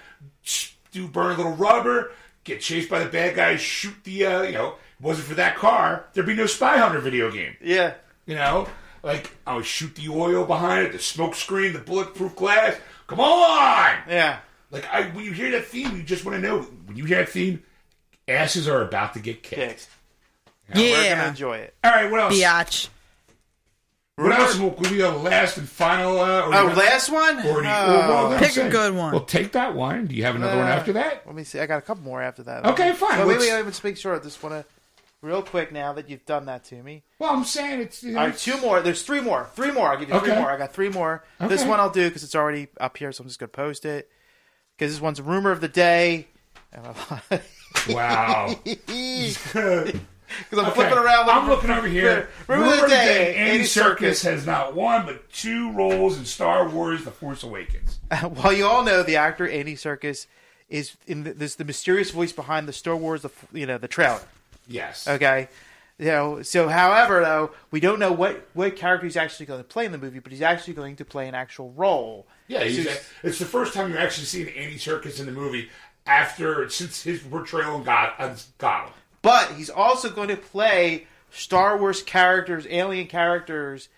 sh- 0.43 0.71
do 0.91 1.07
burn 1.07 1.31
a 1.33 1.37
little 1.37 1.53
rubber, 1.53 2.11
get 2.43 2.61
chased 2.61 2.87
by 2.89 2.99
the 2.99 3.09
bad 3.09 3.35
guys, 3.35 3.59
shoot 3.61 3.95
the, 4.03 4.25
uh, 4.25 4.41
you 4.43 4.51
know, 4.53 4.75
wasn't 5.01 5.27
for 5.27 5.33
that 5.35 5.55
car, 5.55 6.05
there'd 6.13 6.27
be 6.27 6.35
no 6.35 6.45
Spy 6.45 6.77
Hunter 6.77 6.99
video 6.99 7.31
game. 7.31 7.55
Yeah. 7.61 7.93
You 8.27 8.35
know, 8.35 8.67
like 9.01 9.31
I 9.47 9.55
would 9.55 9.65
shoot 9.65 9.95
the 9.95 10.09
oil 10.09 10.45
behind 10.45 10.85
it, 10.85 10.91
the 10.91 10.99
smoke 10.99 11.33
screen, 11.33 11.73
the 11.73 11.79
bulletproof 11.79 12.35
glass. 12.35 12.75
Come 13.07 13.19
on! 13.21 13.95
Yeah. 14.07 14.37
Like 14.69 14.85
I, 14.93 15.03
when 15.09 15.25
you 15.25 15.31
hear 15.31 15.49
that 15.51 15.65
theme, 15.65 15.95
you 15.97 16.03
just 16.03 16.23
want 16.25 16.39
to 16.39 16.47
know. 16.47 16.59
When 16.85 16.95
you 16.95 17.05
hear 17.05 17.17
that 17.19 17.29
theme, 17.29 17.63
asses 18.27 18.67
are 18.67 18.83
about 18.83 19.13
to 19.15 19.19
get 19.19 19.41
kicked. 19.41 19.59
Kicks. 19.61 19.87
We're 20.75 21.09
gonna 21.15 21.29
enjoy 21.29 21.57
it. 21.57 21.73
All 21.83 21.89
right, 21.91 22.11
what 22.11 22.19
else? 22.19 22.35
Biatch. 22.35 22.89
What 24.23 24.39
else 24.39 24.57
will 24.57 24.71
will 24.71 24.89
be 24.89 24.97
the 24.97 25.11
last 25.11 25.57
and 25.57 25.67
final? 25.67 26.19
Uh, 26.19 26.41
or 26.47 26.53
Oh, 26.55 26.67
you- 26.69 26.75
last 26.75 27.09
one. 27.09 27.37
or 27.39 27.41
do 27.41 27.47
you- 27.49 27.53
Oh. 27.73 28.05
well, 28.09 28.33
I'm 28.33 28.39
Pick 28.39 28.49
a 28.49 28.53
saying- 28.53 28.71
good 28.71 28.93
one. 28.95 29.11
Well, 29.13 29.23
take 29.25 29.51
that 29.53 29.73
one. 29.75 30.07
Do 30.07 30.15
you 30.15 30.23
have 30.25 30.35
another 30.35 30.57
one 30.57 30.67
Uh, 30.67 30.71
after 30.71 30.93
that? 30.93 31.23
Let 31.25 31.35
me 31.35 31.43
see. 31.43 31.59
I 31.59 31.65
got 31.65 31.77
a 31.79 31.81
couple 31.81 32.03
more 32.03 32.21
after 32.21 32.43
that. 32.43 32.65
Okay, 32.65 32.91
fine. 32.93 33.11
So 33.17 33.27
wait, 33.27 33.33
Let's- 33.33 33.45
wait, 33.45 33.53
wait, 33.53 33.65
let's 33.65 33.83
make 33.83 33.97
sure. 33.97 34.15
I 34.15 34.19
just 34.19 34.41
want 34.43 34.55
to, 34.55 34.65
real 35.21 35.41
quick, 35.41 35.71
now 35.71 35.93
that 35.93 36.09
you've 36.09 36.25
done 36.25 36.45
that 36.47 36.63
to 36.65 36.75
me. 36.83 37.03
Well, 37.19 37.31
I'm 37.31 37.43
saying 37.45 37.81
it's. 37.81 38.03
You 38.03 38.17
All 38.17 38.25
right, 38.27 38.37
two 38.37 38.57
more. 38.61 38.81
There's 38.81 39.01
three 39.03 39.21
more. 39.21 39.47
Three 39.55 39.71
more. 39.71 39.89
I'll 39.89 39.97
give 39.97 40.09
you 40.09 40.19
three 40.19 40.31
Okay. 40.31 40.39
more. 40.41 40.51
I 40.51 40.57
got 40.57 40.73
three 40.73 40.89
more. 40.89 41.23
This 41.39 41.61
Okay. 41.61 41.69
one 41.69 41.79
I'll 41.79 41.89
do 41.89 42.07
because 42.07 42.23
it's 42.23 42.35
already 42.35 42.67
up 42.79 42.97
here, 42.97 43.11
so 43.11 43.21
I'm 43.23 43.27
just 43.27 43.39
gonna 43.39 43.47
post 43.49 43.85
it. 43.85 44.09
because 44.77 44.93
this 44.93 45.01
one's 45.01 45.21
rumor 45.21 45.51
of 45.51 45.61
the 45.61 45.67
day. 45.67 46.27
Wow. 47.89 48.55
Because 50.49 50.65
I'm 50.65 50.71
flipping 50.73 50.97
around. 50.97 51.29
I'm 51.29 51.47
looking 51.47 51.69
over 51.69 51.87
here. 51.87 52.29
Of 52.47 52.81
the 52.81 52.87
day, 52.87 53.35
Andy 53.35 53.51
Andy 53.51 53.63
Circus 53.65 54.23
Serkis. 54.23 54.23
has 54.29 54.45
not 54.45 54.75
one 54.75 55.05
but 55.05 55.31
two 55.31 55.71
roles 55.71 56.17
in 56.17 56.25
Star 56.25 56.67
Wars: 56.69 57.05
The 57.05 57.11
Force 57.11 57.43
Awakens. 57.43 57.99
Well, 58.23 58.53
you 58.53 58.65
all 58.65 58.83
know 58.83 59.03
the 59.03 59.15
actor 59.17 59.47
Andy 59.47 59.75
Serkis 59.75 60.27
is 60.69 60.95
in 61.07 61.23
the, 61.23 61.33
this 61.33 61.55
the 61.55 61.65
mysterious 61.65 62.11
voice 62.11 62.31
behind 62.31 62.67
the 62.67 62.73
Star 62.73 62.95
Wars, 62.95 63.21
the 63.23 63.31
you 63.53 63.65
know 63.65 63.77
the 63.77 63.87
trailer. 63.87 64.21
Yes. 64.67 65.07
Okay, 65.07 65.49
you 65.97 66.05
know. 66.05 66.41
So, 66.41 66.69
however, 66.69 67.21
though, 67.21 67.51
we 67.71 67.79
don't 67.79 67.99
know 67.99 68.11
what 68.11 68.47
what 68.53 68.75
character 68.75 69.05
he's 69.05 69.17
actually 69.17 69.47
going 69.47 69.59
to 69.59 69.67
play 69.67 69.85
in 69.85 69.91
the 69.91 69.97
movie, 69.97 70.19
but 70.19 70.31
he's 70.31 70.41
actually 70.41 70.73
going 70.73 70.95
to 70.97 71.05
play 71.05 71.27
an 71.27 71.35
actual 71.35 71.71
role. 71.71 72.27
Yeah, 72.47 72.61
it's 72.61 73.39
the 73.39 73.45
first 73.45 73.73
time 73.73 73.91
you're 73.91 73.99
actually 73.99 74.25
seeing 74.25 74.49
Andy 74.49 74.77
Serkis 74.77 75.19
in 75.19 75.25
the 75.25 75.31
movie 75.31 75.69
after 76.05 76.67
since 76.69 77.03
his 77.03 77.19
portrayal 77.21 77.75
in 77.77 77.83
God, 77.83 78.13
uh, 78.17 78.35
Gotham. 78.57 78.93
But 79.21 79.51
he's 79.51 79.69
also 79.69 80.09
going 80.09 80.29
to 80.29 80.37
play 80.37 81.07
Star 81.31 81.77
Wars 81.77 82.03
characters, 82.03 82.65
alien 82.69 83.07
characters. 83.07 83.89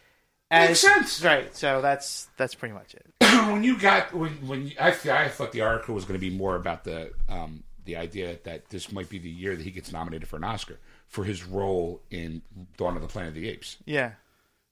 As, 0.50 0.70
Makes 0.70 0.80
sense. 0.82 1.24
right? 1.24 1.56
So 1.56 1.82
that's 1.82 2.28
that's 2.36 2.56
pretty 2.56 2.74
much 2.74 2.94
it. 2.94 3.06
when 3.52 3.64
you 3.64 3.78
got 3.78 4.14
when 4.14 4.32
when 4.46 4.68
you, 4.68 4.74
I, 4.80 4.90
I 4.90 5.30
thought 5.30 5.54
the 5.54 5.62
article 5.62 5.96
was 5.96 6.04
going 6.04 6.20
to 6.20 6.30
be 6.30 6.36
more 6.36 6.58
about 6.58 6.84
the 6.84 7.12
um, 7.30 7.64
the 7.86 7.96
idea 7.96 8.38
that 8.44 8.70
this 8.70 8.92
might 8.92 9.10
be 9.10 9.18
the 9.18 9.30
year 9.30 9.56
that 9.56 9.64
he 9.64 9.72
gets 9.72 9.94
nominated 9.94 10.28
for 10.28 10.36
an 10.36 10.44
Oscar 10.44 10.78
for 11.08 11.24
his 11.24 11.46
role 11.46 12.02
in 12.10 12.42
Dawn 12.78 12.96
of 12.96 13.02
the 13.02 13.08
Planet 13.08 13.30
of 13.30 13.36
the 13.36 13.48
Apes 13.48 13.78
Yeah, 13.86 14.12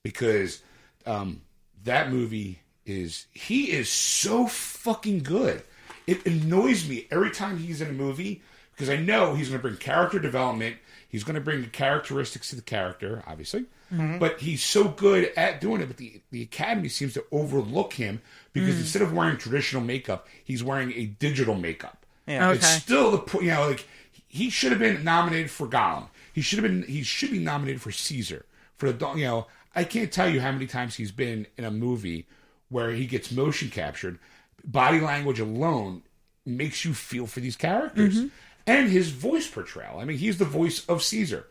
because 0.03 0.61
um, 1.05 1.41
that 1.85 2.11
movie 2.11 2.59
is 2.85 3.27
he 3.31 3.71
is 3.71 3.89
so 3.89 4.47
fucking 4.47 5.23
good. 5.23 5.63
It 6.07 6.25
annoys 6.25 6.89
me 6.89 7.07
every 7.09 7.31
time 7.31 7.57
he's 7.57 7.79
in 7.79 7.89
a 7.89 7.93
movie 7.93 8.41
because 8.79 8.89
I 8.89 8.95
know 8.95 9.33
he's 9.33 9.49
going 9.49 9.59
to 9.59 9.61
bring 9.61 9.75
character 9.75 10.19
development. 10.19 10.77
He's 11.09 11.25
going 11.25 11.35
to 11.35 11.41
bring 11.41 11.61
the 11.61 11.67
characteristics 11.67 12.49
to 12.51 12.55
the 12.55 12.61
character, 12.61 13.21
obviously, 13.27 13.65
mm-hmm. 13.93 14.19
but 14.19 14.39
he's 14.39 14.63
so 14.63 14.87
good 14.87 15.33
at 15.35 15.59
doing 15.59 15.81
it. 15.81 15.87
But 15.87 15.97
the 15.97 16.21
the 16.31 16.41
Academy 16.43 16.87
seems 16.87 17.13
to 17.15 17.25
overlook 17.29 17.93
him 17.93 18.21
because 18.53 18.75
mm. 18.75 18.79
instead 18.79 19.01
of 19.01 19.11
wearing 19.11 19.35
traditional 19.35 19.83
makeup, 19.83 20.27
he's 20.41 20.63
wearing 20.63 20.93
a 20.93 21.07
digital 21.07 21.55
makeup. 21.55 22.05
Yeah. 22.25 22.53
It's 22.53 22.67
still 22.67 23.17
the 23.17 23.39
you 23.39 23.51
know 23.51 23.67
like 23.67 23.85
he 24.27 24.49
should 24.49 24.71
have 24.71 24.79
been 24.79 25.03
nominated 25.03 25.51
for 25.51 25.67
Gollum. 25.67 26.07
He 26.31 26.41
should 26.41 26.63
have 26.63 26.71
been 26.71 26.83
he 26.83 27.03
should 27.03 27.31
be 27.31 27.39
nominated 27.39 27.81
for 27.81 27.91
Caesar 27.91 28.45
for 28.77 28.91
the 28.91 29.13
you 29.15 29.25
know 29.25 29.47
I 29.75 29.83
can't 29.83 30.11
tell 30.11 30.29
you 30.29 30.39
how 30.39 30.53
many 30.53 30.67
times 30.67 30.95
he's 30.95 31.11
been 31.11 31.47
in 31.57 31.65
a 31.65 31.71
movie 31.71 32.27
where 32.69 32.91
he 32.91 33.05
gets 33.07 33.29
motion 33.31 33.69
captured. 33.69 34.19
Body 34.63 35.01
language 35.01 35.39
alone 35.39 36.03
makes 36.45 36.85
you 36.85 36.93
feel 36.93 37.27
for 37.27 37.39
these 37.39 37.55
characters 37.55 38.17
mm-hmm. 38.17 38.27
And 38.69 38.89
his 38.89 39.09
voice 39.11 39.47
portrayal. 39.47 39.99
I 39.99 40.05
mean, 40.05 40.17
he's 40.17 40.37
the 40.37 40.45
voice 40.45 40.85
of 40.87 41.03
Caesar. 41.03 41.45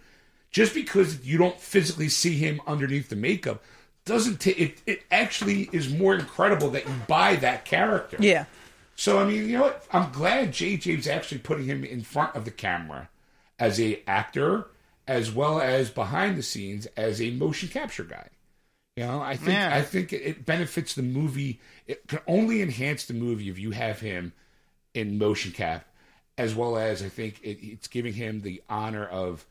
Just 0.51 0.73
because 0.75 1.25
you 1.27 1.37
don't 1.37 1.61
physically 1.61 2.09
see 2.09 2.37
him 2.39 2.61
underneath 2.67 3.09
the 3.11 3.17
makeup 3.17 3.63
doesn't 4.07 4.41
ta- 4.41 4.53
it 4.57 4.81
it 4.87 5.03
actually 5.11 5.69
is 5.73 5.93
more 5.93 6.15
incredible 6.15 6.71
that 6.71 6.87
you 6.87 6.95
buy 7.07 7.37
that 7.37 7.65
character. 7.67 8.17
Yeah. 8.21 8.47
So 8.97 9.19
I 9.19 9.25
mean, 9.27 9.47
you 9.49 9.59
know 9.59 9.65
what? 9.65 9.85
I'm 9.93 10.11
glad 10.13 10.53
JJ's 10.53 11.07
actually 11.07 11.39
putting 11.39 11.67
him 11.67 11.85
in 11.85 12.03
front 12.03 12.35
of 12.35 12.45
the 12.47 12.51
camera 12.51 13.11
as 13.59 13.79
a 13.81 14.03
actor, 14.09 14.69
as 15.07 15.31
well 15.31 15.61
as 15.61 15.91
behind 15.91 16.39
the 16.39 16.43
scenes 16.43 16.87
as 16.97 17.21
a 17.21 17.31
motion 17.33 17.69
capture 17.69 18.05
guy. 18.05 18.29
You 18.97 19.05
know, 19.05 19.21
I 19.21 19.37
think 19.37 19.51
Yeah. 19.51 19.75
I 19.77 19.83
think 19.83 20.13
it- 20.13 20.23
it 20.23 20.47
benefits 20.47 20.95
the 20.95 21.03
movie. 21.03 21.61
It 21.87 22.09
can 22.09 22.21
only 22.27 22.63
enhance 22.63 23.05
the 23.05 23.15
movie 23.15 23.49
if 23.51 23.59
you 23.59 23.73
have 23.73 24.01
him 24.01 24.33
in 24.95 25.19
motion 25.19 25.53
cap, 25.53 25.85
as 26.39 26.55
well 26.55 26.79
as 26.79 27.03
I 27.03 27.09
think 27.09 27.41
it, 27.43 27.59
it's 27.61 27.89
giving 27.89 28.15
him 28.15 28.41
the 28.41 28.63
honor 28.71 29.05
of 29.05 29.45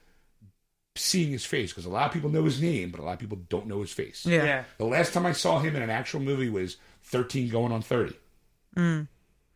seeing 0.95 1.29
his 1.29 1.45
face 1.45 1.71
because 1.71 1.85
a 1.85 1.89
lot 1.89 2.07
of 2.07 2.13
people 2.13 2.29
know 2.31 2.45
his 2.45 2.59
name, 2.59 2.89
but 2.89 2.99
a 2.99 3.03
lot 3.03 3.13
of 3.13 3.19
people 3.19 3.38
don't 3.49 3.67
know 3.67 3.81
his 3.81 3.91
face. 3.91 4.25
Yeah. 4.25 4.43
yeah. 4.43 4.63
The 4.79 4.85
last 4.85 5.13
time 5.13 5.25
I 5.25 5.33
saw 5.33 5.59
him 5.59 5.75
in 5.75 5.83
an 5.83 5.91
actual 5.91 6.21
movie 6.21 6.49
was 6.49 6.77
13 7.03 7.49
going 7.49 7.71
on 7.71 7.81
30. 7.83 8.15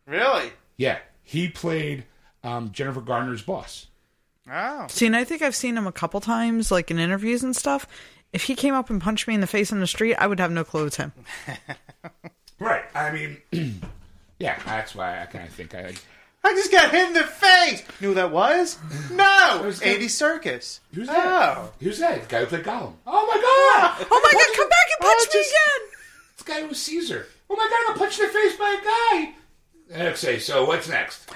Really? 0.05 0.51
Yeah, 0.77 0.99
he 1.23 1.47
played 1.47 2.05
um, 2.43 2.71
Jennifer 2.71 3.01
Gardner's 3.01 3.41
boss. 3.41 3.88
Oh, 4.51 4.88
See, 4.89 5.05
and 5.05 5.15
I 5.15 5.23
think 5.23 5.41
I've 5.41 5.55
seen 5.55 5.77
him 5.77 5.88
a 5.88 5.91
couple 5.91 6.19
times, 6.19 6.71
like 6.71 6.91
in 6.91 6.99
interviews 6.99 7.43
and 7.43 7.55
stuff. 7.55 7.88
If 8.34 8.43
he 8.43 8.55
came 8.55 8.73
up 8.73 8.89
and 8.89 9.01
punched 9.01 9.27
me 9.27 9.36
in 9.36 9.41
the 9.41 9.47
face 9.47 9.71
in 9.71 9.79
the 9.79 9.88
street, 9.88 10.15
I 10.15 10.25
would 10.27 10.39
have 10.39 10.51
no 10.51 10.63
clue 10.63 10.86
it's 10.86 10.97
him. 10.97 11.13
Right. 12.61 12.84
I 12.93 13.11
mean, 13.11 13.38
yeah, 14.39 14.59
that's 14.63 14.93
why 14.93 15.19
I 15.19 15.25
kind 15.25 15.47
of 15.47 15.53
think 15.53 15.73
I. 15.73 15.95
I 16.43 16.53
just 16.53 16.71
got 16.71 16.91
hit 16.91 17.07
in 17.07 17.13
the 17.13 17.23
face. 17.23 17.83
You 17.99 18.07
know 18.07 18.07
who 18.09 18.13
that 18.15 18.31
was? 18.31 18.77
No, 19.11 19.59
It 19.61 19.65
was 19.65 19.79
that? 19.79 19.87
Andy 19.87 20.07
Serkis. 20.07 20.79
Who's 20.93 21.07
that? 21.07 21.57
Oh. 21.57 21.71
Who's 21.81 21.99
that? 21.99 22.21
The 22.23 22.27
guy 22.27 22.39
who 22.39 22.45
played 22.47 22.63
Gollum. 22.63 22.93
Oh 23.05 23.27
my 23.27 23.35
god! 23.35 24.07
Oh 24.09 24.21
my 24.23 24.31
god, 24.31 24.55
come 24.57 24.69
back 24.69 24.85
and 24.89 25.01
punch 25.01 25.19
Oh, 25.19 25.25
me 25.33 25.39
just- 25.39 25.51
again! 25.51 25.89
This 26.37 26.43
guy 26.57 26.67
was 26.67 26.81
Caesar. 26.81 27.27
Oh 27.49 27.55
my 27.55 27.63
god! 27.69 27.73
I 27.73 27.85
got 27.89 27.97
punched 27.97 28.19
in 28.19 28.27
the 28.27 28.33
face 28.33 28.55
by 28.57 28.77
a 28.79 29.93
guy. 29.95 30.07
Okay, 30.09 30.39
so 30.39 30.65
what's 30.65 30.87
next? 30.89 31.29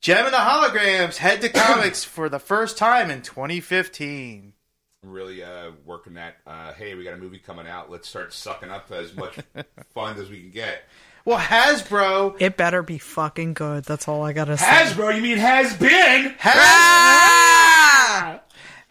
Jem 0.00 0.24
and 0.26 0.34
the 0.34 0.38
Holograms 0.38 1.16
head 1.16 1.40
to 1.42 1.48
comics 1.48 2.04
for 2.04 2.28
the 2.28 2.38
first 2.40 2.76
time 2.76 3.10
in 3.10 3.22
2015. 3.22 4.52
really 5.04 5.42
uh, 5.42 5.70
working 5.84 6.14
that. 6.14 6.36
Uh, 6.46 6.72
hey, 6.74 6.94
we 6.96 7.04
got 7.04 7.14
a 7.14 7.18
movie 7.18 7.38
coming 7.38 7.66
out. 7.68 7.90
Let's 7.90 8.08
start 8.08 8.32
sucking 8.32 8.70
up 8.70 8.90
as 8.92 9.14
much 9.14 9.38
fun 9.94 10.18
as 10.18 10.28
we 10.28 10.40
can 10.40 10.50
get. 10.50 10.82
Well, 11.26 11.40
Hasbro 11.40 12.36
It 12.40 12.56
better 12.56 12.84
be 12.84 12.98
fucking 12.98 13.54
good. 13.54 13.84
That's 13.84 14.06
all 14.06 14.22
I 14.22 14.32
gotta 14.32 14.56
say. 14.56 14.64
Hasbro? 14.64 15.16
You 15.16 15.20
mean 15.20 15.38
has 15.38 15.76
been? 15.76 16.36
has, 16.38 18.40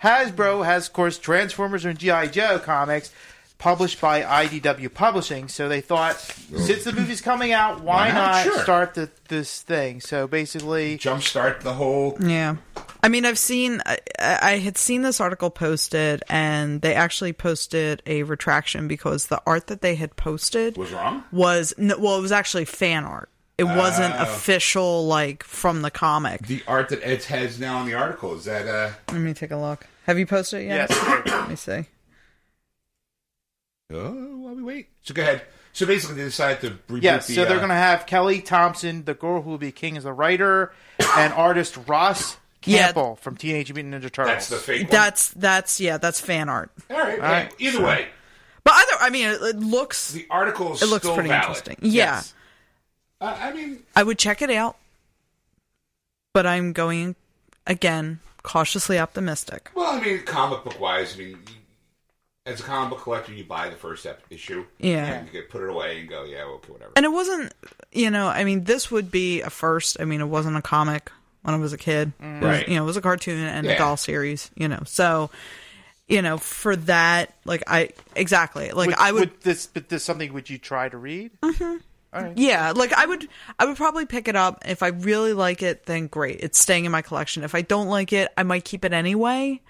Hasbro 0.03 0.65
has, 0.65 0.88
of 0.88 0.93
course, 0.93 1.17
Transformers 1.17 1.86
and 1.86 1.97
GI 1.97 2.27
Joe 2.27 2.59
comics 2.59 3.13
published 3.66 3.99
by 3.99 4.22
IDW 4.22 4.93
Publishing. 4.93 5.47
So 5.47 5.68
they 5.68 5.82
thought, 5.82 6.20
since 6.20 6.84
the 6.84 6.93
movie's 6.93 7.20
coming 7.20 7.51
out, 7.51 7.82
why, 7.82 8.09
Why 8.09 8.13
not? 8.13 8.16
not, 8.32 8.43
Sure. 8.43 8.59
start 8.61 8.93
the, 8.93 9.09
this 9.28 9.63
thing? 9.63 10.01
So 10.01 10.28
basically, 10.28 10.99
Jumpstart 10.99 11.61
the 11.61 11.74
whole. 11.74 12.16
Yeah. 12.22 12.57
I 13.01 13.09
mean, 13.09 13.26
I've 13.26 13.39
seen, 13.39 13.82
I, 13.88 13.97
I 14.20 14.51
had 14.59 14.78
seen 14.78 15.01
this 15.01 15.20
article 15.20 15.49
posted, 15.49 16.22
and 16.30 16.82
they 16.82 16.93
actually 16.93 17.34
posted 17.34 18.03
a 18.05 18.22
retraction 18.22 18.88
because 18.88 19.28
the 19.28 19.41
art 19.47 19.66
that 19.68 19.82
they 19.82 19.95
had 19.95 20.16
posted 20.16 20.78
Was 20.78 20.91
wrong. 20.91 21.24
was, 21.32 21.74
no, 21.80 21.97
well, 21.97 22.20
it 22.20 22.22
was 22.22 22.32
actually 22.32 22.66
fan 22.66 23.03
art. 23.03 23.30
It 23.57 23.63
wasn't 23.63 24.13
official, 24.20 25.07
like, 25.07 25.43
from 25.43 25.82
the 25.82 25.89
comic. 25.89 26.45
The 26.45 26.61
art 26.68 26.89
that 26.89 27.01
Ed 27.03 27.24
has 27.24 27.59
now 27.59 27.80
in 27.82 27.88
the 27.88 27.95
article 27.95 28.36
is 28.36 28.45
that. 28.45 28.68
uh 28.68 28.91
Let 29.11 29.22
me 29.22 29.34
take 29.34 29.49
a 29.51 29.57
look. 29.57 29.88
Have 30.05 30.20
you 30.20 30.28
posted 30.28 30.61
it 30.61 30.66
yet? 30.66 30.89
yes. 30.91 31.26
Let 31.26 31.49
me 31.49 31.55
see. 31.55 31.86
Oh, 33.91 34.11
while 34.38 34.55
we 34.55 34.63
wait. 34.63 34.88
So 35.03 35.13
go 35.13 35.21
ahead. 35.21 35.43
So 35.73 35.86
basically, 35.86 36.15
they 36.15 36.23
decided 36.23 36.61
to 36.61 36.93
reboot 36.93 37.01
Yes, 37.03 37.27
the. 37.27 37.33
so 37.36 37.43
they're 37.45 37.55
uh, 37.57 37.59
going 37.59 37.69
to 37.69 37.75
have 37.75 38.05
Kelly 38.05 38.41
Thompson, 38.41 39.03
the 39.03 39.13
girl 39.13 39.41
who 39.41 39.49
will 39.51 39.57
be 39.57 39.71
king, 39.71 39.97
as 39.97 40.05
a 40.05 40.13
writer, 40.13 40.71
and 41.17 41.33
artist 41.33 41.77
Ross 41.88 42.38
Yeah. 42.63 42.86
Campbell 42.86 43.17
from 43.17 43.36
Teenage 43.36 43.73
Mutant 43.73 43.93
Ninja 43.93 44.11
Turtles. 44.11 44.27
That's 44.27 44.49
the 44.49 44.55
fake. 44.57 44.83
one. 44.83 44.91
That's, 44.91 45.29
that's, 45.31 45.79
yeah, 45.81 45.97
that's 45.97 46.19
fan 46.21 46.47
art. 46.49 46.71
All 46.89 46.97
right. 46.97 47.19
right, 47.19 47.53
hey, 47.57 47.65
either 47.67 47.83
way, 47.83 48.07
But 48.63 48.73
either, 48.75 48.93
I 49.01 49.09
mean, 49.09 49.27
it, 49.27 49.41
it 49.41 49.57
looks, 49.59 50.13
the 50.13 50.25
article 50.29 50.73
is 50.73 50.81
it 50.81 50.88
looks 50.88 51.03
still 51.03 51.13
pretty 51.15 51.29
valid. 51.29 51.43
interesting. 51.43 51.75
Yeah. 51.81 51.91
Yes. 52.15 52.33
Uh, 53.21 53.38
I 53.39 53.53
mean, 53.53 53.83
I 53.95 54.03
would 54.03 54.17
check 54.17 54.41
it 54.41 54.49
out, 54.49 54.77
but 56.33 56.45
I'm 56.45 56.71
going 56.73 57.15
again 57.67 58.19
cautiously 58.43 58.97
optimistic. 58.97 59.71
well, 59.75 59.91
I 59.91 59.99
mean, 60.01 60.23
comic 60.23 60.63
book 60.63 60.79
wise, 60.79 61.15
I 61.15 61.17
mean, 61.19 61.27
you- 61.29 61.54
as 62.45 62.59
a 62.59 62.63
comic 62.63 62.91
book 62.91 63.01
collector, 63.01 63.33
you 63.33 63.43
buy 63.43 63.69
the 63.69 63.75
first 63.75 64.05
ep- 64.05 64.21
issue. 64.29 64.65
Yeah. 64.77 65.05
And 65.05 65.25
you 65.27 65.31
could 65.41 65.49
put 65.49 65.63
it 65.63 65.69
away 65.69 65.99
and 66.01 66.09
go, 66.09 66.23
yeah, 66.25 66.43
okay, 66.43 66.71
whatever. 66.71 66.91
And 66.95 67.05
it 67.05 67.11
wasn't, 67.11 67.53
you 67.91 68.11
know, 68.11 68.27
I 68.27 68.43
mean, 68.43 68.65
this 68.65 68.91
would 68.91 69.09
be 69.11 69.41
a 69.41 69.49
first. 69.49 69.97
I 69.99 70.05
mean, 70.05 70.21
it 70.21 70.25
wasn't 70.27 70.55
a 70.57 70.61
comic 70.61 71.11
when 71.41 71.55
I 71.55 71.57
was 71.57 71.73
a 71.73 71.77
kid. 71.77 72.11
It 72.19 72.25
was, 72.25 72.41
Right. 72.43 72.67
you 72.67 72.75
know, 72.75 72.83
it 72.83 72.85
was 72.85 72.97
a 72.97 73.01
cartoon 73.01 73.43
and 73.45 73.65
Yeah. 73.65 73.73
a 73.73 73.77
doll 73.77 73.97
series, 73.97 74.51
you 74.55 74.67
know. 74.67 74.83
So, 74.85 75.31
you 76.07 76.21
know, 76.21 76.37
for 76.37 76.75
that, 76.75 77.33
like, 77.45 77.63
I, 77.65 77.89
exactly. 78.15 78.69
Like, 78.71 78.87
Would, 78.89 78.95
I 78.97 79.11
would, 79.11 79.19
would 79.31 79.41
this, 79.41 79.65
but 79.65 79.89
this 79.89 80.03
something 80.03 80.31
would 80.33 80.47
you 80.49 80.59
try 80.59 80.87
to 80.89 80.97
read? 80.97 81.31
Mm-hmm. 81.41 82.33
yeah, 82.35 82.71
like, 82.75 82.93
I 82.93 83.07
would, 83.07 83.27
I 83.57 83.65
would 83.65 83.75
probably 83.75 84.05
pick 84.05 84.27
it 84.27 84.35
up. 84.35 84.61
If 84.67 84.83
I 84.83 84.87
really 84.89 85.33
like 85.33 85.63
it, 85.63 85.87
then 85.87 86.05
great. 86.07 86.41
It's 86.41 86.59
staying 86.59 86.85
in 86.85 86.91
my 86.91 87.01
collection. 87.01 87.43
If 87.43 87.55
I 87.55 87.61
don't 87.61 87.87
like 87.87 88.13
it, 88.13 88.31
I 88.37 88.43
might 88.43 88.63
keep 88.65 88.85
it 88.85 88.93
anyway. 88.93 89.61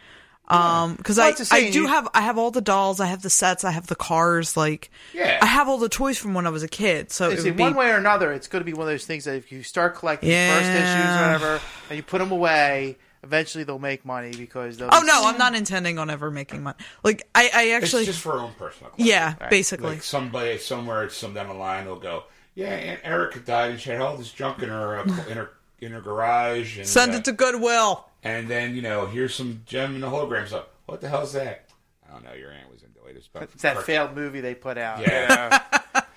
Um, 0.48 0.96
because 0.96 1.18
Well, 1.18 1.28
I, 1.28 1.30
it's 1.32 1.40
the 1.40 1.46
same. 1.46 1.68
I 1.68 1.72
do 1.72 1.82
You- 1.82 1.88
have, 1.88 2.08
I 2.14 2.22
have 2.22 2.38
all 2.38 2.52
the 2.52 2.62
dolls, 2.62 3.00
I 3.00 3.08
have 3.08 3.22
the 3.22 3.30
sets, 3.30 3.64
I 3.64 3.72
have 3.72 3.88
the 3.88 3.96
cars, 3.96 4.56
like, 4.56 4.92
Yeah. 5.14 5.40
I 5.42 5.46
have 5.48 5.68
all 5.68 5.78
the 5.80 5.90
toys 5.90 6.18
from 6.18 6.34
when 6.34 6.46
I 6.46 6.50
was 6.52 6.62
a 6.64 6.68
kid. 6.68 7.12
So 7.12 7.30
it 7.32 7.40
See, 7.40 7.50
would 7.50 7.58
be, 7.58 7.64
one 7.64 7.76
way 7.76 7.90
or 7.90 7.98
another, 7.98 8.32
it's 8.32 8.48
going 8.48 8.62
to 8.62 8.66
be 8.66 8.74
one 8.74 8.88
of 8.88 8.94
those 8.94 9.06
things 9.06 9.26
that 9.26 9.36
if 9.36 9.52
you 9.52 9.64
start 9.64 9.96
collecting 9.96 10.30
first 10.30 10.70
issues 10.70 11.06
or 11.06 11.22
whatever, 11.22 11.62
and 11.90 11.98
you 11.98 12.04
put 12.04 12.20
them 12.20 12.32
away, 12.32 12.98
eventually 13.24 13.64
they'll 13.64 13.80
make 13.80 14.06
money 14.06 14.32
because 14.38 14.78
they'll. 14.78 14.90
Oh 14.92 15.02
be- 15.02 15.08
no, 15.08 15.22
I'm 15.26 15.38
not 15.40 15.56
intending 15.56 15.98
on 15.98 16.12
ever 16.12 16.30
making 16.30 16.62
money. 16.62 16.78
Like 17.04 17.28
I, 17.34 17.50
I 17.54 17.70
actually, 17.72 18.04
it's 18.04 18.12
just 18.12 18.22
for 18.22 18.34
our 18.34 18.40
own 18.40 18.54
personal 18.54 18.92
collection. 18.92 19.08
yeah, 19.08 19.34
basically. 19.50 19.88
Like 19.90 20.04
somebody 20.04 20.60
somewhere, 20.60 21.10
some 21.10 21.34
down 21.34 21.48
the 21.48 21.56
line, 21.56 21.88
will 21.88 21.96
go, 21.96 22.26
yeah, 22.54 22.68
Aunt 22.68 23.00
Erica 23.04 23.40
died, 23.40 23.72
and 23.72 23.80
she 23.80 23.90
had 23.90 24.00
all 24.02 24.16
this 24.16 24.32
junk 24.32 24.62
in 24.62 24.70
her 24.70 25.00
uh, 25.00 25.04
in 25.28 25.38
her 25.38 25.50
in 25.86 25.92
her 25.94 26.02
garage. 26.02 26.78
And, 26.78 26.88
Send 26.88 27.14
uh, 27.14 27.18
it 27.18 27.26
to 27.26 27.32
Goodwill. 27.32 28.06
And 28.24 28.48
then 28.48 28.76
you 28.76 28.82
know, 28.82 29.06
here's 29.06 29.34
some 29.36 29.62
Jem 29.66 29.96
in 29.96 30.02
the 30.02 30.08
hologram 30.10 30.48
stuff. 30.48 30.66
What 30.86 31.02
the 31.02 31.10
hell's 31.10 31.34
that? 31.34 31.70
I 32.08 32.12
don't 32.14 32.24
know. 32.24 32.34
Your 32.34 32.52
aunt 32.52 32.72
was 32.72 32.84
into 32.84 33.04
it. 33.08 33.16
It's, 33.18 33.28
about 33.28 33.44
It's 33.54 33.62
that 33.64 33.82
failed 33.84 34.16
movie 34.16 34.42
they 34.42 34.56
put 34.56 34.78
out. 34.78 35.00
Yeah. 35.00 35.60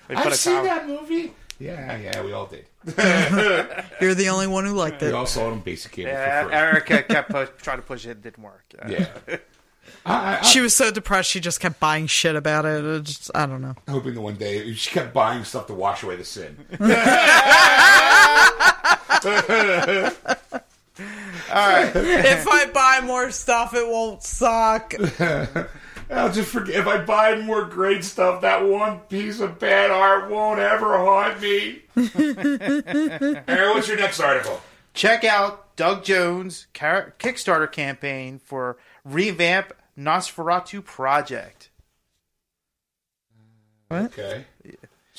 They 0.07 0.15
put 0.15 0.27
I've 0.27 0.35
seen 0.35 0.55
com- 0.55 0.65
that 0.65 0.87
movie. 0.87 1.33
Yeah, 1.59 1.97
yeah, 1.97 2.23
we 2.23 2.31
all 2.31 2.45
did. 2.45 2.65
You're 3.99 4.13
the 4.15 4.29
only 4.31 4.47
one 4.47 4.63
who 4.65 4.73
liked 4.75 5.03
it. 5.03 5.07
We 5.07 5.11
all 5.11 5.25
saw 5.25 5.49
it 5.49 5.51
on 5.51 5.59
basic 5.59 5.91
cable 5.91 6.09
Yeah, 6.09 6.43
for 6.43 6.47
free. 6.49 6.57
Erica 6.57 7.03
kept 7.09 7.29
push, 7.31 7.49
trying 7.61 7.79
to 7.79 7.81
push 7.83 8.05
it, 8.05 8.11
it 8.11 8.21
didn't 8.21 8.41
work. 8.43 8.63
Uh, 8.81 8.87
Yeah. 8.87 9.07
I, 9.27 9.39
I, 10.05 10.37
I, 10.37 10.41
She 10.43 10.61
was 10.61 10.73
so 10.73 10.89
depressed, 10.89 11.29
she 11.29 11.41
just 11.41 11.59
kept 11.59 11.81
buying 11.81 12.07
shit 12.07 12.37
about 12.37 12.63
it. 12.65 12.85
It 12.85 13.03
just, 13.03 13.29
I 13.35 13.45
don't 13.45 13.61
know. 13.61 13.75
hoping 13.89 14.13
that 14.13 14.21
one 14.21 14.35
day 14.35 14.71
she 14.73 14.89
kept 14.91 15.13
buying 15.13 15.43
stuff 15.43 15.67
to 15.67 15.73
wash 15.73 16.01
away 16.03 16.15
the 16.15 16.23
sin. 16.23 16.57
If 21.95 22.47
I 22.47 22.65
buy 22.73 23.01
more 23.05 23.31
stuff, 23.31 23.73
it 23.73 23.87
won't 23.87 24.23
suck. 24.23 24.93
I'll 26.11 26.31
just 26.31 26.51
forget 26.51 26.75
if 26.75 26.87
I 26.87 27.03
buy 27.03 27.39
more 27.39 27.65
great 27.65 28.03
stuff. 28.03 28.41
That 28.41 28.65
one 28.65 28.99
piece 29.01 29.39
of 29.39 29.59
bad 29.59 29.91
art 29.91 30.29
won't 30.29 30.59
ever 30.59 30.97
haunt 30.97 31.39
me. 31.41 31.83
Aaron, 33.47 33.75
what's 33.75 33.87
your 33.87 33.97
next 33.97 34.19
article? 34.19 34.59
Check 34.93 35.23
out 35.23 35.75
Doug 35.75 36.03
Jones' 36.03 36.65
car- 36.73 37.13
Kickstarter 37.19 37.71
campaign 37.71 38.39
for 38.43 38.77
revamp 39.05 39.71
Nosferatu 39.97 40.83
project. 40.83 41.69
What? 43.89 44.05
Okay. 44.05 44.45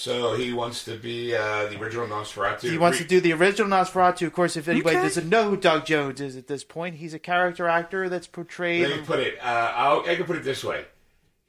So 0.01 0.32
he 0.34 0.55
wants 0.55 0.84
to 0.84 0.96
be 0.96 1.36
uh, 1.36 1.66
the 1.66 1.78
original 1.78 2.07
Nosferatu. 2.07 2.70
He 2.70 2.78
wants 2.78 2.96
to 2.96 3.05
do 3.05 3.20
the 3.20 3.34
original 3.34 3.68
Nosferatu. 3.68 4.26
Of 4.26 4.32
course, 4.32 4.57
if 4.57 4.66
anybody 4.66 4.96
Okay. 4.96 5.05
doesn't 5.07 5.28
know 5.28 5.51
who 5.51 5.59
Doug 5.59 5.84
Jones 5.84 6.22
is 6.22 6.36
at 6.38 6.46
this 6.46 6.64
point, 6.64 6.94
he's 6.96 7.12
a 7.12 7.18
character 7.18 7.68
actor 7.68 8.09
that's 8.09 8.26
portrayed. 8.26 8.88
Let 8.88 9.01
me 9.01 9.05
put 9.05 9.18
it. 9.18 9.34
Uh, 9.42 9.72
I'll, 9.76 10.01
I 10.09 10.14
can 10.16 10.24
put 10.24 10.36
it 10.36 10.42
this 10.42 10.64
way: 10.64 10.86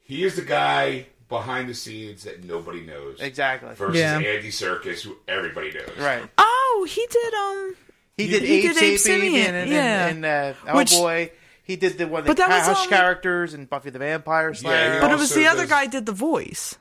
He 0.00 0.22
is 0.22 0.36
the 0.36 0.42
guy 0.42 1.06
behind 1.30 1.70
the 1.70 1.74
scenes 1.74 2.24
that 2.24 2.44
nobody 2.44 2.82
knows. 2.82 3.20
Exactly. 3.22 3.74
Versus 3.74 3.98
Yeah. 3.98 4.16
Andy 4.18 4.50
Serkis, 4.50 5.00
who 5.00 5.16
everybody 5.26 5.72
knows. 5.72 5.88
Right. 5.98 6.22
Oh, 6.36 6.86
he 6.86 7.06
did, 7.10 7.32
um. 7.32 7.74
He 8.18 8.26
did 8.28 8.42
He 8.42 8.52
Abe 8.66 8.74
did 8.74 8.82
Abe 8.82 8.98
Sapien 8.98 9.30
Sapien, 9.32 9.48
and, 9.48 9.70
yeah. 9.70 10.06
and, 10.08 10.26
and 10.26 10.58
uh, 10.68 10.74
Which- 10.74 10.90
Hellboy. 10.92 11.30
He 11.64 11.76
did 11.76 11.96
the 11.96 12.06
one 12.06 12.18
of 12.20 12.24
the 12.26 12.30
But 12.30 12.36
that 12.36 12.48
was, 12.68 12.76
Hush 12.76 12.88
characters 12.88 13.54
and 13.54 13.70
Buffy 13.70 13.88
the 13.88 13.98
Vampire 14.00 14.52
Slayer. 14.52 14.94
he 14.96 15.00
But 15.00 15.10
it 15.10 15.14
was 15.14 15.30
also 15.30 15.40
the 15.40 15.46
other 15.46 15.62
does- 15.62 15.70
guy 15.70 15.86
did 15.86 16.04
the 16.04 16.12
voice. 16.12 16.76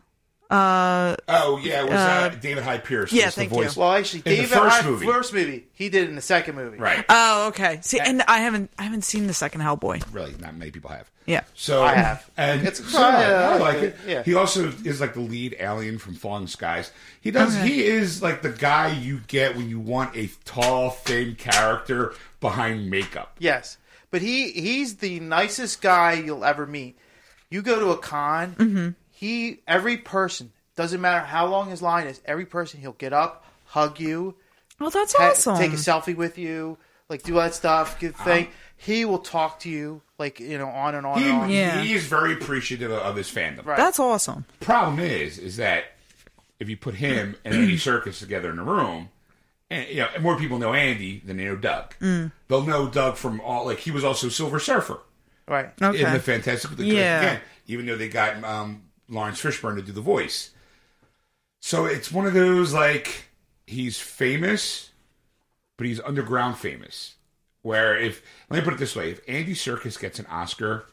Uh, 0.52 1.16
Oh 1.28 1.60
yeah, 1.64 1.82
it 1.82 1.86
was 1.86 1.93
uh, 1.93 2.36
David 2.41 2.64
Hyde 2.64 2.84
Pierce. 2.84 3.12
yeah, 3.14 3.26
was 3.28 3.36
the 3.36 3.41
thank 3.41 3.52
you. 3.52 3.58
voice. 3.64 3.78
well, 3.78 3.93
actually, 3.93 4.20
In 4.20 4.24
the 4.32 4.36
David 4.41 4.49
first 4.49 4.76
Hyde- 4.82 4.86
movie. 4.86 5.06
first 5.06 5.34
movie, 5.34 5.66
he 5.74 5.89
did 5.89 6.04
it 6.04 6.10
in 6.10 6.16
the 6.16 6.22
second 6.22 6.56
movie. 6.56 6.78
Right. 6.78 7.06
oh, 7.10 7.47
okay. 7.47 7.80
See, 7.82 7.99
and 7.99 8.22
I 8.24 8.39
haven't, 8.39 8.70
I 8.78 8.84
haven't 8.84 9.04
seen 9.04 9.28
the 9.28 9.34
second 9.34 9.62
Hellboy. 9.62 10.04
really, 10.14 10.36
not 10.39 10.56
many 10.56 10.72
people 10.72 10.89
have. 10.89 11.10
Yeah. 11.26 11.41
So 11.54 11.84
I 11.84 11.93
have. 11.93 12.30
and 12.36 12.62
It's- 12.68 12.84
so 12.91 13.02
I, 13.02 13.22
yeah, 13.22 13.39
I 13.39 13.43
I 13.43 13.52
like 13.54 13.62
like 13.62 13.78
it. 13.78 13.84
it, 13.84 13.95
yeah. 14.08 14.24
He 14.24 14.34
also 14.36 14.68
is 14.84 14.99
like 14.99 15.14
the 15.14 15.22
lead 15.22 15.56
alien 15.60 15.97
from 15.99 16.16
Falling 16.16 16.47
Skies. 16.47 16.91
He 17.22 17.32
does. 17.32 17.56
He 17.56 17.84
is 17.86 18.22
like 18.22 18.41
the 18.41 18.49
guy 18.49 18.91
you 18.91 19.22
get 19.28 19.56
when 19.56 19.70
you 19.70 19.80
want 19.80 20.16
a 20.18 20.30
tall, 20.45 20.89
thin 20.89 21.36
character 21.36 22.14
behind 22.41 22.89
makeup. 22.89 23.36
Yes, 23.39 23.78
but 24.10 24.22
he 24.22 24.52
he's 24.52 24.97
the 24.97 25.20
nicest 25.22 25.82
guy 25.82 26.14
you'll 26.14 26.43
ever 26.43 26.66
meet. 26.66 26.97
You 27.49 27.62
go 27.62 27.80
to 27.80 27.91
a 27.91 27.97
con, 27.97 28.56
Mm-hmm. 28.58 28.89
He 29.22 29.59
every 29.67 29.97
person 29.97 30.51
doesn't 30.76 30.99
matter 30.99 31.24
how 31.24 31.45
long 31.45 31.69
his 31.69 31.80
line 31.82 32.07
is. 32.07 32.19
Every 32.26 32.47
person 32.47 32.80
he'll 32.80 32.93
get 32.93 33.13
up, 33.13 33.45
hug 33.65 33.99
you, 33.99 34.34
Well, 34.80 34.89
that's 34.89 35.13
ha- 35.13 35.30
awesome. 35.30 35.57
take 35.59 35.74
a 35.74 35.76
selfie 35.76 36.15
with 36.15 36.39
you, 36.39 36.80
like 37.07 37.22
do 37.22 37.36
all 37.36 37.41
that 37.43 37.53
stuff. 37.53 37.99
Good 37.99 38.15
thing. 38.15 38.47
He 38.78 39.05
will 39.05 39.19
talk 39.19 39.59
to 39.59 39.69
you 39.69 40.01
like 40.17 40.39
you 40.39 40.57
know 40.57 40.69
on 40.69 40.95
and 40.95 41.05
on 41.05 41.19
He, 41.22 41.30
and 41.30 41.38
on. 41.41 41.49
Yeah. 41.51 41.82
he 41.84 41.93
is 41.93 42.07
very 42.07 42.34
appreciative 42.34 42.91
of 42.91 43.15
his 43.15 43.30
fandom. 43.30 43.63
Right. 43.63 43.78
That's 43.78 43.99
awesome. 43.99 44.45
Problem 44.59 44.97
is, 44.97 45.38
is 45.38 45.57
that 45.57 45.84
if 46.59 46.67
you 46.67 46.76
put 46.78 46.95
him 46.95 47.36
and 47.45 47.53
Andy 47.53 47.76
Serkis 47.78 48.17
together 48.17 48.49
in 48.49 48.57
a 48.57 48.63
room, 48.63 49.09
and 49.69 49.88
you 49.88 49.97
know, 49.97 50.07
more 50.19 50.36
people 50.36 50.57
know 50.57 50.74
Andy 50.74 51.22
than 51.24 51.38
they 51.38 51.45
know 51.45 51.55
Doug. 51.57 51.93
Mm. 51.99 52.32
They'll 52.47 52.63
know 52.65 52.88
Doug 52.89 53.17
from 53.17 53.39
all 53.41 53.65
like 53.65 53.78
he 53.78 53.91
was 53.91 54.03
also 54.03 54.30
Silver 54.30 54.59
Surfer 54.59 54.97
Right. 55.47 55.69
Okay. 55.80 56.03
in 56.03 56.11
the 56.11 56.19
Fantastic. 56.19 56.76
The, 56.76 56.86
Yeah. 56.86 57.19
Again, 57.22 57.41
even 57.67 57.86
though 57.86 57.97
they 57.97 58.09
got 58.09 58.43
um, 58.43 58.84
Laurence 59.12 59.41
Fishburne 59.41 59.76
to 59.76 59.82
do 59.82 59.91
the 59.91 60.01
voice, 60.01 60.51
so 61.59 61.86
it's 61.86 62.12
one 62.12 62.26
of 62.26 62.34
those 62.34 62.74
like 62.74 63.26
he's 63.68 63.99
famous, 63.99 64.89
but 65.78 65.86
he's 65.86 65.99
underground 66.01 66.57
famous. 66.57 67.16
Where 67.62 67.95
if 67.95 68.24
let 68.49 68.57
me 68.57 68.64
put 68.64 68.74
it 68.74 68.80
this 68.80 68.95
way, 68.95 69.12
if 69.12 69.22
Andy 69.28 69.53
Serkis 69.53 69.99
gets 69.99 70.18
an 70.18 70.26
Oscar 70.28 70.86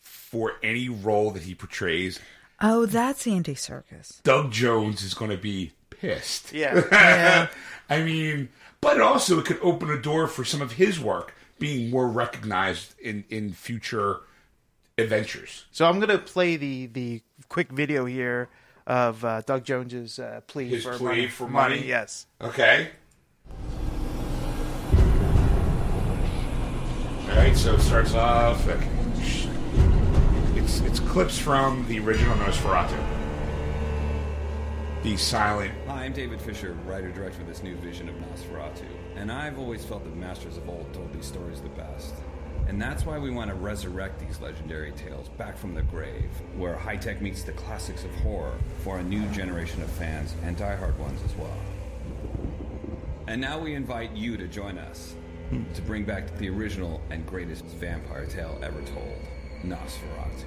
for 0.00 0.52
any 0.62 0.88
role 0.88 1.30
that 1.32 1.42
he 1.42 1.54
portrays, 1.54 2.20
Oh, 2.60 2.86
that's 2.86 3.26
Andy 3.26 3.54
Serkis. 3.56 4.22
Doug 4.22 4.52
Jones 4.52 5.02
is 5.02 5.12
going 5.14 5.30
to 5.32 5.36
be 5.36 5.72
pissed. 5.90 6.52
Yeah. 6.52 7.48
I 7.90 8.02
mean, 8.02 8.48
but 8.80 9.00
also 9.00 9.38
it 9.40 9.46
could 9.46 9.58
open 9.60 9.90
a 9.90 10.00
door 10.00 10.26
for 10.28 10.44
some 10.44 10.62
of 10.62 10.72
his 10.72 11.00
work 11.00 11.34
being 11.58 11.90
more 11.90 12.06
recognized 12.08 12.98
in 13.00 13.24
in 13.28 13.52
future 13.52 14.20
adventures. 14.96 15.64
So 15.72 15.86
I'm 15.86 15.98
gonna 16.00 16.18
play 16.18 16.56
the 16.56 16.86
the 16.86 17.22
quick 17.54 17.70
video 17.70 18.04
here 18.04 18.48
of 18.84 19.24
uh, 19.24 19.40
Doug 19.42 19.62
Jones's 19.62 20.18
uh, 20.18 20.40
plea 20.48 20.70
His 20.70 20.82
for 20.82 20.96
plea 20.98 21.06
money. 21.06 21.28
for 21.28 21.48
money? 21.48 21.86
Yes. 21.86 22.26
Okay. 22.40 22.88
All 27.22 27.36
right, 27.36 27.56
so 27.56 27.74
it 27.74 27.80
starts 27.80 28.12
off. 28.14 28.66
like, 28.66 28.80
It's 30.56 30.80
it's 30.80 30.98
clips 30.98 31.38
from 31.38 31.86
the 31.86 32.00
original 32.00 32.34
Nosferatu. 32.38 32.98
The 35.04 35.16
silent. 35.16 35.74
Hi, 35.86 36.06
I'm 36.06 36.12
David 36.12 36.40
Fisher, 36.42 36.72
writer 36.86 37.12
director 37.12 37.42
of 37.42 37.46
this 37.46 37.62
new 37.62 37.76
vision 37.76 38.08
of 38.08 38.16
Nosferatu, 38.16 38.88
and 39.14 39.30
I've 39.30 39.60
always 39.60 39.84
felt 39.84 40.02
that 40.02 40.16
masters 40.16 40.56
of 40.56 40.68
old 40.68 40.92
told 40.92 41.12
these 41.12 41.26
stories 41.26 41.60
the 41.60 41.68
best. 41.68 42.14
And 42.66 42.80
that's 42.80 43.04
why 43.04 43.18
we 43.18 43.30
want 43.30 43.50
to 43.50 43.54
resurrect 43.54 44.18
these 44.18 44.40
legendary 44.40 44.92
tales 44.92 45.28
back 45.30 45.56
from 45.56 45.74
the 45.74 45.82
grave, 45.82 46.30
where 46.56 46.74
high 46.74 46.96
tech 46.96 47.20
meets 47.20 47.42
the 47.42 47.52
classics 47.52 48.04
of 48.04 48.10
horror 48.16 48.58
for 48.82 48.98
a 48.98 49.02
new 49.02 49.26
generation 49.28 49.82
of 49.82 49.90
fans 49.90 50.34
and 50.42 50.56
diehard 50.56 50.96
ones 50.96 51.20
as 51.24 51.34
well. 51.36 51.58
And 53.26 53.40
now 53.40 53.58
we 53.58 53.74
invite 53.74 54.12
you 54.12 54.36
to 54.36 54.46
join 54.46 54.78
us 54.78 55.14
to 55.74 55.82
bring 55.82 56.04
back 56.04 56.36
the 56.38 56.48
original 56.48 57.00
and 57.10 57.24
greatest 57.26 57.64
vampire 57.64 58.26
tale 58.26 58.58
ever 58.62 58.80
told 58.82 59.18
Nosferatu. 59.62 60.46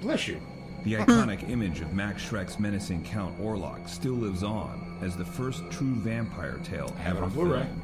Bless 0.00 0.26
you. 0.26 0.40
The 0.84 0.94
iconic 0.94 1.48
image 1.50 1.80
of 1.80 1.92
Max 1.92 2.24
Schreck's 2.24 2.58
menacing 2.58 3.04
Count 3.04 3.38
Orlok 3.38 3.88
still 3.88 4.14
lives 4.14 4.42
on 4.42 4.98
as 5.02 5.16
the 5.16 5.24
first 5.24 5.62
true 5.70 5.94
vampire 5.96 6.58
tale 6.64 6.96
ever 7.04 7.28
filmed. 7.28 7.82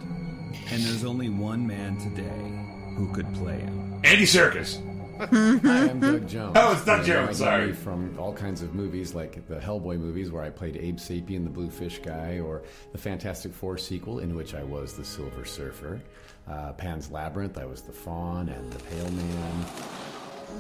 And 0.71 0.83
there's 0.83 1.05
only 1.05 1.29
one 1.29 1.67
man 1.67 1.99
today 1.99 2.66
who 2.97 3.13
could 3.13 3.33
play 3.35 3.59
him. 3.59 4.01
Andy 4.05 4.25
Serkis. 4.25 4.83
Hi, 5.19 5.91
I'm 5.91 6.01
Doug 6.01 6.29
Jones. 6.29 6.53
Oh, 6.57 6.73
it's 6.73 6.85
Doug 6.85 7.05
Jones, 7.07 7.39
sorry. 7.39 7.73
From 7.73 8.19
all 8.19 8.35
kinds 8.35 8.61
of 8.61 8.75
movies, 8.75 9.15
like 9.15 9.47
the 9.49 9.57
Hellboy 9.57 9.99
movies, 9.99 10.31
where 10.31 10.43
I 10.43 10.51
played 10.51 10.77
Abe 10.77 10.99
Sapien, 10.99 11.45
the 11.45 11.51
Blue 11.51 11.71
Fish 11.71 12.01
guy, 12.01 12.39
or 12.39 12.63
the 12.93 12.99
Fantastic 12.99 13.55
Four 13.55 13.79
sequel, 13.79 14.19
in 14.19 14.35
which 14.35 14.55
I 14.55 14.63
was 14.63 14.95
the 14.95 15.05
Silver 15.05 15.45
Surfer. 15.45 16.01
Uh, 16.47 16.73
Pan's 16.75 17.11
Labyrinth, 17.11 17.57
I 17.57 17.65
was 17.65 17.81
the 17.83 17.93
Faun 17.93 18.49
and 18.51 18.71
the 18.73 18.79
Pale 18.85 19.11
Man. 19.11 19.65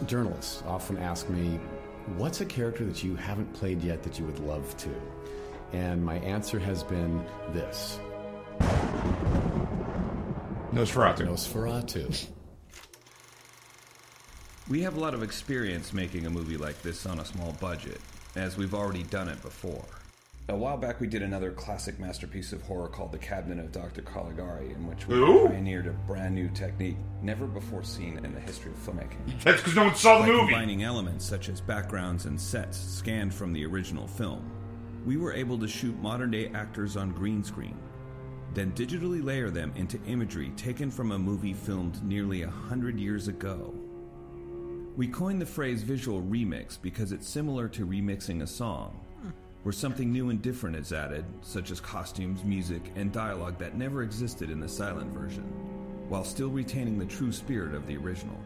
Journalists 0.06 0.62
often 0.66 0.96
ask 0.98 1.28
me, 1.28 1.60
"What's 2.16 2.40
a 2.40 2.46
character 2.46 2.84
that 2.86 3.04
you 3.04 3.14
haven't 3.14 3.52
played 3.52 3.82
yet 3.82 4.02
that 4.02 4.18
you 4.18 4.24
would 4.24 4.40
love 4.40 4.76
to?" 4.78 4.90
And 5.72 6.02
my 6.04 6.16
answer 6.16 6.58
has 6.58 6.82
been 6.82 7.22
this: 7.52 7.98
Nosferatu. 10.76 11.26
Nosferatu. 11.26 12.26
We 14.68 14.82
have 14.82 14.96
a 14.96 15.00
lot 15.00 15.14
of 15.14 15.22
experience 15.22 15.94
making 15.94 16.26
a 16.26 16.30
movie 16.30 16.58
like 16.58 16.82
this 16.82 17.06
on 17.06 17.18
a 17.20 17.24
small 17.24 17.52
budget, 17.60 17.98
as 18.34 18.58
we've 18.58 18.74
already 18.74 19.04
done 19.04 19.28
it 19.28 19.40
before. 19.40 19.84
A 20.50 20.54
while 20.54 20.76
back, 20.76 21.00
we 21.00 21.06
did 21.06 21.22
another 21.22 21.50
classic 21.50 21.98
masterpiece 21.98 22.52
of 22.52 22.60
horror 22.62 22.88
called 22.88 23.10
The 23.10 23.18
Cabinet 23.18 23.58
of 23.58 23.72
Dr. 23.72 24.02
Caligari, 24.02 24.70
in 24.70 24.86
which 24.86 25.08
we 25.08 25.14
Ooh. 25.16 25.48
pioneered 25.48 25.86
a 25.86 25.92
brand 25.92 26.34
new 26.34 26.48
technique 26.50 26.98
never 27.22 27.46
before 27.46 27.82
seen 27.82 28.18
in 28.22 28.34
the 28.34 28.40
history 28.40 28.70
of 28.70 28.76
filmmaking. 28.78 29.42
That's 29.42 29.60
because 29.62 29.74
no 29.74 29.84
one 29.84 29.94
saw 29.96 30.20
By 30.20 30.26
the 30.26 30.32
movie. 30.32 30.52
combining 30.52 30.82
elements 30.82 31.24
such 31.24 31.48
as 31.48 31.62
backgrounds 31.62 32.26
and 32.26 32.38
sets 32.38 32.78
scanned 32.78 33.32
from 33.32 33.54
the 33.54 33.64
original 33.64 34.06
film, 34.06 34.48
we 35.06 35.16
were 35.16 35.32
able 35.32 35.58
to 35.58 35.66
shoot 35.66 35.98
modern 36.02 36.30
day 36.32 36.48
actors 36.54 36.96
on 36.98 37.12
green 37.12 37.42
screen, 37.42 37.76
then 38.56 38.72
digitally 38.72 39.22
layer 39.22 39.50
them 39.50 39.70
into 39.76 40.02
imagery 40.06 40.48
taken 40.56 40.90
from 40.90 41.12
a 41.12 41.18
movie 41.18 41.52
filmed 41.52 42.02
nearly 42.02 42.40
a 42.42 42.50
hundred 42.50 42.98
years 42.98 43.28
ago. 43.28 43.74
We 44.96 45.08
coined 45.08 45.42
the 45.42 45.46
phrase 45.46 45.82
visual 45.82 46.22
remix 46.22 46.80
because 46.80 47.12
it's 47.12 47.28
similar 47.28 47.68
to 47.68 47.86
remixing 47.86 48.40
a 48.40 48.46
song, 48.46 48.98
where 49.62 49.74
something 49.74 50.10
new 50.10 50.30
and 50.30 50.40
different 50.40 50.74
is 50.74 50.94
added, 50.94 51.26
such 51.42 51.70
as 51.70 51.80
costumes, 51.80 52.44
music, 52.44 52.92
and 52.96 53.12
dialogue 53.12 53.58
that 53.58 53.76
never 53.76 54.02
existed 54.02 54.48
in 54.48 54.58
the 54.58 54.68
silent 54.68 55.12
version, 55.12 55.44
while 56.08 56.24
still 56.24 56.48
retaining 56.48 56.98
the 56.98 57.04
true 57.04 57.32
spirit 57.32 57.74
of 57.74 57.86
the 57.86 57.98
original. 57.98 58.40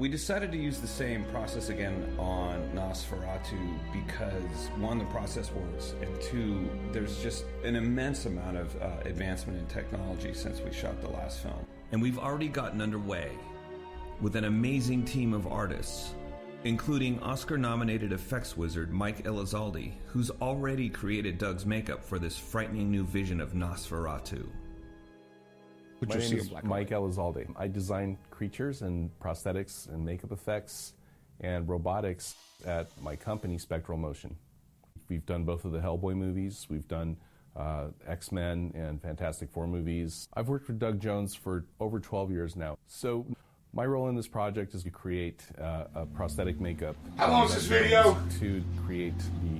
We 0.00 0.08
decided 0.08 0.50
to 0.52 0.56
use 0.56 0.78
the 0.78 0.86
same 0.86 1.24
process 1.26 1.68
again 1.68 2.16
on 2.18 2.70
Nosferatu 2.74 3.78
because 3.92 4.68
one, 4.78 4.98
the 4.98 5.04
process 5.04 5.52
works, 5.52 5.94
and 6.00 6.18
two, 6.22 6.70
there's 6.90 7.22
just 7.22 7.44
an 7.64 7.76
immense 7.76 8.24
amount 8.24 8.56
of 8.56 8.74
uh, 8.80 8.92
advancement 9.04 9.58
in 9.58 9.66
technology 9.66 10.32
since 10.32 10.58
we 10.62 10.72
shot 10.72 11.02
the 11.02 11.10
last 11.10 11.40
film. 11.40 11.66
And 11.92 12.00
we've 12.00 12.18
already 12.18 12.48
gotten 12.48 12.80
underway 12.80 13.30
with 14.22 14.36
an 14.36 14.44
amazing 14.44 15.04
team 15.04 15.34
of 15.34 15.46
artists, 15.46 16.14
including 16.64 17.20
Oscar 17.20 17.58
nominated 17.58 18.10
effects 18.10 18.56
wizard 18.56 18.90
Mike 18.90 19.24
Elizalde, 19.24 19.92
who's 20.06 20.30
already 20.40 20.88
created 20.88 21.36
Doug's 21.36 21.66
makeup 21.66 22.02
for 22.02 22.18
this 22.18 22.38
frightening 22.38 22.90
new 22.90 23.04
vision 23.04 23.38
of 23.38 23.52
Nosferatu. 23.52 24.48
Which 26.00 26.08
My 26.10 26.14
you'll 26.16 26.22
name 26.22 26.30
see 26.30 26.36
is 26.38 26.48
black 26.48 26.64
Mike 26.64 26.90
Elizalde. 26.90 27.46
I 27.56 27.68
design 27.68 28.16
creatures 28.30 28.80
and 28.82 29.10
prosthetics 29.20 29.86
and 29.88 30.04
makeup 30.04 30.32
effects 30.32 30.94
and 31.40 31.68
robotics 31.68 32.34
at 32.66 32.88
my 33.02 33.16
company, 33.16 33.58
Spectral 33.58 33.98
Motion. 33.98 34.34
We've 35.08 35.24
done 35.26 35.44
both 35.44 35.64
of 35.66 35.72
the 35.72 35.78
Hellboy 35.78 36.14
movies. 36.16 36.66
We've 36.70 36.88
done 36.88 37.16
uh, 37.56 37.88
X 38.06 38.32
Men 38.32 38.72
and 38.74 39.00
Fantastic 39.02 39.50
Four 39.50 39.66
movies. 39.66 40.26
I've 40.34 40.48
worked 40.48 40.68
with 40.68 40.78
Doug 40.78 41.00
Jones 41.00 41.34
for 41.34 41.66
over 41.80 42.00
12 42.00 42.30
years 42.30 42.56
now. 42.56 42.78
So, 42.86 43.26
my 43.72 43.84
role 43.86 44.08
in 44.08 44.16
this 44.16 44.26
project 44.26 44.74
is 44.74 44.82
to 44.84 44.90
create 44.90 45.42
uh, 45.60 45.84
a 45.94 46.06
prosthetic 46.06 46.60
makeup. 46.60 46.96
How 47.16 47.30
long 47.30 47.46
is 47.46 47.54
this 47.54 47.66
video? 47.66 48.16
To 48.40 48.64
create 48.86 49.14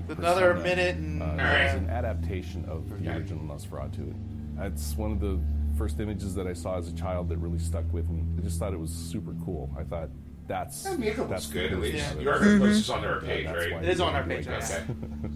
the 0.07 0.14
Another 0.14 0.55
persona, 0.55 0.62
minute 0.68 0.97
and- 0.97 1.22
uh, 1.22 1.26
All 1.26 1.36
right. 1.36 1.74
an 1.74 1.88
adaptation 1.91 2.64
of 2.64 2.88
the 3.03 3.11
original 3.14 3.45
Nosferatu. 3.45 4.12
That's 4.57 4.97
one 4.97 5.12
of 5.12 5.20
the 5.20 5.38
first 5.81 5.99
images 5.99 6.35
that 6.35 6.47
I 6.47 6.53
saw 6.53 6.76
as 6.76 6.89
a 6.89 6.93
child 6.93 7.31
that 7.31 7.39
really 7.39 7.59
stuck 7.59 7.91
with 7.91 8.07
me. 8.11 8.22
I 8.37 8.43
just 8.43 8.59
thought 8.59 8.74
it 8.74 8.78
was 8.78 8.91
super 8.91 9.33
cool. 9.47 9.74
I 9.78 9.83
thought 9.83 10.11
that's 10.47 10.83
That 10.83 10.99
makeup 10.99 11.31
that's 11.31 11.47
looks 11.47 11.55
good 11.55 11.64
at 11.64 11.70
the 11.70 11.76
least. 11.78 11.93
business 11.95 12.12
of 12.16 12.20
Your 12.20 12.35
it. 12.35 12.59
place 12.59 12.76
is 12.76 12.91
on 12.91 13.03
our 13.03 13.20
page, 13.22 13.47
That's 13.47 13.57
right? 13.72 13.83
It 13.83 13.89
is 13.89 13.99
on 14.03 14.14
our 14.14 14.22
page, 14.22 14.47
like 14.47 14.61
yes. 14.61 14.74
Okay. 14.74 14.85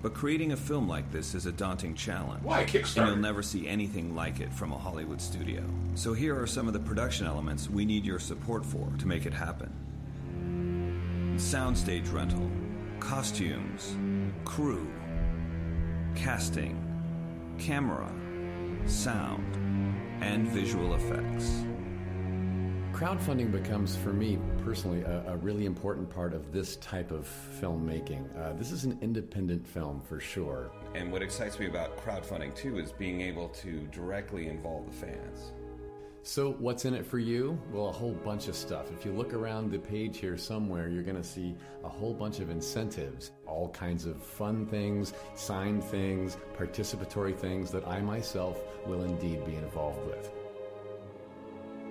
But 0.00 0.14
creating 0.14 0.52
a 0.52 0.56
film 0.56 0.88
like 0.88 1.10
this 1.12 1.34
is 1.34 1.44
a 1.44 1.52
daunting 1.52 1.94
challenge. 1.94 2.42
Why, 2.44 2.60
And 2.60 2.96
you'll 2.96 3.16
never 3.16 3.42
see 3.42 3.66
anything 3.68 4.14
like 4.14 4.38
it 4.40 4.50
from 4.54 4.72
a 4.72 4.78
Hollywood 4.78 5.20
studio. 5.20 5.62
So 5.96 6.14
here 6.14 6.40
are 6.40 6.46
some 6.46 6.68
of 6.68 6.72
the 6.72 6.78
production 6.78 7.26
elements 7.26 7.68
we 7.68 7.84
need 7.84 8.06
your 8.06 8.20
support 8.20 8.64
for 8.64 8.88
to 9.00 9.06
make 9.08 9.26
it 9.26 9.34
happen. 9.34 9.70
Soundstage 11.36 12.10
rental, 12.12 12.48
costumes, 13.00 13.94
crew, 14.44 14.86
casting, 16.14 16.78
camera, 17.58 18.08
sound, 18.86 19.56
and 20.20 20.48
visual 20.48 20.94
effects. 20.94 21.64
Crowdfunding 22.92 23.52
becomes, 23.52 23.94
for 23.96 24.12
me 24.12 24.38
personally, 24.64 25.02
a, 25.02 25.22
a 25.28 25.36
really 25.36 25.66
important 25.66 26.10
part 26.10 26.34
of 26.34 26.52
this 26.52 26.76
type 26.76 27.12
of 27.12 27.28
filmmaking. 27.60 28.24
Uh, 28.36 28.54
this 28.54 28.72
is 28.72 28.84
an 28.84 28.98
independent 29.00 29.64
film 29.66 30.00
for 30.00 30.18
sure. 30.18 30.72
And 30.94 31.12
what 31.12 31.22
excites 31.22 31.60
me 31.60 31.66
about 31.66 31.96
crowdfunding 32.04 32.56
too 32.56 32.78
is 32.78 32.90
being 32.90 33.20
able 33.20 33.50
to 33.50 33.86
directly 33.92 34.48
involve 34.48 34.86
the 34.86 35.06
fans. 35.06 35.52
So, 36.22 36.52
what's 36.52 36.84
in 36.84 36.94
it 36.94 37.06
for 37.06 37.18
you? 37.18 37.58
Well, 37.72 37.88
a 37.88 37.92
whole 37.92 38.12
bunch 38.12 38.48
of 38.48 38.56
stuff. 38.56 38.90
If 38.92 39.04
you 39.04 39.12
look 39.12 39.32
around 39.32 39.70
the 39.70 39.78
page 39.78 40.18
here 40.18 40.36
somewhere, 40.36 40.88
you're 40.88 41.02
going 41.02 41.16
to 41.16 41.24
see 41.24 41.54
a 41.84 41.88
whole 41.88 42.12
bunch 42.12 42.40
of 42.40 42.50
incentives, 42.50 43.30
all 43.46 43.70
kinds 43.70 44.04
of 44.04 44.22
fun 44.22 44.66
things, 44.66 45.14
signed 45.34 45.82
things, 45.82 46.36
participatory 46.56 47.36
things 47.36 47.70
that 47.70 47.86
I 47.86 48.00
myself 48.00 48.60
will 48.86 49.04
indeed 49.04 49.44
be 49.46 49.54
involved 49.54 50.04
with. 50.06 50.30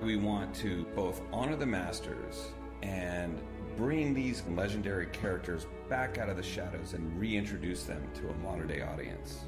We 0.02 0.18
want 0.18 0.54
to 0.56 0.86
both 0.96 1.22
honor 1.32 1.56
the 1.56 1.66
masters 1.66 2.52
and 2.84 3.42
bring 3.76 4.14
these 4.14 4.44
legendary 4.56 5.08
characters 5.08 5.66
back 5.90 6.18
out 6.18 6.30
of 6.30 6.38
the 6.38 6.44
shadows 6.44 6.94
and 6.94 7.20
reintroduce 7.20 7.84
them 7.84 8.04
to 8.16 8.30
a 8.30 8.34
modern 8.36 8.68
day 8.68 8.82
audience. 8.82 9.46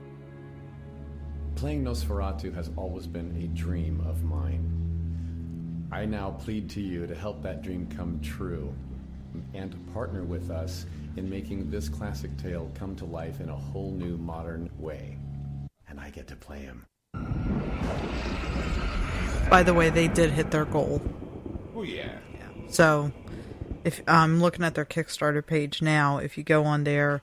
Playing 1.59 1.83
Nosferatu 1.83 2.55
has 2.55 2.71
always 2.77 3.05
been 3.05 3.35
a 3.35 3.47
dream 3.47 4.01
of 4.07 4.23
mine. 4.23 5.89
I 5.91 6.05
now 6.05 6.31
plead 6.31 6.69
to 6.69 6.79
you 6.79 7.05
to 7.05 7.13
help 7.13 7.43
that 7.43 7.61
dream 7.61 7.85
come 7.97 8.21
true 8.23 8.73
and 9.53 9.69
to 9.69 9.77
partner 9.91 10.23
with 10.23 10.51
us 10.51 10.85
in 11.17 11.29
making 11.29 11.69
this 11.69 11.89
classic 11.89 12.37
tale 12.37 12.71
come 12.75 12.95
to 12.95 13.03
life 13.03 13.41
in 13.41 13.49
a 13.49 13.55
whole 13.57 13.91
new 13.91 14.15
modern 14.15 14.69
way. 14.79 15.17
And 15.89 15.99
I 15.99 16.11
get 16.11 16.27
to 16.27 16.37
play 16.37 16.59
him. 16.59 16.85
By 19.49 19.61
the 19.61 19.73
way, 19.73 19.89
they 19.89 20.07
did 20.07 20.31
hit 20.31 20.51
their 20.51 20.63
goal. 20.63 21.01
Oh 21.75 21.83
yeah. 21.83 22.19
Yeah. 22.35 22.69
So, 22.69 23.11
if 23.83 24.01
I'm 24.07 24.39
looking 24.39 24.63
at 24.63 24.75
their 24.75 24.85
Kickstarter 24.85 25.45
page 25.45 25.81
now, 25.81 26.19
if 26.19 26.37
you 26.37 26.45
go 26.45 26.63
on 26.63 26.85
there, 26.85 27.21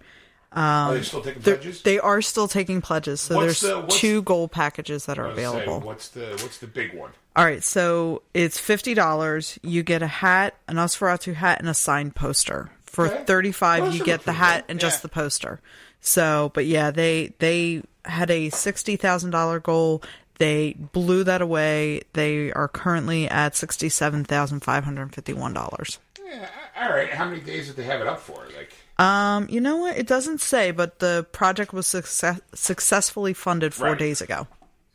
Are 0.53 0.93
they 0.93 0.99
um, 0.99 1.05
still 1.05 1.21
taking 1.23 1.43
pledges? 1.43 1.83
they 1.83 1.99
are 1.99 2.23
still 2.23 2.49
taking 2.49 2.81
pledges. 2.81 3.21
So 3.21 3.37
What's 3.37 3.61
there's 3.61 3.75
the- 3.75 3.87
two 3.89 4.23
goal 4.23 4.49
packages 4.49 5.07
that 5.07 5.19
are 5.19 5.27
I 5.29 5.35
say, 5.37 5.45
available. 5.45 5.81
what's 5.81 6.09
the 6.09 6.27
what's 6.43 6.59
the 6.59 6.67
big 6.67 6.95
one? 6.95 7.11
All 7.35 7.45
right, 7.45 7.63
so 7.63 8.23
it's 8.33 8.59
fifty 8.59 8.95
dollars. 8.95 9.59
You 9.63 9.83
get 9.83 10.01
a 10.03 10.07
hat, 10.07 10.55
an 10.69 10.77
Nosferatu 10.77 11.35
hat, 11.35 11.61
and 11.61 11.69
a 11.69 11.75
signed 11.75 12.15
poster. 12.15 12.71
For 12.85 13.09
Okay. 13.09 13.25
thirty 13.25 13.53
five, 13.53 13.85
Those 13.85 13.99
you 13.99 14.05
get 14.05 14.25
the 14.25 14.33
hat 14.33 14.67
good. 14.67 14.71
and 14.73 14.81
Yeah. 14.83 14.89
just 14.89 15.03
the 15.03 15.09
poster. 15.09 15.61
So, 16.01 16.51
but 16.55 16.65
yeah, 16.67 16.91
they 16.91 17.35
they 17.41 17.83
had 18.07 18.31
a 18.31 18.49
sixty 18.51 18.97
thousand 18.97 19.31
dollar 19.33 19.61
goal. 19.61 20.03
They 20.39 20.75
blew 20.79 21.25
that 21.25 21.43
away. 21.43 22.03
They 22.15 22.53
are 22.53 22.69
currently 22.69 23.29
at 23.29 23.55
sixty 23.57 23.89
seven 23.91 24.25
thousand 24.25 24.61
five 24.61 24.85
hundred 24.85 25.15
fifty 25.15 25.33
one 25.35 25.53
dollars. 25.53 25.99
Yeah, 26.25 26.49
all 26.81 26.91
right. 26.91 27.11
How 27.11 27.27
many 27.29 27.41
days 27.41 27.67
did 27.67 27.77
they 27.77 27.85
have 27.85 28.01
it 28.01 28.07
up 28.07 28.21
for? 28.21 28.47
Like, 28.57 28.73
Um, 28.99 29.47
you 29.51 29.61
know 29.61 29.77
what? 29.77 29.99
It 29.99 30.07
doesn't 30.07 30.41
say, 30.41 30.71
but 30.71 31.01
the 31.01 31.27
project 31.33 31.73
was 31.73 31.87
success- 31.87 32.41
successfully 32.55 33.35
funded 33.35 33.75
four 33.75 33.89
Right. 33.91 33.99
days 33.99 34.21
ago. 34.23 34.47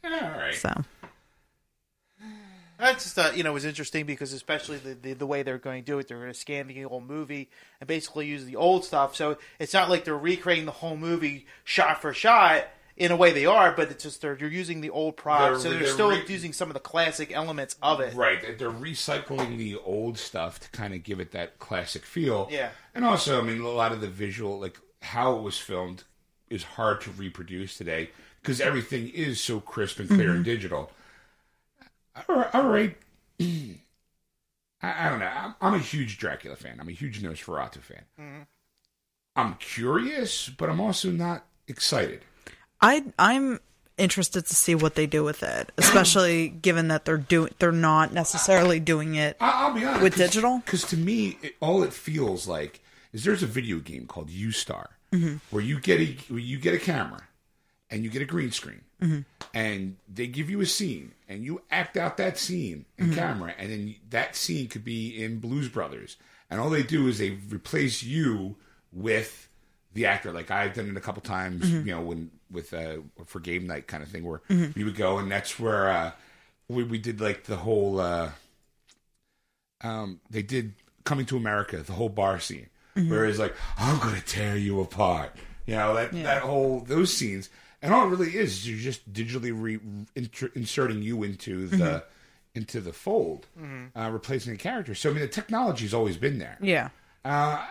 all 0.04 0.10
right. 0.12 0.56
So 0.56 0.74
I 2.80 2.94
just 2.94 3.14
thought 3.14 3.38
you 3.38 3.44
know 3.44 3.52
it 3.52 3.54
was 3.54 3.66
interesting 3.66 4.08
because 4.08 4.34
especially 4.34 4.78
the, 4.78 4.96
the 4.96 5.14
the 5.14 5.28
way 5.28 5.44
they're 5.44 5.60
going 5.60 5.84
to 5.84 5.86
do 5.86 6.00
it, 6.00 6.08
they're 6.08 6.18
going 6.18 6.34
to 6.34 6.38
scan 6.40 6.66
the 6.68 6.84
old 6.86 7.08
movie 7.08 7.50
and 7.80 7.88
basically 7.88 8.26
use 8.26 8.44
the 8.46 8.56
old 8.56 8.84
stuff. 8.86 9.16
So 9.16 9.38
it's 9.60 9.74
not 9.74 9.88
like 9.90 10.04
they're 10.04 10.18
recreating 10.18 10.66
the 10.66 10.72
whole 10.72 10.98
movie 10.98 11.46
shot 11.64 12.02
for 12.02 12.12
shot. 12.14 12.66
In 13.02 13.12
a 13.12 13.16
way, 13.16 13.32
they 13.32 13.48
are, 13.48 13.72
but 13.72 13.90
it's 13.90 14.04
just 14.04 14.22
they're, 14.22 14.36
they're 14.36 14.48
using 14.48 14.82
the 14.82 14.92
old 14.92 15.18
props, 15.18 15.42
They're- 15.42 15.60
so 15.60 15.70
they're, 15.72 15.80
they're 15.80 15.94
still 15.94 16.12
re- 16.12 16.24
using 16.28 16.54
some 16.54 16.70
of 16.70 16.76
the 16.76 16.80
classic 16.80 17.32
elements 17.34 17.76
of 17.82 18.00
it. 18.00 18.14
Right, 18.14 18.60
they're 18.60 18.70
recycling 18.70 19.58
the 19.58 19.78
old 19.78 20.20
stuff 20.20 20.60
to 20.60 20.70
kind 20.70 20.94
of 20.94 21.02
give 21.02 21.20
it 21.20 21.32
that 21.32 21.58
classic 21.58 22.06
feel. 22.06 22.48
Yeah. 22.52 22.70
and 22.94 23.04
also, 23.04 23.42
I 23.42 23.44
mean, 23.44 23.60
a 23.60 23.68
lot 23.68 23.92
of 23.92 24.02
the 24.02 24.08
visual, 24.08 24.60
like 24.60 24.78
how 25.02 25.36
it 25.36 25.42
was 25.42 25.58
filmed, 25.58 26.04
is 26.52 26.62
hard 26.62 27.02
to 27.02 27.10
reproduce 27.10 27.76
today 27.76 28.12
because 28.40 28.62
everything 28.62 29.10
is 29.10 29.42
so 29.42 29.60
crisp 29.60 30.00
and 30.00 30.08
clear 30.08 30.30
and 30.30 30.36
mm-hmm. 30.36 30.44
digital. 30.44 30.92
All 32.30 32.36
right, 32.36 32.54
all 32.54 32.68
right. 32.68 32.98
I, 33.40 33.78
I 34.84 35.10
don't 35.10 35.20
know. 35.20 35.32
I'm, 35.34 35.56
I'm 35.60 35.74
a 35.74 35.80
huge 35.80 36.20
Dracula 36.20 36.56
fan. 36.56 36.78
I'm 36.80 36.90
a 36.90 36.92
huge 36.92 37.24
Nosferatu 37.24 37.82
fan. 37.82 38.04
Mm-hmm. 38.20 38.42
I'm 39.36 39.56
curious, 39.56 40.50
but 40.50 40.70
I'm 40.70 40.80
also 40.80 41.10
not 41.10 41.46
excited. 41.68 42.22
I 42.82 43.04
I'm 43.20 43.60
interested 43.98 44.46
to 44.48 44.56
see 44.56 44.74
what 44.74 44.96
they 44.96 45.06
do 45.06 45.24
with 45.24 45.44
it, 45.44 45.72
especially 45.78 46.50
given 46.62 46.88
that 46.88 47.06
they're 47.06 47.18
doing 47.18 47.54
they're 47.60 47.72
not 47.72 48.14
necessarily 48.14 48.80
doing 48.80 49.16
it. 49.16 49.38
I- 49.40 49.66
I'll 49.68 49.74
be 49.74 49.86
honest. 49.86 50.02
With 50.02 50.16
digital? 50.16 50.60
Because 50.66 50.84
to 50.86 50.98
me, 50.98 51.38
it, 51.42 51.56
all 51.60 51.84
it 51.84 51.94
feels 51.94 52.48
like 52.48 52.82
is 53.14 53.24
there's 53.24 53.44
a 53.44 53.48
video 53.48 53.80
game 53.80 54.06
called 54.08 54.30
Yoostar 54.30 54.88
Mm-hmm. 55.12 55.36
where 55.50 55.62
you 55.62 55.78
get 55.78 56.00
a 56.00 56.06
where 56.30 56.40
you 56.40 56.58
get 56.58 56.74
a 56.74 56.78
camera 56.80 57.22
and 57.90 58.02
you 58.06 58.10
get 58.10 58.22
a 58.22 58.26
green 58.26 58.52
screen 58.52 58.82
Mm-hmm. 59.02 59.20
and 59.54 59.98
they 60.08 60.28
give 60.28 60.50
you 60.50 60.62
a 60.62 60.66
scene 60.66 61.12
and 61.28 61.44
you 61.44 61.62
act 61.72 61.98
out 61.98 62.16
that 62.18 62.38
scene 62.38 62.86
in 62.98 63.08
Mm-hmm. 63.08 63.16
camera 63.16 63.54
and 63.58 63.72
then 63.72 63.96
that 64.12 64.36
scene 64.38 64.68
could 64.70 64.86
be 64.86 65.22
in 65.22 65.40
Blues 65.40 65.68
Brothers 65.68 66.16
and 66.50 66.62
all 66.62 66.70
they 66.70 66.84
do 66.84 67.08
is 67.10 67.18
they 67.20 67.32
replace 67.50 68.02
you 68.04 68.56
with 68.94 69.50
the 69.94 70.06
actor. 70.06 70.32
Like 70.32 70.50
I've 70.50 70.74
done 70.74 70.90
it 70.90 70.96
a 70.98 71.02
couple 71.02 71.22
times, 71.22 71.66
Mm-hmm. 71.66 71.88
you 71.90 71.94
know, 71.96 72.02
when 72.02 72.32
with 72.52 72.74
uh 72.74 72.98
for 73.26 73.40
game 73.40 73.66
night 73.68 73.88
kind 73.88 74.04
of 74.04 74.10
thing 74.10 74.24
where 74.24 74.42
we 74.76 74.84
would 74.84 74.96
go 74.96 75.18
and 75.18 75.32
that's 75.32 75.60
where 75.60 75.90
uh 75.90 76.12
we 76.68 76.84
we 76.84 76.98
did 76.98 77.20
like 77.22 77.46
the 77.46 77.58
whole 77.58 78.00
uh 78.00 78.32
um, 79.84 80.20
they 80.30 80.42
did 80.44 80.74
coming 81.04 81.26
to 81.28 81.38
America, 81.38 81.78
the 81.78 81.94
whole 81.94 82.10
bar 82.10 82.40
scene, 82.40 82.68
where 82.94 83.26
it's 83.26 83.40
like, 83.40 83.56
I'm 83.78 84.00
gonna 84.00 84.22
tear 84.22 84.56
you 84.56 84.80
apart. 84.82 85.36
You 85.66 85.76
know, 85.76 85.96
that 85.96 86.12
that 86.24 86.42
whole 86.44 86.82
those 86.82 87.14
scenes. 87.14 87.50
And 87.82 87.94
all 87.94 88.06
it 88.06 88.10
really 88.10 88.36
is, 88.38 88.52
is 88.58 88.70
you're 88.70 88.78
just 88.78 89.12
digitally 89.12 89.52
re- 89.52 89.80
inter- 90.16 90.52
inserting 90.54 91.02
you 91.02 91.24
into 91.24 91.68
the 91.68 92.04
into 92.54 92.80
the 92.80 92.94
fold, 92.94 93.48
uh, 93.96 94.10
replacing 94.12 94.54
a 94.54 94.58
character. 94.58 94.94
So 94.94 95.10
I 95.10 95.14
mean, 95.14 95.22
the 95.22 95.28
technology's 95.28 95.94
always 95.94 96.18
been 96.18 96.38
there. 96.38 96.60
Yeah. 96.62 96.90
Uh, 97.26 97.66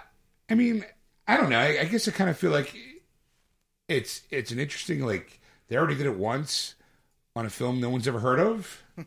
I 0.48 0.54
mean, 0.54 0.84
I 1.28 1.36
don't 1.36 1.48
know. 1.48 1.60
I, 1.60 1.82
I 1.82 1.84
guess 1.84 2.08
I 2.08 2.10
kind 2.10 2.28
of 2.28 2.36
feel 2.36 2.50
like 2.50 2.74
it's 3.90 4.22
it's 4.30 4.52
an 4.52 4.58
interesting 4.58 5.04
like 5.04 5.40
they 5.68 5.76
already 5.76 5.96
did 5.96 6.06
it 6.06 6.16
once 6.16 6.76
on 7.34 7.44
a 7.44 7.50
film 7.50 7.80
no 7.80 7.90
one's 7.90 8.08
ever 8.08 8.20
heard 8.20 8.40
of. 8.40 8.82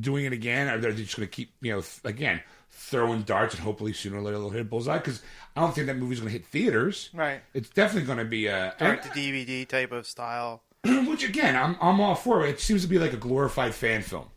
Doing 0.00 0.24
it 0.24 0.32
again, 0.32 0.68
or 0.68 0.78
they're 0.78 0.92
just 0.92 1.16
going 1.16 1.28
to 1.28 1.30
keep 1.30 1.52
you 1.60 1.72
know 1.72 1.80
th- 1.80 2.00
again 2.04 2.40
throwing 2.70 3.22
darts 3.22 3.54
and 3.54 3.62
hopefully 3.62 3.92
sooner 3.92 4.16
or 4.16 4.22
later 4.22 4.38
they'll 4.38 4.48
hit 4.48 4.70
bullseye 4.70 4.96
because 4.96 5.22
I 5.54 5.60
don't 5.60 5.74
think 5.74 5.86
that 5.88 5.98
movie's 5.98 6.20
going 6.20 6.32
to 6.32 6.38
hit 6.38 6.46
theaters. 6.46 7.10
Right. 7.12 7.42
It's 7.52 7.68
definitely 7.68 8.06
going 8.06 8.18
to 8.18 8.24
be 8.24 8.46
a 8.46 8.74
Direct 8.78 9.04
to 9.04 9.10
DVD 9.10 9.68
type 9.68 9.92
of 9.92 10.06
style. 10.06 10.62
which 10.84 11.24
again 11.24 11.56
I'm 11.56 11.76
I'm 11.80 12.00
all 12.00 12.14
for. 12.14 12.46
It 12.46 12.60
seems 12.60 12.82
to 12.82 12.88
be 12.88 12.98
like 12.98 13.12
a 13.12 13.18
glorified 13.18 13.74
fan 13.74 14.02
film. 14.02 14.28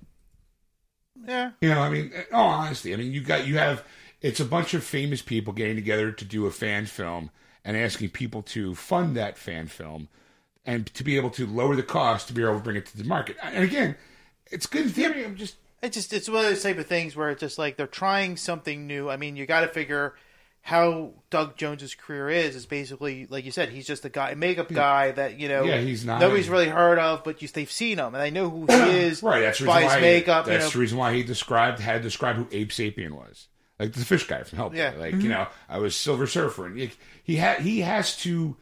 Yeah. 1.25 1.51
You 1.61 1.69
know, 1.69 1.79
I 1.81 1.89
mean, 1.89 2.11
oh, 2.33 2.41
honestly, 2.41 2.93
I 2.93 2.97
mean, 2.97 3.13
you 3.13 3.21
got 3.21 3.47
you 3.47 3.57
have 3.57 3.85
it's 4.21 4.39
a 4.39 4.45
bunch 4.45 4.73
of 4.73 4.83
famous 4.83 5.21
people 5.21 5.53
getting 5.53 5.75
together 5.75 6.11
to 6.11 6.25
do 6.25 6.45
a 6.45 6.51
fan 6.51 6.85
film 6.85 7.29
and 7.65 7.75
asking 7.75 8.09
people 8.11 8.41
to 8.43 8.75
fund 8.75 9.17
that 9.17 9.37
fan 9.37 9.67
film 9.67 10.07
and 10.65 10.85
to 10.93 11.03
be 11.03 11.17
able 11.17 11.31
to 11.31 11.45
lower 11.45 11.75
the 11.75 11.83
cost 11.83 12.27
to 12.27 12.33
be 12.33 12.41
able 12.43 12.53
to 12.55 12.59
bring 12.63 12.75
it 12.77 12.85
to 12.85 12.97
the 12.97 13.03
market. 13.03 13.35
And 13.43 13.63
again, 13.63 13.95
it's 14.51 14.65
good 14.67 14.89
theory. 14.91 15.25
I'm 15.25 15.35
just 15.35 15.55
It 15.81 15.91
just 15.91 16.13
it's 16.13 16.29
one 16.29 16.37
of 16.45 16.49
those 16.51 16.63
type 16.63 16.77
of 16.77 16.85
things 16.87 17.15
where 17.15 17.29
it's 17.31 17.41
just 17.41 17.57
like 17.57 17.75
they're 17.75 17.87
trying 17.87 18.37
something 18.37 18.87
new. 18.87 19.09
I 19.09 19.17
mean, 19.17 19.35
you 19.35 19.45
got 19.45 19.61
to 19.61 19.67
figure 19.67 20.13
how 20.61 21.11
Doug 21.29 21.57
Jones's 21.57 21.93
career 21.93 22.27
is. 22.29 22.55
Is 22.55 22.65
basically 22.65 23.27
like 23.29 23.45
you 23.45 23.51
said, 23.51 23.69
he's 23.69 23.85
just 23.85 24.05
a 24.05 24.09
guy, 24.09 24.31
a 24.31 24.35
makeup 24.35 24.71
guy 24.71 25.11
that 25.11 25.39
you 25.39 25.47
know, 25.47 25.63
Yeah, 25.63 25.77
he's 25.81 26.03
not- 26.05 26.19
nobody's 26.21 26.49
really 26.49 26.69
heard 26.69 26.97
of, 26.99 27.23
but 27.23 27.41
you, 27.41 27.47
they've 27.47 27.71
seen 27.71 27.99
him 27.99 28.13
and 28.15 28.23
they 28.23 28.31
know 28.31 28.49
who 28.49 28.65
he 28.67 28.73
is. 28.97 29.21
right. 29.21 29.41
That's 29.41 29.59
the 29.59 29.65
by 29.65 29.81
reason 29.81 29.89
his 29.89 29.95
why 29.97 30.01
makeup. 30.01 30.45
that's 30.45 30.65
you 30.65 30.71
the 30.71 30.79
reason 30.79 30.97
why 30.97 31.13
he 31.13 31.23
described 31.23 31.79
had 31.79 32.01
described 32.01 32.39
who 32.39 32.47
Abe 32.51 32.69
Sapien 32.69 33.11
was, 33.11 33.47
like 33.79 33.93
the 33.93 34.05
fish 34.05 34.27
guy 34.27 34.43
from 34.43 34.59
Hellboy. 34.59 34.75
Yeah. 34.75 34.93
Like 34.97 35.13
you 35.13 35.19
mm-hmm. 35.19 35.29
know, 35.29 35.47
I 35.67 35.79
was 35.79 35.95
Silver 35.95 36.27
Surfer, 36.27 36.67
and 36.67 36.77
he 36.77 36.91
he, 37.23 37.37
ha- 37.37 37.57
he 37.59 37.81
has 37.81 38.15
to 38.17 38.55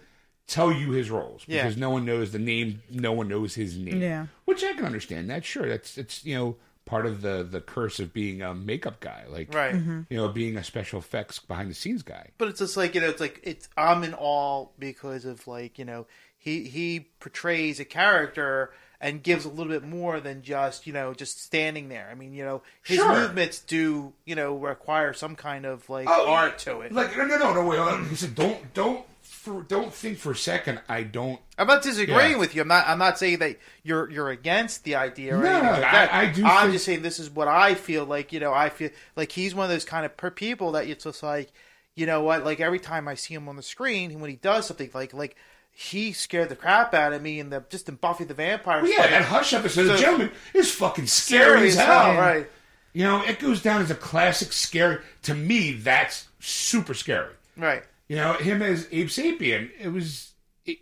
tell 0.48 0.72
you 0.72 0.92
his 0.92 1.10
roles 1.10 1.44
Yeah. 1.48 1.64
because 1.64 1.78
no 1.78 1.90
one 1.90 2.06
knows 2.06 2.32
the 2.32 2.40
name, 2.40 2.82
no 2.90 3.14
one 3.14 3.28
knows 3.28 3.56
his 3.56 3.78
name. 3.78 4.02
Yeah. 4.02 4.28
which 4.46 4.64
I 4.64 4.74
can 4.74 4.86
understand. 4.86 5.30
That 5.30 5.46
sure, 5.46 5.68
that's 5.68 5.98
it's 5.98 6.26
you 6.26 6.36
know 6.36 6.56
part 6.86 7.06
of 7.06 7.22
the 7.22 7.44
the 7.44 7.62
curse 7.62 8.00
of 8.00 8.14
being 8.14 8.42
a 8.42 8.54
makeup 8.54 9.00
guy, 9.00 9.24
like 9.30 9.54
right. 9.54 9.76
Mm-hmm. 9.76 10.02
you 10.10 10.18
know 10.18 10.28
being 10.30 10.58
a 10.58 10.64
special 10.64 11.00
effects 11.00 11.40
behind 11.40 11.70
the 11.70 11.76
scenes 11.76 12.04
guy. 12.04 12.30
But 12.38 12.50
it's 12.50 12.60
just 12.60 12.78
like 12.78 12.96
you 12.96 13.02
know, 13.02 13.10
it's 13.10 13.22
like 13.22 13.40
it's 13.44 13.70
I'm 13.78 14.04
in 14.04 14.14
awe 14.14 14.68
because 14.80 15.26
of 15.26 15.48
like 15.48 15.78
you 15.80 15.86
know 15.86 16.08
he 16.38 16.64
he 16.64 17.12
portrays 17.20 17.80
a 17.80 17.86
character 17.86 18.74
and 19.04 19.22
gives 19.22 19.46
a 19.46 19.50
little 19.50 19.72
bit 19.72 19.84
more 19.84 20.20
than 20.20 20.42
just 20.42 20.88
you 20.88 20.94
know 20.94 21.14
just 21.14 21.44
standing 21.44 21.90
there. 21.90 22.08
I 22.12 22.16
mean 22.16 22.34
you 22.34 22.44
know 22.44 22.64
his 22.84 22.98
Sure. 22.98 23.14
movements 23.14 23.60
do 23.60 24.14
you 24.26 24.34
know 24.34 24.56
require 24.56 25.14
some 25.14 25.36
kind 25.36 25.66
of 25.66 25.88
like 25.90 26.08
Oh, 26.10 26.28
art 26.32 26.58
to 26.60 26.80
it. 26.82 26.92
Like 26.92 27.16
no 27.16 27.26
no 27.26 27.38
no 27.38 27.54
no 27.54 27.66
wait. 27.68 27.80
I 27.80 28.04
said, 28.16 28.34
don't 28.34 28.74
don't 28.74 29.06
for, 29.22 29.62
don't 29.64 29.94
think 29.94 30.18
for 30.20 30.32
a 30.32 30.36
second. 30.36 30.80
I 30.88 31.04
don't. 31.04 31.38
I'm 31.58 31.68
not 31.68 31.82
disagreeing 31.84 32.32
Yeah. 32.32 32.38
with 32.38 32.56
you. 32.56 32.62
I'm 32.62 32.68
not. 32.70 32.88
I'm 32.88 32.98
not 32.98 33.20
saying 33.20 33.40
that 33.40 33.58
you're 33.84 34.10
you're 34.10 34.30
against 34.30 34.86
the 34.86 34.96
idea 34.96 35.36
or 35.38 35.44
No, 35.44 35.50
anything 35.50 35.82
like 35.82 35.94
I, 35.94 36.22
I, 36.22 36.26
do. 36.32 36.46
I'm 36.46 36.62
think- 36.62 36.74
just 36.74 36.86
saying 36.86 37.02
this 37.02 37.20
is 37.20 37.30
what 37.30 37.50
I 37.50 37.74
feel 37.76 38.06
like. 38.06 38.32
You 38.32 38.40
know, 38.40 38.54
I 38.54 38.70
feel 38.70 38.90
like 39.18 39.32
he's 39.34 39.54
one 39.54 39.66
of 39.66 39.70
those 39.70 39.84
kind 39.86 40.06
of 40.06 40.16
per 40.16 40.30
people 40.32 40.72
that 40.74 40.88
it's 40.88 41.04
just 41.04 41.24
like, 41.24 41.52
you 41.96 42.06
know 42.06 42.22
what? 42.22 42.46
Like 42.46 42.62
every 42.62 42.80
time 42.80 43.08
I 43.10 43.16
see 43.16 43.34
him 43.34 43.50
on 43.50 43.58
the 43.58 43.64
screen, 43.64 44.18
when 44.22 44.30
he 44.30 44.38
does 44.38 44.66
something 44.68 44.90
like 44.94 45.14
like 45.14 45.36
he 45.76 46.14
scared 46.14 46.50
the 46.50 46.56
crap 46.56 46.94
out 46.94 47.14
of 47.14 47.22
me 47.22 47.40
in 47.40 47.50
the 47.50 47.64
just 47.70 47.90
in 47.90 47.96
Buffy 47.96 48.24
the 48.26 48.34
Vampire. 48.34 48.82
Well, 48.82 48.92
yeah, 48.92 48.98
Slayer. 48.98 49.10
that 49.12 49.24
Hush 49.26 49.54
episode, 49.54 49.84
the 49.86 49.98
So- 49.98 50.04
gentleman 50.04 50.32
is 50.54 50.72
fucking 50.72 51.08
scary, 51.08 51.68
as 51.70 51.76
hell. 51.76 52.16
right? 52.16 52.48
You 52.94 53.04
know, 53.06 53.24
it 53.24 53.40
goes 53.40 53.62
down 53.62 53.82
as 53.82 53.90
a 53.90 53.96
classic 53.96 54.54
scary. 54.54 55.00
To 55.24 55.34
me, 55.34 55.72
that's 55.74 56.28
super 56.40 56.94
scary. 56.94 57.34
Right. 57.58 57.84
You 58.08 58.18
know, 58.18 58.34
him 58.34 58.62
as 58.62 58.88
Abe 58.92 59.08
Sapien, 59.08 59.72
it 59.80 59.88
was. 59.90 60.34
It, 60.66 60.78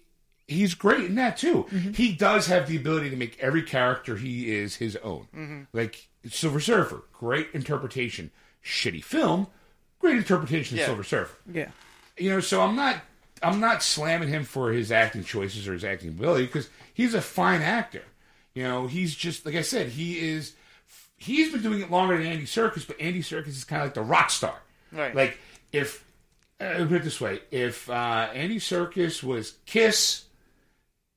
he's 0.47 0.73
great 0.73 1.05
in 1.05 1.15
that 1.15 1.37
too. 1.37 1.67
Mm-hmm. 1.71 1.91
He 1.93 2.11
does 2.13 2.47
have 2.47 2.67
the 2.67 2.75
ability 2.75 3.09
to 3.11 3.15
make 3.15 3.39
every 3.39 3.61
character 3.63 4.17
he 4.17 4.53
is 4.53 4.75
his 4.75 4.97
own. 4.97 5.27
Mm-hmm. 5.33 5.61
Like 5.71 6.09
Silver 6.29 6.59
Surfer, 6.59 7.03
great 7.13 7.47
interpretation. 7.53 8.29
Shitty 8.65 9.03
film, 9.05 9.47
great 9.99 10.17
interpretation 10.17 10.75
Yeah. 10.77 10.83
of 10.83 10.87
Silver 10.87 11.03
Surfer. 11.03 11.37
Yeah. 11.49 11.69
You 12.17 12.31
know, 12.31 12.39
so 12.41 12.61
I'm 12.61 12.75
not. 12.75 12.97
I'm 13.43 13.59
not 13.59 13.83
slamming 13.83 14.29
him 14.29 14.43
for 14.43 14.71
his 14.71 14.91
acting 14.91 15.23
choices 15.23 15.67
or 15.67 15.73
his 15.73 15.83
acting 15.83 16.09
ability 16.09 16.45
because 16.45 16.69
he's 16.93 17.13
a 17.13 17.21
fine 17.21 17.61
actor. 17.61 18.03
You 18.53 18.63
know, 18.63 18.87
he's 18.87 19.15
just 19.15 19.45
like 19.45 19.55
I 19.55 19.61
said. 19.61 19.89
He 19.89 20.19
is. 20.19 20.53
He's 21.15 21.51
been 21.51 21.61
doing 21.61 21.81
it 21.81 21.91
longer 21.91 22.17
than 22.17 22.25
Andy 22.25 22.45
Serkis, 22.45 22.85
but 22.85 22.99
Andy 22.99 23.21
Serkis 23.21 23.49
is 23.49 23.63
kind 23.63 23.81
of 23.81 23.87
like 23.87 23.93
the 23.93 24.01
rock 24.01 24.29
star. 24.29 24.55
Right. 24.91 25.15
Like 25.15 25.37
if 25.71 26.03
uh, 26.59 26.73
put 26.79 26.93
it 26.93 27.03
this 27.03 27.21
way: 27.21 27.39
if 27.51 27.89
uh, 27.89 28.29
Andy 28.33 28.57
Serkis 28.59 29.23
was 29.23 29.55
Kiss, 29.65 30.25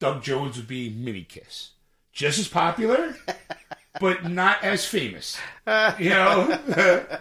Doug 0.01 0.23
Jones 0.23 0.57
would 0.57 0.69
be 0.69 0.91
Mini 0.91 1.23
Kiss, 1.23 1.71
just 2.13 2.39
as 2.39 2.49
popular, 2.49 3.17
but 4.01 4.31
not 4.31 4.63
as 4.63 4.87
famous. 4.87 5.37
You 5.67 6.11
know, 6.11 6.59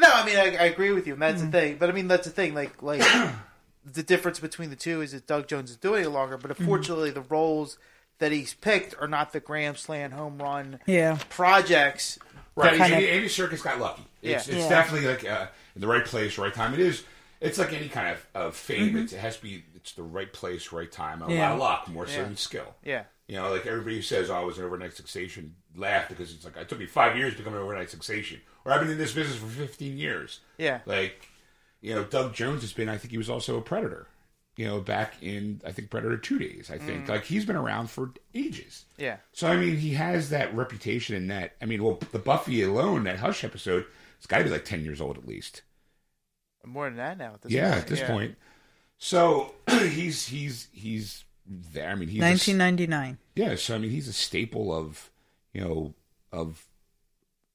No, 0.00 0.08
I 0.10 0.24
mean 0.24 0.36
I, 0.36 0.56
I 0.56 0.66
agree 0.66 0.92
with 0.92 1.06
you, 1.06 1.12
and 1.12 1.22
that's 1.22 1.40
the 1.40 1.46
hmm. 1.46 1.52
thing. 1.52 1.76
But 1.78 1.90
I 1.90 1.92
mean 1.92 2.08
that's 2.08 2.26
the 2.26 2.32
thing. 2.32 2.54
Like 2.54 2.82
like 2.82 3.02
the 3.84 4.02
difference 4.02 4.40
between 4.40 4.70
the 4.70 4.76
two 4.76 5.02
is 5.02 5.12
that 5.12 5.26
Doug 5.26 5.46
Jones 5.46 5.70
is 5.70 5.76
doing 5.76 6.04
it 6.04 6.08
longer, 6.08 6.36
but 6.36 6.50
mm-hmm. 6.50 6.62
unfortunately 6.62 7.10
the 7.10 7.22
roles 7.22 7.78
that 8.18 8.32
he's 8.32 8.54
picked 8.54 8.94
are 9.00 9.08
not 9.08 9.32
the 9.32 9.40
grand 9.40 9.76
slam 9.78 10.12
home 10.12 10.40
run 10.40 10.78
Yeah. 10.86 11.18
projects. 11.28 12.18
right? 12.54 12.78
kind 12.78 12.92
Andy, 12.92 13.08
of- 13.08 13.14
Andy 13.14 13.28
Serkis 13.28 13.62
got 13.62 13.80
lucky. 13.80 14.02
It's, 14.22 14.46
Yeah. 14.46 14.54
it's 14.54 14.64
Yeah. 14.64 14.68
definitely 14.68 15.08
like 15.08 15.24
uh, 15.24 15.46
in 15.74 15.80
the 15.80 15.86
right 15.86 16.04
place, 16.04 16.36
right 16.38 16.52
time. 16.52 16.74
It 16.74 16.80
is. 16.80 17.02
It's 17.40 17.58
like 17.58 17.72
any 17.72 17.88
kind 17.88 18.08
of, 18.08 18.26
of 18.34 18.56
fame. 18.56 18.96
It's, 18.96 19.12
mm-hmm. 19.12 19.18
it 19.18 19.20
has 19.20 19.36
to 19.38 19.42
be. 19.42 19.64
It's 19.74 19.92
the 19.92 20.02
right 20.02 20.30
place, 20.30 20.72
right 20.72 20.90
time. 20.90 21.22
A 21.22 21.32
Yeah. 21.32 21.48
lot 21.48 21.52
of 21.52 21.58
luck, 21.58 21.88
more 21.88 22.06
so 22.06 22.18
Yeah. 22.18 22.24
than 22.24 22.36
skill. 22.36 22.74
Yeah. 22.84 23.04
You 23.28 23.36
know, 23.36 23.50
like 23.50 23.64
everybody 23.64 23.96
who 23.96 24.02
says, 24.02 24.28
"Oh, 24.28 24.34
I 24.34 24.40
was 24.40 24.58
an 24.58 24.64
overnight 24.64 24.92
sensation," 24.92 25.54
laugh 25.74 26.08
because 26.08 26.34
it's 26.34 26.44
like 26.44 26.56
it 26.56 26.68
took 26.68 26.78
me 26.78 26.86
five 26.86 27.16
years 27.16 27.32
to 27.32 27.38
become 27.38 27.54
an 27.54 27.60
overnight 27.60 27.88
sensation, 27.88 28.42
or 28.64 28.72
I've 28.72 28.80
been 28.80 28.90
in 28.90 28.98
this 28.98 29.12
business 29.12 29.38
for 29.38 29.46
fifteen 29.46 29.96
years. 29.96 30.40
Yeah. 30.58 30.80
Like, 30.86 31.28
you 31.80 31.94
know, 31.94 32.04
Doug 32.04 32.34
Jones 32.34 32.62
has 32.62 32.72
been. 32.72 32.88
I 32.88 32.96
think 32.98 33.10
he 33.10 33.18
was 33.18 33.30
also 33.30 33.56
a 33.56 33.62
Predator. 33.62 34.06
You 34.56 34.66
know, 34.66 34.80
back 34.80 35.14
in 35.22 35.62
I 35.64 35.72
think 35.72 35.90
Predator 35.90 36.18
Two 36.18 36.38
Days. 36.38 36.70
I 36.70 36.78
think 36.78 37.06
mm. 37.06 37.08
like 37.08 37.24
he's 37.24 37.44
been 37.44 37.56
around 37.56 37.88
for 37.90 38.12
ages. 38.34 38.84
Yeah. 38.98 39.16
So 39.32 39.48
I 39.48 39.56
mean, 39.56 39.76
he 39.76 39.94
has 39.94 40.30
that 40.30 40.54
reputation 40.54 41.16
in 41.16 41.28
that. 41.28 41.54
I 41.62 41.66
mean, 41.66 41.82
well, 41.82 41.98
the 42.12 42.18
Buffy 42.18 42.62
alone, 42.62 43.04
that 43.04 43.18
Hush 43.20 43.42
episode, 43.44 43.86
it's 44.18 44.26
got 44.26 44.38
to 44.38 44.44
be 44.44 44.50
like 44.50 44.64
ten 44.64 44.84
years 44.84 45.00
old 45.00 45.16
at 45.16 45.26
least. 45.26 45.62
More 46.64 46.86
than 46.86 46.96
that 46.96 47.16
now. 47.16 47.34
At 47.34 47.42
this 47.42 47.52
Yeah, 47.52 47.70
point. 47.70 47.80
at 47.82 47.88
this 47.88 48.00
Yeah. 48.00 48.06
point. 48.08 48.36
So 48.98 49.54
he's 49.70 50.26
he's 50.26 50.68
he's 50.72 51.24
there. 51.46 51.88
I 51.90 51.94
mean, 51.94 52.08
he's 52.08 52.20
a- 52.20 52.26
1999. 52.26 53.18
yeah, 53.34 53.54
so 53.56 53.74
I 53.74 53.78
mean, 53.78 53.90
he's 53.90 54.08
a 54.08 54.12
staple 54.12 54.74
of, 54.74 55.10
you 55.54 55.62
know, 55.62 55.94
of, 56.32 56.66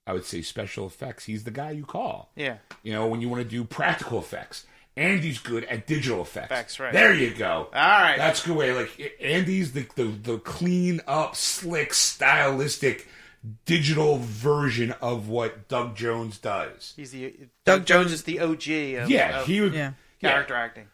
I 0.08 0.14
would 0.14 0.26
say 0.26 0.42
special 0.42 0.86
effects. 0.86 1.26
He's 1.26 1.44
the 1.44 1.52
guy 1.52 1.72
you 1.72 1.86
call. 1.86 2.32
Yeah. 2.36 2.58
You 2.84 2.94
know, 2.94 3.08
when 3.08 3.22
you 3.22 3.30
want 3.30 3.44
to 3.44 3.50
do 3.50 3.64
practical 3.64 4.20
effects. 4.20 4.66
Andy's 4.98 5.40
good 5.40 5.66
at 5.66 5.88
digital 5.88 6.22
effects. 6.22 6.52
Effects, 6.52 6.80
right. 6.80 6.94
There 6.94 7.14
you 7.14 7.34
go. 7.34 7.68
All 7.74 7.74
right. 7.74 8.16
That's 8.18 8.46
a 8.46 8.48
good 8.48 8.56
way. 8.58 8.72
Like 8.74 9.16
Andy's 9.20 9.74
the 9.74 9.86
the, 9.96 10.06
the 10.06 10.38
clean 10.38 11.02
up, 11.06 11.36
slick, 11.36 11.94
stylistic, 11.94 13.08
digital 13.66 14.18
version 14.20 14.94
of 15.02 15.28
what 15.28 15.68
Doug 15.68 15.96
Jones 15.98 16.38
does. 16.38 16.94
He's 16.96 17.12
the 17.12 17.36
Doug 17.66 17.86
Jones 17.86 18.14
is 18.14 18.24
the 18.24 18.40
OG 18.40 18.52
of, 19.04 19.10
Yeah, 19.10 19.42
of 19.42 19.48
he 19.48 19.60
would. 19.60 19.74
Yeah. 19.74 19.92
character 20.22 20.56
acting. 20.56 20.88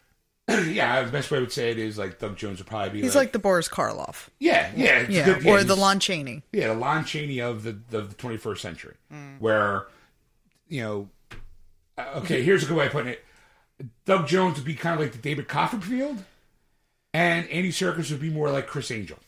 Yeah, 0.66 1.02
the 1.02 1.12
best 1.12 1.30
way 1.30 1.38
I 1.38 1.40
would 1.40 1.52
say 1.52 1.70
it 1.70 1.78
is 1.78 1.96
like 1.98 2.18
Doug 2.18 2.36
Jones 2.36 2.58
would 2.58 2.66
probably 2.66 2.90
be. 2.90 3.02
He's 3.02 3.14
like 3.14 3.32
the 3.32 3.38
Boris 3.38 3.68
Karloff. 3.68 4.28
yeah, 4.38 4.70
yeah, 4.76 4.98
it's 5.00 5.08
a 5.08 5.12
Yeah. 5.12 5.24
good- 5.24 5.36
or 5.46 5.56
he's- 5.58 5.66
the 5.66 5.76
Lon 5.76 6.00
Chaney. 6.00 6.42
Yeah, 6.52 6.68
the 6.68 6.74
Lon 6.74 7.04
Chaney 7.04 7.40
of 7.40 7.62
the 7.62 7.72
the, 7.90 8.02
the 8.02 8.14
21st 8.14 8.58
century, 8.58 8.94
where 9.38 9.86
you 10.68 10.82
know, 10.82 11.08
uh, 11.98 12.04
okay, 12.16 12.42
here's 12.42 12.64
a 12.64 12.66
good 12.66 12.76
way 12.76 12.86
of 12.86 12.92
putting 12.92 13.12
it. 13.12 13.24
Doug 14.04 14.26
Jones 14.26 14.56
would 14.56 14.64
be 14.66 14.74
kind 14.74 14.94
of 14.94 15.00
like 15.00 15.12
the 15.12 15.18
David 15.18 15.48
Copperfield, 15.48 16.24
and 17.14 17.48
Andy 17.48 17.70
Serkis 17.70 18.10
would 18.10 18.20
be 18.20 18.30
more 18.30 18.50
like 18.50 18.66
Criss 18.66 18.90
Angel. 18.90 19.18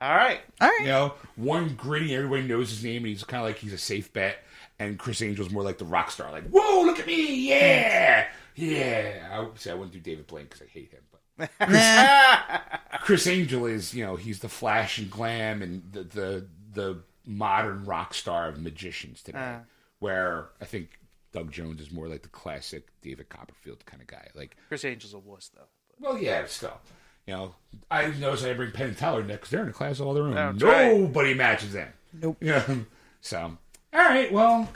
All 0.00 0.14
right. 0.14 0.40
All 0.60 0.68
right. 0.68 0.80
You 0.82 0.86
know, 0.88 1.14
one 1.36 1.70
gritty, 1.74 2.14
everybody 2.14 2.42
knows 2.42 2.68
his 2.70 2.84
name, 2.84 2.98
and 2.98 3.06
he's 3.06 3.24
kind 3.24 3.40
of 3.42 3.46
like 3.48 3.56
he's 3.58 3.72
a 3.72 3.78
safe 3.78 4.12
bet. 4.12 4.38
And 4.78 4.98
Criss 4.98 5.22
Angel's 5.22 5.50
more 5.50 5.62
like 5.62 5.78
the 5.78 5.86
rock 5.86 6.10
star, 6.10 6.30
like, 6.30 6.44
whoa, 6.50 6.82
look 6.82 6.98
at 7.00 7.06
me, 7.06 7.48
yeah, 7.48 8.26
yeah. 8.56 9.28
I 9.32 9.40
would 9.40 9.58
say 9.58 9.70
I 9.70 9.74
wouldn't 9.74 9.92
do 9.92 10.00
David 10.00 10.26
Blaine 10.26 10.44
because 10.44 10.62
I 10.62 10.66
hate 10.66 10.90
him, 10.92 11.02
but 11.38 11.50
Nah. 11.68 12.58
Criss 13.00 13.26
Angel 13.26 13.66
is, 13.66 13.94
you 13.94 14.04
know, 14.04 14.16
he's 14.16 14.40
the 14.40 14.48
flash 14.48 14.98
and 14.98 15.10
glam 15.10 15.62
and 15.62 15.82
the 15.92 16.02
the, 16.02 16.46
the 16.72 16.98
modern 17.24 17.84
rock 17.84 18.14
star 18.14 18.48
of 18.48 18.60
magicians 18.60 19.22
today. 19.22 19.38
Uh. 19.38 19.58
Where 19.98 20.48
I 20.60 20.64
think 20.66 20.98
Doug 21.32 21.50
Jones 21.52 21.80
is 21.80 21.90
more 21.90 22.06
like 22.08 22.22
the 22.22 22.28
classic 22.28 22.88
David 23.02 23.28
Copperfield 23.28 23.84
kind 23.86 24.02
of 24.02 24.06
guy. 24.08 24.28
Like, 24.34 24.56
Criss 24.68 24.84
Angel's 24.84 25.14
a 25.14 25.18
wuss 25.18 25.50
though. 25.54 25.68
well, 25.98 26.18
yeah, 26.18 26.44
still, 26.46 26.78
you 27.26 27.34
know, 27.34 27.54
I 27.90 28.08
notice 28.08 28.44
I 28.44 28.52
bring 28.52 28.72
Penn 28.72 28.88
and 28.88 28.96
Teller 28.98 29.22
next 29.22 29.38
because 29.38 29.50
they're 29.50 29.62
in 29.62 29.68
a 29.68 29.72
class 29.72 30.00
all 30.00 30.12
their 30.14 30.24
own. 30.24 30.34
That's 30.34 30.62
right. 30.62 30.96
Nobody 30.98 31.32
matches 31.34 31.72
them. 31.72 31.88
Nope. 32.12 32.36
Yeah. 32.40 32.64
So, 33.22 33.38
all 33.40 33.58
right, 34.00 34.30
well, 34.30 34.68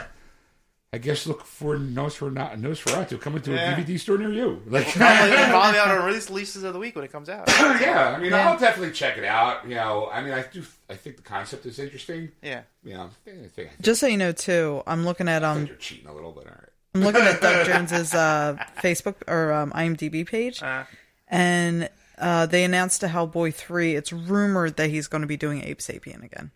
I 0.93 0.99
guess 0.99 1.25
look 1.25 1.45
for 1.47 1.77
Nosferatu, 1.77 2.59
Nosferatu 2.61 3.21
coming 3.21 3.41
to 3.43 3.53
Yeah. 3.53 3.77
a 3.79 3.85
DVD 3.85 3.97
store 3.99 4.19
near 4.19 4.33
you. 4.33 4.61
Like, 4.67 4.89
Probably, 4.89 5.37
probably 5.37 5.79
on 5.85 5.91
a 5.93 6.05
release 6.05 6.29
releases 6.29 6.65
of 6.65 6.73
the 6.73 6.81
week 6.81 6.97
when 6.97 7.05
it 7.05 7.13
comes 7.13 7.29
out. 7.29 7.47
yeah, 7.49 8.15
I 8.17 8.19
mean, 8.21 8.33
Yeah. 8.33 8.51
I'll 8.51 8.59
definitely 8.59 8.93
check 8.93 9.17
it 9.17 9.25
out. 9.25 9.69
You 9.69 9.77
know, 9.77 10.09
I 10.13 10.21
mean, 10.21 10.33
I 10.33 10.43
do. 10.43 10.65
I 10.89 10.97
think 10.97 11.17
the 11.17 11.23
concept 11.23 11.65
is 11.67 11.79
interesting. 11.79 12.33
Yeah. 12.43 12.63
You 12.83 12.95
know, 12.95 13.03
I 13.05 13.09
think, 13.31 13.45
I 13.45 13.49
think, 13.49 13.71
Just 13.81 14.01
so 14.01 14.09
you 14.09 14.17
know, 14.17 14.33
too, 14.33 14.83
I'm 14.85 15.05
looking 15.05 15.29
at 15.29 15.45
I 15.45 15.51
um, 15.51 15.57
think 15.59 15.69
you're 15.69 15.77
cheating 15.79 16.09
a 16.09 16.13
little, 16.13 16.33
but 16.33 16.47
all 16.47 16.53
right. 16.59 16.69
I'm 16.97 17.03
looking 17.03 17.23
at 17.23 17.41
Doug 17.41 17.67
Jones's 17.69 18.13
uh, 18.13 18.57
Facebook 18.83 19.15
or 19.29 19.53
um, 19.53 19.71
IMDb 19.71 20.27
page, 20.27 20.61
Uh, 20.61 20.83
and 21.29 21.89
uh, 22.19 22.47
they 22.47 22.65
announced 22.65 23.05
a 23.05 23.07
Hellboy 23.07 23.55
three. 23.55 23.95
It's 23.95 24.13
rumored 24.13 24.77
that 24.77 24.91
he's 24.91 25.07
going 25.07 25.21
to 25.23 25.29
be 25.29 25.37
doing 25.37 25.63
Abe 25.63 25.79
Sapien 25.79 26.25
again. 26.25 26.51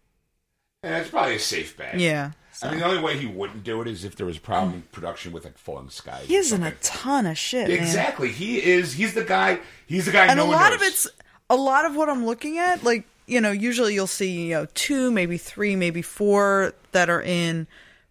And 0.82 0.96
it's 0.96 1.08
probably 1.10 1.36
a 1.36 1.38
safe 1.38 1.76
bet. 1.76 2.00
Yeah, 2.00 2.32
I 2.62 2.70
mean, 2.70 2.80
the 2.80 2.86
only 2.86 3.02
way 3.02 3.18
he 3.18 3.26
wouldn't 3.26 3.64
do 3.64 3.80
it 3.80 3.88
is 3.88 4.04
if 4.04 4.16
there 4.16 4.26
was 4.26 4.36
a 4.36 4.40
problem 4.40 4.74
in 4.74 4.82
production 4.92 5.32
with 5.32 5.44
like 5.44 5.58
Falling 5.58 5.90
Skies. 5.90 6.26
he 6.26 6.36
is 6.36 6.52
in 6.52 6.62
a 6.62 6.72
ton 6.82 7.26
of 7.26 7.36
shit, 7.36 7.68
man. 7.68 7.76
Exactly. 7.76 8.30
He 8.30 8.62
is. 8.62 8.94
He's 8.94 9.14
the 9.14 9.24
guy. 9.24 9.60
He's 9.86 10.06
the 10.06 10.12
guy. 10.12 10.26
and 10.26 10.38
no 10.38 10.46
a 10.46 10.50
lot 10.50 10.72
of 10.72 10.82
it's 10.82 11.08
a 11.50 11.56
lot 11.56 11.84
of 11.84 11.96
what 11.96 12.08
I'm 12.08 12.24
looking 12.26 12.58
at. 12.58 12.84
Like 12.84 13.04
you 13.26 13.40
know, 13.40 13.50
usually 13.50 13.94
you'll 13.94 14.06
see 14.06 14.48
you 14.48 14.54
know 14.54 14.66
two, 14.74 15.10
maybe 15.10 15.38
three, 15.38 15.76
maybe 15.76 16.02
four 16.02 16.74
that 16.92 17.10
are 17.10 17.22
in 17.22 17.66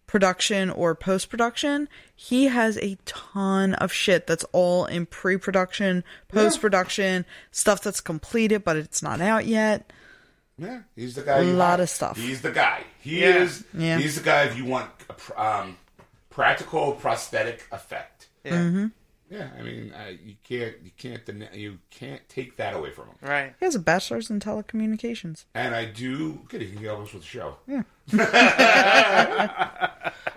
production 0.06 0.70
or 0.70 0.94
post 0.94 1.28
production. 1.30 1.88
He 2.14 2.44
has 2.46 2.76
a 2.78 2.96
ton 3.04 3.74
of 3.74 3.92
shit 3.92 4.26
that's 4.26 4.44
all 4.52 4.84
in 4.86 5.06
pre 5.06 5.36
production, 5.36 6.04
post 6.28 6.60
production, 6.60 7.24
stuff 7.50 7.82
that's 7.82 8.00
completed 8.00 8.64
but 8.64 8.76
it's 8.76 9.02
not 9.02 9.20
out 9.20 9.46
yet. 9.46 9.92
Yeah, 10.58 10.82
he's 10.94 11.14
the 11.16 11.22
guy. 11.22 11.38
A 11.38 11.42
lot 11.44 11.70
want. 11.70 11.82
of 11.82 11.90
stuff. 11.90 12.16
He's 12.16 12.40
the 12.42 12.52
guy. 12.52 12.84
He 13.00 13.20
Yeah. 13.22 13.38
is. 13.38 13.64
Yeah. 13.76 13.98
He's 13.98 14.14
the 14.16 14.22
guy 14.22 14.44
if 14.44 14.56
you 14.56 14.64
want 14.64 14.90
um, 15.36 15.76
practical 16.30 16.92
prosthetic 16.92 17.66
effect. 17.72 18.28
yeah. 18.44 18.52
Mm-hmm. 18.52 18.86
Yeah, 19.30 19.48
I 19.58 19.62
mean, 19.62 19.92
uh, 19.92 20.10
you 20.22 20.34
can't, 20.44 20.74
you 20.84 20.90
can't, 20.96 21.24
den- 21.24 21.48
you 21.54 21.78
can't 21.90 22.20
take 22.28 22.56
that 22.58 22.74
away 22.76 22.90
from 22.90 23.06
him. 23.08 23.14
Right. 23.22 23.54
He 23.58 23.64
has 23.64 23.74
a 23.74 23.78
bachelor's 23.80 24.30
in 24.30 24.38
telecommunications. 24.38 25.46
And 25.54 25.74
I 25.74 25.86
do. 25.86 26.40
Good, 26.48 26.60
he 26.60 26.70
can 26.72 26.84
help 26.84 27.00
us 27.00 27.12
with 27.14 27.22
the 27.22 27.28
show. 27.28 27.56
Yeah. 27.66 27.82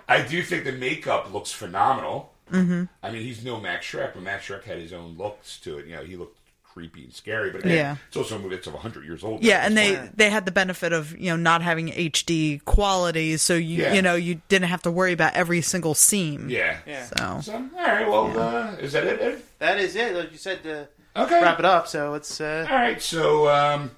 I 0.08 0.22
do 0.22 0.42
think 0.42 0.64
the 0.64 0.72
makeup 0.72 1.32
looks 1.32 1.52
phenomenal. 1.52 2.32
Mm-hmm. 2.50 2.84
I 3.02 3.10
mean, 3.12 3.22
he's 3.22 3.44
no 3.44 3.60
Max 3.60 3.86
Schreck, 3.86 4.14
but 4.14 4.22
Max 4.22 4.46
Schreck 4.48 4.64
had 4.64 4.78
his 4.78 4.92
own 4.94 5.16
looks 5.18 5.60
to 5.60 5.78
it. 5.78 5.86
You 5.86 5.96
know, 5.96 6.02
he 6.04 6.16
looked 6.16 6.37
creepy 6.72 7.04
and 7.04 7.12
scary, 7.12 7.50
but 7.50 7.60
again, 7.64 7.76
Yeah. 7.76 7.96
it's 8.08 8.16
also 8.16 8.36
a 8.36 8.38
movie 8.38 8.54
that's 8.56 8.66
of 8.66 8.74
100 8.74 9.04
years 9.04 9.24
old. 9.24 9.42
Yeah, 9.42 9.64
and 9.66 9.76
they 9.76 9.96
point. 9.96 10.16
they 10.18 10.30
had 10.30 10.44
the 10.44 10.52
benefit 10.52 10.92
of 10.92 11.16
you 11.18 11.30
know 11.30 11.36
not 11.36 11.62
having 11.62 11.88
HD 11.88 12.60
quality, 12.64 13.36
so 13.36 13.54
you 13.54 13.82
Yeah. 13.82 13.94
you 13.94 14.02
know 14.02 14.14
you 14.14 14.40
didn't 14.48 14.68
have 14.68 14.82
to 14.82 14.90
worry 14.90 15.12
about 15.12 15.34
every 15.34 15.60
single 15.62 15.94
seam. 15.94 16.48
Yeah. 16.48 16.78
Yeah. 16.86 17.04
So 17.06 17.40
So, 17.42 17.52
all 17.54 17.84
right, 17.86 18.08
well, 18.08 18.38
uh, 18.38 18.72
is 18.80 18.92
that 18.92 19.04
it? 19.04 19.20
Ed? 19.20 19.42
That 19.58 19.78
is 19.78 19.96
it. 19.96 20.14
Like 20.14 20.30
you 20.32 20.38
said 20.38 20.62
to 20.62 20.88
Okay. 21.16 21.42
wrap 21.42 21.58
it 21.58 21.64
up. 21.64 21.88
So 21.88 22.14
it's 22.14 22.40
uh, 22.40 22.66
All 22.70 22.76
right, 22.76 23.02
so 23.02 23.48
um, 23.48 23.90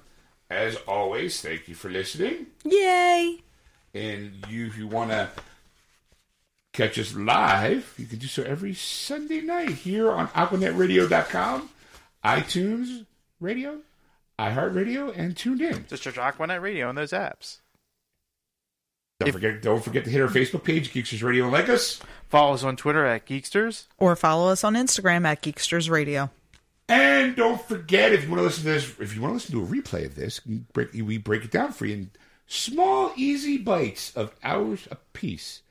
as 0.49 0.75
always, 0.87 1.39
thank 1.41 1.67
you 1.67 1.75
for 1.75 1.89
listening. 1.89 2.47
yay! 2.65 3.39
And 3.93 4.43
you, 4.49 4.67
if 4.67 4.77
you 4.77 4.87
want 4.87 5.11
to 5.11 5.29
catch 6.73 6.97
us 6.97 7.13
live, 7.13 7.93
you 7.97 8.05
can 8.05 8.17
do 8.19 8.27
so 8.27 8.41
every 8.43 8.73
Sunday 8.73 9.41
night 9.41 9.69
here 9.71 10.09
on 10.11 10.29
AquanetRadio.com, 10.29 11.69
iTunes 12.23 13.05
Radio, 13.39 13.79
iHeartRadio, 14.39 15.15
and 15.17 15.35
tuned 15.35 15.61
in. 15.61 15.85
just 15.87 16.03
search 16.03 16.15
Aquanet 16.15 16.61
Radio 16.61 16.87
on 16.87 16.95
those 16.95 17.11
apps. 17.11 17.59
Don't 19.19 19.33
forget, 19.33 19.61
don't 19.61 19.83
forget 19.83 20.03
to 20.05 20.09
hit 20.09 20.21
our 20.21 20.27
Facebook 20.27 20.63
page, 20.63 20.91
Geeksters 20.91 21.23
Radio, 21.23 21.43
and 21.43 21.53
like 21.53 21.69
us. 21.69 22.01
Follow 22.29 22.53
us 22.53 22.63
on 22.63 22.75
Twitter 22.75 23.05
at 23.05 23.27
Geeksters. 23.27 23.85
Or 23.97 24.15
follow 24.15 24.49
us 24.49 24.63
on 24.63 24.73
Instagram 24.73 25.25
at 25.25 25.43
Geeksters 25.43 25.89
Radio. 25.89 26.31
And 26.89 27.35
don't 27.35 27.61
forget, 27.61 28.13
if 28.13 28.23
you 28.23 28.29
want 28.29 28.39
to 28.39 28.43
listen 28.43 28.63
to 28.63 28.69
this, 28.69 28.99
if 28.99 29.15
you 29.15 29.21
want 29.21 29.31
to 29.31 29.35
listen 29.35 29.55
to 29.55 29.63
a 29.63 29.81
replay 29.81 30.05
of 30.05 30.15
this, 30.15 30.45
we 30.45 30.61
break, 30.73 30.91
we 30.93 31.17
break 31.17 31.45
it 31.45 31.51
down 31.51 31.71
for 31.71 31.85
you 31.85 31.93
in 31.93 32.11
small, 32.47 33.13
easy 33.15 33.57
bites 33.57 34.15
of 34.15 34.35
hours 34.43 34.87
apiece 34.89 35.61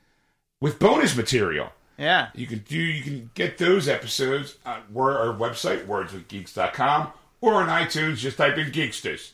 with 0.60 0.78
bonus 0.78 1.16
material. 1.16 1.72
Yeah. 2.00 2.28
You 2.34 2.46
can 2.46 2.60
do 2.60 2.78
you 2.78 3.02
can 3.02 3.30
get 3.34 3.58
those 3.58 3.86
episodes 3.86 4.56
on 4.64 4.82
our 4.96 5.34
website, 5.34 5.84
wordswithgeeks.com, 5.86 7.12
or 7.42 7.54
on 7.54 7.68
iTunes, 7.68 8.16
just 8.16 8.38
type 8.38 8.56
in 8.56 8.72
Geeksters. 8.72 9.32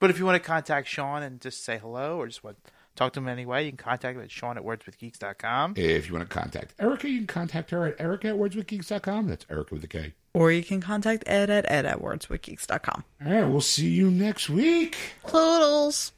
But 0.00 0.10
if 0.10 0.18
you 0.18 0.26
want 0.26 0.42
to 0.42 0.46
contact 0.46 0.88
Sean 0.88 1.22
and 1.22 1.40
just 1.40 1.62
say 1.62 1.78
hello 1.78 2.18
or 2.18 2.26
just 2.26 2.42
want 2.42 2.62
to 2.64 2.72
talk 2.96 3.12
to 3.12 3.20
him 3.20 3.28
anyway, 3.28 3.64
you 3.64 3.70
can 3.70 3.76
contact 3.76 4.16
him 4.16 4.22
at 4.24 4.30
Sean 4.30 4.56
at 4.56 4.64
wordswithgeeks.com. 4.64 5.74
If 5.76 6.08
you 6.08 6.14
want 6.14 6.28
to 6.28 6.34
contact 6.34 6.74
Erica, 6.80 7.08
you 7.08 7.18
can 7.18 7.26
contact 7.26 7.70
her 7.70 7.86
at 7.86 8.00
Erica 8.00 8.28
at 8.28 8.34
wordswithgeeks.com. 8.34 9.28
That's 9.28 9.46
Erica 9.48 9.74
with 9.74 9.84
a 9.84 9.88
K. 9.88 10.14
Or 10.32 10.50
you 10.50 10.62
can 10.62 10.80
contact 10.80 11.24
Ed 11.26 11.50
at 11.50 11.70
ed 11.70 11.86
at 11.86 12.00
wordswithgeeks.com. 12.00 13.04
All 13.24 13.32
right, 13.32 13.44
we'll 13.44 13.60
see 13.60 13.88
you 13.88 14.10
next 14.10 14.48
week. 14.48 14.96
Toodles. 15.26 16.12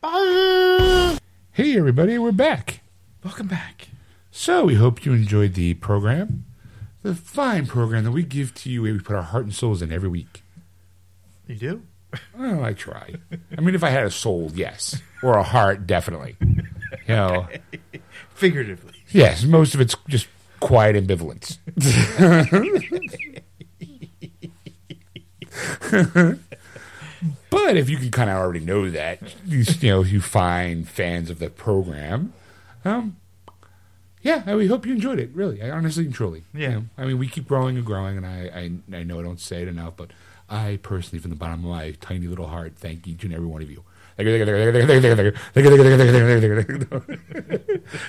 Hey, 1.53 1.77
everybody, 1.77 2.19
we're 2.19 2.33
back. 2.33 2.81
Welcome 3.25 3.49
back. 3.49 3.89
So 4.35 4.65
we 4.65 4.77
hope 4.77 5.05
you 5.05 5.13
enjoyed 5.13 5.53
the 5.55 5.75
program, 5.75 6.47
the 7.03 7.15
fine 7.15 7.67
program 7.67 8.05
that 8.05 8.13
we 8.13 8.23
give 8.23 8.55
to 8.55 8.71
you, 8.71 8.81
where 8.83 8.93
we 8.95 8.99
put 8.99 9.15
our 9.15 9.23
heart 9.23 9.45
and 9.45 9.55
souls 9.55 9.83
in 9.83 9.93
every 9.93 10.09
week. 10.09 10.43
You 11.47 11.55
do? 11.55 11.83
Oh, 12.39 12.63
I 12.63 12.73
try. 12.73 13.15
I 13.57 13.61
mean, 13.61 13.75
if 13.75 13.85
I 13.85 13.91
had 13.91 14.05
a 14.05 14.11
soul, 14.11 14.51
yes, 14.55 15.01
or 15.23 15.37
a 15.37 15.43
heart, 15.43 15.87
definitely. 15.87 16.37
You 16.41 16.65
know, 17.09 17.47
Figuratively. 18.35 18.95
yes, 19.11 19.45
most 19.45 19.75
of 19.75 19.83
it's 19.83 19.97
just 20.09 20.29
quiet 20.61 20.97
ambivalence. 20.97 21.59
but 27.51 27.77
if 27.77 27.89
you 27.91 27.97
can 27.99 28.11
kind 28.11 28.31
of 28.31 28.37
already 28.37 28.61
know 28.61 28.91
that, 28.91 29.21
you, 29.47 29.65
you 29.81 29.91
know, 29.91 30.03
you 30.03 30.21
find 30.21 30.89
fans 30.89 31.31
of 31.31 31.39
the 31.39 31.51
program, 31.51 32.33
um, 32.85 33.17
yeah, 34.23 34.43
I 34.47 34.55
we 34.55 34.67
hope 34.67 34.87
you 34.87 34.95
enjoyed 34.95 35.19
it. 35.19 35.31
Really, 35.35 35.63
I 35.63 35.71
honestly 35.71 36.05
and 36.05 36.15
truly. 36.15 36.45
Yeah. 36.55 36.61
You 36.61 36.75
know, 36.75 36.85
I 36.97 37.05
mean, 37.05 37.19
we 37.19 37.29
keep 37.29 37.47
growing 37.47 37.77
and 37.77 37.85
growing, 37.85 38.17
and 38.17 38.27
I, 38.27 38.71
I, 38.93 38.97
I 38.97 39.03
know 39.03 39.21
I 39.21 39.23
don't 39.23 39.41
say 39.41 39.63
it 39.63 39.69
enough, 39.69 39.95
but 39.97 40.13
I 40.49 40.79
personally, 40.83 41.21
from 41.21 41.31
the 41.31 41.37
bottom 41.37 41.65
of 41.65 41.71
my 41.71 41.93
tiny 42.01 42.27
little 42.27 42.47
heart, 42.47 42.75
thank 42.77 43.07
each 43.07 43.25
and 43.25 43.35
every 43.35 43.47
one 43.47 43.63
of 43.63 43.71
you. 43.71 43.85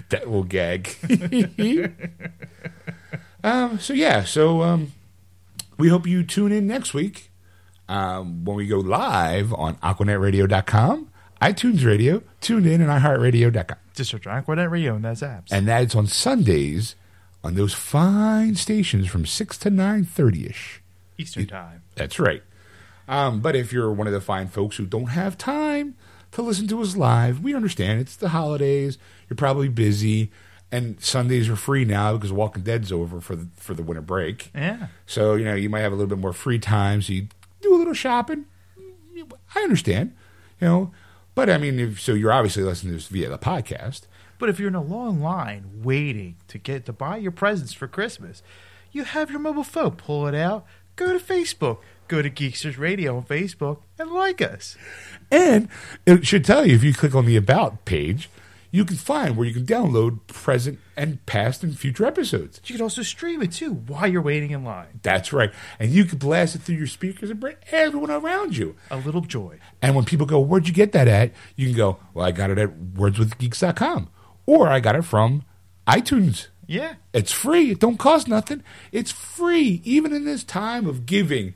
that 0.09 0.27
will 0.27 0.43
gag. 0.43 0.89
um, 3.43 3.79
so 3.79 3.93
yeah, 3.93 4.25
so 4.25 4.61
um, 4.61 4.91
we 5.77 5.87
hope 5.87 6.05
you 6.05 6.23
tune 6.23 6.51
in 6.51 6.67
next 6.67 6.93
week 6.93 7.31
um, 7.87 8.43
when 8.43 8.57
we 8.57 8.67
go 8.67 8.79
live 8.79 9.53
on 9.53 9.75
AquanetRadio.com, 9.77 11.09
iTunes 11.43 11.85
Radio, 11.85 12.23
tuned 12.39 12.65
in, 12.65 12.79
and 12.79 12.89
iHeartRadio.com. 12.89 13.77
Just 13.93 14.11
search 14.11 14.23
Aquanet 14.23 14.71
Radio 14.71 14.95
and 14.95 15.03
that's 15.03 15.19
apps. 15.19 15.51
And 15.51 15.67
that's 15.67 15.93
on 15.93 16.07
Sundays 16.07 16.95
on 17.43 17.55
those 17.55 17.73
fine 17.73 18.55
stations 18.55 19.07
from 19.07 19.25
6 19.25 19.57
to 19.57 19.69
9.30ish. 19.69 20.79
Eastern 21.17 21.45
Time. 21.47 21.83
That's 21.95 22.17
right. 22.17 22.41
Um, 23.09 23.41
but 23.41 23.57
if 23.57 23.73
you're 23.73 23.91
one 23.91 24.07
of 24.07 24.13
the 24.13 24.21
fine 24.21 24.47
folks 24.47 24.77
who 24.77 24.85
don't 24.85 25.07
have 25.07 25.37
time 25.37 25.95
to 26.31 26.41
listen 26.41 26.65
to 26.69 26.81
us 26.81 26.95
live, 26.95 27.41
we 27.41 27.53
understand. 27.53 27.99
It's 27.99 28.15
the 28.15 28.29
holidays. 28.29 28.97
You're 29.29 29.35
probably 29.35 29.67
busy. 29.67 30.31
And 30.71 30.99
Sundays 31.03 31.49
are 31.49 31.57
free 31.57 31.83
now 31.83 32.13
because 32.13 32.31
Walking 32.31 32.63
Dead's 32.63 32.91
over 32.91 33.19
for 33.19 33.35
the, 33.35 33.47
for 33.57 33.73
the 33.73 33.83
winter 33.83 34.01
break. 34.01 34.49
Yeah. 34.55 34.87
So, 35.05 35.35
you 35.35 35.43
know, 35.43 35.55
you 35.55 35.69
might 35.69 35.81
have 35.81 35.91
a 35.91 35.95
little 35.95 36.09
bit 36.09 36.19
more 36.19 36.33
free 36.33 36.57
time. 36.57 37.01
So 37.01 37.11
you 37.11 37.27
do 37.61 37.75
a 37.75 37.77
little 37.77 37.93
shopping. 37.93 38.45
I 39.53 39.59
understand, 39.59 40.15
you 40.61 40.67
know. 40.67 40.91
But, 41.35 41.49
I 41.49 41.57
mean, 41.57 41.79
if, 41.79 42.01
so 42.01 42.13
you're 42.13 42.31
obviously 42.31 42.63
listening 42.63 42.93
to 42.93 42.97
this 42.97 43.07
via 43.07 43.29
the 43.29 43.37
podcast. 43.37 44.01
But 44.39 44.49
if 44.49 44.59
you're 44.59 44.69
in 44.69 44.75
a 44.75 44.81
long 44.81 45.21
line 45.21 45.81
waiting 45.83 46.35
to 46.49 46.57
get 46.57 46.85
to 46.85 46.93
buy 46.93 47.17
your 47.17 47.31
presents 47.31 47.73
for 47.73 47.87
Christmas, 47.87 48.43
you 48.91 49.03
have 49.03 49.31
your 49.31 49.39
mobile 49.39 49.63
phone, 49.63 49.91
pull 49.91 50.27
it 50.27 50.35
out, 50.35 50.65
go 50.95 51.17
to 51.17 51.19
Facebook, 51.19 51.79
go 52.07 52.21
to 52.21 52.29
Geeksters 52.29 52.77
Radio 52.77 53.17
on 53.17 53.23
Facebook, 53.23 53.79
and 53.97 54.11
like 54.11 54.41
us. 54.41 54.77
And 55.31 55.69
it 56.05 56.27
should 56.27 56.45
tell 56.45 56.65
you 56.65 56.75
if 56.75 56.83
you 56.83 56.93
click 56.93 57.15
on 57.15 57.25
the 57.25 57.35
About 57.35 57.85
page, 57.85 58.29
you 58.73 58.83
can 58.85 58.97
find 58.97 59.37
where 59.37 59.45
you 59.45 59.53
can 59.53 59.67
download 59.67 60.25
present 60.25 60.79
and 60.97 61.23
past 61.27 61.61
and 61.61 61.77
future 61.77 62.07
episodes. 62.07 62.59
You 62.65 62.73
can 62.73 62.81
also 62.81 63.03
stream 63.03 63.43
it 63.43 63.51
too 63.51 63.71
while 63.71 64.07
you're 64.07 64.19
waiting 64.19 64.49
in 64.49 64.63
line. 64.63 64.99
That's 65.03 65.31
right. 65.31 65.51
And 65.77 65.91
you 65.91 66.05
can 66.05 66.17
blast 66.17 66.55
it 66.55 66.63
through 66.63 66.77
your 66.77 66.87
speakers 66.87 67.29
and 67.29 67.39
bring 67.39 67.55
everyone 67.71 68.09
around 68.09 68.57
you. 68.57 68.75
A 68.89 68.97
little 68.97 69.21
joy. 69.21 69.59
And 69.79 69.95
when 69.95 70.05
people 70.05 70.25
go, 70.25 70.39
Where'd 70.39 70.67
you 70.67 70.73
get 70.73 70.91
that 70.93 71.07
at? 71.07 71.33
You 71.55 71.67
can 71.67 71.77
go, 71.77 71.99
Well, 72.15 72.25
I 72.25 72.31
got 72.31 72.49
it 72.49 72.57
at 72.57 72.95
wordswithgeeks.com. 72.95 74.09
Or 74.47 74.67
I 74.67 74.79
got 74.79 74.95
it 74.95 75.03
from 75.05 75.45
iTunes. 75.87 76.47
Yeah. 76.65 76.95
It's 77.13 77.31
free. 77.31 77.69
It 77.69 77.79
don't 77.79 77.99
cost 77.99 78.27
nothing. 78.27 78.63
It's 78.91 79.11
free. 79.11 79.83
Even 79.83 80.11
in 80.13 80.25
this 80.25 80.43
time 80.43 80.87
of 80.87 81.05
giving, 81.05 81.53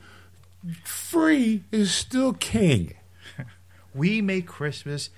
free 0.84 1.64
is 1.72 1.92
still 1.92 2.32
king. 2.32 2.94
We 3.94 4.20
make 4.22 4.46
Christmas 4.46 5.10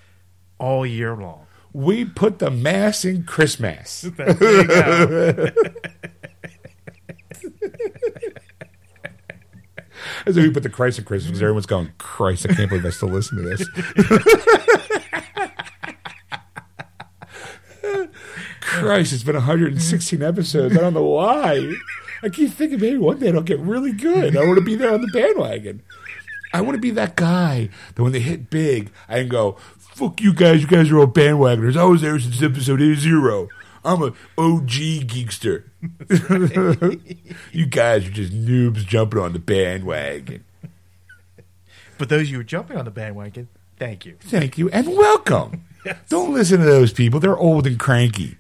all 0.57 0.86
year 0.86 1.14
long. 1.14 1.44
We 1.73 2.05
put 2.05 2.39
the 2.39 2.51
mass 2.51 3.05
in 3.05 3.25
Christmas. 3.25 4.07
There 4.16 4.61
you 4.61 4.66
go. 4.66 5.49
As 10.27 10.37
if 10.37 10.45
we 10.45 10.51
put 10.51 10.62
the 10.62 10.68
Christ 10.71 10.99
in 10.99 11.05
Christmas 11.05 11.31
because 11.31 11.43
everyone's 11.43 11.66
going, 11.66 11.93
Christ, 11.99 12.47
I 12.49 12.55
can't 12.55 12.68
believe 12.68 12.87
I 12.87 12.91
still 12.91 13.09
listen 13.09 13.39
to 13.39 13.43
this. 13.43 13.68
Christ, 18.61 19.12
it's 19.12 19.23
been 19.23 19.37
116 19.37 20.23
episodes. 20.23 20.77
I 20.77 20.81
don't 20.81 20.95
know 20.95 21.05
why. 21.05 21.73
I 22.23 22.29
keep 22.29 22.51
thinking 22.51 22.81
maybe 22.81 22.99
one 22.99 23.18
day 23.18 23.29
it'll 23.29 23.43
get 23.43 23.59
really 23.61 23.93
good. 23.93 24.37
I 24.37 24.45
want 24.45 24.59
to 24.59 24.64
be 24.64 24.75
there 24.75 24.93
on 24.93 25.01
the 25.01 25.09
bandwagon. 25.09 25.83
I 26.53 26.61
want 26.62 26.75
to 26.75 26.81
be 26.81 26.91
that 26.91 27.16
guy 27.16 27.68
that 27.95 28.03
when 28.03 28.12
they 28.12 28.21
hit 28.21 28.51
big, 28.51 28.91
I 29.09 29.21
can 29.21 29.29
go, 29.29 29.57
fuck 30.01 30.22
you 30.22 30.32
guys, 30.32 30.62
you 30.62 30.66
guys 30.66 30.90
are 30.90 30.98
all 30.98 31.07
bandwagoners. 31.07 31.76
I 31.76 31.84
was 31.84 32.01
there 32.01 32.18
since 32.18 32.42
episode 32.42 32.80
zero. 32.96 33.48
I'm 33.84 34.03
a 34.03 34.07
OG 34.38 34.70
geekster. 35.07 35.64
you 37.53 37.66
guys 37.66 38.07
are 38.07 38.11
just 38.11 38.32
noobs 38.32 38.86
jumping 38.86 39.20
on 39.20 39.34
the 39.34 39.38
bandwagon. 39.38 40.44
But 41.98 42.09
those 42.09 42.22
of 42.22 42.28
you 42.28 42.36
who 42.36 42.40
are 42.40 42.44
jumping 42.44 42.78
on 42.78 42.86
the 42.86 42.90
bandwagon, 42.90 43.48
thank 43.76 44.07
you. 44.07 44.16
Thank 44.20 44.57
you 44.57 44.70
and 44.70 44.88
welcome. 44.88 45.64
Don't 46.09 46.32
listen 46.32 46.61
to 46.61 46.64
those 46.64 46.94
people. 46.94 47.20
They're 47.20 47.36
old 47.36 47.66
and 47.66 47.78
cranky. 47.78 48.38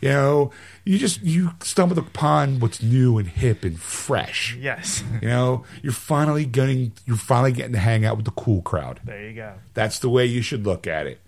You 0.00 0.10
know, 0.10 0.50
you 0.84 0.96
just 0.98 1.22
you 1.22 1.50
stumbled 1.60 1.98
upon 1.98 2.60
what's 2.60 2.82
new 2.82 3.18
and 3.18 3.26
hip 3.26 3.64
and 3.64 3.78
fresh. 3.80 4.56
Yes. 4.60 5.02
You 5.20 5.28
know, 5.28 5.64
you're 5.82 5.92
finally 5.92 6.44
getting 6.46 6.92
you're 7.04 7.16
finally 7.16 7.52
getting 7.52 7.72
to 7.72 7.78
hang 7.78 8.04
out 8.04 8.16
with 8.16 8.24
the 8.24 8.30
cool 8.32 8.62
crowd. 8.62 9.00
There 9.04 9.28
you 9.28 9.34
go. 9.34 9.54
That's 9.74 9.98
the 9.98 10.08
way 10.08 10.24
you 10.26 10.40
should 10.40 10.64
look 10.64 10.86
at 10.86 11.06
it. 11.06 11.20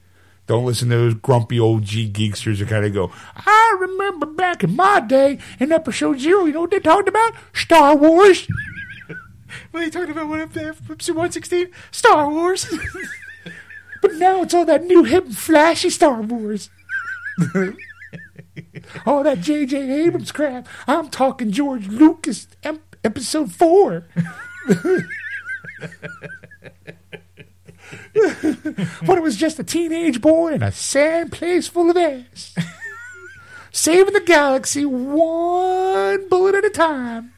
Don't 0.46 0.64
listen 0.64 0.88
to 0.90 0.96
those 0.96 1.14
grumpy 1.14 1.60
old 1.60 1.84
G 1.84 2.10
geeksters 2.10 2.58
that 2.58 2.68
kind 2.68 2.84
of 2.84 2.92
go, 2.92 3.12
I 3.36 3.76
remember 3.80 4.26
back 4.26 4.64
in 4.64 4.74
my 4.74 5.00
day 5.00 5.38
in 5.60 5.70
episode 5.70 6.18
zero, 6.18 6.44
you 6.44 6.52
know 6.52 6.62
what 6.62 6.70
they 6.70 6.80
talked 6.80 7.08
about? 7.08 7.34
Star 7.52 7.96
Wars. 7.96 8.46
What 9.72 9.80
they 9.80 9.90
talked 9.90 10.10
about? 10.10 10.28
What 10.28 10.40
up 10.40 10.52
there? 10.52 10.70
Episode 10.70 11.16
116? 11.16 11.70
Star 11.90 12.30
Wars. 12.30 12.72
But 14.00 14.14
now 14.14 14.42
it's 14.42 14.54
all 14.54 14.64
that 14.64 14.84
new 14.84 15.04
hip 15.04 15.28
flashy 15.28 15.90
Star 15.90 16.22
Wars. 16.22 16.70
all 19.06 19.22
that 19.22 19.40
J.J. 19.40 20.04
Abrams 20.04 20.32
crap. 20.32 20.68
I'm 20.86 21.08
talking 21.08 21.50
George 21.50 21.88
Lucas 21.88 22.46
ep- 22.62 22.96
episode 23.04 23.52
four. 23.52 24.06
when 29.04 29.18
it 29.18 29.22
was 29.22 29.36
just 29.36 29.58
a 29.58 29.64
teenage 29.64 30.20
boy 30.20 30.54
in 30.54 30.62
a 30.62 30.72
sad 30.72 31.32
place 31.32 31.68
full 31.68 31.90
of 31.90 31.96
ass. 31.96 32.54
Saving 33.72 34.14
the 34.14 34.20
galaxy 34.20 34.84
one 34.84 36.28
bullet 36.28 36.54
at 36.56 36.64
a 36.64 36.70
time. 36.70 37.32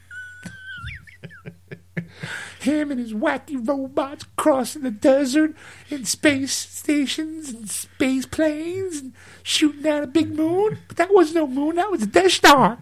Him 2.63 2.91
and 2.91 3.01
his 3.01 3.13
wacky 3.13 3.57
robots 3.67 4.25
crossing 4.37 4.83
the 4.83 4.91
desert 4.91 5.55
in 5.91 6.05
space 6.05 6.53
stations 6.53 7.51
and 7.51 7.69
space 7.69 8.25
planes 8.27 8.99
and 8.99 9.13
shooting 9.43 9.83
down 9.83 10.05
a 10.05 10.07
big 10.07 10.35
moon. 10.35 10.79
But 10.89 10.97
that 10.97 11.13
was 11.13 11.35
no 11.35 11.47
moon, 11.47 11.77
that 11.77 11.91
was 11.91 12.03
a 12.03 12.07
Death 12.07 12.33
Star. 12.33 12.79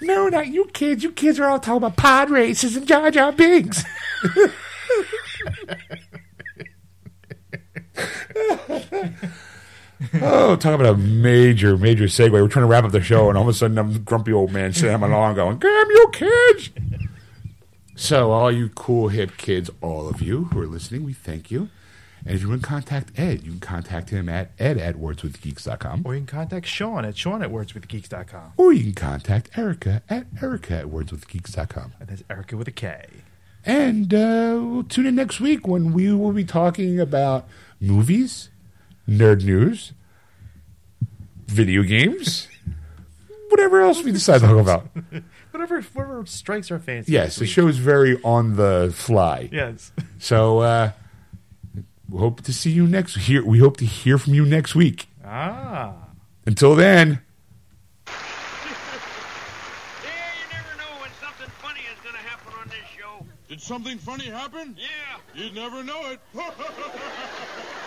No, 0.00 0.28
not 0.28 0.46
you 0.46 0.66
kids. 0.66 1.02
You 1.02 1.10
kids 1.10 1.40
are 1.40 1.48
all 1.48 1.58
talking 1.58 1.78
about 1.78 1.96
pod 1.96 2.30
races 2.30 2.76
and 2.76 2.86
Jar 2.86 3.10
Jar 3.10 3.32
Binks. 3.32 3.82
oh, 10.22 10.56
talk 10.56 10.74
about 10.74 10.86
a 10.86 10.96
major, 10.96 11.76
major 11.76 12.04
segue. 12.04 12.30
We're 12.30 12.46
trying 12.46 12.64
to 12.64 12.68
wrap 12.70 12.84
up 12.84 12.92
the 12.92 13.02
show, 13.02 13.28
and 13.28 13.36
all 13.36 13.42
of 13.42 13.48
a 13.48 13.52
sudden, 13.52 13.78
I'm 13.78 14.04
grumpy 14.04 14.32
old 14.32 14.52
man 14.52 14.72
sitting 14.72 14.94
on 14.94 15.00
my 15.00 15.08
lawn 15.08 15.34
going, 15.34 15.58
Damn 15.58 15.90
you 15.90 16.08
kids! 16.12 16.70
So, 18.00 18.30
all 18.30 18.52
you 18.52 18.68
cool, 18.68 19.08
hip 19.08 19.36
kids, 19.36 19.70
all 19.80 20.08
of 20.08 20.22
you 20.22 20.44
who 20.44 20.60
are 20.60 20.68
listening, 20.68 21.02
we 21.02 21.12
thank 21.12 21.50
you. 21.50 21.68
And 22.24 22.32
if 22.36 22.42
you 22.42 22.48
want 22.48 22.62
to 22.62 22.66
contact 22.68 23.18
Ed, 23.18 23.42
you 23.42 23.50
can 23.50 23.58
contact 23.60 24.10
him 24.10 24.28
at 24.28 24.52
ed 24.56 24.78
at 24.78 24.94
wordswithgeeks.com. 24.94 26.02
or 26.04 26.14
you 26.14 26.20
can 26.20 26.26
contact 26.26 26.66
Sean 26.66 27.04
at 27.04 27.16
Sean 27.16 27.42
at 27.42 27.50
wordswithgeeks.com. 27.50 28.52
Or 28.56 28.72
you 28.72 28.84
can 28.84 28.92
contact 28.92 29.58
Erica 29.58 30.02
at 30.08 30.28
erica 30.40 30.76
at 30.76 30.84
wordswithgeeks.com. 30.86 31.94
And 31.98 32.08
that's 32.08 32.22
Erica 32.30 32.56
with 32.56 32.68
a 32.68 32.72
K. 32.72 33.04
And 33.64 34.14
uh, 34.14 34.60
we'll 34.62 34.84
tune 34.84 35.06
in 35.06 35.16
next 35.16 35.40
week 35.40 35.66
when 35.66 35.92
we 35.92 36.12
will 36.12 36.32
be 36.32 36.44
talking 36.44 37.00
about 37.00 37.48
movies, 37.80 38.48
nerd 39.08 39.44
news, 39.44 39.92
video 41.48 41.82
games, 41.82 42.46
whatever 43.48 43.80
else 43.80 44.04
we 44.04 44.12
decide 44.12 44.40
to 44.42 44.46
talk 44.46 44.58
about. 44.58 44.86
Whatever, 45.58 45.82
whatever 45.92 46.24
strikes 46.24 46.70
our 46.70 46.78
fancy. 46.78 47.10
Yes, 47.10 47.34
the 47.34 47.44
show 47.44 47.66
is 47.66 47.78
very 47.78 48.22
on 48.22 48.54
the 48.54 48.92
fly. 48.94 49.48
Yes. 49.50 49.90
So 50.20 50.60
uh, 50.60 50.92
we 52.08 52.20
hope 52.20 52.42
to 52.42 52.52
see 52.52 52.70
you 52.70 52.86
next. 52.86 53.16
Here, 53.16 53.44
we 53.44 53.58
hope 53.58 53.76
to 53.78 53.84
hear 53.84 54.18
from 54.18 54.34
you 54.34 54.46
next 54.46 54.76
week. 54.76 55.08
Ah. 55.24 55.94
Until 56.46 56.76
then, 56.76 57.22
Yeah, 58.06 58.12
you 60.04 60.46
never 60.52 60.76
know 60.78 61.00
when 61.00 61.10
something 61.20 61.50
funny 61.58 61.80
is 61.92 61.98
gonna 62.04 62.18
happen 62.18 62.52
on 62.60 62.68
this 62.68 62.86
show. 62.96 63.26
Did 63.48 63.60
something 63.60 63.98
funny 63.98 64.26
happen? 64.26 64.76
Yeah. 64.78 65.18
You'd 65.42 65.56
never 65.56 65.82
know 65.82 66.12
it. 66.12 66.20